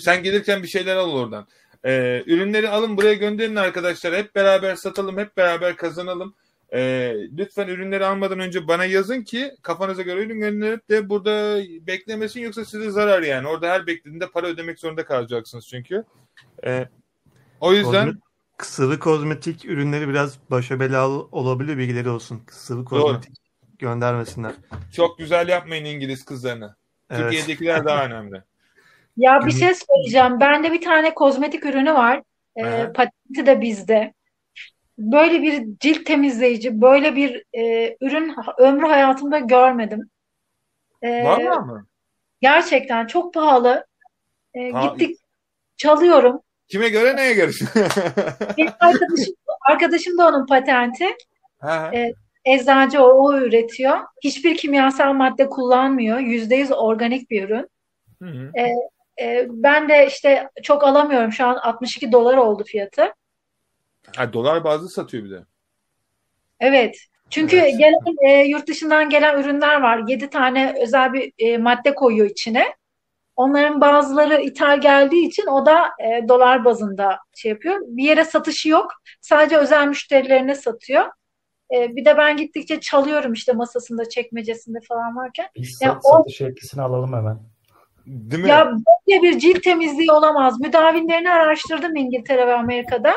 Sen 0.00 0.22
gelirken 0.22 0.62
bir 0.62 0.68
şeyler 0.68 0.96
al 0.96 1.12
oradan. 1.12 1.46
Ee, 1.84 2.22
ürünleri 2.26 2.68
alın 2.68 2.96
buraya 2.96 3.14
gönderin 3.14 3.56
arkadaşlar. 3.56 4.14
Hep 4.14 4.34
beraber 4.34 4.74
satalım, 4.74 5.18
hep 5.18 5.36
beraber 5.36 5.76
kazanalım. 5.76 6.34
Ee, 6.74 7.14
lütfen 7.38 7.68
ürünleri 7.68 8.04
almadan 8.06 8.38
önce 8.38 8.68
bana 8.68 8.84
yazın 8.84 9.22
ki 9.22 9.52
kafanıza 9.62 10.02
göre 10.02 10.22
ürün 10.22 10.40
gönderip 10.40 10.88
de 10.90 11.08
burada 11.08 11.58
beklemesin 11.86 12.40
yoksa 12.40 12.64
size 12.64 12.90
zarar 12.90 13.22
yani. 13.22 13.48
Orada 13.48 13.68
her 13.70 13.86
beklediğinde 13.86 14.30
para 14.30 14.46
ödemek 14.46 14.78
zorunda 14.78 15.04
kalacaksınız 15.04 15.66
çünkü. 15.68 16.04
Ee, 16.66 16.88
o 17.60 17.72
yüzden 17.72 18.08
Kozmet- 18.08 18.20
sıvı 18.62 18.98
kozmetik 18.98 19.64
ürünleri 19.64 20.08
biraz 20.08 20.38
başa 20.50 20.80
belalı 20.80 21.28
olabilir 21.32 21.78
bilgileri 21.78 22.08
olsun. 22.10 22.42
Sıvı 22.50 22.84
kozmetik 22.84 23.36
göndermesinler. 23.78 24.52
çok 24.96 25.18
güzel 25.18 25.48
yapmayın 25.48 25.84
İngiliz 25.84 26.24
kızlarını. 26.24 26.76
Evet. 27.10 27.22
Türkiye'dekiler 27.22 27.84
daha 27.84 28.04
önemli. 28.06 28.42
Ya 29.16 29.40
bir 29.46 29.50
şey 29.52 29.74
söyleyeceğim. 29.74 30.40
Bende 30.40 30.72
bir 30.72 30.80
tane 30.82 31.14
kozmetik 31.14 31.66
ürünü 31.66 31.94
var. 31.94 32.22
Ee, 32.56 32.66
Aha. 32.66 32.92
patenti 32.92 33.46
de 33.46 33.60
bizde. 33.60 34.14
Böyle 35.00 35.42
bir 35.42 35.78
cilt 35.80 36.06
temizleyici, 36.06 36.80
böyle 36.80 37.16
bir 37.16 37.44
e, 37.52 37.96
ürün 38.00 38.34
ömrü 38.58 38.86
hayatımda 38.86 39.38
görmedim. 39.38 40.10
Ee, 41.02 41.24
Vallahi 41.24 41.66
mı? 41.66 41.86
gerçekten 42.40 43.06
çok 43.06 43.34
pahalı. 43.34 43.86
Ha- 44.72 44.86
gittik 44.86 45.18
çalıyorum. 45.76 46.40
Kime 46.68 46.88
göre 46.88 47.16
neye 47.16 47.34
göre? 47.34 47.50
Benim 48.58 48.72
arkadaşım, 48.80 49.34
arkadaşım 49.70 50.18
da 50.18 50.28
onun 50.28 50.46
patenti. 50.46 51.06
Ha. 51.58 51.90
Evet. 51.92 52.14
Eczacı 52.44 53.02
o, 53.02 53.06
o 53.06 53.36
üretiyor. 53.36 53.98
Hiçbir 54.24 54.56
kimyasal 54.56 55.12
madde 55.12 55.48
kullanmıyor. 55.48 56.18
%100 56.18 56.72
organik 56.74 57.30
bir 57.30 57.42
ürün. 57.48 57.68
Hı 58.22 58.28
hı. 58.28 58.52
Ee, 59.20 59.46
ben 59.48 59.88
de 59.88 60.06
işte 60.06 60.48
çok 60.62 60.84
alamıyorum. 60.84 61.32
Şu 61.32 61.46
an 61.46 61.54
62 61.56 62.12
dolar 62.12 62.36
oldu 62.36 62.64
fiyatı. 62.64 63.14
Ha, 64.16 64.32
dolar 64.32 64.64
bazlı 64.64 64.88
satıyor 64.88 65.24
bir 65.24 65.30
de. 65.30 65.44
Evet. 66.60 66.96
Çünkü 67.30 67.56
Evet. 67.56 67.78
gelen 67.78 68.28
e, 68.28 68.44
yurt 68.44 68.66
dışından 68.68 69.10
gelen 69.10 69.40
ürünler 69.42 69.80
var. 69.80 70.02
7 70.08 70.30
tane 70.30 70.74
özel 70.82 71.12
bir 71.12 71.32
e, 71.38 71.58
madde 71.58 71.94
koyuyor 71.94 72.30
içine. 72.30 72.64
Onların 73.36 73.80
bazıları 73.80 74.42
ithal 74.42 74.80
geldiği 74.80 75.26
için 75.26 75.46
o 75.46 75.66
da 75.66 75.84
e, 75.84 76.28
dolar 76.28 76.64
bazında 76.64 77.18
şey 77.36 77.50
yapıyor. 77.50 77.80
Bir 77.86 78.04
yere 78.04 78.24
satışı 78.24 78.68
yok. 78.68 78.92
Sadece 79.20 79.56
özel 79.56 79.88
müşterilerine 79.88 80.54
satıyor. 80.54 81.04
E, 81.74 81.96
bir 81.96 82.04
de 82.04 82.16
ben 82.16 82.36
gittikçe 82.36 82.80
çalıyorum 82.80 83.32
işte 83.32 83.52
masasında, 83.52 84.08
çekmecesinde 84.08 84.78
falan 84.88 85.16
varken. 85.16 85.46
Biz 85.56 85.80
Ya 85.82 85.88
sat- 85.92 86.00
o- 86.04 86.18
satış 86.18 86.40
yetkisini 86.40 86.82
alalım 86.82 87.12
hemen. 87.12 87.38
Değil 88.06 88.42
mi? 88.42 88.48
Ya 88.48 88.72
böyle 89.08 89.22
bir 89.22 89.38
cilt 89.38 89.62
temizliği 89.62 90.12
olamaz. 90.12 90.60
Müdavinlerini 90.60 91.30
araştırdım 91.30 91.96
İngiltere 91.96 92.46
ve 92.46 92.54
Amerika'da. 92.54 93.12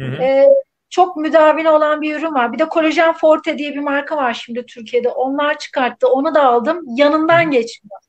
Hı 0.00 0.04
hı. 0.04 0.22
Ee, 0.22 0.48
çok 0.90 1.16
müdavini 1.16 1.70
olan 1.70 2.02
bir 2.02 2.16
ürün 2.16 2.34
var. 2.34 2.52
Bir 2.52 2.58
de 2.58 2.68
Kolajen 2.68 3.12
Forte 3.12 3.58
diye 3.58 3.72
bir 3.72 3.78
marka 3.80 4.16
var 4.16 4.34
şimdi 4.34 4.66
Türkiye'de. 4.66 5.08
Onlar 5.08 5.58
çıkarttı. 5.58 6.08
Onu 6.08 6.34
da 6.34 6.42
aldım. 6.42 6.84
Yanından 6.86 7.50
geçmiyor. 7.50 8.00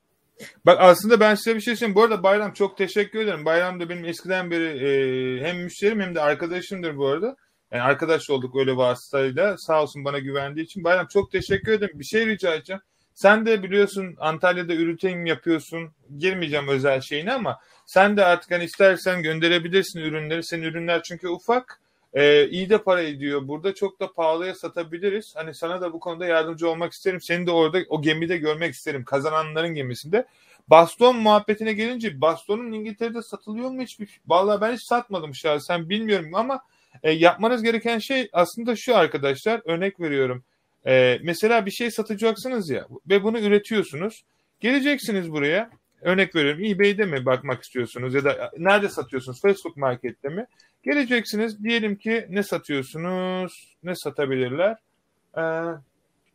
Bak 0.65 0.77
aslında 0.81 1.19
ben 1.19 1.35
size 1.35 1.55
bir 1.55 1.61
şey 1.61 1.75
söyleyeyim. 1.75 1.95
Bu 1.95 2.03
arada 2.03 2.23
Bayram 2.23 2.53
çok 2.53 2.77
teşekkür 2.77 3.19
ederim. 3.19 3.45
Bayram 3.45 3.79
da 3.79 3.89
benim 3.89 4.05
eskiden 4.05 4.51
beri 4.51 4.65
e, 4.65 5.47
hem 5.47 5.57
müşterim 5.57 5.99
hem 5.99 6.15
de 6.15 6.21
arkadaşımdır 6.21 6.97
bu 6.97 7.07
arada. 7.07 7.35
Yani 7.71 7.83
arkadaş 7.83 8.29
olduk 8.29 8.55
öyle 8.55 8.77
vasıtayla. 8.77 9.55
Sağ 9.57 9.81
olsun 9.81 10.05
bana 10.05 10.19
güvendiği 10.19 10.65
için. 10.65 10.83
Bayram 10.83 11.07
çok 11.07 11.31
teşekkür 11.31 11.71
ederim. 11.71 11.99
Bir 11.99 12.03
şey 12.03 12.25
rica 12.25 12.53
edeceğim. 12.53 12.81
Sen 13.13 13.45
de 13.45 13.63
biliyorsun 13.63 14.15
Antalya'da 14.19 14.73
üretim 14.73 15.25
yapıyorsun. 15.25 15.89
Girmeyeceğim 16.17 16.67
özel 16.67 17.01
şeyine 17.01 17.33
ama 17.33 17.59
sen 17.89 18.17
de 18.17 18.25
artık 18.25 18.51
hani 18.51 18.63
istersen 18.63 19.23
gönderebilirsin 19.23 19.99
ürünleri. 19.99 20.43
Senin 20.43 20.63
ürünler 20.63 21.03
çünkü 21.03 21.27
ufak. 21.27 21.79
E, 22.13 22.47
iyi 22.49 22.69
de 22.69 22.77
para 22.77 23.01
ediyor. 23.01 23.47
Burada 23.47 23.73
çok 23.73 23.99
da 23.99 24.13
pahalıya 24.13 24.55
satabiliriz. 24.55 25.33
Hani 25.35 25.55
sana 25.55 25.81
da 25.81 25.93
bu 25.93 25.99
konuda 25.99 26.25
yardımcı 26.25 26.69
olmak 26.69 26.93
isterim. 26.93 27.21
Seni 27.21 27.47
de 27.47 27.51
orada 27.51 27.79
o 27.89 28.01
gemide 28.01 28.37
görmek 28.37 28.73
isterim. 28.73 29.03
Kazananların 29.03 29.75
gemisinde. 29.75 30.25
Baston 30.67 31.15
muhabbetine 31.15 31.73
gelince 31.73 32.21
bastonun 32.21 32.71
İngiltere'de 32.71 33.21
satılıyor 33.21 33.69
mu 33.69 33.81
hiçbir? 33.81 34.19
Vallahi 34.27 34.61
ben 34.61 34.73
hiç 34.73 34.87
satmadım 34.89 35.35
şahsen 35.35 35.89
bilmiyorum 35.89 36.35
ama 36.35 36.61
e, 37.03 37.11
yapmanız 37.11 37.63
gereken 37.63 37.99
şey 37.99 38.29
aslında 38.33 38.75
şu 38.75 38.97
arkadaşlar 38.97 39.61
örnek 39.65 39.99
veriyorum. 39.99 40.43
E, 40.85 41.19
mesela 41.23 41.65
bir 41.65 41.71
şey 41.71 41.91
satacaksınız 41.91 42.69
ya 42.69 42.87
ve 43.09 43.23
bunu 43.23 43.39
üretiyorsunuz. 43.39 44.23
Geleceksiniz 44.59 45.31
buraya. 45.31 45.69
Örnek 46.01 46.35
veriyorum 46.35 46.63
eBay'de 46.63 47.05
mi 47.05 47.25
bakmak 47.25 47.63
istiyorsunuz 47.63 48.13
ya 48.13 48.23
da 48.23 48.51
nerede 48.57 48.89
satıyorsunuz? 48.89 49.41
Facebook 49.41 49.77
Market'te 49.77 50.29
mi? 50.29 50.45
Geleceksiniz 50.83 51.63
diyelim 51.63 51.95
ki 51.95 52.25
ne 52.29 52.43
satıyorsunuz? 52.43 53.77
Ne 53.83 53.95
satabilirler? 53.95 54.77
Ee, 55.37 55.41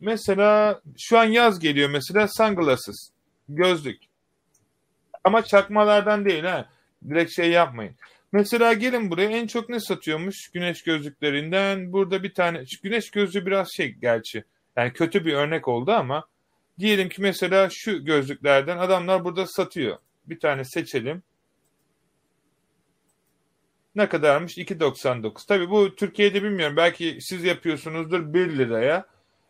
mesela 0.01 0.81
şu 0.99 1.19
an 1.19 1.25
yaz 1.25 1.59
geliyor 1.59 1.91
mesela 1.91 2.29
sunglasses. 2.29 3.11
Gözlük. 3.49 4.03
Ama 5.25 5.45
çakmalardan 5.45 6.25
değil 6.25 6.45
ha. 6.45 6.69
Direkt 7.09 7.33
şey 7.37 7.51
yapmayın. 7.51 7.95
Mesela 8.33 8.73
gelin 8.73 9.11
buraya 9.11 9.31
en 9.31 9.47
çok 9.47 9.69
ne 9.69 9.81
satıyormuş 9.81 10.49
güneş 10.55 10.83
gözlüklerinden? 10.83 11.93
Burada 11.93 12.23
bir 12.23 12.35
tane 12.35 12.65
güneş 12.83 13.11
gözlüğü 13.11 13.47
biraz 13.47 13.69
şey 13.77 13.93
gerçi. 13.93 14.45
Yani 14.77 14.93
kötü 14.93 15.25
bir 15.25 15.33
örnek 15.33 15.69
oldu 15.69 15.93
ama 15.93 16.25
diyelim 16.79 17.09
ki 17.09 17.23
mesela 17.23 17.69
şu 17.71 18.05
gözlüklerden 18.05 18.79
adamlar 18.79 19.25
burada 19.25 19.47
satıyor. 19.47 19.97
Bir 20.27 20.41
tane 20.41 20.65
seçelim. 20.65 21.23
Ne 23.95 24.09
kadarmış? 24.09 24.59
2.99. 24.59 25.47
Tabii 25.49 25.71
bu 25.71 25.95
Türkiye'de 25.95 26.43
bilmiyorum. 26.43 26.77
Belki 26.77 27.19
siz 27.21 27.45
yapıyorsunuzdur 27.45 28.35
1 28.35 28.59
liraya. 28.59 29.07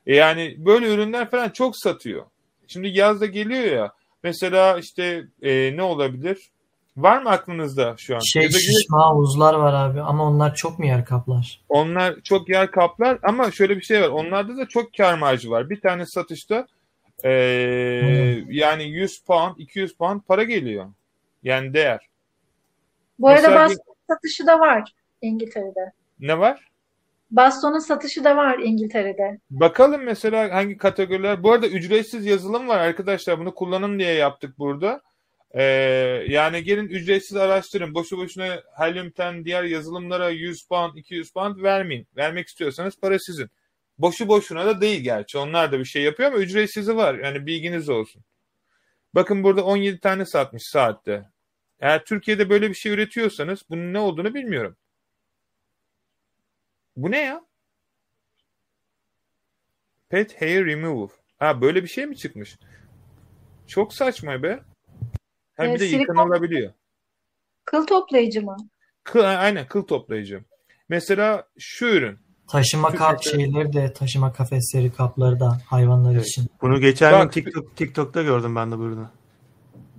E 0.06 0.14
yani 0.14 0.54
böyle 0.58 0.94
ürünler 0.94 1.30
falan 1.30 1.48
çok 1.50 1.76
satıyor. 1.76 2.24
Şimdi 2.68 2.88
yazda 2.88 3.26
geliyor 3.26 3.64
ya. 3.64 3.92
Mesela 4.22 4.78
işte 4.78 5.24
e, 5.42 5.76
ne 5.76 5.82
olabilir? 5.82 6.50
Var 6.96 7.22
mı 7.22 7.30
aklınızda 7.30 7.94
şu 7.98 8.16
an? 8.16 8.20
Şey 8.20 8.48
da- 8.48 8.58
şişme 8.58 8.96
havuzlar 8.98 9.54
var 9.54 9.72
abi 9.74 10.00
ama 10.00 10.24
onlar 10.24 10.54
çok 10.54 10.78
mu 10.78 10.86
yer 10.86 11.04
kaplar? 11.04 11.60
Onlar 11.68 12.20
çok 12.20 12.48
yer 12.48 12.70
kaplar 12.70 13.18
ama 13.22 13.50
şöyle 13.50 13.76
bir 13.76 13.82
şey 13.82 14.02
var. 14.02 14.08
Onlarda 14.08 14.56
da 14.56 14.68
çok 14.68 14.94
kar 14.96 15.18
marjı 15.18 15.50
var. 15.50 15.70
Bir 15.70 15.80
tane 15.80 16.06
satışta 16.06 16.66
ee, 17.24 18.44
yani 18.48 18.84
100 18.84 19.22
pound, 19.24 19.56
200 19.58 19.96
pound 19.96 20.20
para 20.20 20.42
geliyor. 20.42 20.86
Yani 21.42 21.74
değer. 21.74 22.08
Bu 23.18 23.28
arada 23.28 23.40
Mesela 23.42 23.64
bir- 23.64 23.70
baston 23.70 23.94
satışı 24.08 24.46
da 24.46 24.60
var 24.60 24.92
İngiltere'de. 25.22 25.92
Ne 26.20 26.38
var? 26.38 26.68
Bastonun 27.30 27.78
satışı 27.78 28.24
da 28.24 28.36
var 28.36 28.58
İngiltere'de. 28.58 29.38
Bakalım 29.50 30.02
mesela 30.02 30.54
hangi 30.54 30.76
kategoriler. 30.76 31.42
Bu 31.42 31.52
arada 31.52 31.66
ücretsiz 31.66 32.26
yazılım 32.26 32.68
var 32.68 32.78
arkadaşlar. 32.78 33.38
Bunu 33.38 33.54
kullanın 33.54 33.98
diye 33.98 34.12
yaptık 34.12 34.58
burada. 34.58 35.02
Ee, 35.54 35.62
yani 36.28 36.64
gelin 36.64 36.88
ücretsiz 36.88 37.36
araştırın. 37.36 37.94
Boşu 37.94 38.18
boşuna 38.18 38.62
Helium'ten 38.76 39.44
diğer 39.44 39.64
yazılımlara 39.64 40.30
100 40.30 40.66
pound, 40.68 40.96
200 40.96 41.32
pound 41.32 41.62
vermeyin. 41.62 42.06
Vermek 42.16 42.48
istiyorsanız 42.48 43.00
para 43.00 43.18
sizin. 43.18 43.50
Boşu 43.98 44.28
boşuna 44.28 44.66
da 44.66 44.80
değil 44.80 45.00
gerçi. 45.00 45.38
Onlar 45.38 45.72
da 45.72 45.78
bir 45.78 45.84
şey 45.84 46.02
yapıyor 46.02 46.28
ama 46.32 46.38
ücretsizi 46.38 46.96
var. 46.96 47.14
Yani 47.14 47.46
bilginiz 47.46 47.88
olsun. 47.88 48.22
Bakın 49.14 49.42
burada 49.44 49.64
17 49.64 50.00
tane 50.00 50.24
satmış 50.26 50.62
saatte. 50.66 51.30
Eğer 51.80 52.04
Türkiye'de 52.04 52.50
böyle 52.50 52.68
bir 52.68 52.74
şey 52.74 52.92
üretiyorsanız 52.92 53.62
bunun 53.70 53.92
ne 53.92 53.98
olduğunu 53.98 54.34
bilmiyorum. 54.34 54.76
Bu 56.96 57.10
ne 57.10 57.18
ya? 57.20 57.44
Pet 60.08 60.42
hair 60.42 60.66
removal. 60.66 61.08
Ha 61.38 61.60
böyle 61.60 61.82
bir 61.82 61.88
şey 61.88 62.06
mi 62.06 62.16
çıkmış? 62.16 62.56
Çok 63.66 63.94
saçma 63.94 64.42
be. 64.42 64.60
Hem 65.54 65.70
Ee, 65.70 65.74
bir 65.74 65.80
de 65.80 65.84
silikon- 65.86 66.00
yıkanılabiliyor. 66.00 66.72
Kıl 67.64 67.86
toplayıcı 67.86 68.42
mı? 68.42 68.56
Kıl, 69.04 69.20
aynen 69.24 69.66
kıl 69.68 69.82
toplayıcı. 69.82 70.44
Mesela 70.88 71.48
şu 71.58 71.86
ürün. 71.86 72.18
Taşıma 72.48 72.94
kap 72.94 73.22
şeyleri 73.22 73.72
de 73.72 73.92
taşıma 73.92 74.32
kafesleri 74.32 74.92
kapları 74.92 75.40
da 75.40 75.58
hayvanlar 75.66 76.14
Evet. 76.14 76.26
için. 76.26 76.46
Bunu 76.62 76.80
geçen 76.80 77.12
Bak- 77.12 77.22
gün 77.22 77.42
TikTok, 77.42 77.76
TikTok'ta 77.76 78.22
gördüm 78.22 78.56
ben 78.56 78.72
de 78.72 78.78
bu 78.78 78.82
ürünü. 78.84 79.06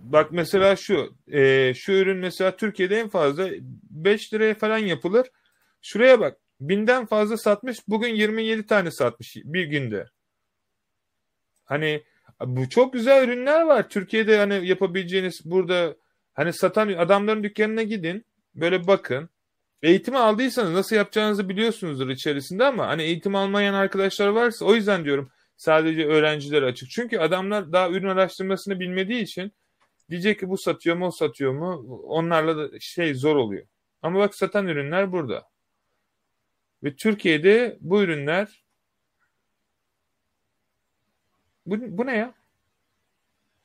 Bak 0.04 0.32
mesela 0.32 0.76
şu. 0.76 1.16
e, 1.32 1.74
şu 1.74 1.92
ürün 1.92 2.18
mesela 2.18 2.56
Türkiye'de 2.58 3.00
en 3.00 3.10
fazla 3.10 3.50
5 3.90 4.34
liraya 4.34 4.56
falan 4.56 4.78
yapılır. 4.78 5.28
Şuraya 5.82 6.20
bak. 6.20 6.38
Binden 6.60 7.06
fazla 7.06 7.38
satmış. 7.38 7.78
Bugün 7.88 8.16
27 8.16 8.66
tane 8.66 8.92
satmış 8.92 9.36
bir 9.36 9.64
günde. 9.66 10.06
Hani 11.66 12.04
bu 12.46 12.70
çok 12.70 12.94
güzel 12.94 13.24
ürünler 13.28 13.62
var. 13.62 13.90
Türkiye'de 13.90 14.38
hani 14.38 14.68
yapabileceğiniz 14.68 15.42
burada 15.46 15.96
hani 16.34 16.54
satan 16.54 16.88
adamların 16.88 17.44
dükkanına 17.44 17.84
gidin. 17.84 18.26
Böyle 18.56 18.88
bakın. 18.88 19.30
Eğitimi 19.86 20.18
aldıysanız 20.18 20.72
nasıl 20.72 20.96
yapacağınızı 20.96 21.50
biliyorsunuzdur 21.50 22.10
içerisinde 22.10 22.66
ama 22.66 22.88
hani 22.88 23.04
eğitim 23.04 23.36
almayan 23.36 23.74
arkadaşlar 23.74 24.28
varsa 24.28 24.66
o 24.66 24.76
yüzden 24.76 25.06
diyorum 25.06 25.32
sadece 25.58 26.06
öğrencilere 26.06 26.66
açık. 26.66 26.90
Çünkü 26.90 27.18
adamlar 27.18 27.72
daha 27.72 27.90
ürün 27.90 28.08
araştırmasını 28.08 28.80
bilmediği 28.80 29.22
için 29.22 29.54
diyecek 30.10 30.40
ki 30.40 30.50
bu 30.50 30.58
satıyor 30.58 30.96
mu 30.96 31.06
o 31.08 31.12
satıyor 31.12 31.54
mu 31.54 32.00
onlarla 32.04 32.58
da 32.58 32.80
şey 32.80 33.14
zor 33.14 33.36
oluyor. 33.36 33.68
Ama 34.02 34.20
bak 34.20 34.36
satan 34.36 34.68
ürünler 34.68 35.12
burada. 35.12 35.44
Ve 36.84 36.96
Türkiye'de 36.96 37.78
bu 37.82 38.02
ürünler 38.02 38.64
bu, 41.66 41.98
bu 41.98 42.06
ne 42.06 42.18
ya? 42.18 42.34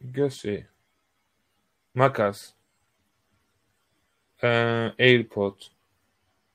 Göz 0.00 0.34
şeyi. 0.34 0.66
Makas. 1.94 2.52
Ee, 4.42 4.48
AirPod. 4.98 5.79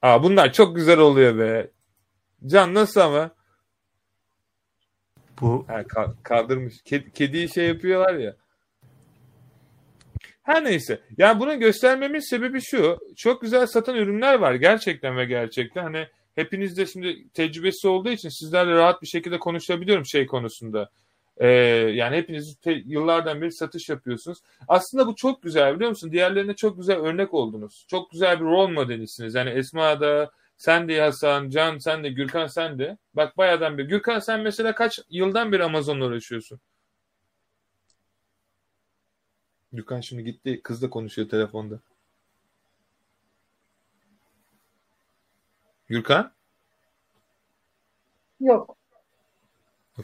Aa 0.06 0.23
bunlar 0.23 0.53
çok 0.53 0.76
güzel 0.76 0.99
oluyor 0.99 1.38
be. 1.38 1.68
Can 2.45 2.73
nasıl 2.73 3.02
ama? 3.02 3.32
Bu 5.41 5.65
Ha, 5.68 5.82
ka- 5.82 6.14
kaldırmış. 6.23 6.82
Kedi, 6.86 7.11
kediyi 7.11 7.49
şey 7.49 7.68
yapıyorlar 7.68 8.14
ya. 8.15 8.36
Her 10.44 10.64
neyse. 10.64 10.99
Yani 11.18 11.40
bunu 11.40 11.60
göstermemin 11.60 12.19
sebebi 12.19 12.61
şu. 12.61 12.98
Çok 13.15 13.41
güzel 13.41 13.68
satan 13.68 13.95
ürünler 13.95 14.40
var 14.40 14.53
gerçekten 14.53 15.18
ve 15.18 15.26
gerçekten. 15.26 15.84
Hani 15.84 16.07
hepiniz 16.36 16.77
de 16.77 16.86
şimdi 16.86 17.30
tecrübesi 17.30 17.88
olduğu 17.88 18.10
için 18.10 18.30
sizlerle 18.30 18.72
rahat 18.72 19.02
bir 19.02 19.07
şekilde 19.07 19.40
konuşabiliyorum 19.40 20.06
şey 20.06 20.26
konusunda. 20.27 20.90
Ee, 21.38 21.48
yani 21.95 22.16
hepiniz 22.18 22.56
te- 22.56 22.84
yıllardan 22.86 23.41
beri 23.41 23.52
satış 23.52 23.90
yapıyorsunuz. 23.90 24.40
Aslında 24.68 25.07
bu 25.07 25.16
çok 25.16 25.41
güzel 25.44 25.76
biliyor 25.76 25.90
musun? 25.90 26.12
Diğerlerine 26.12 26.56
çok 26.56 26.78
güzel 26.78 26.98
örnek 26.98 27.34
oldunuz. 27.34 27.86
Çok 27.90 28.12
güzel 28.12 28.40
bir 28.40 28.45
rol 28.45 28.70
modelisiniz. 28.70 29.36
Yani 29.36 29.49
Esma 29.49 30.02
da, 30.02 30.32
sen 30.57 30.90
de 30.90 31.02
Hasan, 31.02 31.49
Can 31.49 31.78
sen 31.78 32.03
de, 32.03 32.10
Gürkan 32.10 32.48
sen 32.48 32.80
de. 32.80 32.98
Bak 33.14 33.38
bayağıdan 33.38 33.78
beri. 33.78 33.88
Gürkan 33.88 34.20
sen 34.20 34.40
mesela 34.41 34.76
kaç 34.76 34.99
yıldan 35.10 35.52
beri 35.52 35.64
Amazon'la 35.64 36.06
uğraşıyorsun? 36.06 36.60
Gürkan 39.74 40.02
şimdi 40.02 40.24
gitti. 40.24 40.62
Kızla 40.64 40.90
konuşuyor 40.90 41.30
telefonda. 41.30 41.80
Gürkan? 45.88 46.32
Yok. 48.40 48.78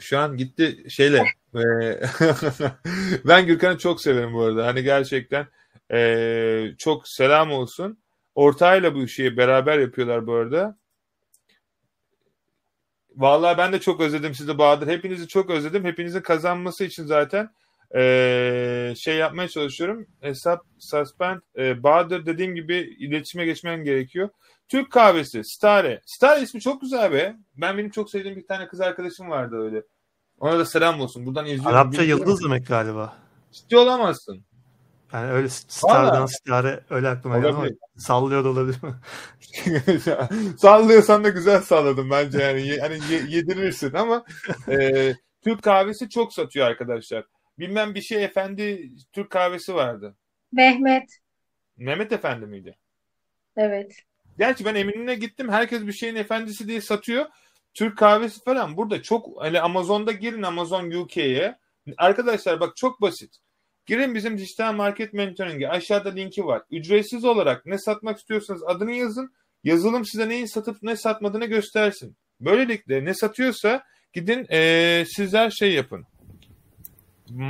Şu 0.00 0.18
an 0.18 0.36
gitti 0.36 0.84
şeyle. 0.88 1.24
Eee, 1.54 2.00
ben 3.24 3.46
Gürkan'ı 3.46 3.78
çok 3.78 4.00
severim 4.00 4.34
bu 4.34 4.42
arada. 4.42 4.66
Hani 4.66 4.82
gerçekten 4.82 5.46
eee, 5.92 6.74
çok 6.78 7.08
selam 7.08 7.52
olsun. 7.52 7.98
Ortağıyla 8.34 8.94
bu 8.94 9.08
şeyi 9.08 9.36
beraber 9.36 9.78
yapıyorlar 9.78 10.26
bu 10.26 10.34
arada. 10.34 10.78
Vallahi 13.16 13.58
ben 13.58 13.72
de 13.72 13.80
çok 13.80 14.00
özledim 14.00 14.34
sizi 14.34 14.58
Bahadır. 14.58 14.86
Hepinizi 14.86 15.28
çok 15.28 15.50
özledim. 15.50 15.84
Hepinizin 15.84 16.20
kazanması 16.20 16.84
için 16.84 17.04
zaten 17.06 17.50
eee, 17.94 18.94
şey 18.96 19.16
yapmaya 19.16 19.48
çalışıyorum. 19.48 20.06
Hesap 20.20 20.60
suspend. 20.78 21.40
Eee, 21.56 21.82
Bahadır 21.82 22.26
dediğim 22.26 22.54
gibi 22.54 22.76
iletişime 22.76 23.44
geçmen 23.44 23.84
gerekiyor. 23.84 24.28
Türk 24.72 24.90
kahvesi. 24.90 25.44
Stare. 25.44 26.02
Stare 26.06 26.42
ismi 26.42 26.60
çok 26.60 26.80
güzel 26.80 27.12
be. 27.12 27.36
Ben 27.56 27.78
benim 27.78 27.90
çok 27.90 28.10
sevdiğim 28.10 28.36
bir 28.36 28.46
tane 28.46 28.68
kız 28.68 28.80
arkadaşım 28.80 29.30
vardı 29.30 29.56
öyle. 29.62 29.82
Ona 30.40 30.58
da 30.58 30.64
selam 30.64 31.00
olsun. 31.00 31.26
Buradan 31.26 31.46
izliyorum. 31.46 31.76
Arapça 31.76 32.02
yıldız 32.02 32.44
demek 32.44 32.66
galiba. 32.66 33.16
Ciddi 33.52 33.76
olamazsın. 33.76 34.44
Yani 35.12 35.30
öyle 35.30 35.48
stardan 35.48 36.26
stare 36.26 36.80
öyle 36.90 37.08
aklıma 37.08 37.36
geldi 37.38 37.48
ama 37.48 37.58
Olabilir. 37.58 37.78
sallıyor 37.96 38.44
da 38.44 38.48
olabilir 38.48 38.78
mi? 38.82 38.94
Sallıyorsan 40.58 41.24
da 41.24 41.28
güzel 41.28 41.60
salladım 41.60 42.10
bence 42.10 42.38
yani 42.38 42.78
hani 42.80 42.98
ye- 43.10 43.26
yedirirsin 43.28 43.94
ama 43.94 44.24
e, 44.68 45.12
Türk 45.44 45.62
kahvesi 45.62 46.08
çok 46.08 46.32
satıyor 46.32 46.66
arkadaşlar. 46.66 47.24
Bilmem 47.58 47.94
bir 47.94 48.00
şey 48.02 48.24
efendi 48.24 48.92
Türk 49.12 49.30
kahvesi 49.30 49.74
vardı. 49.74 50.16
Mehmet. 50.52 51.18
Mehmet 51.76 52.12
Efendi 52.12 52.46
miydi? 52.46 52.78
Evet. 53.56 53.92
Gerçi 54.38 54.64
ben 54.64 54.74
Eminönü'ne 54.74 55.14
gittim. 55.14 55.48
Herkes 55.48 55.86
bir 55.86 55.92
şeyin 55.92 56.14
efendisi 56.16 56.68
diye 56.68 56.80
satıyor. 56.80 57.26
Türk 57.74 57.98
kahvesi 57.98 58.44
falan 58.44 58.76
burada 58.76 59.02
çok 59.02 59.42
hani 59.42 59.60
Amazon'da 59.60 60.12
girin 60.12 60.42
Amazon 60.42 60.90
UK'ye. 60.90 61.58
Arkadaşlar 61.98 62.60
bak 62.60 62.76
çok 62.76 63.00
basit. 63.00 63.36
Girin 63.86 64.14
bizim 64.14 64.38
dijital 64.38 64.72
market 64.72 65.12
mentoring'e. 65.12 65.68
Aşağıda 65.68 66.10
linki 66.10 66.46
var. 66.46 66.62
Ücretsiz 66.70 67.24
olarak 67.24 67.66
ne 67.66 67.78
satmak 67.78 68.18
istiyorsanız 68.18 68.62
adını 68.66 68.92
yazın. 68.92 69.32
Yazılım 69.64 70.04
size 70.04 70.28
neyi 70.28 70.48
satıp 70.48 70.82
ne 70.82 70.96
satmadığını 70.96 71.44
göstersin. 71.46 72.16
Böylelikle 72.40 73.04
ne 73.04 73.14
satıyorsa 73.14 73.82
gidin 74.12 74.46
eee, 74.50 75.04
sizler 75.16 75.50
şey 75.50 75.72
yapın. 75.72 76.06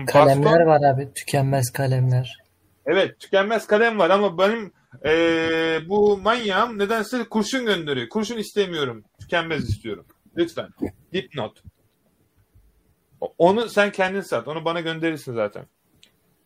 Kalemler 0.06 0.52
Baston- 0.52 0.66
var 0.66 0.80
abi. 0.94 1.08
Tükenmez 1.14 1.70
kalemler. 1.72 2.38
Evet 2.86 3.20
tükenmez 3.20 3.66
kalem 3.66 3.98
var 3.98 4.10
ama 4.10 4.38
benim 4.38 4.72
eee, 5.04 5.82
bu 5.88 6.18
manyağım 6.18 6.78
nedense 6.78 7.24
kurşun 7.24 7.66
gönderiyor. 7.66 8.08
Kurşun 8.08 8.38
istemiyorum. 8.38 9.04
Tükenmez 9.20 9.68
istiyorum. 9.68 10.06
Lütfen. 10.36 10.68
Dipnot. 11.12 11.62
Onu 13.38 13.68
sen 13.68 13.92
kendin 13.92 14.20
sat. 14.20 14.48
Onu 14.48 14.64
bana 14.64 14.80
gönderirsin 14.80 15.34
zaten. 15.34 15.66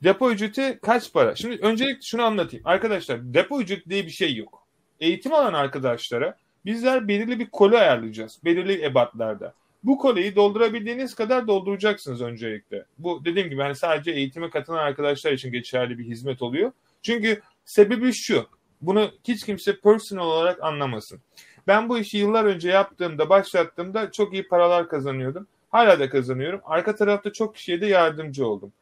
Depo 0.02 0.30
ücreti 0.30 0.78
kaç 0.82 1.12
para? 1.12 1.34
Şimdi 1.34 1.56
öncelikle 1.62 2.02
şunu 2.02 2.22
anlatayım. 2.22 2.66
Arkadaşlar 2.66 3.34
depo 3.34 3.60
ücreti 3.60 3.90
diye 3.90 4.06
bir 4.06 4.10
şey 4.10 4.36
yok. 4.36 4.66
Eğitim 5.00 5.32
alan 5.32 5.52
arkadaşlara 5.52 6.36
bizler 6.64 7.08
belirli 7.08 7.38
bir 7.38 7.50
koli 7.50 7.78
ayarlayacağız. 7.78 8.40
Belirli 8.44 8.84
ebatlarda. 8.84 9.54
Bu 9.84 9.98
koliyi 9.98 10.36
doldurabildiğiniz 10.36 11.14
kadar 11.14 11.46
dolduracaksınız 11.46 12.22
öncelikle. 12.22 12.84
Bu 12.98 13.24
dediğim 13.24 13.50
gibi 13.50 13.62
hani 13.62 13.74
sadece 13.74 14.10
eğitime 14.10 14.50
katılan 14.50 14.78
arkadaşlar 14.78 15.32
için 15.32 15.52
geçerli 15.52 15.98
bir 15.98 16.04
hizmet 16.04 16.42
oluyor. 16.42 16.72
Çünkü 17.02 17.40
sebebi 17.66 18.12
şu. 18.12 18.46
Bunu 18.80 19.10
hiç 19.28 19.46
kimse 19.46 19.80
personal 19.80 20.26
olarak 20.26 20.62
anlamasın. 20.62 21.20
Ben 21.66 21.88
bu 21.88 21.98
işi 21.98 22.18
yıllar 22.18 22.44
önce 22.44 22.68
yaptığımda, 22.68 23.28
başlattığımda 23.28 24.12
çok 24.12 24.32
iyi 24.32 24.48
paralar 24.48 24.88
kazanıyordum. 24.88 25.46
Hala 25.70 26.00
da 26.00 26.10
kazanıyorum. 26.10 26.60
Arka 26.64 26.94
tarafta 26.94 27.32
çok 27.32 27.54
kişiye 27.54 27.80
de 27.80 27.86
yardımcı 27.86 28.46
oldum. 28.46 28.72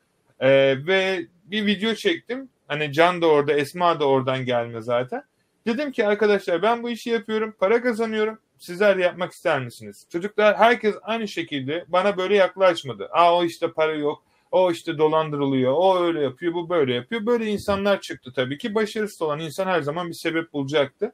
Ee, 0.41 0.77
ve 0.87 1.27
bir 1.45 1.67
video 1.67 1.95
çektim. 1.95 2.49
Hani 2.69 2.93
Can 2.93 3.23
da 3.23 3.27
orada, 3.27 3.53
Esma 3.53 4.01
da 4.01 4.09
oradan 4.09 4.45
gelme 4.45 4.81
zaten. 4.81 5.25
Dedim 5.67 5.93
ki 5.93 6.07
arkadaşlar 6.07 6.63
ben 6.63 6.83
bu 6.83 6.91
işi 6.91 7.11
yapıyorum, 7.11 7.55
para 7.59 7.83
kazanıyorum. 7.83 8.39
Sizler 8.59 8.99
de 8.99 9.03
yapmak 9.03 9.33
ister 9.33 9.65
misiniz? 9.65 10.07
Çocuklar 10.13 10.57
herkes 10.57 10.95
aynı 11.03 11.29
şekilde 11.29 11.85
bana 11.89 12.17
böyle 12.17 12.37
yaklaşmadı. 12.37 13.09
Aa 13.13 13.37
o 13.37 13.45
işte 13.45 13.73
para 13.73 13.95
yok, 13.95 14.23
o 14.55 14.71
işte 14.71 14.99
dolandırılıyor, 14.99 15.73
o 15.77 16.01
öyle 16.05 16.21
yapıyor, 16.21 16.55
bu 16.55 16.69
böyle 16.69 16.95
yapıyor. 16.95 17.27
Böyle 17.27 17.47
insanlar 17.47 18.01
çıktı 18.01 18.33
tabii 18.37 18.59
ki. 18.59 18.75
Başarısız 18.75 19.23
olan 19.23 19.41
insan 19.41 19.67
her 19.67 19.81
zaman 19.81 20.09
bir 20.09 20.15
sebep 20.15 20.53
bulacaktı. 20.53 21.13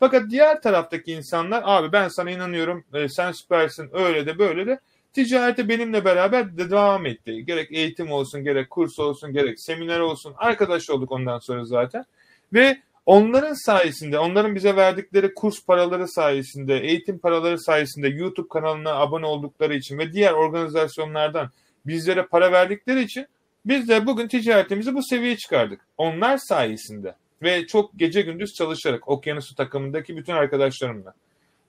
Fakat 0.00 0.30
diğer 0.30 0.62
taraftaki 0.62 1.12
insanlar 1.12 1.62
abi 1.66 1.92
ben 1.92 2.08
sana 2.08 2.30
inanıyorum, 2.30 2.84
e, 2.94 3.08
sen 3.08 3.32
süpersin, 3.32 3.90
öyle 3.92 4.26
de 4.26 4.38
böyle 4.38 4.66
de 4.66 4.80
ticarete 5.12 5.68
benimle 5.68 6.04
beraber 6.04 6.58
de 6.58 6.70
devam 6.70 7.06
etti. 7.06 7.44
Gerek 7.46 7.72
eğitim 7.72 8.12
olsun, 8.12 8.44
gerek 8.44 8.70
kurs 8.70 8.98
olsun, 8.98 9.32
gerek 9.32 9.60
seminer 9.60 10.00
olsun. 10.00 10.34
Arkadaş 10.36 10.90
olduk 10.90 11.12
ondan 11.12 11.38
sonra 11.38 11.64
zaten. 11.64 12.04
Ve 12.52 12.78
onların 13.06 13.64
sayesinde, 13.66 14.18
onların 14.18 14.54
bize 14.54 14.76
verdikleri 14.76 15.34
kurs 15.34 15.64
paraları 15.64 16.08
sayesinde, 16.08 16.78
eğitim 16.78 17.18
paraları 17.18 17.58
sayesinde, 17.58 18.08
YouTube 18.08 18.48
kanalına 18.48 18.94
abone 18.94 19.26
oldukları 19.26 19.74
için 19.74 19.98
ve 19.98 20.12
diğer 20.12 20.32
organizasyonlardan 20.32 21.50
bizlere 21.86 22.26
para 22.26 22.52
verdikleri 22.52 23.02
için 23.02 23.26
biz 23.64 23.88
de 23.88 24.06
bugün 24.06 24.28
ticaretimizi 24.28 24.94
bu 24.94 25.02
seviyeye 25.02 25.36
çıkardık. 25.36 25.80
Onlar 25.96 26.36
sayesinde 26.36 27.14
ve 27.42 27.66
çok 27.66 27.98
gece 27.98 28.22
gündüz 28.22 28.54
çalışarak 28.54 29.08
okyanusu 29.08 29.54
takımındaki 29.54 30.16
bütün 30.16 30.32
arkadaşlarımla. 30.32 31.14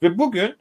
Ve 0.03 0.17
bugün 0.17 0.55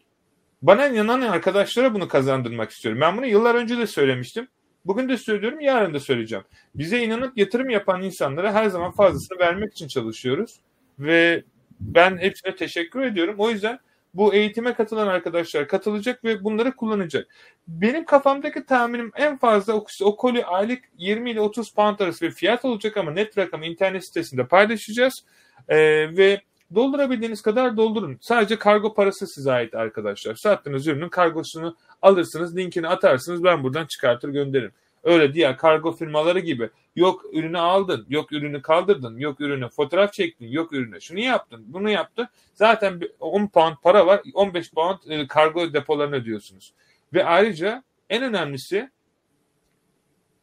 bana 0.63 0.89
inanan 0.89 1.21
arkadaşlara 1.21 1.95
bunu 1.95 2.09
kazandırmak 2.09 2.71
istiyorum. 2.71 3.01
Ben 3.01 3.17
bunu 3.17 3.27
yıllar 3.27 3.55
önce 3.55 3.79
de 3.79 3.87
söylemiştim. 3.87 4.49
Bugün 4.85 5.09
de 5.09 5.17
söylüyorum, 5.17 5.61
yarın 5.61 5.95
da 5.95 6.01
söyleyeceğim. 6.01 6.45
Bize 6.75 7.03
inanıp 7.03 7.39
yatırım 7.39 7.71
yapan 7.71 8.03
insanlara 8.03 8.55
her 8.55 8.69
zaman 8.69 8.93
fazlasını 8.93 9.39
vermek 9.39 9.73
için 9.73 9.89
çalışıyoruz. 9.89 10.61
Ve 10.99 11.43
ben 11.81 12.19
hepsine 12.19 12.57
teşekkür 12.57 13.03
ediyorum. 13.03 13.35
O 13.39 13.51
yüzden 13.51 13.79
bu 14.19 14.35
eğitime 14.35 14.75
katılan 14.75 15.07
arkadaşlar 15.07 15.69
katılacak 15.69 16.25
ve 16.25 16.45
bunları 16.45 16.77
kullanacak. 16.77 17.27
Benim 17.69 18.05
kafamdaki 18.05 18.67
tahminim 18.67 19.13
en 19.17 19.39
fazla 19.39 19.75
o, 19.75 19.85
o 20.03 20.17
koli 20.17 20.45
aylık 20.45 20.79
20 20.97 21.31
ile 21.31 21.41
30 21.41 21.71
pound 21.75 22.01
arası 22.01 22.25
bir 22.25 22.31
fiyat 22.31 22.65
olacak 22.65 22.97
ama 22.97 23.11
net 23.11 23.39
rakamı 23.39 23.67
internet 23.67 24.05
sitesinde 24.05 24.47
paylaşacağız. 24.47 25.25
Ee, 25.69 25.77
ve 26.17 26.41
doldurabildiğiniz 26.75 27.43
kadar 27.43 27.77
doldurun. 27.77 28.19
Sadece 28.21 28.59
kargo 28.59 28.95
parası 28.95 29.27
size 29.27 29.53
ait 29.53 29.75
arkadaşlar. 29.75 30.35
Sattığınız 30.35 30.87
ürünün 30.87 31.09
kargosunu 31.09 31.77
alırsınız, 32.03 32.57
linkini 32.57 32.89
atarsınız 32.89 33.45
ben 33.45 33.63
buradan 33.63 33.87
çıkartır 33.87 34.29
gönderirim. 34.29 34.73
Öyle 35.09 35.35
diğer 35.35 35.57
kargo 35.57 35.93
firmaları 35.93 36.39
gibi 36.39 36.71
yok 36.97 37.25
ürünü 37.33 37.59
aldın, 37.59 38.07
yok 38.09 38.33
ürünü 38.33 38.63
kaldırdın, 38.63 39.19
yok 39.19 39.41
ürünü 39.41 39.69
fotoğraf 39.69 40.13
çektin, 40.13 40.47
yok 40.47 40.73
ürünü 40.73 41.01
şunu 41.01 41.21
yaptın, 41.21 41.65
bunu 41.67 41.91
yaptın. 41.91 42.29
Zaten 42.55 43.01
10 43.21 43.47
pound 43.47 43.75
para 43.83 44.07
var, 44.07 44.21
15 44.35 44.73
pound 44.73 44.99
e, 45.09 45.27
kargo 45.27 45.73
depolarını 45.73 46.17
ödüyorsunuz. 46.17 46.73
Ve 47.15 47.25
ayrıca 47.25 47.83
en 48.11 48.23
önemlisi 48.23 48.91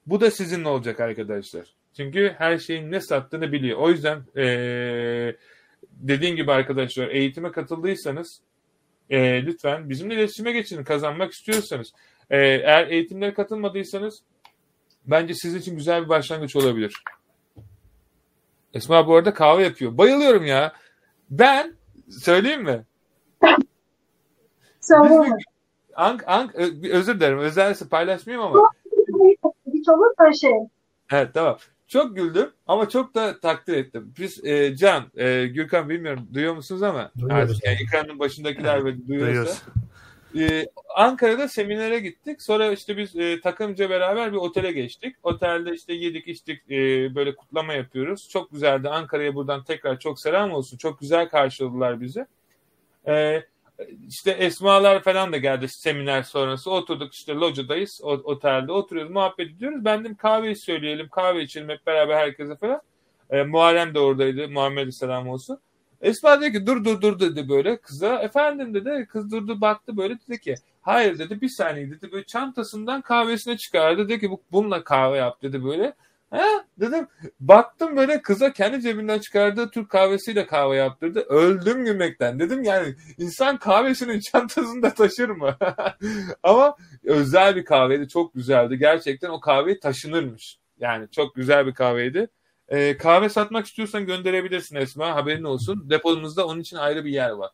bu 0.06 0.22
da 0.22 0.32
sizinle 0.32 0.68
olacak 0.68 1.00
arkadaşlar. 1.00 1.66
Çünkü 1.98 2.36
her 2.38 2.58
şeyin 2.58 2.92
ne 2.92 3.02
sattığını 3.02 3.52
biliyor. 3.52 3.80
O 3.80 3.90
yüzden 3.90 4.24
ee, 4.38 5.36
dediğim 5.92 6.36
gibi 6.36 6.52
arkadaşlar 6.52 7.08
eğitime 7.08 7.52
katıldıysanız 7.52 8.42
e, 9.10 9.46
lütfen 9.46 9.90
bizimle 9.90 10.16
iletişime 10.16 10.52
geçin 10.52 10.84
kazanmak 10.84 11.32
istiyorsanız. 11.32 11.94
E, 12.30 12.38
eğer 12.38 12.88
eğitimlere 12.88 13.34
katılmadıysanız 13.34 14.24
bence 15.08 15.34
sizin 15.34 15.60
için 15.60 15.76
güzel 15.76 16.04
bir 16.04 16.10
başlangıç 16.10 16.56
olabilir. 16.56 17.04
Esma 18.74 19.08
bu 19.08 19.16
arada 19.16 19.34
kahve 19.34 19.64
yapıyor. 19.64 19.98
Bayılıyorum 19.98 20.46
ya. 20.46 20.74
Ben 21.30 21.76
söyleyeyim 22.10 22.64
mi? 22.64 22.84
Söyle. 24.82 25.32
Ank, 25.96 26.24
Ank, 26.28 26.56
özür 26.92 27.16
dilerim. 27.16 27.40
Özelse 27.40 27.88
paylaşmayayım 27.88 28.48
ama. 28.48 28.70
Hiç 29.74 29.90
olur 29.90 30.06
mu 30.20 30.36
şey? 30.42 30.52
Evet 31.12 31.30
tamam. 31.34 31.58
Çok 31.88 32.16
güldüm 32.16 32.50
ama 32.68 32.90
çok 32.90 33.16
da 33.16 33.40
takdir 33.40 33.74
ettim. 33.78 34.14
Biz 34.20 34.46
e, 34.46 34.76
Can, 34.76 35.04
e, 35.16 35.48
Gürkan 35.48 35.90
bilmiyorum 35.90 36.28
duyuyor 36.34 36.56
musunuz 36.56 36.84
ama 36.84 37.12
Duyuyoruz. 37.20 37.52
artık 37.52 37.66
yani 37.66 37.78
ekranın 37.82 38.20
başındakiler 38.20 38.76
Evet, 38.78 38.86
ve 38.86 39.08
duyuyorsa. 39.08 39.28
duyuyoruz. 39.30 39.62
E, 40.40 40.68
Ankara'da 40.96 41.48
seminere 41.48 42.00
gittik. 42.00 42.42
Sonra 42.42 42.72
işte 42.72 42.98
biz 42.98 43.16
e, 43.16 43.42
takımca 43.42 43.90
beraber 43.90 44.32
bir 44.32 44.38
otele 44.38 44.72
geçtik. 44.72 45.16
Otelde 45.24 45.74
işte 45.74 45.94
yedik 45.94 46.28
içtik 46.28 46.72
e, 46.72 47.16
böyle 47.16 47.36
kutlama 47.36 47.74
yapıyoruz. 47.74 48.30
Çok 48.30 48.52
güzeldi. 48.52 48.90
Ankara'ya 48.90 49.36
buradan 49.36 49.64
tekrar 49.64 50.00
çok 50.00 50.20
selam 50.20 50.52
olsun. 50.52 50.78
Çok 50.78 51.00
güzel 51.00 51.30
karşıladılar 51.30 52.02
bizi. 52.02 52.26
E, 53.08 53.44
işte 54.08 54.32
Esmalar 54.32 55.04
falan 55.04 55.32
da 55.34 55.38
geldi 55.38 55.68
seminer 55.68 56.24
sonrası. 56.24 56.72
Oturduk 56.72 57.14
işte 57.14 57.34
locadayız. 57.34 58.02
Otelde 58.04 58.72
oturuyoruz. 58.72 59.12
Muhabbet 59.12 59.52
ediyoruz. 59.52 59.86
Ben 59.86 60.04
dedim 60.04 60.16
kahve 60.16 60.56
söyleyelim. 60.56 61.10
Kahve 61.10 61.44
içelim 61.44 61.70
hep 61.70 61.86
beraber 61.88 62.16
herkese 62.16 62.56
falan. 62.56 62.82
E, 63.30 63.44
Muharrem 63.44 63.94
de 63.94 64.00
oradaydı. 64.00 64.50
Muhammed 64.50 64.92
selam 64.92 65.30
olsun. 65.30 65.60
Esma 66.06 66.42
dedi 66.42 66.52
ki 66.52 66.66
dur 66.66 66.84
dur 66.84 67.02
dur 67.02 67.20
dedi 67.20 67.50
böyle 67.50 67.78
kıza. 67.78 68.22
Efendim 68.22 68.74
dedi. 68.74 69.08
Kız 69.10 69.32
durdu 69.32 69.62
baktı 69.62 69.98
böyle 69.98 70.16
dedi 70.28 70.40
ki 70.40 70.56
hayır 70.82 71.20
dedi 71.20 71.42
bir 71.42 71.50
saniye 71.50 71.92
dedi. 71.92 72.12
Böyle 72.12 72.26
çantasından 72.26 73.02
kahvesine 73.02 73.58
çıkardı. 73.58 74.10
Dedi 74.10 74.20
ki 74.20 74.32
bu 74.32 74.42
bununla 74.52 74.84
kahve 74.84 75.18
yap 75.18 75.42
dedi 75.42 75.64
böyle. 75.64 75.94
Ha 76.30 76.66
dedim. 76.80 77.08
Baktım 77.40 77.98
böyle 77.98 78.22
kıza 78.22 78.54
kendi 78.54 78.82
cebinden 78.82 79.20
çıkardığı 79.20 79.70
Türk 79.70 79.90
kahvesiyle 79.90 80.46
kahve 80.46 80.76
yaptırdı. 80.76 81.20
Öldüm 81.20 81.86
gülmekten. 81.86 82.40
Dedim 82.40 82.64
yani 82.64 82.96
insan 83.18 83.58
kahvesinin 83.58 84.20
çantasında 84.32 84.94
taşır 84.94 85.30
mı? 85.30 85.58
Ama 86.44 86.76
özel 87.04 87.56
bir 87.56 87.66
kahveydi. 87.66 88.08
Çok 88.08 88.34
güzeldi. 88.34 88.78
Gerçekten 88.78 89.30
o 89.30 89.40
kahve 89.40 89.80
taşınırmış. 89.80 90.58
Yani 90.80 91.08
çok 91.12 91.36
güzel 91.36 91.68
bir 91.68 91.74
kahveydi. 91.74 92.28
Ee, 92.70 92.98
kahve 92.98 93.30
satmak 93.30 93.66
istiyorsan 93.66 94.06
gönderebilirsin 94.06 94.76
Esma. 94.76 95.16
Haberin 95.16 95.44
olsun. 95.44 95.90
Depomuzda 95.90 96.48
onun 96.48 96.60
için 96.60 96.78
ayrı 96.78 97.06
bir 97.06 97.12
yer 97.12 97.30
var. 97.30 97.52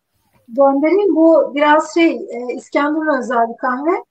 Göndereyim. 0.48 1.16
Bu 1.16 1.56
biraz 1.56 1.94
şey 1.94 2.12
e, 2.16 2.54
İskenderun 2.56 3.20
özel 3.20 3.50
bir 3.50 3.58
kahve. 3.58 4.04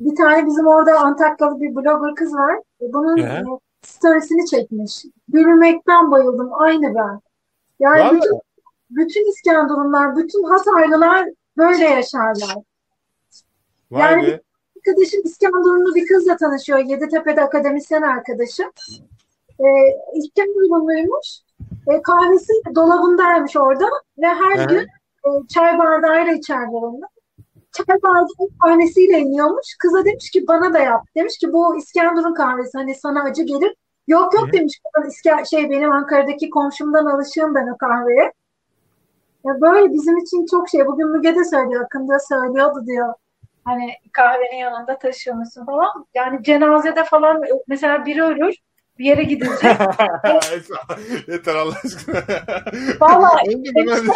Bir 0.00 0.16
tane 0.16 0.46
bizim 0.46 0.66
orada 0.66 0.98
Antakyalı 1.00 1.60
bir 1.60 1.74
blogger 1.74 2.14
kız 2.14 2.34
var. 2.34 2.54
E, 2.56 2.92
Bunun 2.92 3.16
Hı. 3.18 3.22
e, 3.22 3.44
storiesini 3.82 4.46
çekmiş. 4.46 5.04
Gülmekten 5.28 6.10
bayıldım. 6.10 6.50
Aynı 6.52 6.94
ben. 6.94 7.20
Yani 7.80 8.00
Vallahi. 8.00 8.16
bütün, 8.16 8.38
bütün 8.90 9.30
İskenderunlar, 9.30 10.16
bütün 10.16 10.42
Hataylılar 10.44 11.28
böyle 11.56 11.84
yaşarlar. 11.84 12.54
Vay 13.90 14.12
Yani- 14.12 14.26
be. 14.26 14.40
Arkadaşım 14.78 15.20
İskenderunlu 15.24 15.94
bir 15.94 16.06
kızla 16.06 16.36
tanışıyor. 16.36 16.78
Yeditepe'de 16.78 17.40
akademisyen 17.42 18.02
arkadaşım. 18.02 18.66
Ee, 19.60 19.64
İskenderunluymuş. 20.14 21.40
E, 21.88 22.02
kahvesi 22.02 22.52
dolabındaymış 22.74 23.56
orada 23.56 23.84
ve 24.18 24.26
her 24.26 24.58
Hı. 24.58 24.68
gün 24.68 24.86
e, 25.26 25.46
çay 25.48 25.78
bardağıyla 25.78 26.32
içerler 26.32 26.82
onu. 26.82 27.00
Çay 27.72 28.02
bardağı 28.02 28.48
tanesiyle 28.62 29.18
iniyormuş. 29.18 29.76
Kıza 29.78 30.04
demiş 30.04 30.30
ki 30.30 30.44
bana 30.48 30.74
da 30.74 30.78
yap. 30.78 31.04
Demiş 31.16 31.38
ki 31.38 31.52
bu 31.52 31.76
İskenderun 31.76 32.34
kahvesi 32.34 32.78
hani 32.78 32.94
sana 32.94 33.22
acı 33.22 33.42
gelir. 33.42 33.74
Yok 34.06 34.34
yok 34.34 34.48
Hı. 34.48 34.52
demiş. 34.52 34.80
İsker, 35.08 35.44
şey 35.44 35.70
benim 35.70 35.92
Ankara'daki 35.92 36.50
komşumdan 36.50 37.06
alışığım 37.06 37.54
ben 37.54 37.68
o 37.68 37.76
kahveye. 37.76 38.32
Ya 39.44 39.60
böyle 39.60 39.92
bizim 39.92 40.18
için 40.18 40.46
çok 40.50 40.68
şey. 40.68 40.86
Bugün 40.86 41.08
Müge 41.08 41.36
de 41.36 41.44
söylüyor. 41.44 41.84
Akında 41.84 42.18
söylüyordu 42.28 42.86
diyor. 42.86 43.14
Hani 43.64 43.92
kahvenin 44.12 44.56
yanında 44.56 44.98
taşıyormuşsun 44.98 45.64
falan. 45.64 46.06
Yani 46.14 46.42
cenazede 46.42 47.04
falan 47.04 47.42
mesela 47.68 48.06
biri 48.06 48.22
ölür 48.22 48.54
bir 48.98 49.04
yere 49.04 49.22
gidilecek. 49.22 49.76
Esma, 50.54 50.76
Yeter 51.28 51.54
Allah 51.54 51.74
aşkına. 51.84 52.22
Lan? 53.86 54.06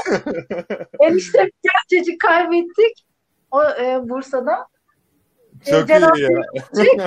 enişte 1.01 1.51
gerçecik 1.63 2.21
kaybettik 2.21 3.05
o 3.51 3.63
e, 3.65 4.09
Bursa'da. 4.09 4.67
Çok 5.71 5.91
E, 5.91 5.99
iyi 5.99 6.23
ya. 6.23 6.29
gidecek. 6.55 7.01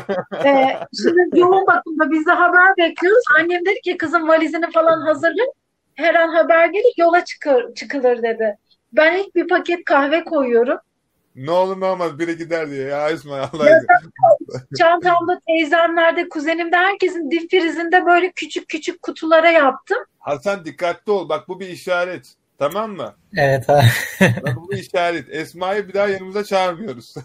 E, 0.46 0.80
şimdi 1.02 1.40
yoğun 1.40 1.68
bakımda 1.68 2.12
biz 2.12 2.26
de 2.26 2.32
haber 2.32 2.78
bekliyoruz. 2.78 3.24
Annem 3.40 3.66
dedi 3.66 3.82
ki 3.84 3.98
kızın 3.98 4.28
valizini 4.28 4.72
falan 4.72 5.02
hazırla. 5.02 5.44
Her 5.96 6.16
an 6.16 6.28
haber 6.30 6.68
gelir 6.68 6.94
yola 6.98 7.26
çıkır, 7.26 7.74
çıkılır 7.74 8.24
dedi. 8.24 8.58
Ben 8.94 9.18
ilk 9.18 9.36
bir 9.36 9.48
paket 9.48 9.86
kahve 9.86 10.24
koyuyorum. 10.24 10.78
Ne 11.36 11.52
olur 11.52 11.82
ne 11.82 11.86
olmaz 11.86 12.20
biri 12.20 12.38
gider 12.38 12.70
diye. 12.72 12.88
Ya 12.88 13.10
Esma 13.10 13.36
Allah 13.36 13.64
aşkına. 13.64 14.66
Çantamda, 14.80 15.40
teyzemlerde, 15.48 16.30
kuzenimde 16.30 16.76
herkesin 16.76 17.32
dip 17.32 17.52
frizinde 17.52 18.06
böyle 18.06 18.32
küçük 18.32 18.70
küçük 18.70 19.02
kutulara 19.02 19.50
yaptım. 19.50 19.98
Hasan 20.20 20.66
dikkatli 20.66 21.12
ol. 21.12 21.30
Bak 21.30 21.48
bu 21.48 21.60
bir 21.60 21.68
işaret. 21.68 22.34
Tamam 22.60 22.92
mı? 22.92 23.14
Evet 23.38 23.70
abi. 23.70 23.86
Bak 24.22 24.56
bu 24.56 24.72
bir 24.72 24.78
işaret. 24.78 25.26
Esma'yı 25.30 25.88
bir 25.88 25.94
daha 25.94 26.08
yanımıza 26.08 26.44
çağırmıyoruz. 26.44 27.16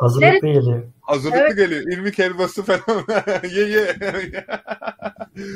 Hazırlıklı 0.00 0.48
geliyor. 0.48 0.82
Hazırlıklı 1.00 1.40
Evet. 1.40 1.56
geliyor. 1.56 1.82
İlmik 1.92 2.18
helvası 2.18 2.62
falan. 2.62 3.04
ye 3.54 3.68
ye. 3.68 3.96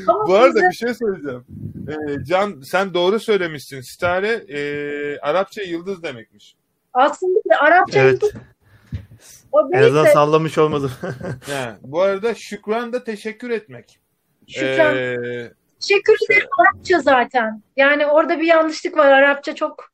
Ama 0.08 0.26
Bu 0.26 0.34
arada 0.34 0.54
bize- 0.54 0.68
bir 0.68 0.74
şey 0.74 0.94
söyleyeceğim. 0.94 1.44
Ee, 1.88 2.24
Can 2.24 2.60
sen 2.60 2.94
doğru 2.94 3.20
söylemişsin. 3.20 3.80
Stare 3.80 4.28
e, 4.28 5.18
Arapça 5.18 5.62
yıldız 5.62 6.02
demekmiş. 6.02 6.56
aslında 6.92 7.38
Arapça 7.60 8.00
Evet. 8.00 8.22
o 9.52 9.60
En 9.72 9.82
azından 9.82 10.06
de 10.06 10.12
sallamış 10.12 10.58
olmadım. 10.58 10.92
Ha, 11.50 11.76
bu 11.82 12.00
arada 12.02 12.34
şükran 12.34 12.92
da 12.92 13.04
teşekkür 13.04 13.50
etmek. 13.50 13.98
şükran. 14.48 14.96
Ee, 14.96 15.16
Teşekkür 15.80 16.16
ederim 16.30 16.48
Arapça 16.58 17.00
zaten. 17.00 17.62
Yani 17.76 18.06
orada 18.06 18.40
bir 18.40 18.46
yanlışlık 18.46 18.96
var. 18.96 19.06
Arapça 19.10 19.54
çok 19.54 19.92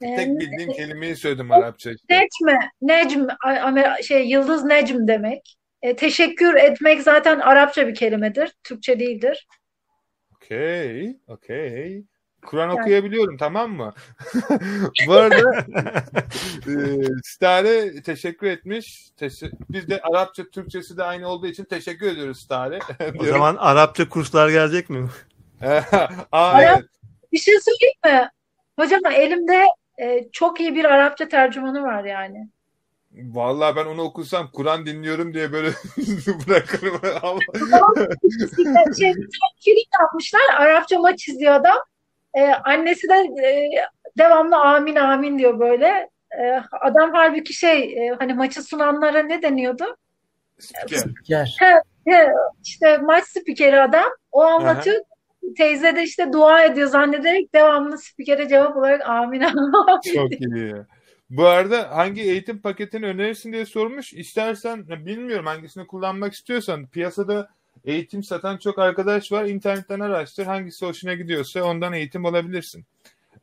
e, 0.00 0.16
tek 0.16 0.28
bildiğim 0.28 0.72
kelimeyi 0.72 1.16
söyledim 1.16 1.52
Arapça. 1.52 1.90
işte. 1.90 2.14
Necm, 2.14 2.56
Necm, 2.82 3.26
şey 4.02 4.26
yıldız 4.28 4.64
Necm 4.64 5.06
demek. 5.08 5.56
E, 5.82 5.96
teşekkür 5.96 6.54
etmek 6.54 7.02
zaten 7.02 7.40
Arapça 7.40 7.86
bir 7.88 7.94
kelimedir. 7.94 8.52
Türkçe 8.64 8.98
değildir. 8.98 9.46
Okey, 10.36 11.16
okey. 11.26 12.04
Kur'an 12.46 12.68
Yani- 12.68 12.80
okuyabiliyorum 12.80 13.36
tamam 13.36 13.72
mı? 13.72 13.94
Bu 15.06 15.12
arada 15.12 15.64
e, 16.66 16.72
Stare 17.24 18.02
teşekkür 18.02 18.46
etmiş. 18.46 19.10
Teşe- 19.16 19.50
Biz 19.70 19.88
de 19.88 20.00
Arapça, 20.00 20.44
Türkçesi 20.50 20.96
de 20.96 21.04
aynı 21.04 21.28
olduğu 21.28 21.46
için 21.46 21.64
teşekkür 21.64 22.06
ediyoruz 22.06 22.40
Stare. 22.40 22.78
o 23.18 23.24
zaman 23.24 23.56
Arapça 23.56 24.08
kurslar 24.08 24.48
gelecek 24.48 24.90
mi? 24.90 25.08
Aa, 26.32 26.62
evet. 26.62 26.84
Bir 27.32 27.38
şey 27.38 27.54
söyleyeyim 27.60 28.22
mi? 28.22 28.30
Hocam 28.78 29.12
elimde 29.12 29.64
e, 30.02 30.28
çok 30.32 30.60
iyi 30.60 30.74
bir 30.74 30.84
Arapça 30.84 31.28
tercümanı 31.28 31.82
var 31.82 32.04
yani. 32.04 32.48
Vallahi 33.12 33.76
ben 33.76 33.86
onu 33.86 34.02
okusam 34.02 34.50
Kur'an 34.52 34.86
dinliyorum 34.86 35.34
diye 35.34 35.52
böyle 35.52 35.68
bırakırım. 36.48 37.00
Ama 37.22 37.40
şey, 38.98 39.12
film 39.64 39.76
yapmışlar. 40.00 40.40
Arapça 40.56 40.98
maç 40.98 41.28
izliyor 41.28 41.52
adam. 41.52 41.78
E, 42.34 42.42
annesi 42.44 43.08
de 43.08 43.44
e, 43.46 43.70
devamlı 44.18 44.56
amin 44.56 44.96
amin 44.96 45.38
diyor 45.38 45.60
böyle. 45.60 46.10
E, 46.38 46.62
adam 46.80 47.10
halbuki 47.14 47.54
şey 47.54 47.82
e, 47.82 48.16
hani 48.18 48.34
maçı 48.34 48.62
sunanlara 48.62 49.22
ne 49.22 49.42
deniyordu? 49.42 49.96
spiker. 50.58 51.10
Yer. 51.28 51.56
He, 52.06 52.32
işte 52.64 52.98
maç 52.98 53.24
spikeri 53.24 53.80
adam. 53.80 54.10
O 54.32 54.42
anlatıyor. 54.42 54.96
Teyze 55.56 55.96
de 55.96 56.02
işte 56.02 56.32
dua 56.32 56.64
ediyor 56.64 56.88
zannederek 56.88 57.54
devamlı 57.54 57.98
spikere 57.98 58.48
cevap 58.48 58.76
olarak 58.76 59.08
amin 59.08 59.40
amin. 59.40 60.00
Çok 60.14 60.32
iyi. 60.32 60.74
Bu 61.30 61.46
arada 61.46 61.96
hangi 61.96 62.22
eğitim 62.22 62.58
paketini 62.58 63.06
önerirsin 63.06 63.52
diye 63.52 63.66
sormuş. 63.66 64.12
İstersen 64.12 64.88
bilmiyorum 64.88 65.46
hangisini 65.46 65.86
kullanmak 65.86 66.32
istiyorsan 66.32 66.86
piyasada 66.86 67.50
eğitim 67.84 68.22
satan 68.22 68.56
çok 68.56 68.78
arkadaş 68.78 69.32
var. 69.32 69.44
İnternetten 69.44 70.00
araştır. 70.00 70.46
Hangisi 70.46 70.86
hoşuna 70.86 71.14
gidiyorsa 71.14 71.62
ondan 71.62 71.92
eğitim 71.92 72.26
alabilirsin. 72.26 72.84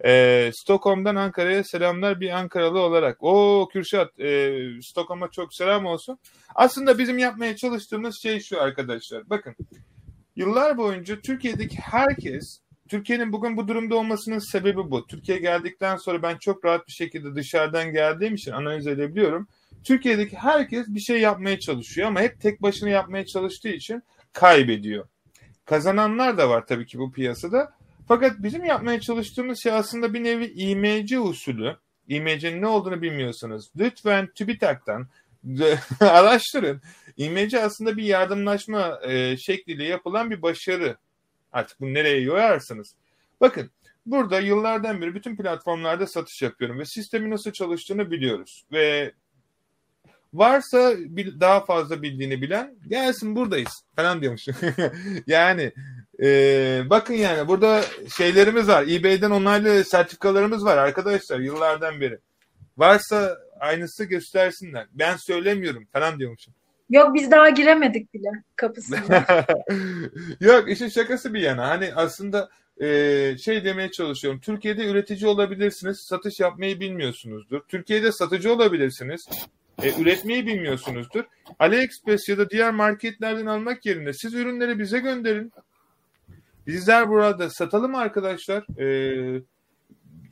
Ee, 0.06 0.52
Stockholm'dan 0.54 1.16
Ankara'ya 1.16 1.64
selamlar 1.64 2.20
bir 2.20 2.30
Ankaralı 2.30 2.80
olarak. 2.80 3.18
O 3.20 3.68
Kürşat, 3.74 4.20
e, 4.20 4.60
Stockholm'a 4.82 5.32
çok 5.32 5.54
selam 5.54 5.86
olsun. 5.86 6.20
Aslında 6.56 6.98
bizim 6.98 7.18
yapmaya 7.18 7.56
çalıştığımız 7.56 8.22
şey 8.22 8.40
şu 8.40 8.62
arkadaşlar. 8.62 9.30
Bakın 9.30 9.56
yıllar 10.36 10.78
boyunca 10.78 11.20
Türkiye'deki 11.22 11.78
herkes 11.78 12.60
Türkiye'nin 12.88 13.34
bugün 13.34 13.58
bu 13.58 13.68
durumda 13.68 13.96
olmasının 13.96 14.52
sebebi 14.52 14.92
bu. 14.92 15.08
Türkiye 15.08 15.38
geldikten 15.38 15.96
sonra 15.96 16.22
ben 16.22 16.38
çok 16.38 16.66
rahat 16.66 16.88
bir 16.88 16.94
şekilde 16.94 17.36
dışarıdan 17.36 17.92
geldiğim 17.92 18.36
için 18.36 18.52
analiz 18.52 18.88
edebiliyorum. 18.88 19.48
Türkiye'deki 19.84 20.36
herkes 20.36 20.88
bir 20.88 21.00
şey 21.00 21.22
yapmaya 21.22 21.60
çalışıyor 21.60 22.08
ama 22.08 22.22
hep 22.22 22.42
tek 22.42 22.62
başına 22.62 22.90
yapmaya 22.90 23.26
çalıştığı 23.26 23.70
için 23.70 24.04
kaybediyor. 24.34 25.08
Kazananlar 25.66 26.38
da 26.38 26.50
var 26.50 26.66
tabii 26.68 26.86
ki 26.86 27.00
bu 27.00 27.12
piyasada. 27.12 27.74
Fakat 28.08 28.34
bizim 28.40 28.66
yapmaya 28.66 29.00
çalıştığımız 29.00 29.64
şey 29.64 29.72
aslında 29.72 30.14
bir 30.14 30.24
nevi 30.24 30.46
IMC 30.46 31.20
usulü. 31.20 31.76
IMC'nin 32.08 32.62
ne 32.62 32.68
olduğunu 32.68 33.02
bilmiyorsanız 33.02 33.72
lütfen 33.78 34.28
TÜBİTAK'tan 34.36 35.08
araştırın. 36.00 36.82
IMC 37.18 37.64
aslında 37.64 37.98
bir 37.98 38.04
yardımlaşma 38.04 39.00
e, 39.04 39.38
şekliyle 39.38 39.84
yapılan 39.84 40.32
bir 40.32 40.42
başarı. 40.42 40.98
Artık 41.58 41.82
bunu 41.82 41.94
nereye 41.94 42.22
yoyarsınız. 42.22 42.96
Bakın 43.42 43.72
burada 44.06 44.40
yıllardan 44.40 45.02
beri 45.02 45.16
bütün 45.16 45.36
platformlarda 45.36 46.08
satış 46.08 46.42
yapıyorum 46.42 46.80
ve 46.80 46.86
sistemin 46.86 47.32
nasıl 47.32 47.52
çalıştığını 47.52 48.12
biliyoruz. 48.12 48.66
Ve 48.72 49.12
varsa 50.34 50.94
bir, 50.98 51.40
daha 51.40 51.66
fazla 51.66 52.02
bildiğini 52.02 52.42
bilen 52.42 52.76
gelsin 52.88 53.36
buradayız 53.36 53.84
falan 53.96 54.22
diyormuşum. 54.22 54.56
yani 55.28 55.72
e, 56.24 56.82
bakın 56.86 57.14
yani 57.14 57.48
burada 57.48 57.84
şeylerimiz 58.18 58.68
var. 58.68 58.84
eBay'den 58.88 59.32
onaylı 59.32 59.84
sertifikalarımız 59.84 60.66
var 60.66 60.78
arkadaşlar 60.78 61.40
yıllardan 61.40 62.02
beri. 62.02 62.20
Varsa 62.78 63.38
aynısı 63.60 64.04
göstersinler. 64.04 64.88
Ben 64.92 65.16
söylemiyorum 65.16 65.88
falan 65.94 66.20
diyormuşum. 66.20 66.54
Yok 66.90 67.16
biz 67.16 67.32
daha 67.32 67.50
giremedik 67.50 68.14
bile 68.14 68.30
kapısına. 68.56 68.98
Yok 70.40 70.70
işin 70.70 70.88
şakası 70.88 71.34
bir 71.34 71.42
yana. 71.42 71.70
Hani 71.70 71.92
aslında 71.96 72.50
e, 72.82 73.38
şey 73.38 73.66
demeye 73.66 73.92
çalışıyorum. 73.92 74.40
Türkiye'de 74.40 74.88
üretici 74.88 75.28
olabilirsiniz. 75.28 76.00
Satış 76.00 76.40
yapmayı 76.40 76.80
bilmiyorsunuzdur. 76.80 77.62
Türkiye'de 77.68 78.12
satıcı 78.12 78.54
olabilirsiniz. 78.54 79.28
E, 79.84 80.02
üretmeyi 80.02 80.48
bilmiyorsunuzdur. 80.48 81.24
AliExpress 81.60 82.30
ya 82.30 82.38
da 82.38 82.50
diğer 82.50 82.72
marketlerden 82.72 83.46
almak 83.46 83.86
yerine 83.86 84.14
siz 84.14 84.34
ürünleri 84.34 84.80
bize 84.80 85.00
gönderin. 85.00 85.52
Bizler 86.68 87.10
burada 87.10 87.50
satalım 87.50 87.96
arkadaşlar. 87.96 88.80
E, 88.82 89.42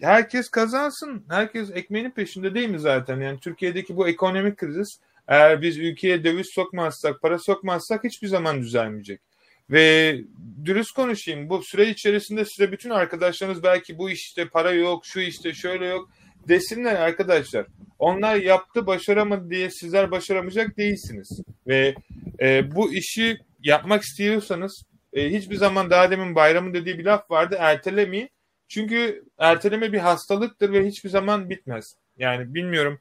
herkes 0.02 0.50
kazansın. 0.50 1.26
Herkes 1.30 1.72
ekmeğinin 1.74 2.12
peşinde 2.12 2.54
değil 2.54 2.70
mi 2.70 2.80
zaten? 2.80 3.20
Yani 3.20 3.40
Türkiye'deki 3.40 3.98
bu 3.98 4.08
ekonomik 4.08 4.58
kriz 4.58 5.00
eğer 5.28 5.62
biz 5.62 5.78
ülkeye 5.78 6.24
döviz 6.24 6.48
sokmazsak, 6.54 7.22
para 7.22 7.40
sokmazsak 7.40 8.04
hiçbir 8.04 8.28
zaman 8.28 8.62
düzelmeyecek. 8.62 9.22
Ve 9.70 10.20
dürüst 10.66 10.92
konuşayım 10.92 11.50
bu 11.50 11.64
süre 11.64 11.90
içerisinde 11.90 12.46
size 12.46 12.72
bütün 12.72 12.90
arkadaşlarınız 12.90 13.64
belki 13.64 13.98
bu 13.98 14.10
işte 14.10 14.50
para 14.50 14.72
yok, 14.72 15.06
şu 15.06 15.20
işte 15.20 15.54
şöyle 15.54 15.86
yok 15.86 16.10
desinler 16.48 16.96
arkadaşlar. 16.96 17.66
Onlar 18.00 18.36
yaptı 18.36 18.88
başaramadı 18.88 19.50
diye 19.50 19.70
sizler 19.70 20.12
başaramayacak 20.12 20.78
değilsiniz. 20.78 21.42
Ve 21.68 21.96
e, 22.42 22.76
bu 22.76 22.94
işi 22.94 23.38
yapmak 23.64 24.04
istiyorsanız 24.04 24.84
e, 25.14 25.30
hiçbir 25.30 25.56
zaman 25.56 25.90
daha 25.90 26.12
demin 26.12 26.36
bayramın 26.36 26.74
dediği 26.74 27.00
bir 27.00 27.06
laf 27.06 27.32
vardı 27.32 27.58
ertelemeyin. 27.60 28.30
Çünkü 28.68 29.24
erteleme 29.38 29.94
bir 29.94 30.00
hastalıktır 30.00 30.74
ve 30.74 30.88
hiçbir 30.88 31.10
zaman 31.10 31.50
bitmez. 31.50 31.96
Yani 32.18 32.54
bilmiyorum 32.54 33.00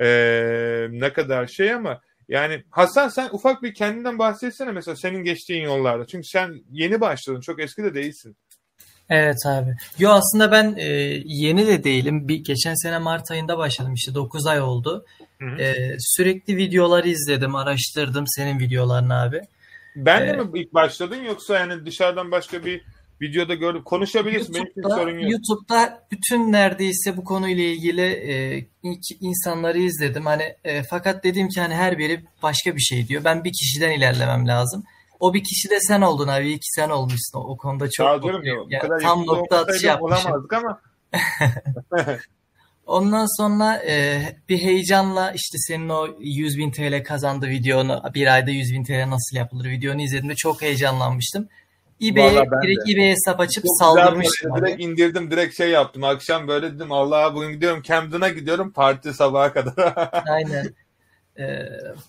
e, 0.00 0.06
ne 0.90 1.12
kadar 1.12 1.46
şey 1.46 1.72
ama 1.72 2.00
yani 2.28 2.64
Hasan 2.70 3.08
sen 3.08 3.28
ufak 3.32 3.62
bir 3.62 3.74
kendinden 3.74 4.18
bahsetsene 4.18 4.72
mesela 4.72 4.96
senin 4.96 5.24
geçtiğin 5.24 5.64
yollarda. 5.64 6.06
Çünkü 6.06 6.28
sen 6.28 6.60
yeni 6.70 7.00
başladın. 7.00 7.40
Çok 7.40 7.60
eski 7.60 7.82
de 7.84 7.94
değilsin. 7.94 8.36
Evet 9.08 9.46
abi. 9.46 9.70
Yo 9.98 10.10
aslında 10.10 10.52
ben 10.52 10.74
e, 10.78 10.84
yeni 11.24 11.66
de 11.66 11.84
değilim. 11.84 12.28
Bir, 12.28 12.44
geçen 12.44 12.74
sene 12.74 12.98
Mart 12.98 13.30
ayında 13.30 13.58
başladım 13.58 13.94
işte 13.94 14.14
9 14.14 14.46
ay 14.46 14.60
oldu. 14.60 15.04
Hı 15.38 15.46
hı. 15.46 15.62
E, 15.62 15.96
sürekli 15.98 16.56
videoları 16.56 17.08
izledim, 17.08 17.54
araştırdım 17.54 18.24
senin 18.26 18.58
videolarını 18.58 19.22
abi. 19.22 19.40
Ben 19.96 20.20
de 20.20 20.24
Evet. 20.24 20.52
mi 20.52 20.60
ilk 20.60 20.74
başladın 20.74 21.16
yoksa 21.16 21.58
yani 21.58 21.86
dışarıdan 21.86 22.30
başka 22.30 22.64
bir 22.64 22.82
videoda 23.20 23.54
gördüm. 23.54 23.82
Konuşabilirsin. 23.84 24.54
Benim 24.54 24.66
YouTube'da, 24.66 24.96
sorun 24.96 25.18
yok. 25.18 25.30
YouTube'da 25.30 26.06
bütün 26.10 26.52
neredeyse 26.52 27.16
bu 27.16 27.24
konuyla 27.24 27.64
ilgili 27.64 28.02
e, 28.02 28.66
insanları 29.20 29.78
izledim. 29.78 30.26
Hani 30.26 30.54
e, 30.64 30.82
fakat 30.82 31.24
dedim 31.24 31.48
ki 31.48 31.60
hani 31.60 31.74
her 31.74 31.98
biri 31.98 32.24
başka 32.42 32.76
bir 32.76 32.80
şey 32.80 33.08
diyor. 33.08 33.24
Ben 33.24 33.44
bir 33.44 33.52
kişiden 33.52 33.90
ilerlemem 33.90 34.48
lazım. 34.48 34.84
O 35.20 35.34
bir 35.34 35.44
kişi 35.44 35.70
de 35.70 35.80
sen 35.80 36.00
oldun 36.00 36.28
abi. 36.28 36.46
İyi 36.46 36.56
ki 36.56 36.66
sen 36.76 36.90
olmuşsun. 36.90 37.38
O, 37.38 37.56
konuda 37.56 37.90
çok 37.90 38.06
ya. 38.06 38.22
Bu 38.22 38.66
Ya, 38.68 38.78
kadar 38.78 39.00
tam 39.00 39.26
nokta 39.26 39.58
atışı 39.58 39.86
yapmışım. 39.86 40.26
Olamazdık 40.26 40.52
ama 40.52 40.80
Ondan 42.86 43.36
sonra 43.36 43.82
e, 43.88 44.22
bir 44.48 44.58
heyecanla 44.58 45.32
işte 45.32 45.58
senin 45.58 45.88
o 45.88 46.08
100 46.20 46.58
bin 46.58 46.70
TL 46.70 47.04
kazandı 47.04 47.48
videonu, 47.48 48.02
bir 48.14 48.34
ayda 48.34 48.50
100 48.50 48.72
bin 48.72 48.84
TL 48.84 49.10
nasıl 49.10 49.36
yapılır 49.36 49.70
videonu 49.70 50.02
izlediğimde 50.02 50.34
çok 50.34 50.62
heyecanlanmıştım. 50.62 51.48
eBay'e, 52.02 52.44
direkt 52.62 52.86
de. 52.86 52.92
eBay 52.92 53.10
hesap 53.10 53.40
açıp 53.40 53.64
çok 53.64 53.78
saldırmıştım 53.78 54.50
böyle 54.54 54.62
abi. 54.62 54.66
direkt 54.66 54.82
indirdim. 54.82 55.30
Direkt 55.30 55.56
şey 55.56 55.70
yaptım. 55.70 56.04
Akşam 56.04 56.48
böyle 56.48 56.74
dedim 56.74 56.92
Allah'a 56.92 57.34
bugün 57.34 57.52
gidiyorum. 57.52 57.82
Camden'a 57.82 58.28
gidiyorum. 58.28 58.72
Parti 58.72 59.14
sabaha 59.14 59.52
kadar. 59.52 59.94
Aynen. 60.28 60.74
Ee, 61.38 61.68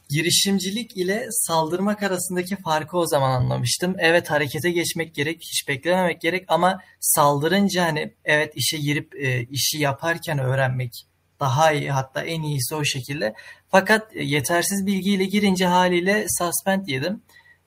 girişimcilik 0.09 0.97
ile 0.97 1.27
saldırmak 1.31 2.03
arasındaki 2.03 2.55
farkı 2.55 2.97
o 2.97 3.05
zaman 3.05 3.31
anlamıştım. 3.31 3.95
Evet 3.99 4.31
harekete 4.31 4.71
geçmek 4.71 5.15
gerek, 5.15 5.41
hiç 5.41 5.67
beklememek 5.67 6.21
gerek 6.21 6.45
ama 6.47 6.79
saldırınca 6.99 7.85
hani 7.85 8.13
evet 8.25 8.53
işe 8.55 8.77
girip 8.77 9.15
e, 9.15 9.43
işi 9.43 9.77
yaparken 9.77 10.39
öğrenmek 10.39 11.05
daha 11.39 11.71
iyi 11.71 11.91
hatta 11.91 12.23
en 12.23 12.41
iyisi 12.41 12.75
o 12.75 12.83
şekilde. 12.83 13.33
Fakat 13.69 14.15
e, 14.15 14.23
yetersiz 14.23 14.85
bilgiyle 14.85 15.25
girince 15.25 15.65
haliyle 15.65 16.25
suspend 16.39 16.87
yedim. 16.87 17.21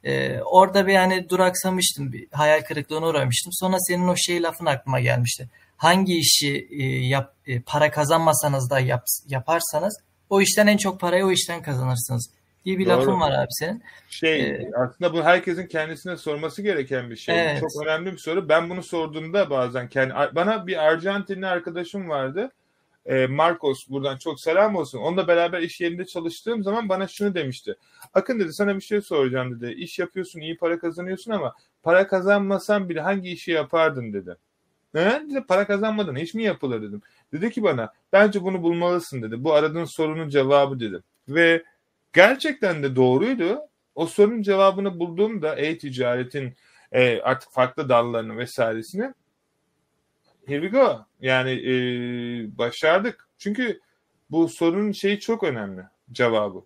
Ee, 0.05 0.41
orada 0.41 0.87
bir 0.87 0.93
yani 0.93 1.29
duraksamıştım, 1.29 2.13
bir 2.13 2.27
hayal 2.33 2.61
kırıklığına 2.61 3.07
uğramıştım. 3.07 3.53
Sonra 3.53 3.77
senin 3.79 4.09
o 4.09 4.17
şey 4.17 4.43
lafın 4.43 4.67
aklıma 4.67 5.01
gelmişti. 5.01 5.49
Hangi 5.77 6.19
işi 6.19 6.69
e, 6.71 6.85
yap, 6.85 7.35
e, 7.47 7.61
para 7.61 7.91
kazanmasanız 7.91 8.71
da 8.71 8.81
yap, 8.81 9.05
yaparsanız 9.29 10.01
o 10.31 10.41
işten 10.41 10.67
en 10.67 10.77
çok 10.77 11.01
parayı 11.01 11.27
o 11.27 11.31
işten 11.31 11.63
kazanırsınız 11.63 12.31
diye 12.65 12.79
bir 12.79 12.87
Doğru. 12.87 13.01
lafın 13.01 13.21
var 13.21 13.33
abi 13.33 13.49
senin. 13.51 13.83
Şey 14.11 14.51
Ee, 14.51 14.71
aslında 14.77 15.13
bu 15.13 15.25
herkesin 15.25 15.67
kendisine 15.67 16.17
sorması 16.17 16.63
gereken 16.63 17.11
bir 17.11 17.17
şey. 17.17 17.41
Evet. 17.41 17.61
Çok 17.61 17.87
önemli 17.87 18.13
bir 18.13 18.19
soru. 18.19 18.49
Ben 18.49 18.71
bunu 18.71 18.83
sorduğumda 18.83 19.51
bazen 19.51 19.89
kendi 19.89 20.15
bana 20.15 20.67
bir 20.67 20.85
Arjantinli 20.85 21.47
arkadaşım 21.47 22.09
vardı. 22.09 22.51
Ee, 23.07 23.27
Marcos 23.27 23.89
buradan 23.89 24.17
çok 24.17 24.41
selam 24.41 24.77
olsun. 24.77 24.99
Onunla 24.99 25.29
beraber 25.29 25.61
iş 25.61 25.81
yerinde 25.81 26.05
çalıştığım 26.05 26.63
zaman 26.63 26.89
bana 26.89 27.09
şunu 27.09 27.35
demişti. 27.35 27.77
Akın 28.15 28.41
dedi 28.41 28.53
sana 28.53 28.77
bir 28.77 28.81
şey 28.81 29.01
soracağım 29.01 29.61
dedi. 29.61 29.73
İş 29.73 29.99
yapıyorsun, 29.99 30.41
iyi 30.41 30.57
para 30.57 30.79
kazanıyorsun 30.79 31.31
ama 31.31 31.55
para 31.83 32.07
kazanmasan 32.07 32.89
bile 32.89 33.01
hangi 33.01 33.31
işi 33.31 33.51
yapardın 33.51 34.13
dedi. 34.13 34.37
Ne? 34.95 35.23
Dedi, 35.31 35.45
para 35.49 35.67
kazanmadan 35.67 36.17
iş 36.17 36.35
mi 36.35 36.43
yapılır 36.43 36.83
dedim. 36.83 37.03
Dedi 37.33 37.51
ki 37.51 37.63
bana 37.63 37.93
bence 38.13 38.43
bunu 38.43 38.63
bulmalısın 38.63 39.23
dedi. 39.23 39.45
Bu 39.45 39.53
aradığın 39.55 39.85
sorunun 39.85 40.29
cevabı 40.29 40.81
dedim. 40.81 41.03
Ve 41.29 41.65
gerçekten 42.13 42.83
de 42.83 42.97
doğruydu. 42.97 43.59
O 43.95 44.07
sorunun 44.07 44.43
cevabını 44.43 44.99
bulduğumda 45.01 45.57
e-ticaretin 45.57 46.55
e, 46.93 47.21
artık 47.21 47.53
farklı 47.53 47.89
dallarını 47.89 48.37
vesairesini 48.39 49.15
here 50.47 50.63
we 50.63 50.79
go. 50.79 51.07
Yani 51.21 51.51
e, 51.51 51.75
başardık. 52.59 53.29
Çünkü 53.39 53.81
bu 54.31 54.49
sorunun 54.49 54.93
şeyi 54.93 55.21
çok 55.21 55.43
önemli 55.43 55.83
cevabı. 56.13 56.65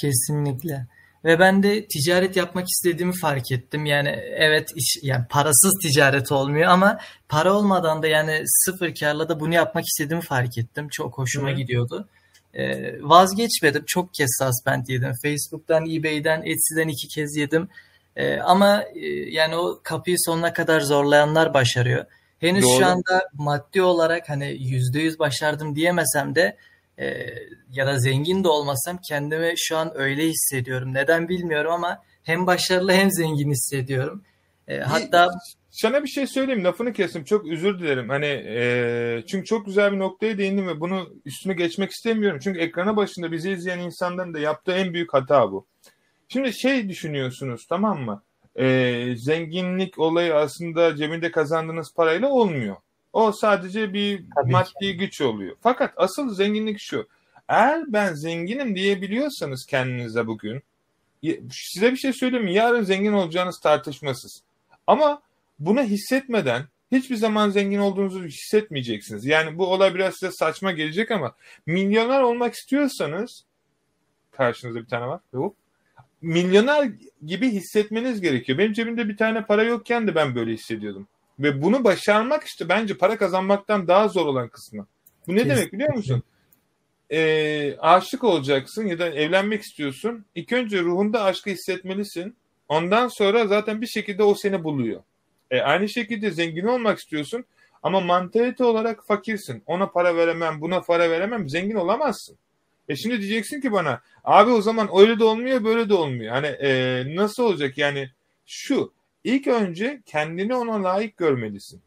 Kesinlikle. 0.00 0.86
Ve 1.24 1.38
ben 1.38 1.62
de 1.62 1.86
ticaret 1.86 2.36
yapmak 2.36 2.68
istediğimi 2.68 3.12
fark 3.20 3.52
ettim. 3.52 3.86
Yani 3.86 4.08
evet 4.36 4.68
iş, 4.76 4.98
yani 5.02 5.24
parasız 5.30 5.78
ticaret 5.82 6.32
olmuyor 6.32 6.68
ama 6.68 6.98
para 7.28 7.52
olmadan 7.52 8.02
da 8.02 8.06
yani 8.06 8.42
sıfır 8.46 8.94
karla 8.94 9.28
da 9.28 9.40
bunu 9.40 9.54
yapmak 9.54 9.84
istediğimi 9.84 10.22
fark 10.22 10.58
ettim. 10.58 10.88
Çok 10.92 11.18
hoşuma 11.18 11.50
Hı. 11.50 11.54
gidiyordu. 11.54 12.08
Ee, 12.54 12.94
vazgeçmedim. 13.02 13.84
Çok 13.86 14.14
kez 14.14 14.30
suspend 14.42 14.86
yedim. 14.88 15.12
Facebook'tan, 15.22 15.90
eBay'den, 15.90 16.42
Etsy'den 16.42 16.88
iki 16.88 17.08
kez 17.08 17.36
yedim. 17.36 17.68
Ee, 18.16 18.36
ama 18.36 18.82
e, 18.94 19.06
yani 19.30 19.56
o 19.56 19.80
kapıyı 19.82 20.16
sonuna 20.18 20.52
kadar 20.52 20.80
zorlayanlar 20.80 21.54
başarıyor. 21.54 22.04
Henüz 22.42 22.64
Doğru. 22.64 22.78
şu 22.78 22.86
anda 22.86 23.28
maddi 23.32 23.82
olarak 23.82 24.28
hani 24.28 24.56
yüzde 24.60 25.00
yüz 25.00 25.18
başardım 25.18 25.76
diyemesem 25.76 26.34
de 26.34 26.56
e, 26.98 27.26
ya 27.72 27.86
da 27.86 27.98
zengin 27.98 28.44
de 28.44 28.48
olmasam 28.48 28.98
kendimi 29.08 29.54
şu 29.56 29.76
an 29.76 29.92
öyle 29.94 30.28
hissediyorum. 30.28 30.94
Neden 30.94 31.28
bilmiyorum 31.28 31.72
ama 31.72 32.02
hem 32.22 32.46
başarılı 32.46 32.92
hem 32.92 33.10
zengin 33.10 33.50
hissediyorum. 33.50 34.22
E, 34.68 34.78
hatta 34.78 35.28
Sana 35.70 36.02
bir 36.02 36.08
şey 36.08 36.26
söyleyeyim 36.26 36.64
lafını 36.64 36.92
kestim 36.92 37.24
çok 37.24 37.46
özür 37.46 37.78
dilerim. 37.78 38.08
Hani 38.08 38.26
e, 38.26 39.24
çünkü 39.30 39.44
çok 39.44 39.66
güzel 39.66 39.92
bir 39.92 39.98
noktaya 39.98 40.38
değindim 40.38 40.68
ve 40.68 40.80
bunu 40.80 41.08
üstüne 41.24 41.54
geçmek 41.54 41.90
istemiyorum. 41.90 42.38
Çünkü 42.42 42.60
ekrana 42.60 42.96
başında 42.96 43.32
bizi 43.32 43.50
izleyen 43.50 43.78
insanların 43.78 44.34
da 44.34 44.38
yaptığı 44.38 44.72
en 44.72 44.94
büyük 44.94 45.14
hata 45.14 45.52
bu. 45.52 45.66
Şimdi 46.28 46.60
şey 46.60 46.88
düşünüyorsunuz 46.88 47.66
tamam 47.68 48.00
mı? 48.00 48.22
E, 48.56 49.14
zenginlik 49.16 49.98
olayı 49.98 50.34
aslında 50.34 50.96
cebinde 50.96 51.30
kazandığınız 51.30 51.94
parayla 51.94 52.28
olmuyor. 52.28 52.76
O 53.12 53.32
sadece 53.32 53.92
bir 53.92 54.24
Tabii 54.34 54.46
ki. 54.46 54.52
maddi 54.52 54.96
güç 54.96 55.20
oluyor. 55.20 55.56
Fakat 55.60 55.94
asıl 55.96 56.34
zenginlik 56.34 56.78
şu. 56.80 57.08
Eğer 57.48 57.92
ben 57.92 58.14
zenginim 58.14 58.76
diyebiliyorsanız 58.76 59.66
kendinize 59.66 60.26
bugün 60.26 60.62
size 61.50 61.92
bir 61.92 61.96
şey 61.96 62.12
söyleyeyim 62.12 62.44
mi? 62.44 62.54
Yarın 62.54 62.82
zengin 62.82 63.12
olacağınız 63.12 63.60
tartışmasız. 63.60 64.42
Ama 64.86 65.22
bunu 65.58 65.82
hissetmeden 65.82 66.62
hiçbir 66.92 67.16
zaman 67.16 67.50
zengin 67.50 67.78
olduğunuzu 67.78 68.24
hissetmeyeceksiniz. 68.24 69.24
Yani 69.26 69.58
bu 69.58 69.66
olay 69.66 69.94
biraz 69.94 70.14
size 70.14 70.32
saçma 70.32 70.72
gelecek 70.72 71.10
ama 71.10 71.34
milyoner 71.66 72.20
olmak 72.20 72.54
istiyorsanız 72.54 73.44
karşınızda 74.30 74.80
bir 74.80 74.86
tane 74.88 75.06
var. 75.06 75.20
Hop. 75.34 75.56
Milyoner 76.22 76.90
gibi 77.26 77.48
hissetmeniz 77.50 78.20
gerekiyor. 78.20 78.58
Benim 78.58 78.72
cebimde 78.72 79.08
bir 79.08 79.16
tane 79.16 79.44
para 79.44 79.62
yokken 79.62 80.06
de 80.06 80.14
ben 80.14 80.34
böyle 80.34 80.52
hissediyordum. 80.52 81.08
Ve 81.38 81.62
bunu 81.62 81.84
başarmak 81.84 82.44
işte 82.44 82.68
bence 82.68 82.96
para 82.96 83.18
kazanmaktan 83.18 83.88
daha 83.88 84.08
zor 84.08 84.26
olan 84.26 84.48
kısmı. 84.48 84.86
Bu 85.26 85.36
ne 85.36 85.48
demek 85.48 85.72
biliyor 85.72 85.94
musun? 85.94 86.22
Ee, 87.10 87.76
aşık 87.78 88.24
olacaksın 88.24 88.86
ya 88.86 88.98
da 88.98 89.08
evlenmek 89.08 89.62
istiyorsun. 89.62 90.24
İlk 90.34 90.52
önce 90.52 90.80
ruhunda 90.80 91.22
aşkı 91.24 91.50
hissetmelisin. 91.50 92.36
Ondan 92.68 93.08
sonra 93.08 93.46
zaten 93.46 93.80
bir 93.80 93.86
şekilde 93.86 94.22
o 94.22 94.34
seni 94.34 94.64
buluyor. 94.64 95.02
E, 95.50 95.60
aynı 95.60 95.88
şekilde 95.88 96.30
zengin 96.30 96.64
olmak 96.64 96.98
istiyorsun 96.98 97.44
ama 97.82 98.00
mantalite 98.00 98.64
olarak 98.64 99.06
fakirsin. 99.06 99.62
Ona 99.66 99.86
para 99.86 100.16
veremem, 100.16 100.60
buna 100.60 100.80
para 100.80 101.10
veremem. 101.10 101.48
Zengin 101.48 101.74
olamazsın. 101.74 102.36
E 102.88 102.96
şimdi 102.96 103.20
diyeceksin 103.20 103.60
ki 103.60 103.72
bana 103.72 104.00
abi 104.24 104.50
o 104.50 104.60
zaman 104.60 104.88
öyle 104.96 105.18
de 105.18 105.24
olmuyor 105.24 105.64
böyle 105.64 105.88
de 105.88 105.94
olmuyor. 105.94 106.32
Hani 106.32 106.46
e, 106.46 107.02
nasıl 107.16 107.42
olacak 107.42 107.78
yani 107.78 108.10
şu 108.46 108.92
ilk 109.24 109.46
önce 109.46 110.02
kendini 110.06 110.54
ona 110.54 110.84
layık 110.84 111.16
görmelisin. 111.16 111.80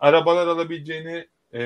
Arabalar 0.00 0.46
alabileceğini, 0.46 1.26
e, 1.52 1.62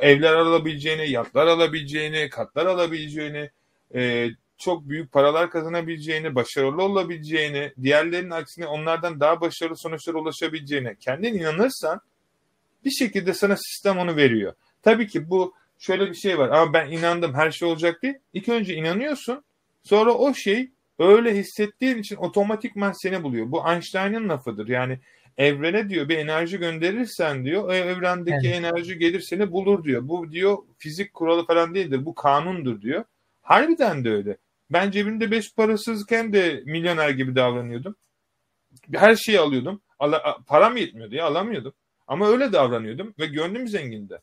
evler 0.00 0.34
alabileceğini, 0.34 1.10
yatlar 1.10 1.46
alabileceğini, 1.46 2.28
katlar 2.30 2.66
alabileceğini, 2.66 3.50
e, 3.94 4.28
çok 4.58 4.88
büyük 4.88 5.12
paralar 5.12 5.50
kazanabileceğini, 5.50 6.34
başarılı 6.34 6.82
olabileceğini, 6.82 7.72
diğerlerinin 7.82 8.30
aksine 8.30 8.66
onlardan 8.66 9.20
daha 9.20 9.40
başarılı 9.40 9.76
sonuçlara 9.76 10.18
ulaşabileceğine 10.18 10.96
kendin 11.00 11.34
inanırsan 11.34 12.00
bir 12.84 12.90
şekilde 12.90 13.34
sana 13.34 13.56
sistem 13.56 13.98
onu 13.98 14.16
veriyor. 14.16 14.54
Tabii 14.82 15.06
ki 15.06 15.30
bu 15.30 15.54
şöyle 15.78 16.10
bir 16.10 16.14
şey 16.14 16.38
var 16.38 16.48
ama 16.48 16.72
ben 16.72 16.90
inandım 16.90 17.34
her 17.34 17.50
şey 17.50 17.68
olacak 17.68 18.02
değil. 18.02 18.14
İlk 18.32 18.48
önce 18.48 18.74
inanıyorsun 18.74 19.44
sonra 19.82 20.12
o 20.12 20.34
şey 20.34 20.70
öyle 20.98 21.36
hissettiğin 21.36 21.98
için 21.98 22.16
otomatikman 22.16 22.92
seni 22.92 23.22
buluyor. 23.22 23.50
Bu 23.50 23.68
Einstein'ın 23.68 24.28
lafıdır. 24.28 24.68
Yani 24.68 24.98
evrene 25.36 25.88
diyor 25.88 26.08
bir 26.08 26.18
enerji 26.18 26.58
gönderirsen 26.58 27.44
diyor 27.44 27.64
o 27.64 27.72
evrendeki 27.72 28.46
Evet. 28.46 28.56
enerji 28.56 28.98
gelir 28.98 29.20
seni 29.20 29.52
bulur 29.52 29.84
diyor. 29.84 30.08
Bu 30.08 30.32
diyor 30.32 30.58
fizik 30.78 31.14
kuralı 31.14 31.46
falan 31.46 31.74
değildir. 31.74 32.06
Bu 32.06 32.14
kanundur 32.14 32.82
diyor. 32.82 33.04
Harbiden 33.42 34.04
de 34.04 34.10
öyle. 34.10 34.36
Ben 34.70 34.90
cebimde 34.90 35.30
beş 35.30 35.54
parasızken 35.54 36.32
de 36.32 36.62
milyoner 36.66 37.10
gibi 37.10 37.36
davranıyordum. 37.36 37.96
Her 38.94 39.16
şeyi 39.16 39.40
alıyordum. 39.40 39.80
Ala, 39.98 40.38
param 40.46 40.76
yetmiyordu 40.76 41.14
ya 41.14 41.26
alamıyordum. 41.26 41.72
Ama 42.06 42.28
öyle 42.28 42.52
davranıyordum 42.52 43.14
ve 43.18 43.26
gönlüm 43.26 43.68
zengindi. 43.68 44.18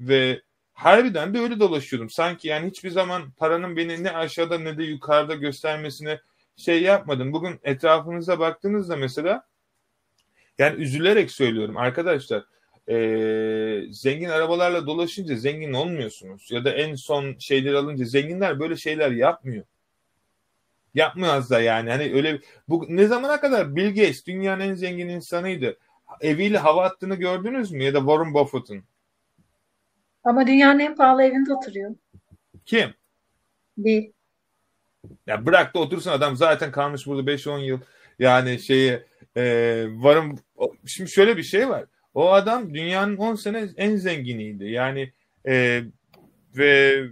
Ve 0.00 0.42
harbiden 0.74 1.34
de 1.34 1.38
öyle 1.38 1.60
dolaşıyordum. 1.60 2.10
Sanki 2.10 2.48
yani 2.48 2.68
hiçbir 2.68 2.90
zaman 2.90 3.30
paranın 3.30 3.76
beni 3.76 4.04
ne 4.04 4.10
aşağıda 4.10 4.58
ne 4.58 4.78
de 4.78 4.84
yukarıda 4.84 5.34
göstermesine 5.34 6.20
şey 6.56 6.82
yapmadım. 6.82 7.32
Bugün 7.32 7.60
etrafınıza 7.62 8.38
baktığınızda 8.38 8.96
mesela 8.96 9.46
yani 10.58 10.82
üzülerek 10.82 11.30
söylüyorum 11.30 11.76
arkadaşlar 11.76 12.44
eee, 12.88 13.86
zengin 13.90 14.28
arabalarla 14.28 14.86
dolaşınca 14.86 15.36
zengin 15.36 15.72
olmuyorsunuz. 15.72 16.50
Ya 16.50 16.64
da 16.64 16.70
en 16.70 16.94
son 16.94 17.38
şeyleri 17.38 17.76
alınca 17.76 18.04
zenginler 18.04 18.60
böyle 18.60 18.76
şeyler 18.76 19.10
yapmıyor. 19.10 19.64
Yapmaz 20.94 21.50
da 21.50 21.60
yani. 21.60 21.90
Hani 21.90 22.14
öyle 22.14 22.40
bu 22.68 22.86
ne 22.88 23.06
zamana 23.06 23.40
kadar 23.40 23.76
Bill 23.76 23.88
Gates 23.88 24.26
dünyanın 24.26 24.60
en 24.60 24.74
zengin 24.74 25.08
insanıydı. 25.08 25.78
Eviyle 26.20 26.58
hava 26.58 26.84
attığını 26.84 27.14
gördünüz 27.14 27.72
mü? 27.72 27.84
Ya 27.84 27.94
da 27.94 27.98
Warren 27.98 28.34
Buffett'ın. 28.34 28.84
Ama 30.24 30.46
dünyanın 30.46 30.78
en 30.78 30.96
pahalı 30.96 31.22
evinde 31.22 31.54
oturuyor. 31.54 31.94
Kim? 32.66 32.94
Bir. 33.76 34.10
Ya 35.26 35.46
bırak 35.46 35.74
da 35.74 35.78
otursun 35.78 36.10
adam 36.10 36.36
zaten 36.36 36.72
kalmış 36.72 37.06
burada 37.06 37.30
5-10 37.30 37.58
yıl. 37.60 37.80
Yani 38.18 38.58
şeye 38.58 39.06
e, 39.36 39.44
varım 39.88 40.38
şimdi 40.86 41.10
şöyle 41.10 41.36
bir 41.36 41.42
şey 41.42 41.68
var. 41.68 41.84
O 42.14 42.32
adam 42.32 42.74
dünyanın 42.74 43.16
10 43.16 43.34
sene 43.34 43.68
en 43.76 43.96
zenginiydi. 43.96 44.64
Yani 44.64 45.12
e, 45.46 45.82
ve 46.56 47.02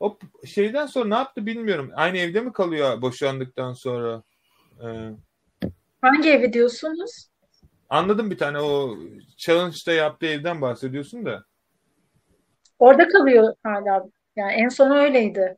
o 0.00 0.18
şeyden 0.46 0.86
sonra 0.86 1.08
ne 1.08 1.14
yaptı 1.14 1.46
bilmiyorum. 1.46 1.90
Aynı 1.94 2.18
evde 2.18 2.40
mi 2.40 2.52
kalıyor 2.52 3.02
boşandıktan 3.02 3.72
sonra? 3.72 4.22
E, 4.82 4.86
Hangi 6.00 6.30
evi 6.30 6.52
diyorsunuz? 6.52 7.28
anladım 7.90 8.30
bir 8.30 8.38
tane 8.38 8.60
o 8.60 8.98
challenge'da 9.36 9.92
yaptığı 9.92 10.26
evden 10.26 10.60
bahsediyorsun 10.60 11.26
da. 11.26 11.44
Orada 12.78 13.08
kalıyor 13.08 13.54
hala. 13.62 14.08
Yani 14.36 14.52
en 14.52 14.68
son 14.68 14.90
öyleydi. 14.90 15.56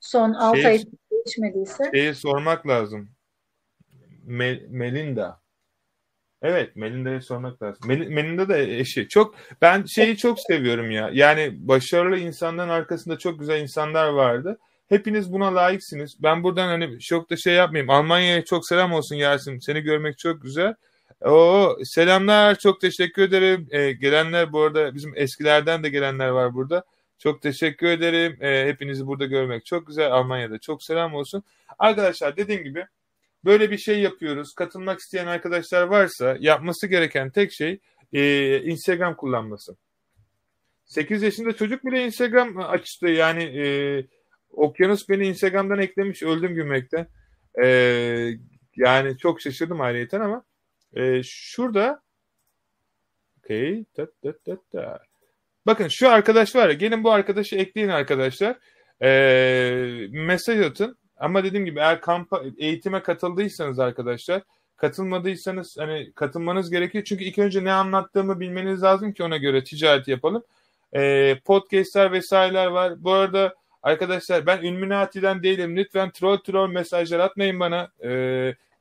Son 0.00 0.32
6 0.32 0.56
Şey- 0.60 0.66
ay 0.66 0.82
geçmediyse. 1.10 1.90
Şeyi 1.94 2.14
sormak 2.14 2.66
lazım. 2.68 3.10
Mel- 4.26 4.66
Melinda. 4.68 5.40
Evet, 6.42 6.76
Melinda'ya 6.76 7.20
sormak 7.20 7.62
lazım. 7.62 7.88
Mel- 7.88 8.08
Melinda 8.08 8.48
da 8.48 8.58
eşi. 8.58 9.08
Çok 9.08 9.34
ben 9.62 9.84
şeyi 9.84 10.16
çok 10.16 10.40
seviyorum 10.40 10.90
ya. 10.90 11.10
Yani 11.12 11.68
başarılı 11.68 12.18
insanların 12.18 12.68
arkasında 12.68 13.18
çok 13.18 13.40
güzel 13.40 13.60
insanlar 13.62 14.08
vardı. 14.08 14.58
Hepiniz 14.88 15.32
buna 15.32 15.54
layıksınız. 15.54 16.22
Ben 16.22 16.42
buradan 16.44 16.66
hani 16.68 17.00
çok 17.00 17.30
da 17.30 17.36
şey 17.36 17.54
yapmayayım. 17.54 17.90
Almanya'ya 17.90 18.44
çok 18.44 18.66
selam 18.66 18.92
olsun 18.92 19.16
Yasin. 19.16 19.58
Seni 19.58 19.80
görmek 19.80 20.18
çok 20.18 20.42
güzel. 20.42 20.74
O 21.24 21.76
selamlar. 21.84 22.58
Çok 22.58 22.80
teşekkür 22.80 23.22
ederim. 23.22 23.68
Ee, 23.70 23.92
gelenler 23.92 24.52
bu 24.52 24.60
arada 24.60 24.94
bizim 24.94 25.12
eskilerden 25.16 25.82
de 25.82 25.88
gelenler 25.88 26.28
var 26.28 26.54
burada. 26.54 26.84
Çok 27.18 27.42
teşekkür 27.42 27.86
ederim. 27.86 28.38
Ee, 28.40 28.66
hepinizi 28.66 29.06
burada 29.06 29.26
görmek 29.26 29.66
çok 29.66 29.86
güzel. 29.86 30.12
Almanya'da 30.12 30.58
çok 30.58 30.82
selam 30.82 31.14
olsun. 31.14 31.42
Arkadaşlar 31.78 32.36
dediğim 32.36 32.64
gibi 32.64 32.86
böyle 33.44 33.70
bir 33.70 33.78
şey 33.78 34.00
yapıyoruz. 34.00 34.54
Katılmak 34.54 34.98
isteyen 34.98 35.26
arkadaşlar 35.26 35.82
varsa 35.82 36.36
yapması 36.40 36.86
gereken 36.86 37.30
tek 37.30 37.52
şey 37.52 37.78
e, 38.12 38.56
Instagram 38.62 39.16
kullanması. 39.16 39.76
8 40.84 41.22
yaşında 41.22 41.52
çocuk 41.52 41.84
bile 41.84 42.04
Instagram 42.04 42.58
açtı. 42.58 43.08
Yani 43.08 43.42
e, 43.42 43.64
Okyanus 44.50 45.08
beni 45.08 45.26
Instagram'dan 45.26 45.78
eklemiş. 45.78 46.22
Öldüm 46.22 46.54
gülmekten. 46.54 47.06
E, 47.62 47.66
yani 48.76 49.18
çok 49.18 49.40
şaşırdım 49.40 49.80
ayrıyeten 49.80 50.20
ama 50.20 50.44
e, 50.94 51.22
şurada 51.24 52.02
okay, 53.38 53.84
tat, 53.96 54.08
tat, 54.22 54.44
tat, 54.44 54.58
tat. 54.72 55.00
Bakın 55.66 55.88
şu 55.88 56.10
arkadaş 56.10 56.56
var 56.56 56.68
ya 56.68 56.74
gelin 56.74 57.04
bu 57.04 57.10
arkadaşı 57.10 57.56
ekleyin 57.56 57.88
arkadaşlar. 57.88 58.58
E, 59.02 60.08
mesaj 60.10 60.60
atın. 60.60 60.96
Ama 61.16 61.44
dediğim 61.44 61.64
gibi 61.64 61.78
eğer 61.78 62.00
kampa, 62.00 62.42
eğitime 62.58 63.02
katıldıysanız 63.02 63.78
arkadaşlar 63.78 64.42
katılmadıysanız 64.76 65.76
hani 65.78 66.12
katılmanız 66.12 66.70
gerekiyor. 66.70 67.04
Çünkü 67.04 67.24
ilk 67.24 67.38
önce 67.38 67.64
ne 67.64 67.72
anlattığımı 67.72 68.40
bilmeniz 68.40 68.82
lazım 68.82 69.12
ki 69.12 69.22
ona 69.22 69.36
göre 69.36 69.64
ticaret 69.64 70.08
yapalım. 70.08 70.42
E, 70.92 71.34
podcastler 71.44 72.12
vesaireler 72.12 72.66
var. 72.66 73.04
Bu 73.04 73.12
arada 73.12 73.54
arkadaşlar 73.82 74.46
ben 74.46 74.62
Illuminati'den 74.62 75.42
değilim. 75.42 75.76
Lütfen 75.76 76.10
troll 76.10 76.36
troll 76.36 76.68
mesajlar 76.68 77.18
atmayın 77.18 77.60
bana. 77.60 77.88
E, 78.04 78.10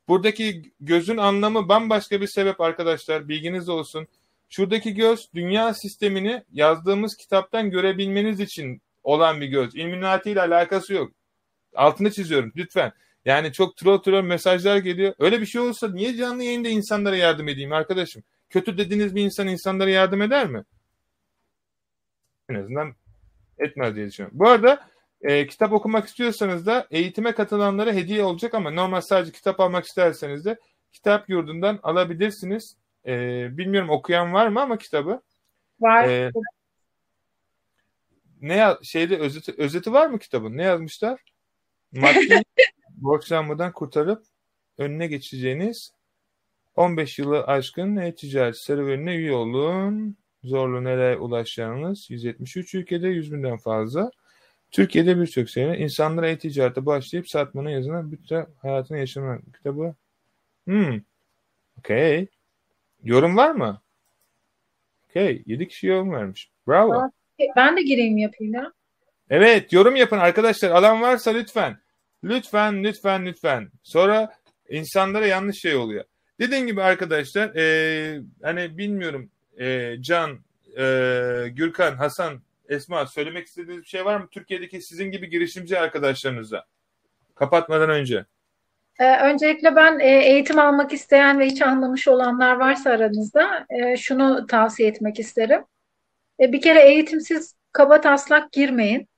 buradaki 0.10 0.72
gözün 0.80 1.18
anlamı 1.18 1.70
bambaşka 1.70 2.22
bir 2.22 2.28
sebep 2.28 2.62
arkadaşlar. 2.62 3.30
Bilginiz 3.30 3.70
olsun. 3.70 4.08
Şuradaki 4.50 4.94
göz 4.94 5.30
dünya 5.34 5.74
sistemini 5.74 6.44
yazdığımız 6.52 7.16
kitaptan 7.16 7.70
görebilmeniz 7.70 8.40
için 8.40 8.82
olan 9.04 9.42
bir 9.42 9.48
göz. 9.48 9.76
Illuminati 9.76 10.32
ile 10.32 10.42
alakası 10.42 10.94
yok. 10.94 11.12
Altını 11.76 12.12
çiziyorum 12.12 12.54
lütfen. 12.56 12.92
Yani 13.26 13.54
çok 13.54 13.78
troll 13.78 13.98
troll 13.98 14.24
mesajlar 14.24 14.78
geliyor. 14.78 15.14
Öyle 15.20 15.42
bir 15.42 15.46
şey 15.46 15.62
olursa 15.62 15.90
niye 15.90 16.16
canlı 16.16 16.44
yayında 16.44 16.70
insanlara 16.70 17.16
yardım 17.16 17.48
edeyim 17.48 17.74
arkadaşım? 17.74 18.24
Kötü 18.50 18.78
dediğiniz 18.78 19.16
bir 19.16 19.24
insan 19.24 19.48
insanlara 19.48 19.90
yardım 19.90 20.22
eder 20.22 20.48
mi? 20.48 20.64
En 22.50 22.56
azından 22.56 22.96
etmez 23.58 23.96
diye 23.96 24.08
düşünüyorum. 24.08 24.40
Bu 24.40 24.48
arada 24.48 24.90
e, 25.22 25.48
kitap 25.48 25.74
okumak 25.74 26.08
istiyorsanız 26.08 26.66
da 26.66 26.88
eğitime 26.92 27.32
katılanlara 27.36 27.94
hediye 27.94 28.24
olacak 28.24 28.54
ama 28.54 28.72
normal 28.72 29.02
sadece 29.02 29.32
kitap 29.32 29.60
almak 29.60 29.86
isterseniz 29.86 30.46
de 30.46 30.60
kitap 30.92 31.30
yurdundan 31.30 31.80
alabilirsiniz. 31.84 32.78
E, 33.06 33.14
bilmiyorum 33.58 33.90
okuyan 33.90 34.34
var 34.34 34.48
mı 34.48 34.62
ama 34.62 34.78
kitabı. 34.78 35.22
Var. 35.80 36.10
E, 36.10 36.32
ne 38.42 38.76
şeyde 38.84 39.18
özeti, 39.18 39.54
özeti 39.58 39.94
var 39.94 40.08
mı 40.08 40.20
kitabın? 40.20 40.58
Ne 40.58 40.64
yazmışlar? 40.64 41.20
Maddi 41.92 42.44
borçlanmadan 42.90 43.72
kurtarıp 43.72 44.24
önüne 44.78 45.08
geçeceğiniz 45.08 45.94
15 46.76 47.20
yılı 47.20 47.44
aşkın 47.44 47.96
e-ticaret 47.96 48.58
serüvenine 48.58 49.16
üye 49.16 49.34
olun. 49.34 50.18
Zorlu 50.44 50.84
nereye 50.84 51.18
ulaşacağınız 51.18 52.10
173 52.10 52.76
ülkede 52.76 53.08
100 53.08 53.34
binden 53.34 53.58
fazla. 53.58 54.12
Türkiye'de 54.72 55.20
birçok 55.22 55.50
sene 55.50 55.78
insanlara 55.78 56.30
e-ticarete 56.30 56.86
başlayıp 56.86 57.30
satmanın 57.30 57.70
yazılan 57.70 58.12
bütün 58.12 58.46
hayatını 58.62 58.98
yaşanan 58.98 59.42
kitabı. 59.58 59.96
Hmm. 60.66 61.02
Okey. 61.80 62.28
Yorum 63.04 63.38
var 63.38 63.52
mı? 63.52 63.82
Okey. 65.10 65.44
7 65.46 65.68
kişi 65.68 65.88
yorum 65.88 66.12
vermiş. 66.12 66.52
Bravo. 66.68 66.94
Aa. 66.94 67.12
Ben 67.56 67.78
de 67.78 67.82
gireyim 67.82 68.18
yapayım 68.18 68.54
ya. 68.54 68.74
Evet 69.30 69.74
yorum 69.74 69.96
yapın 69.96 70.18
arkadaşlar. 70.18 70.70
Alan 70.70 71.02
varsa 71.02 71.32
lütfen. 71.32 71.78
Lütfen 72.24 72.84
lütfen 72.84 73.26
lütfen. 73.26 73.72
Sonra 73.84 74.34
insanlara 74.70 75.28
yanlış 75.28 75.62
şey 75.62 75.76
oluyor. 75.76 76.04
Dediğim 76.40 76.68
gibi 76.68 76.82
arkadaşlar 76.82 77.56
e, 77.56 78.22
hani 78.42 78.78
bilmiyorum 78.78 79.30
e, 79.60 79.96
Can, 80.02 80.40
e, 80.78 80.84
Gürkan, 81.50 81.96
Hasan, 81.96 82.42
Esma 82.70 83.08
söylemek 83.08 83.48
istediğiniz 83.48 83.84
bir 83.84 83.88
şey 83.88 84.06
var 84.06 84.18
mı? 84.18 84.28
Türkiye'deki 84.32 84.82
sizin 84.82 85.12
gibi 85.12 85.30
girişimci 85.30 85.80
arkadaşlarınıza. 85.80 86.66
Kapatmadan 87.36 87.90
önce. 87.90 88.26
Ee, 89.00 89.18
öncelikle 89.18 89.76
ben 89.76 90.00
e, 90.00 90.08
eğitim 90.08 90.60
almak 90.60 90.94
isteyen 90.94 91.40
ve 91.40 91.46
hiç 91.46 91.62
anlamış 91.62 92.08
olanlar 92.08 92.56
varsa 92.56 92.90
aranızda 92.90 93.66
e, 93.70 93.98
şunu 93.98 94.48
tavsiye 94.48 94.90
etmek 94.90 95.20
isterim. 95.20 95.64
E, 96.40 96.54
bir 96.54 96.62
kere 96.62 96.80
eğitimsiz 96.80 97.56
kaba 97.72 98.02
taslak 98.02 98.52
girmeyin. 98.52 99.10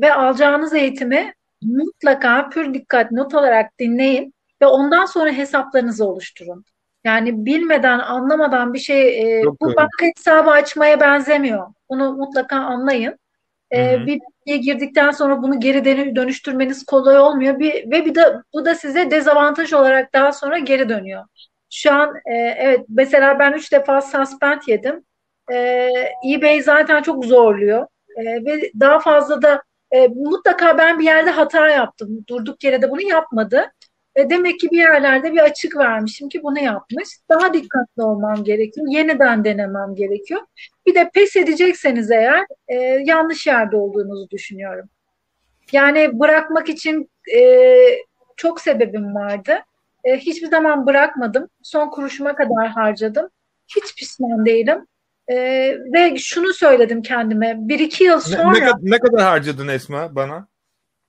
Ve 0.00 0.14
alacağınız 0.14 0.74
eğitimi 0.74 1.34
mutlaka 1.62 2.48
pür 2.48 2.74
dikkat 2.74 3.12
not 3.12 3.34
alarak 3.34 3.78
dinleyin 3.78 4.34
ve 4.62 4.66
ondan 4.66 5.06
sonra 5.06 5.32
hesaplarınızı 5.32 6.04
oluşturun. 6.04 6.64
Yani 7.04 7.46
bilmeden, 7.46 7.98
anlamadan 7.98 8.74
bir 8.74 8.78
şey 8.78 9.38
e, 9.38 9.42
Çok 9.42 9.60
bu 9.60 9.66
doğru. 9.66 9.76
banka 9.76 10.06
hesabı 10.16 10.50
açmaya 10.50 11.00
benzemiyor. 11.00 11.66
Bunu 11.90 12.12
mutlaka 12.12 12.56
anlayın. 12.56 13.18
E, 13.74 14.06
bir 14.06 14.20
bilgiye 14.46 14.56
girdikten 14.56 15.10
sonra 15.10 15.42
bunu 15.42 15.60
geri 15.60 15.78
dönü- 15.78 16.16
dönüştürmeniz 16.16 16.84
kolay 16.84 17.18
olmuyor. 17.18 17.58
Bir, 17.58 17.90
ve 17.90 18.06
bir 18.06 18.14
de 18.14 18.34
bu 18.54 18.64
da 18.64 18.74
size 18.74 19.10
dezavantaj 19.10 19.72
olarak 19.72 20.14
daha 20.14 20.32
sonra 20.32 20.58
geri 20.58 20.88
dönüyor. 20.88 21.24
Şu 21.70 21.92
an 21.92 22.14
e, 22.26 22.34
evet 22.34 22.80
mesela 22.88 23.38
ben 23.38 23.52
üç 23.52 23.72
defa 23.72 24.00
suspend 24.00 24.60
yedim. 24.66 25.04
E, 25.52 25.88
eBay 26.34 26.62
zaten 26.62 27.02
çok 27.02 27.24
zorluyor. 27.24 27.86
E, 28.16 28.24
ve 28.24 28.70
daha 28.80 28.98
fazla 28.98 29.42
da 29.42 29.62
e, 29.90 30.08
mutlaka 30.08 30.78
ben 30.78 30.98
bir 30.98 31.04
yerde 31.04 31.30
hata 31.30 31.68
yaptım. 31.68 32.24
Durduk 32.28 32.64
yere 32.64 32.82
de 32.82 32.90
bunu 32.90 33.02
yapmadı. 33.02 33.72
E, 34.16 34.30
demek 34.30 34.60
ki 34.60 34.68
bir 34.70 34.78
yerlerde 34.78 35.32
bir 35.32 35.38
açık 35.38 35.76
vermişim 35.76 36.28
ki 36.28 36.42
bunu 36.42 36.58
yapmış. 36.58 37.08
Daha 37.28 37.54
dikkatli 37.54 38.02
olmam 38.02 38.44
gerekiyor. 38.44 38.86
Yeniden 38.90 39.44
denemem 39.44 39.94
gerekiyor. 39.94 40.40
Bir 40.86 40.94
de 40.94 41.10
pes 41.14 41.36
edecekseniz 41.36 42.10
eğer 42.10 42.44
e, 42.68 42.74
yanlış 43.04 43.46
yerde 43.46 43.76
olduğunuzu 43.76 44.30
düşünüyorum. 44.30 44.88
Yani 45.72 46.20
bırakmak 46.20 46.68
için 46.68 47.10
e, 47.36 47.40
çok 48.36 48.60
sebebim 48.60 49.14
vardı. 49.14 49.58
E, 50.04 50.16
hiçbir 50.18 50.46
zaman 50.46 50.86
bırakmadım. 50.86 51.48
Son 51.62 51.90
kuruşuma 51.90 52.34
kadar 52.34 52.68
harcadım. 52.68 53.28
Hiç 53.76 53.96
pişman 53.96 54.46
değilim. 54.46 54.86
E, 55.28 55.36
ve 55.94 56.16
şunu 56.18 56.52
söyledim 56.52 57.02
kendime. 57.02 57.54
Bir 57.58 57.78
iki 57.78 58.04
yıl 58.04 58.16
Ne, 58.16 58.20
sonra 58.20 58.52
ne, 58.52 58.58
kad- 58.58 58.78
ne 58.82 58.98
kadar 58.98 59.22
harcadın 59.22 59.68
Esma 59.68 60.14
bana? 60.14 60.48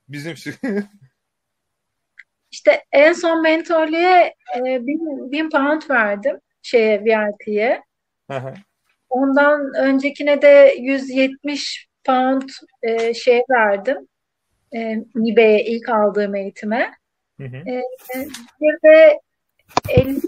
Bizim 0.09 0.35
işte 2.51 2.83
en 2.91 3.13
son 3.13 3.41
mentorluğe 3.41 4.35
e, 4.57 4.63
bin, 4.87 5.31
bin 5.31 5.49
pound 5.49 5.81
verdim 5.89 6.39
şeye 6.61 7.03
VIP'ye. 7.03 7.83
Ondan 9.09 9.73
öncekine 9.79 10.41
de 10.41 10.75
170 10.79 11.87
pound 12.05 12.49
e, 12.83 13.13
şey 13.13 13.41
verdim. 13.49 14.07
E, 14.75 14.79
eBay'e 15.15 15.65
ilk 15.65 15.89
aldığım 15.89 16.35
eğitime. 16.35 16.91
Hı 17.37 17.47
hı. 17.47 17.55
E, 17.57 17.83
bir 18.61 18.89
de 18.89 19.19
50, 19.89 20.19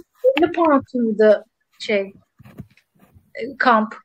50 0.42 0.52
pound 0.52 0.84
mıydı 0.94 1.46
şey 1.80 2.14
e, 3.36 3.58
kamp. 3.58 3.96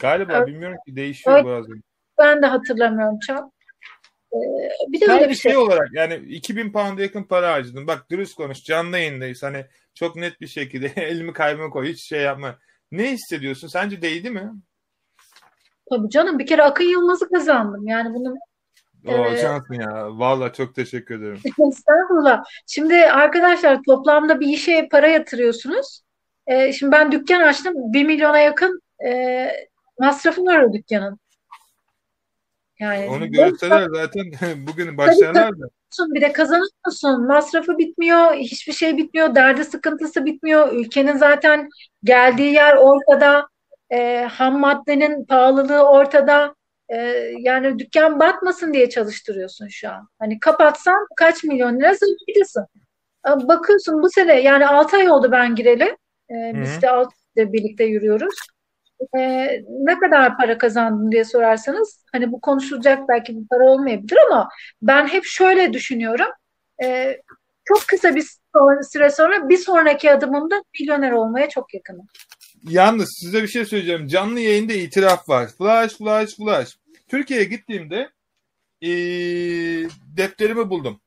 Galiba 0.00 0.32
Evet. 0.32 0.46
bilmiyorum 0.46 0.78
ki 0.86 0.96
değişiyor 0.96 1.36
Evet. 1.36 1.46
bazen. 1.46 1.82
Ben 2.18 2.42
de 2.42 2.46
hatırlamıyorum 2.46 3.18
çok. 3.18 3.55
E, 4.36 4.92
bir 4.92 5.00
de 5.00 5.12
öyle 5.12 5.28
bir 5.28 5.34
şey. 5.34 5.52
şey 5.52 5.56
olarak 5.56 5.88
yani 5.92 6.14
2000 6.14 6.72
pound'a 6.72 7.02
yakın 7.02 7.24
para 7.24 7.52
harcadın. 7.52 7.86
Bak 7.86 8.10
dürüst 8.10 8.34
konuş 8.34 8.64
canlı 8.64 8.98
yayındayız. 8.98 9.42
Hani 9.42 9.66
çok 9.94 10.16
net 10.16 10.40
bir 10.40 10.46
şekilde 10.46 10.86
elimi 10.96 11.32
kalbime 11.32 11.70
koy 11.70 11.88
hiç 11.88 12.02
şey 12.02 12.20
yapma. 12.20 12.58
Ne 12.92 13.12
hissediyorsun? 13.12 13.68
Sence 13.68 14.02
değdi 14.02 14.30
mi? 14.30 14.52
Tabii 15.90 16.10
canım 16.10 16.38
bir 16.38 16.46
kere 16.46 16.62
Akın 16.62 16.84
Yılmaz'ı 16.84 17.28
kazandım. 17.28 17.86
Yani 17.86 18.14
bunu 18.14 18.34
O 19.06 19.12
Evet. 19.12 19.40
şansın 19.40 19.74
ya. 19.74 20.18
Vallahi 20.18 20.52
çok 20.52 20.74
teşekkür 20.74 21.18
ederim. 21.18 21.38
Estağfurullah. 21.68 22.44
Şimdi 22.66 22.94
arkadaşlar 22.94 23.78
toplamda 23.86 24.40
bir 24.40 24.48
işe 24.48 24.88
para 24.90 25.08
yatırıyorsunuz. 25.08 26.00
Ee, 26.46 26.72
şimdi 26.72 26.92
ben 26.92 27.12
dükkan 27.12 27.40
açtım. 27.40 27.74
Bir 27.76 28.04
milyona 28.04 28.38
yakın 28.38 28.80
e, 29.06 29.50
masrafı 30.00 30.44
var 30.44 30.62
o 30.62 30.72
dükkanın. 30.72 31.18
Yani 32.80 33.08
Onu 33.10 33.30
görseler 33.30 33.88
zaten 33.94 34.24
bugün 34.66 34.98
başlarlar 34.98 35.60
da. 35.60 35.66
bir 36.14 36.20
de 36.20 36.32
kazanıyorsun. 36.32 37.26
Masrafı 37.26 37.78
bitmiyor, 37.78 38.34
hiçbir 38.34 38.72
şey 38.72 38.96
bitmiyor, 38.96 39.34
derdi 39.34 39.64
sıkıntısı 39.64 40.24
bitmiyor. 40.24 40.72
Ülkenin 40.72 41.16
zaten 41.16 41.68
geldiği 42.04 42.52
yer 42.52 42.76
ortada, 42.76 43.48
e, 43.90 44.28
ham 44.32 44.60
maddenin 44.60 45.24
pahalılığı 45.24 45.82
ortada. 45.88 46.54
e, 46.88 46.96
yani 47.38 47.78
dükkan 47.78 48.20
batmasın 48.20 48.72
diye 48.74 48.88
çalıştırıyorsun 48.90 49.68
şu 49.68 49.90
an. 49.90 50.08
Hani 50.18 50.40
kapatsan 50.40 51.06
kaç 51.16 51.44
milyon 51.44 51.80
lira 51.80 51.94
zarardasın. 51.94 52.66
E, 53.28 53.48
Bakıyorsun 53.48 54.02
bu 54.02 54.10
sene 54.10 54.40
yani 54.40 54.66
6 54.66 54.96
ay 54.96 55.10
oldu 55.10 55.28
ben 55.32 55.54
gireli. 55.54 55.96
E, 56.30 56.34
biz 56.54 56.82
de 56.82 56.90
6 56.90 57.10
aydır 57.38 57.52
birlikte 57.52 57.84
yürüyoruz. 57.84 58.34
E, 59.18 59.20
ne 59.68 59.98
kadar 59.98 60.36
para 60.36 60.58
kazandın 60.58 61.12
diye 61.12 61.24
sorarsanız 61.24 62.04
hani 62.12 62.32
bu 62.32 62.40
konuşulacak 62.40 63.08
belki 63.08 63.36
bir 63.40 63.48
para 63.50 63.64
olmayabilir 63.64 64.18
ama 64.30 64.48
ben 64.82 65.06
hep 65.06 65.24
şöyle 65.24 65.72
düşünüyorum. 65.72 66.26
E, 66.84 67.16
çok 67.64 67.88
kısa 67.88 68.14
bir 68.16 68.24
süre 68.92 69.10
sonra 69.10 69.48
bir 69.48 69.58
sonraki 69.58 70.12
adımımda 70.12 70.62
milyoner 70.80 71.12
olmaya 71.12 71.48
çok 71.48 71.74
yakınım. 71.74 72.06
Yalnız 72.68 73.18
size 73.20 73.42
bir 73.42 73.48
şey 73.48 73.64
söyleyeceğim. 73.64 74.06
Canlı 74.06 74.40
yayında 74.40 74.72
itiraf 74.72 75.28
var. 75.28 75.48
Flash, 75.58 75.96
flash, 75.96 76.36
flash. 76.36 76.78
Türkiye'ye 77.08 77.44
gittiğimde 77.44 78.10
eee, 78.80 79.88
defterimi 80.16 80.70
buldum. 80.70 81.00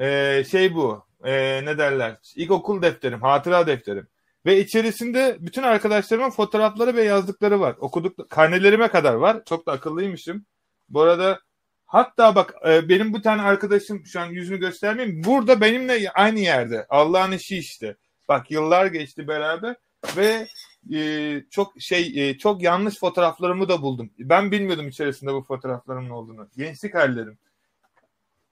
Eee, 0.00 0.44
şey 0.50 0.74
bu. 0.74 1.04
eee, 1.24 1.62
ne 1.64 1.78
derler? 1.78 2.16
İlkokul 2.36 2.82
defterim, 2.82 3.22
hatıra 3.22 3.66
defterim. 3.66 4.06
Ve 4.46 4.60
içerisinde 4.60 5.36
bütün 5.40 5.62
arkadaşlarımın 5.62 6.30
fotoğrafları 6.30 6.96
ve 6.96 7.02
yazdıkları 7.02 7.60
var. 7.60 7.76
Okuduk, 7.78 8.30
karnelerime 8.30 8.88
kadar 8.88 9.14
var. 9.14 9.44
Çok 9.44 9.66
da 9.66 9.72
akıllıymışım. 9.72 10.46
Bu 10.88 11.00
arada 11.00 11.40
hatta 11.86 12.34
bak 12.34 12.54
e, 12.68 12.88
benim 12.88 13.12
bu 13.12 13.22
tane 13.22 13.42
arkadaşım 13.42 14.06
şu 14.06 14.20
an 14.20 14.26
yüzünü 14.26 14.58
göstermeyeyim. 14.58 15.24
Burada 15.24 15.60
benimle 15.60 16.10
aynı 16.10 16.38
yerde. 16.38 16.86
Allah'ın 16.88 17.32
işi 17.32 17.58
işte. 17.58 17.96
Bak 18.28 18.50
yıllar 18.50 18.86
geçti 18.86 19.28
beraber 19.28 19.76
ve 20.16 20.46
e, 20.94 21.42
çok 21.50 21.72
şey 21.78 22.28
e, 22.28 22.38
çok 22.38 22.62
yanlış 22.62 22.98
fotoğraflarımı 22.98 23.68
da 23.68 23.82
buldum. 23.82 24.10
Ben 24.18 24.50
bilmiyordum 24.50 24.88
içerisinde 24.88 25.32
bu 25.32 25.42
fotoğraflarımın 25.42 26.10
olduğunu. 26.10 26.48
Gençlik 26.56 26.94
hallerim. 26.94 27.38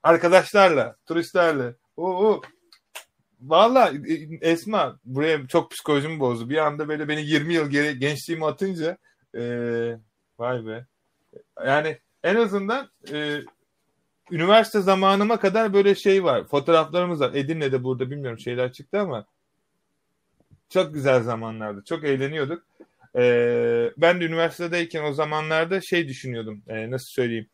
Arkadaşlarla, 0.02 0.96
turistlerle. 1.06 1.74
Oo, 1.96 2.40
Valla 3.44 3.92
e, 4.08 4.38
Esma 4.40 4.98
buraya 5.04 5.46
çok 5.46 5.70
psikolojimi 5.70 6.20
bozdu. 6.20 6.50
Bir 6.50 6.56
anda 6.56 6.88
böyle 6.88 7.08
beni 7.08 7.22
20 7.22 7.54
yıl 7.54 7.70
geri 7.70 7.98
gençliğimi 7.98 8.46
atınca 8.46 8.98
e, 9.36 9.42
vay 10.38 10.66
be. 10.66 10.86
Yani 11.66 11.98
en 12.22 12.36
azından 12.36 12.90
e, 13.12 13.38
üniversite 14.30 14.80
zamanıma 14.80 15.40
kadar 15.40 15.72
böyle 15.72 15.94
şey 15.94 16.24
var. 16.24 16.44
Fotoğraflarımız 16.44 17.20
var. 17.20 17.34
Edirne'de 17.34 17.84
burada 17.84 18.10
bilmiyorum 18.10 18.38
şeyler 18.38 18.72
çıktı 18.72 19.00
ama 19.00 19.26
çok 20.68 20.94
güzel 20.94 21.22
zamanlardı. 21.22 21.84
Çok 21.84 22.04
eğleniyorduk. 22.04 22.62
E, 23.16 23.22
ben 23.96 24.20
de 24.20 24.24
üniversitedeyken 24.24 25.04
o 25.04 25.12
zamanlarda 25.12 25.80
şey 25.80 26.08
düşünüyordum. 26.08 26.62
E, 26.68 26.90
nasıl 26.90 27.06
söyleyeyim? 27.06 27.46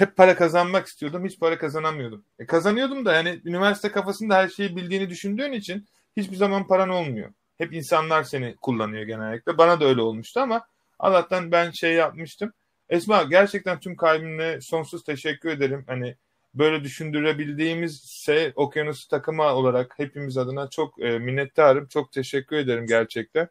Hep 0.00 0.16
para 0.16 0.36
kazanmak 0.36 0.86
istiyordum. 0.86 1.24
Hiç 1.26 1.38
para 1.38 1.58
kazanamıyordum. 1.58 2.24
E, 2.38 2.46
kazanıyordum 2.46 3.04
da 3.04 3.12
yani 3.14 3.40
üniversite 3.44 3.92
kafasında 3.92 4.36
her 4.36 4.48
şeyi 4.48 4.76
bildiğini 4.76 5.10
düşündüğün 5.10 5.52
için 5.52 5.86
hiçbir 6.16 6.36
zaman 6.36 6.66
paran 6.66 6.88
olmuyor. 6.88 7.30
Hep 7.58 7.72
insanlar 7.72 8.22
seni 8.22 8.56
kullanıyor 8.56 9.02
genellikle. 9.02 9.58
Bana 9.58 9.80
da 9.80 9.84
öyle 9.84 10.00
olmuştu 10.00 10.40
ama 10.40 10.66
Allah'tan 10.98 11.52
ben 11.52 11.70
şey 11.70 11.94
yapmıştım. 11.94 12.52
Esma 12.90 13.22
gerçekten 13.22 13.80
tüm 13.80 13.96
kalbimle 13.96 14.60
sonsuz 14.60 15.04
teşekkür 15.04 15.48
ederim. 15.48 15.84
Hani 15.86 16.14
böyle 16.54 16.84
düşündürebildiğimizse 16.84 18.52
okyanusu 18.56 19.08
takımı 19.08 19.42
olarak 19.42 19.94
hepimiz 19.96 20.38
adına 20.38 20.70
çok 20.70 21.02
e, 21.02 21.18
minnettarım. 21.18 21.86
Çok 21.86 22.12
teşekkür 22.12 22.56
ederim 22.56 22.86
gerçekten. 22.86 23.48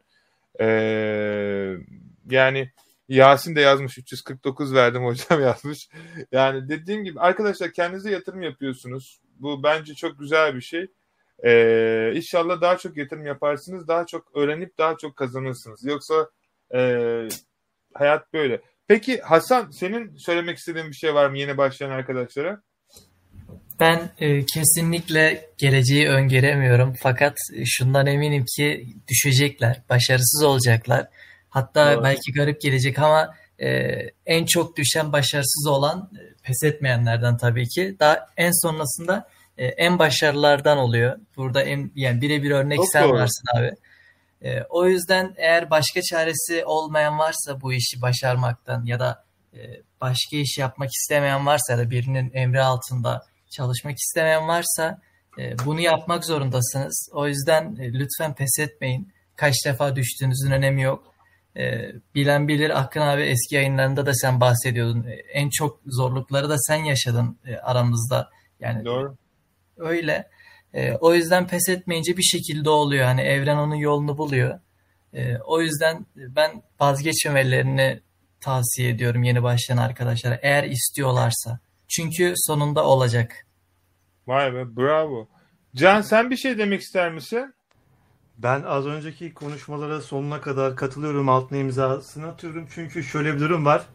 E, 0.60 0.66
yani 2.30 2.70
Yasin 3.10 3.56
de 3.56 3.60
yazmış 3.60 3.98
349 3.98 4.74
verdim 4.74 5.04
hocam 5.04 5.40
yazmış. 5.42 5.88
Yani 6.32 6.68
dediğim 6.68 7.04
gibi 7.04 7.20
arkadaşlar 7.20 7.72
kendinize 7.72 8.10
yatırım 8.10 8.42
yapıyorsunuz. 8.42 9.20
Bu 9.38 9.62
bence 9.62 9.94
çok 9.94 10.18
güzel 10.18 10.54
bir 10.54 10.60
şey. 10.60 10.86
Ee, 11.44 12.12
inşallah 12.14 12.60
daha 12.60 12.78
çok 12.78 12.96
yatırım 12.96 13.26
yaparsınız. 13.26 13.88
Daha 13.88 14.06
çok 14.06 14.36
öğrenip 14.36 14.78
daha 14.78 14.96
çok 14.96 15.16
kazanırsınız. 15.16 15.84
Yoksa 15.84 16.30
e, 16.74 16.80
hayat 17.94 18.32
böyle. 18.32 18.60
Peki 18.88 19.20
Hasan 19.20 19.70
senin 19.70 20.16
söylemek 20.16 20.58
istediğin 20.58 20.88
bir 20.88 20.96
şey 20.96 21.14
var 21.14 21.30
mı 21.30 21.38
yeni 21.38 21.56
başlayan 21.56 21.90
arkadaşlara? 21.90 22.62
Ben 23.80 24.10
e, 24.18 24.46
kesinlikle 24.46 25.48
geleceği 25.58 26.08
öngöremiyorum 26.08 26.94
fakat 27.02 27.36
e, 27.54 27.64
şundan 27.64 28.06
eminim 28.06 28.44
ki 28.56 28.86
düşecekler, 29.08 29.82
başarısız 29.88 30.42
olacaklar. 30.44 31.08
Hatta 31.50 31.94
Doğru. 31.94 32.04
belki 32.04 32.32
garip 32.32 32.60
gelecek 32.60 32.98
ama 32.98 33.34
e, 33.60 33.96
en 34.26 34.46
çok 34.46 34.76
düşen 34.76 35.12
başarısız 35.12 35.66
olan 35.66 36.10
e, 36.14 36.22
pes 36.42 36.62
etmeyenlerden 36.62 37.36
tabii 37.36 37.68
ki. 37.68 37.96
Daha 38.00 38.26
en 38.36 38.62
sonrasında 38.62 39.28
e, 39.58 39.66
en 39.66 39.98
başarılılardan 39.98 40.78
oluyor. 40.78 41.18
Burada 41.36 41.62
en 41.62 41.92
yani 41.94 42.20
birebir 42.20 42.50
örnek 42.50 42.76
Çok 42.76 42.88
sen 42.92 43.08
doğru. 43.08 43.18
varsın 43.18 43.44
abi. 43.56 43.70
E, 44.42 44.62
o 44.62 44.86
yüzden 44.86 45.34
eğer 45.36 45.70
başka 45.70 46.02
çaresi 46.02 46.64
olmayan 46.64 47.18
varsa 47.18 47.60
bu 47.60 47.72
işi 47.72 48.02
başarmaktan 48.02 48.84
ya 48.84 49.00
da 49.00 49.24
e, 49.54 49.58
başka 50.00 50.36
iş 50.36 50.58
yapmak 50.58 50.90
istemeyen 50.90 51.46
varsa 51.46 51.72
ya 51.72 51.78
da 51.78 51.90
birinin 51.90 52.30
emri 52.34 52.62
altında 52.62 53.22
çalışmak 53.50 53.98
istemeyen 53.98 54.48
varsa 54.48 55.00
e, 55.38 55.58
bunu 55.64 55.80
yapmak 55.80 56.24
zorundasınız. 56.24 57.08
O 57.12 57.26
yüzden 57.28 57.76
e, 57.80 57.92
lütfen 57.92 58.34
pes 58.34 58.58
etmeyin. 58.58 59.12
Kaç 59.36 59.54
defa 59.66 59.96
düştüğünüzün 59.96 60.50
önemi 60.50 60.82
yok. 60.82 61.14
E, 61.56 61.92
bilen 62.14 62.48
bilir 62.48 62.80
Akın 62.80 63.00
abi 63.00 63.22
eski 63.22 63.54
yayınlarında 63.54 64.06
da 64.06 64.14
sen 64.14 64.40
bahsediyordun. 64.40 65.04
E, 65.04 65.12
en 65.14 65.50
çok 65.50 65.80
zorlukları 65.86 66.48
da 66.48 66.58
sen 66.58 66.84
yaşadın 66.84 67.38
e, 67.46 67.56
aramızda. 67.56 68.30
Yani 68.60 68.84
Doğru. 68.84 69.16
öyle. 69.76 70.28
E, 70.74 70.92
o 70.92 71.14
yüzden 71.14 71.46
pes 71.46 71.68
etmeyince 71.68 72.16
bir 72.16 72.22
şekilde 72.22 72.70
oluyor. 72.70 73.04
Hani 73.04 73.20
evren 73.20 73.56
onun 73.56 73.74
yolunu 73.74 74.18
buluyor. 74.18 74.60
E, 75.14 75.36
o 75.36 75.60
yüzden 75.60 76.06
ben 76.16 76.62
vazgeçmemelerini 76.80 78.00
tavsiye 78.40 78.90
ediyorum 78.90 79.22
yeni 79.22 79.42
başlayan 79.42 79.76
arkadaşlara. 79.76 80.38
Eğer 80.42 80.64
istiyorlarsa. 80.64 81.60
Çünkü 81.88 82.32
sonunda 82.36 82.84
olacak. 82.84 83.46
Vay 84.26 84.54
be 84.54 84.76
bravo. 84.76 85.28
Can 85.74 86.00
sen 86.00 86.30
bir 86.30 86.36
şey 86.36 86.58
demek 86.58 86.80
ister 86.80 87.12
misin? 87.12 87.54
Ben 88.42 88.62
az 88.62 88.86
önceki 88.86 89.34
konuşmalara 89.34 90.00
sonuna 90.00 90.40
kadar 90.40 90.76
katılıyorum. 90.76 91.28
Altına 91.28 91.58
imzasını 91.58 92.26
atıyorum. 92.26 92.66
Çünkü 92.74 93.02
şöyle 93.02 93.34
bir 93.34 93.40
durum 93.40 93.64
var. 93.64 93.86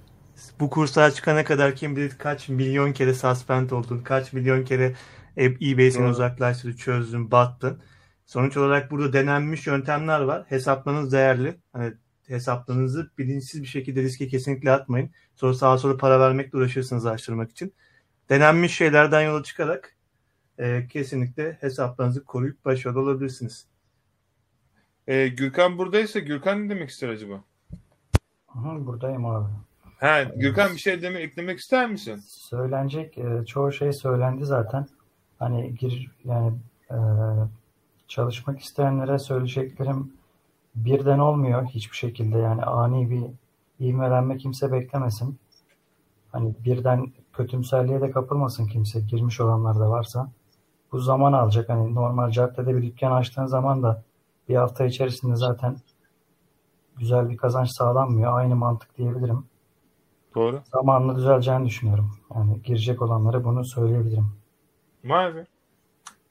Bu 0.59 0.69
kurslar 0.69 1.11
çıkana 1.11 1.43
kadar 1.43 1.75
kim 1.75 1.95
bilir 1.95 2.17
kaç 2.17 2.49
milyon 2.49 2.93
kere 2.93 3.13
suspend 3.13 3.69
oldun. 3.69 3.99
Kaç 4.03 4.33
milyon 4.33 4.65
kere 4.65 4.95
eBay 5.37 5.91
seni 5.91 6.07
uzaklaştırdı, 6.07 6.77
çözdün, 6.77 7.31
battın. 7.31 7.81
Sonuç 8.25 8.57
olarak 8.57 8.91
burada 8.91 9.13
denenmiş 9.13 9.67
yöntemler 9.67 10.19
var. 10.19 10.45
Hesaplarınız 10.49 11.11
değerli. 11.11 11.59
Hani 11.73 11.93
hesaplarınızı 12.27 13.11
bilinçsiz 13.17 13.61
bir 13.61 13.67
şekilde 13.67 14.01
riske 14.01 14.27
kesinlikle 14.27 14.71
atmayın. 14.71 15.11
Sonra 15.35 15.53
sağa 15.53 15.77
sola 15.77 15.97
para 15.97 16.19
vermekle 16.19 16.57
uğraşırsınız 16.57 17.05
araştırmak 17.05 17.51
için. 17.51 17.73
Denenmiş 18.29 18.75
şeylerden 18.75 19.21
yola 19.21 19.43
çıkarak 19.43 19.95
e, 20.57 20.87
kesinlikle 20.87 21.57
hesaplarınızı 21.61 22.25
koruyup 22.25 22.65
başarılı 22.65 22.99
olabilirsiniz. 22.99 23.74
Ee, 25.07 25.27
Gürkan 25.27 25.77
buradaysa 25.77 26.19
Gürkan 26.19 26.65
ne 26.65 26.69
demek 26.69 26.89
ister 26.89 27.09
acaba? 27.09 27.33
Hı, 28.47 28.85
buradayım 28.85 29.25
abi. 29.25 29.49
Ha, 29.99 30.23
Gürkan 30.23 30.73
bir 30.73 30.77
şey 30.79 31.01
demek 31.01 31.21
eklemek 31.21 31.59
ister 31.59 31.89
misin? 31.89 32.21
Söylenecek 32.27 33.17
e, 33.17 33.45
çoğu 33.45 33.71
şey 33.71 33.93
söylendi 33.93 34.45
zaten. 34.45 34.87
Hani 35.39 35.75
gir 35.75 36.11
yani 36.25 36.53
e, 36.91 36.97
çalışmak 38.07 38.59
isteyenlere 38.59 39.19
söyleyeceklerim 39.19 40.13
birden 40.75 41.19
olmuyor 41.19 41.65
hiçbir 41.65 41.97
şekilde. 41.97 42.37
Yani 42.37 42.63
ani 42.63 43.09
bir 43.09 43.23
ivmelenme 43.85 44.37
kimse 44.37 44.71
beklemesin. 44.71 45.39
Hani 46.31 46.53
birden 46.65 47.11
kötümserliğe 47.33 48.01
de 48.01 48.11
kapılmasın 48.11 48.67
kimse. 48.67 48.99
Girmiş 48.99 49.41
olanlar 49.41 49.79
da 49.79 49.89
varsa. 49.89 50.31
Bu 50.91 50.99
zaman 50.99 51.33
alacak. 51.33 51.69
Hani 51.69 51.95
normal 51.95 52.31
caddede 52.31 52.75
bir 52.75 52.83
dükkan 52.83 53.11
açtığın 53.11 53.45
zaman 53.45 53.83
da 53.83 54.03
bir 54.49 54.55
hafta 54.55 54.85
içerisinde 54.85 55.35
zaten 55.35 55.77
güzel 56.97 57.29
bir 57.29 57.37
kazanç 57.37 57.69
sağlanmıyor. 57.71 58.37
Aynı 58.37 58.55
mantık 58.55 58.97
diyebilirim. 58.97 59.45
Doğru. 60.35 60.61
Zamanla 60.73 61.15
düzeleceğini 61.15 61.65
düşünüyorum. 61.65 62.11
Yani 62.35 62.61
girecek 62.63 63.01
olanlara 63.01 63.43
bunu 63.43 63.65
söyleyebilirim. 63.65 64.31
Vay 65.05 65.35
be. 65.35 65.45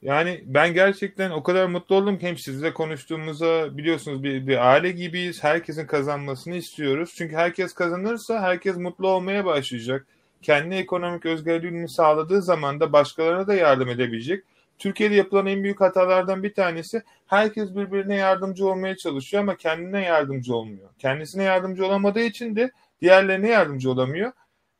Yani 0.01 0.43
ben 0.45 0.73
gerçekten 0.73 1.31
o 1.31 1.43
kadar 1.43 1.65
mutlu 1.65 1.95
oldum 1.95 2.17
ki 2.17 2.27
hem 2.27 2.37
sizle 2.37 2.73
konuştuğumuza 2.73 3.77
biliyorsunuz 3.77 4.23
bir, 4.23 4.47
bir 4.47 4.71
aile 4.71 4.91
gibiyiz. 4.91 5.43
Herkesin 5.43 5.87
kazanmasını 5.87 6.55
istiyoruz. 6.55 7.13
Çünkü 7.17 7.35
herkes 7.35 7.73
kazanırsa 7.73 8.41
herkes 8.41 8.77
mutlu 8.77 9.07
olmaya 9.07 9.45
başlayacak. 9.45 10.07
Kendi 10.41 10.75
ekonomik 10.75 11.25
özgürlüğünü 11.25 11.89
sağladığı 11.89 12.41
zaman 12.41 12.79
da 12.79 12.93
başkalarına 12.93 13.47
da 13.47 13.53
yardım 13.53 13.89
edebilecek. 13.89 14.43
Türkiye'de 14.79 15.15
yapılan 15.15 15.45
en 15.45 15.63
büyük 15.63 15.81
hatalardan 15.81 16.43
bir 16.43 16.53
tanesi 16.53 17.03
herkes 17.27 17.75
birbirine 17.75 18.15
yardımcı 18.15 18.67
olmaya 18.67 18.97
çalışıyor 18.97 19.43
ama 19.43 19.57
kendine 19.57 20.01
yardımcı 20.01 20.55
olmuyor. 20.55 20.89
Kendisine 20.99 21.43
yardımcı 21.43 21.85
olamadığı 21.85 22.21
için 22.21 22.55
de 22.55 22.71
Diğerlerine 23.01 23.49
yardımcı 23.49 23.91
olamıyor. 23.91 24.31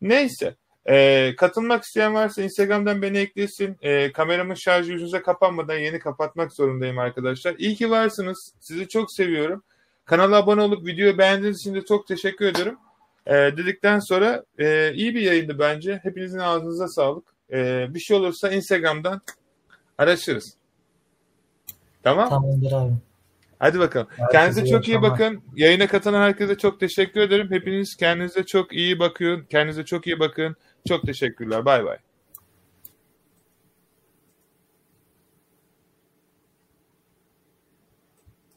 Neyse. 0.01 0.55
E, 0.85 1.35
katılmak 1.37 1.83
isteyen 1.83 2.13
varsa 2.13 2.41
Instagram'dan 2.41 3.01
beni 3.01 3.17
eklesin. 3.17 3.77
E, 3.81 4.11
kameramın 4.11 4.53
şarjı 4.53 4.91
yüzünüze 4.91 5.21
kapanmadan 5.21 5.77
yeni 5.77 5.99
kapatmak 5.99 6.53
zorundayım 6.53 6.99
arkadaşlar. 6.99 7.55
İyi 7.57 7.75
ki 7.75 7.89
varsınız. 7.89 8.53
Sizi 8.59 8.87
çok 8.87 9.11
seviyorum. 9.11 9.63
Kanala 10.05 10.35
abone 10.35 10.61
olup 10.61 10.87
videoyu 10.87 11.17
beğendiğiniz 11.17 11.59
için 11.59 11.75
de 11.75 11.81
çok 11.85 12.07
teşekkür 12.07 12.45
ederim. 12.45 12.77
E, 13.27 13.33
dedikten 13.33 13.99
sonra 13.99 14.43
e, 14.59 14.93
iyi 14.93 15.15
bir 15.15 15.21
yayındı 15.21 15.59
bence. 15.59 15.99
Hepinizin 16.03 16.39
ağzınıza 16.39 16.87
sağlık. 16.87 17.27
E, 17.51 17.87
bir 17.93 17.99
şey 17.99 18.17
olursa 18.17 18.51
Instagram'dan 18.51 19.21
araşırız. 19.97 20.53
Tamam? 22.03 22.29
Tamamdır 22.29 22.71
abi. 22.71 22.93
Hadi 23.59 23.79
bakalım. 23.79 24.07
Herkese 24.09 24.31
Kendinize 24.31 24.65
çok 24.65 24.87
iyi 24.87 25.01
bakın. 25.01 25.41
Yayına 25.55 25.87
katılan 25.87 26.21
herkese 26.21 26.57
çok 26.57 26.79
teşekkür 26.79 27.21
ederim. 27.21 27.51
Hepiniz 27.51 27.95
kendinize 27.95 28.43
çok 28.43 28.73
iyi 28.73 28.99
bakın. 28.99 29.45
Kendinize 29.49 29.85
çok 29.85 30.07
iyi 30.07 30.19
bakın. 30.19 30.55
Çok 30.87 31.05
teşekkürler. 31.05 31.65
Bay 31.65 31.85
bay. 31.85 31.97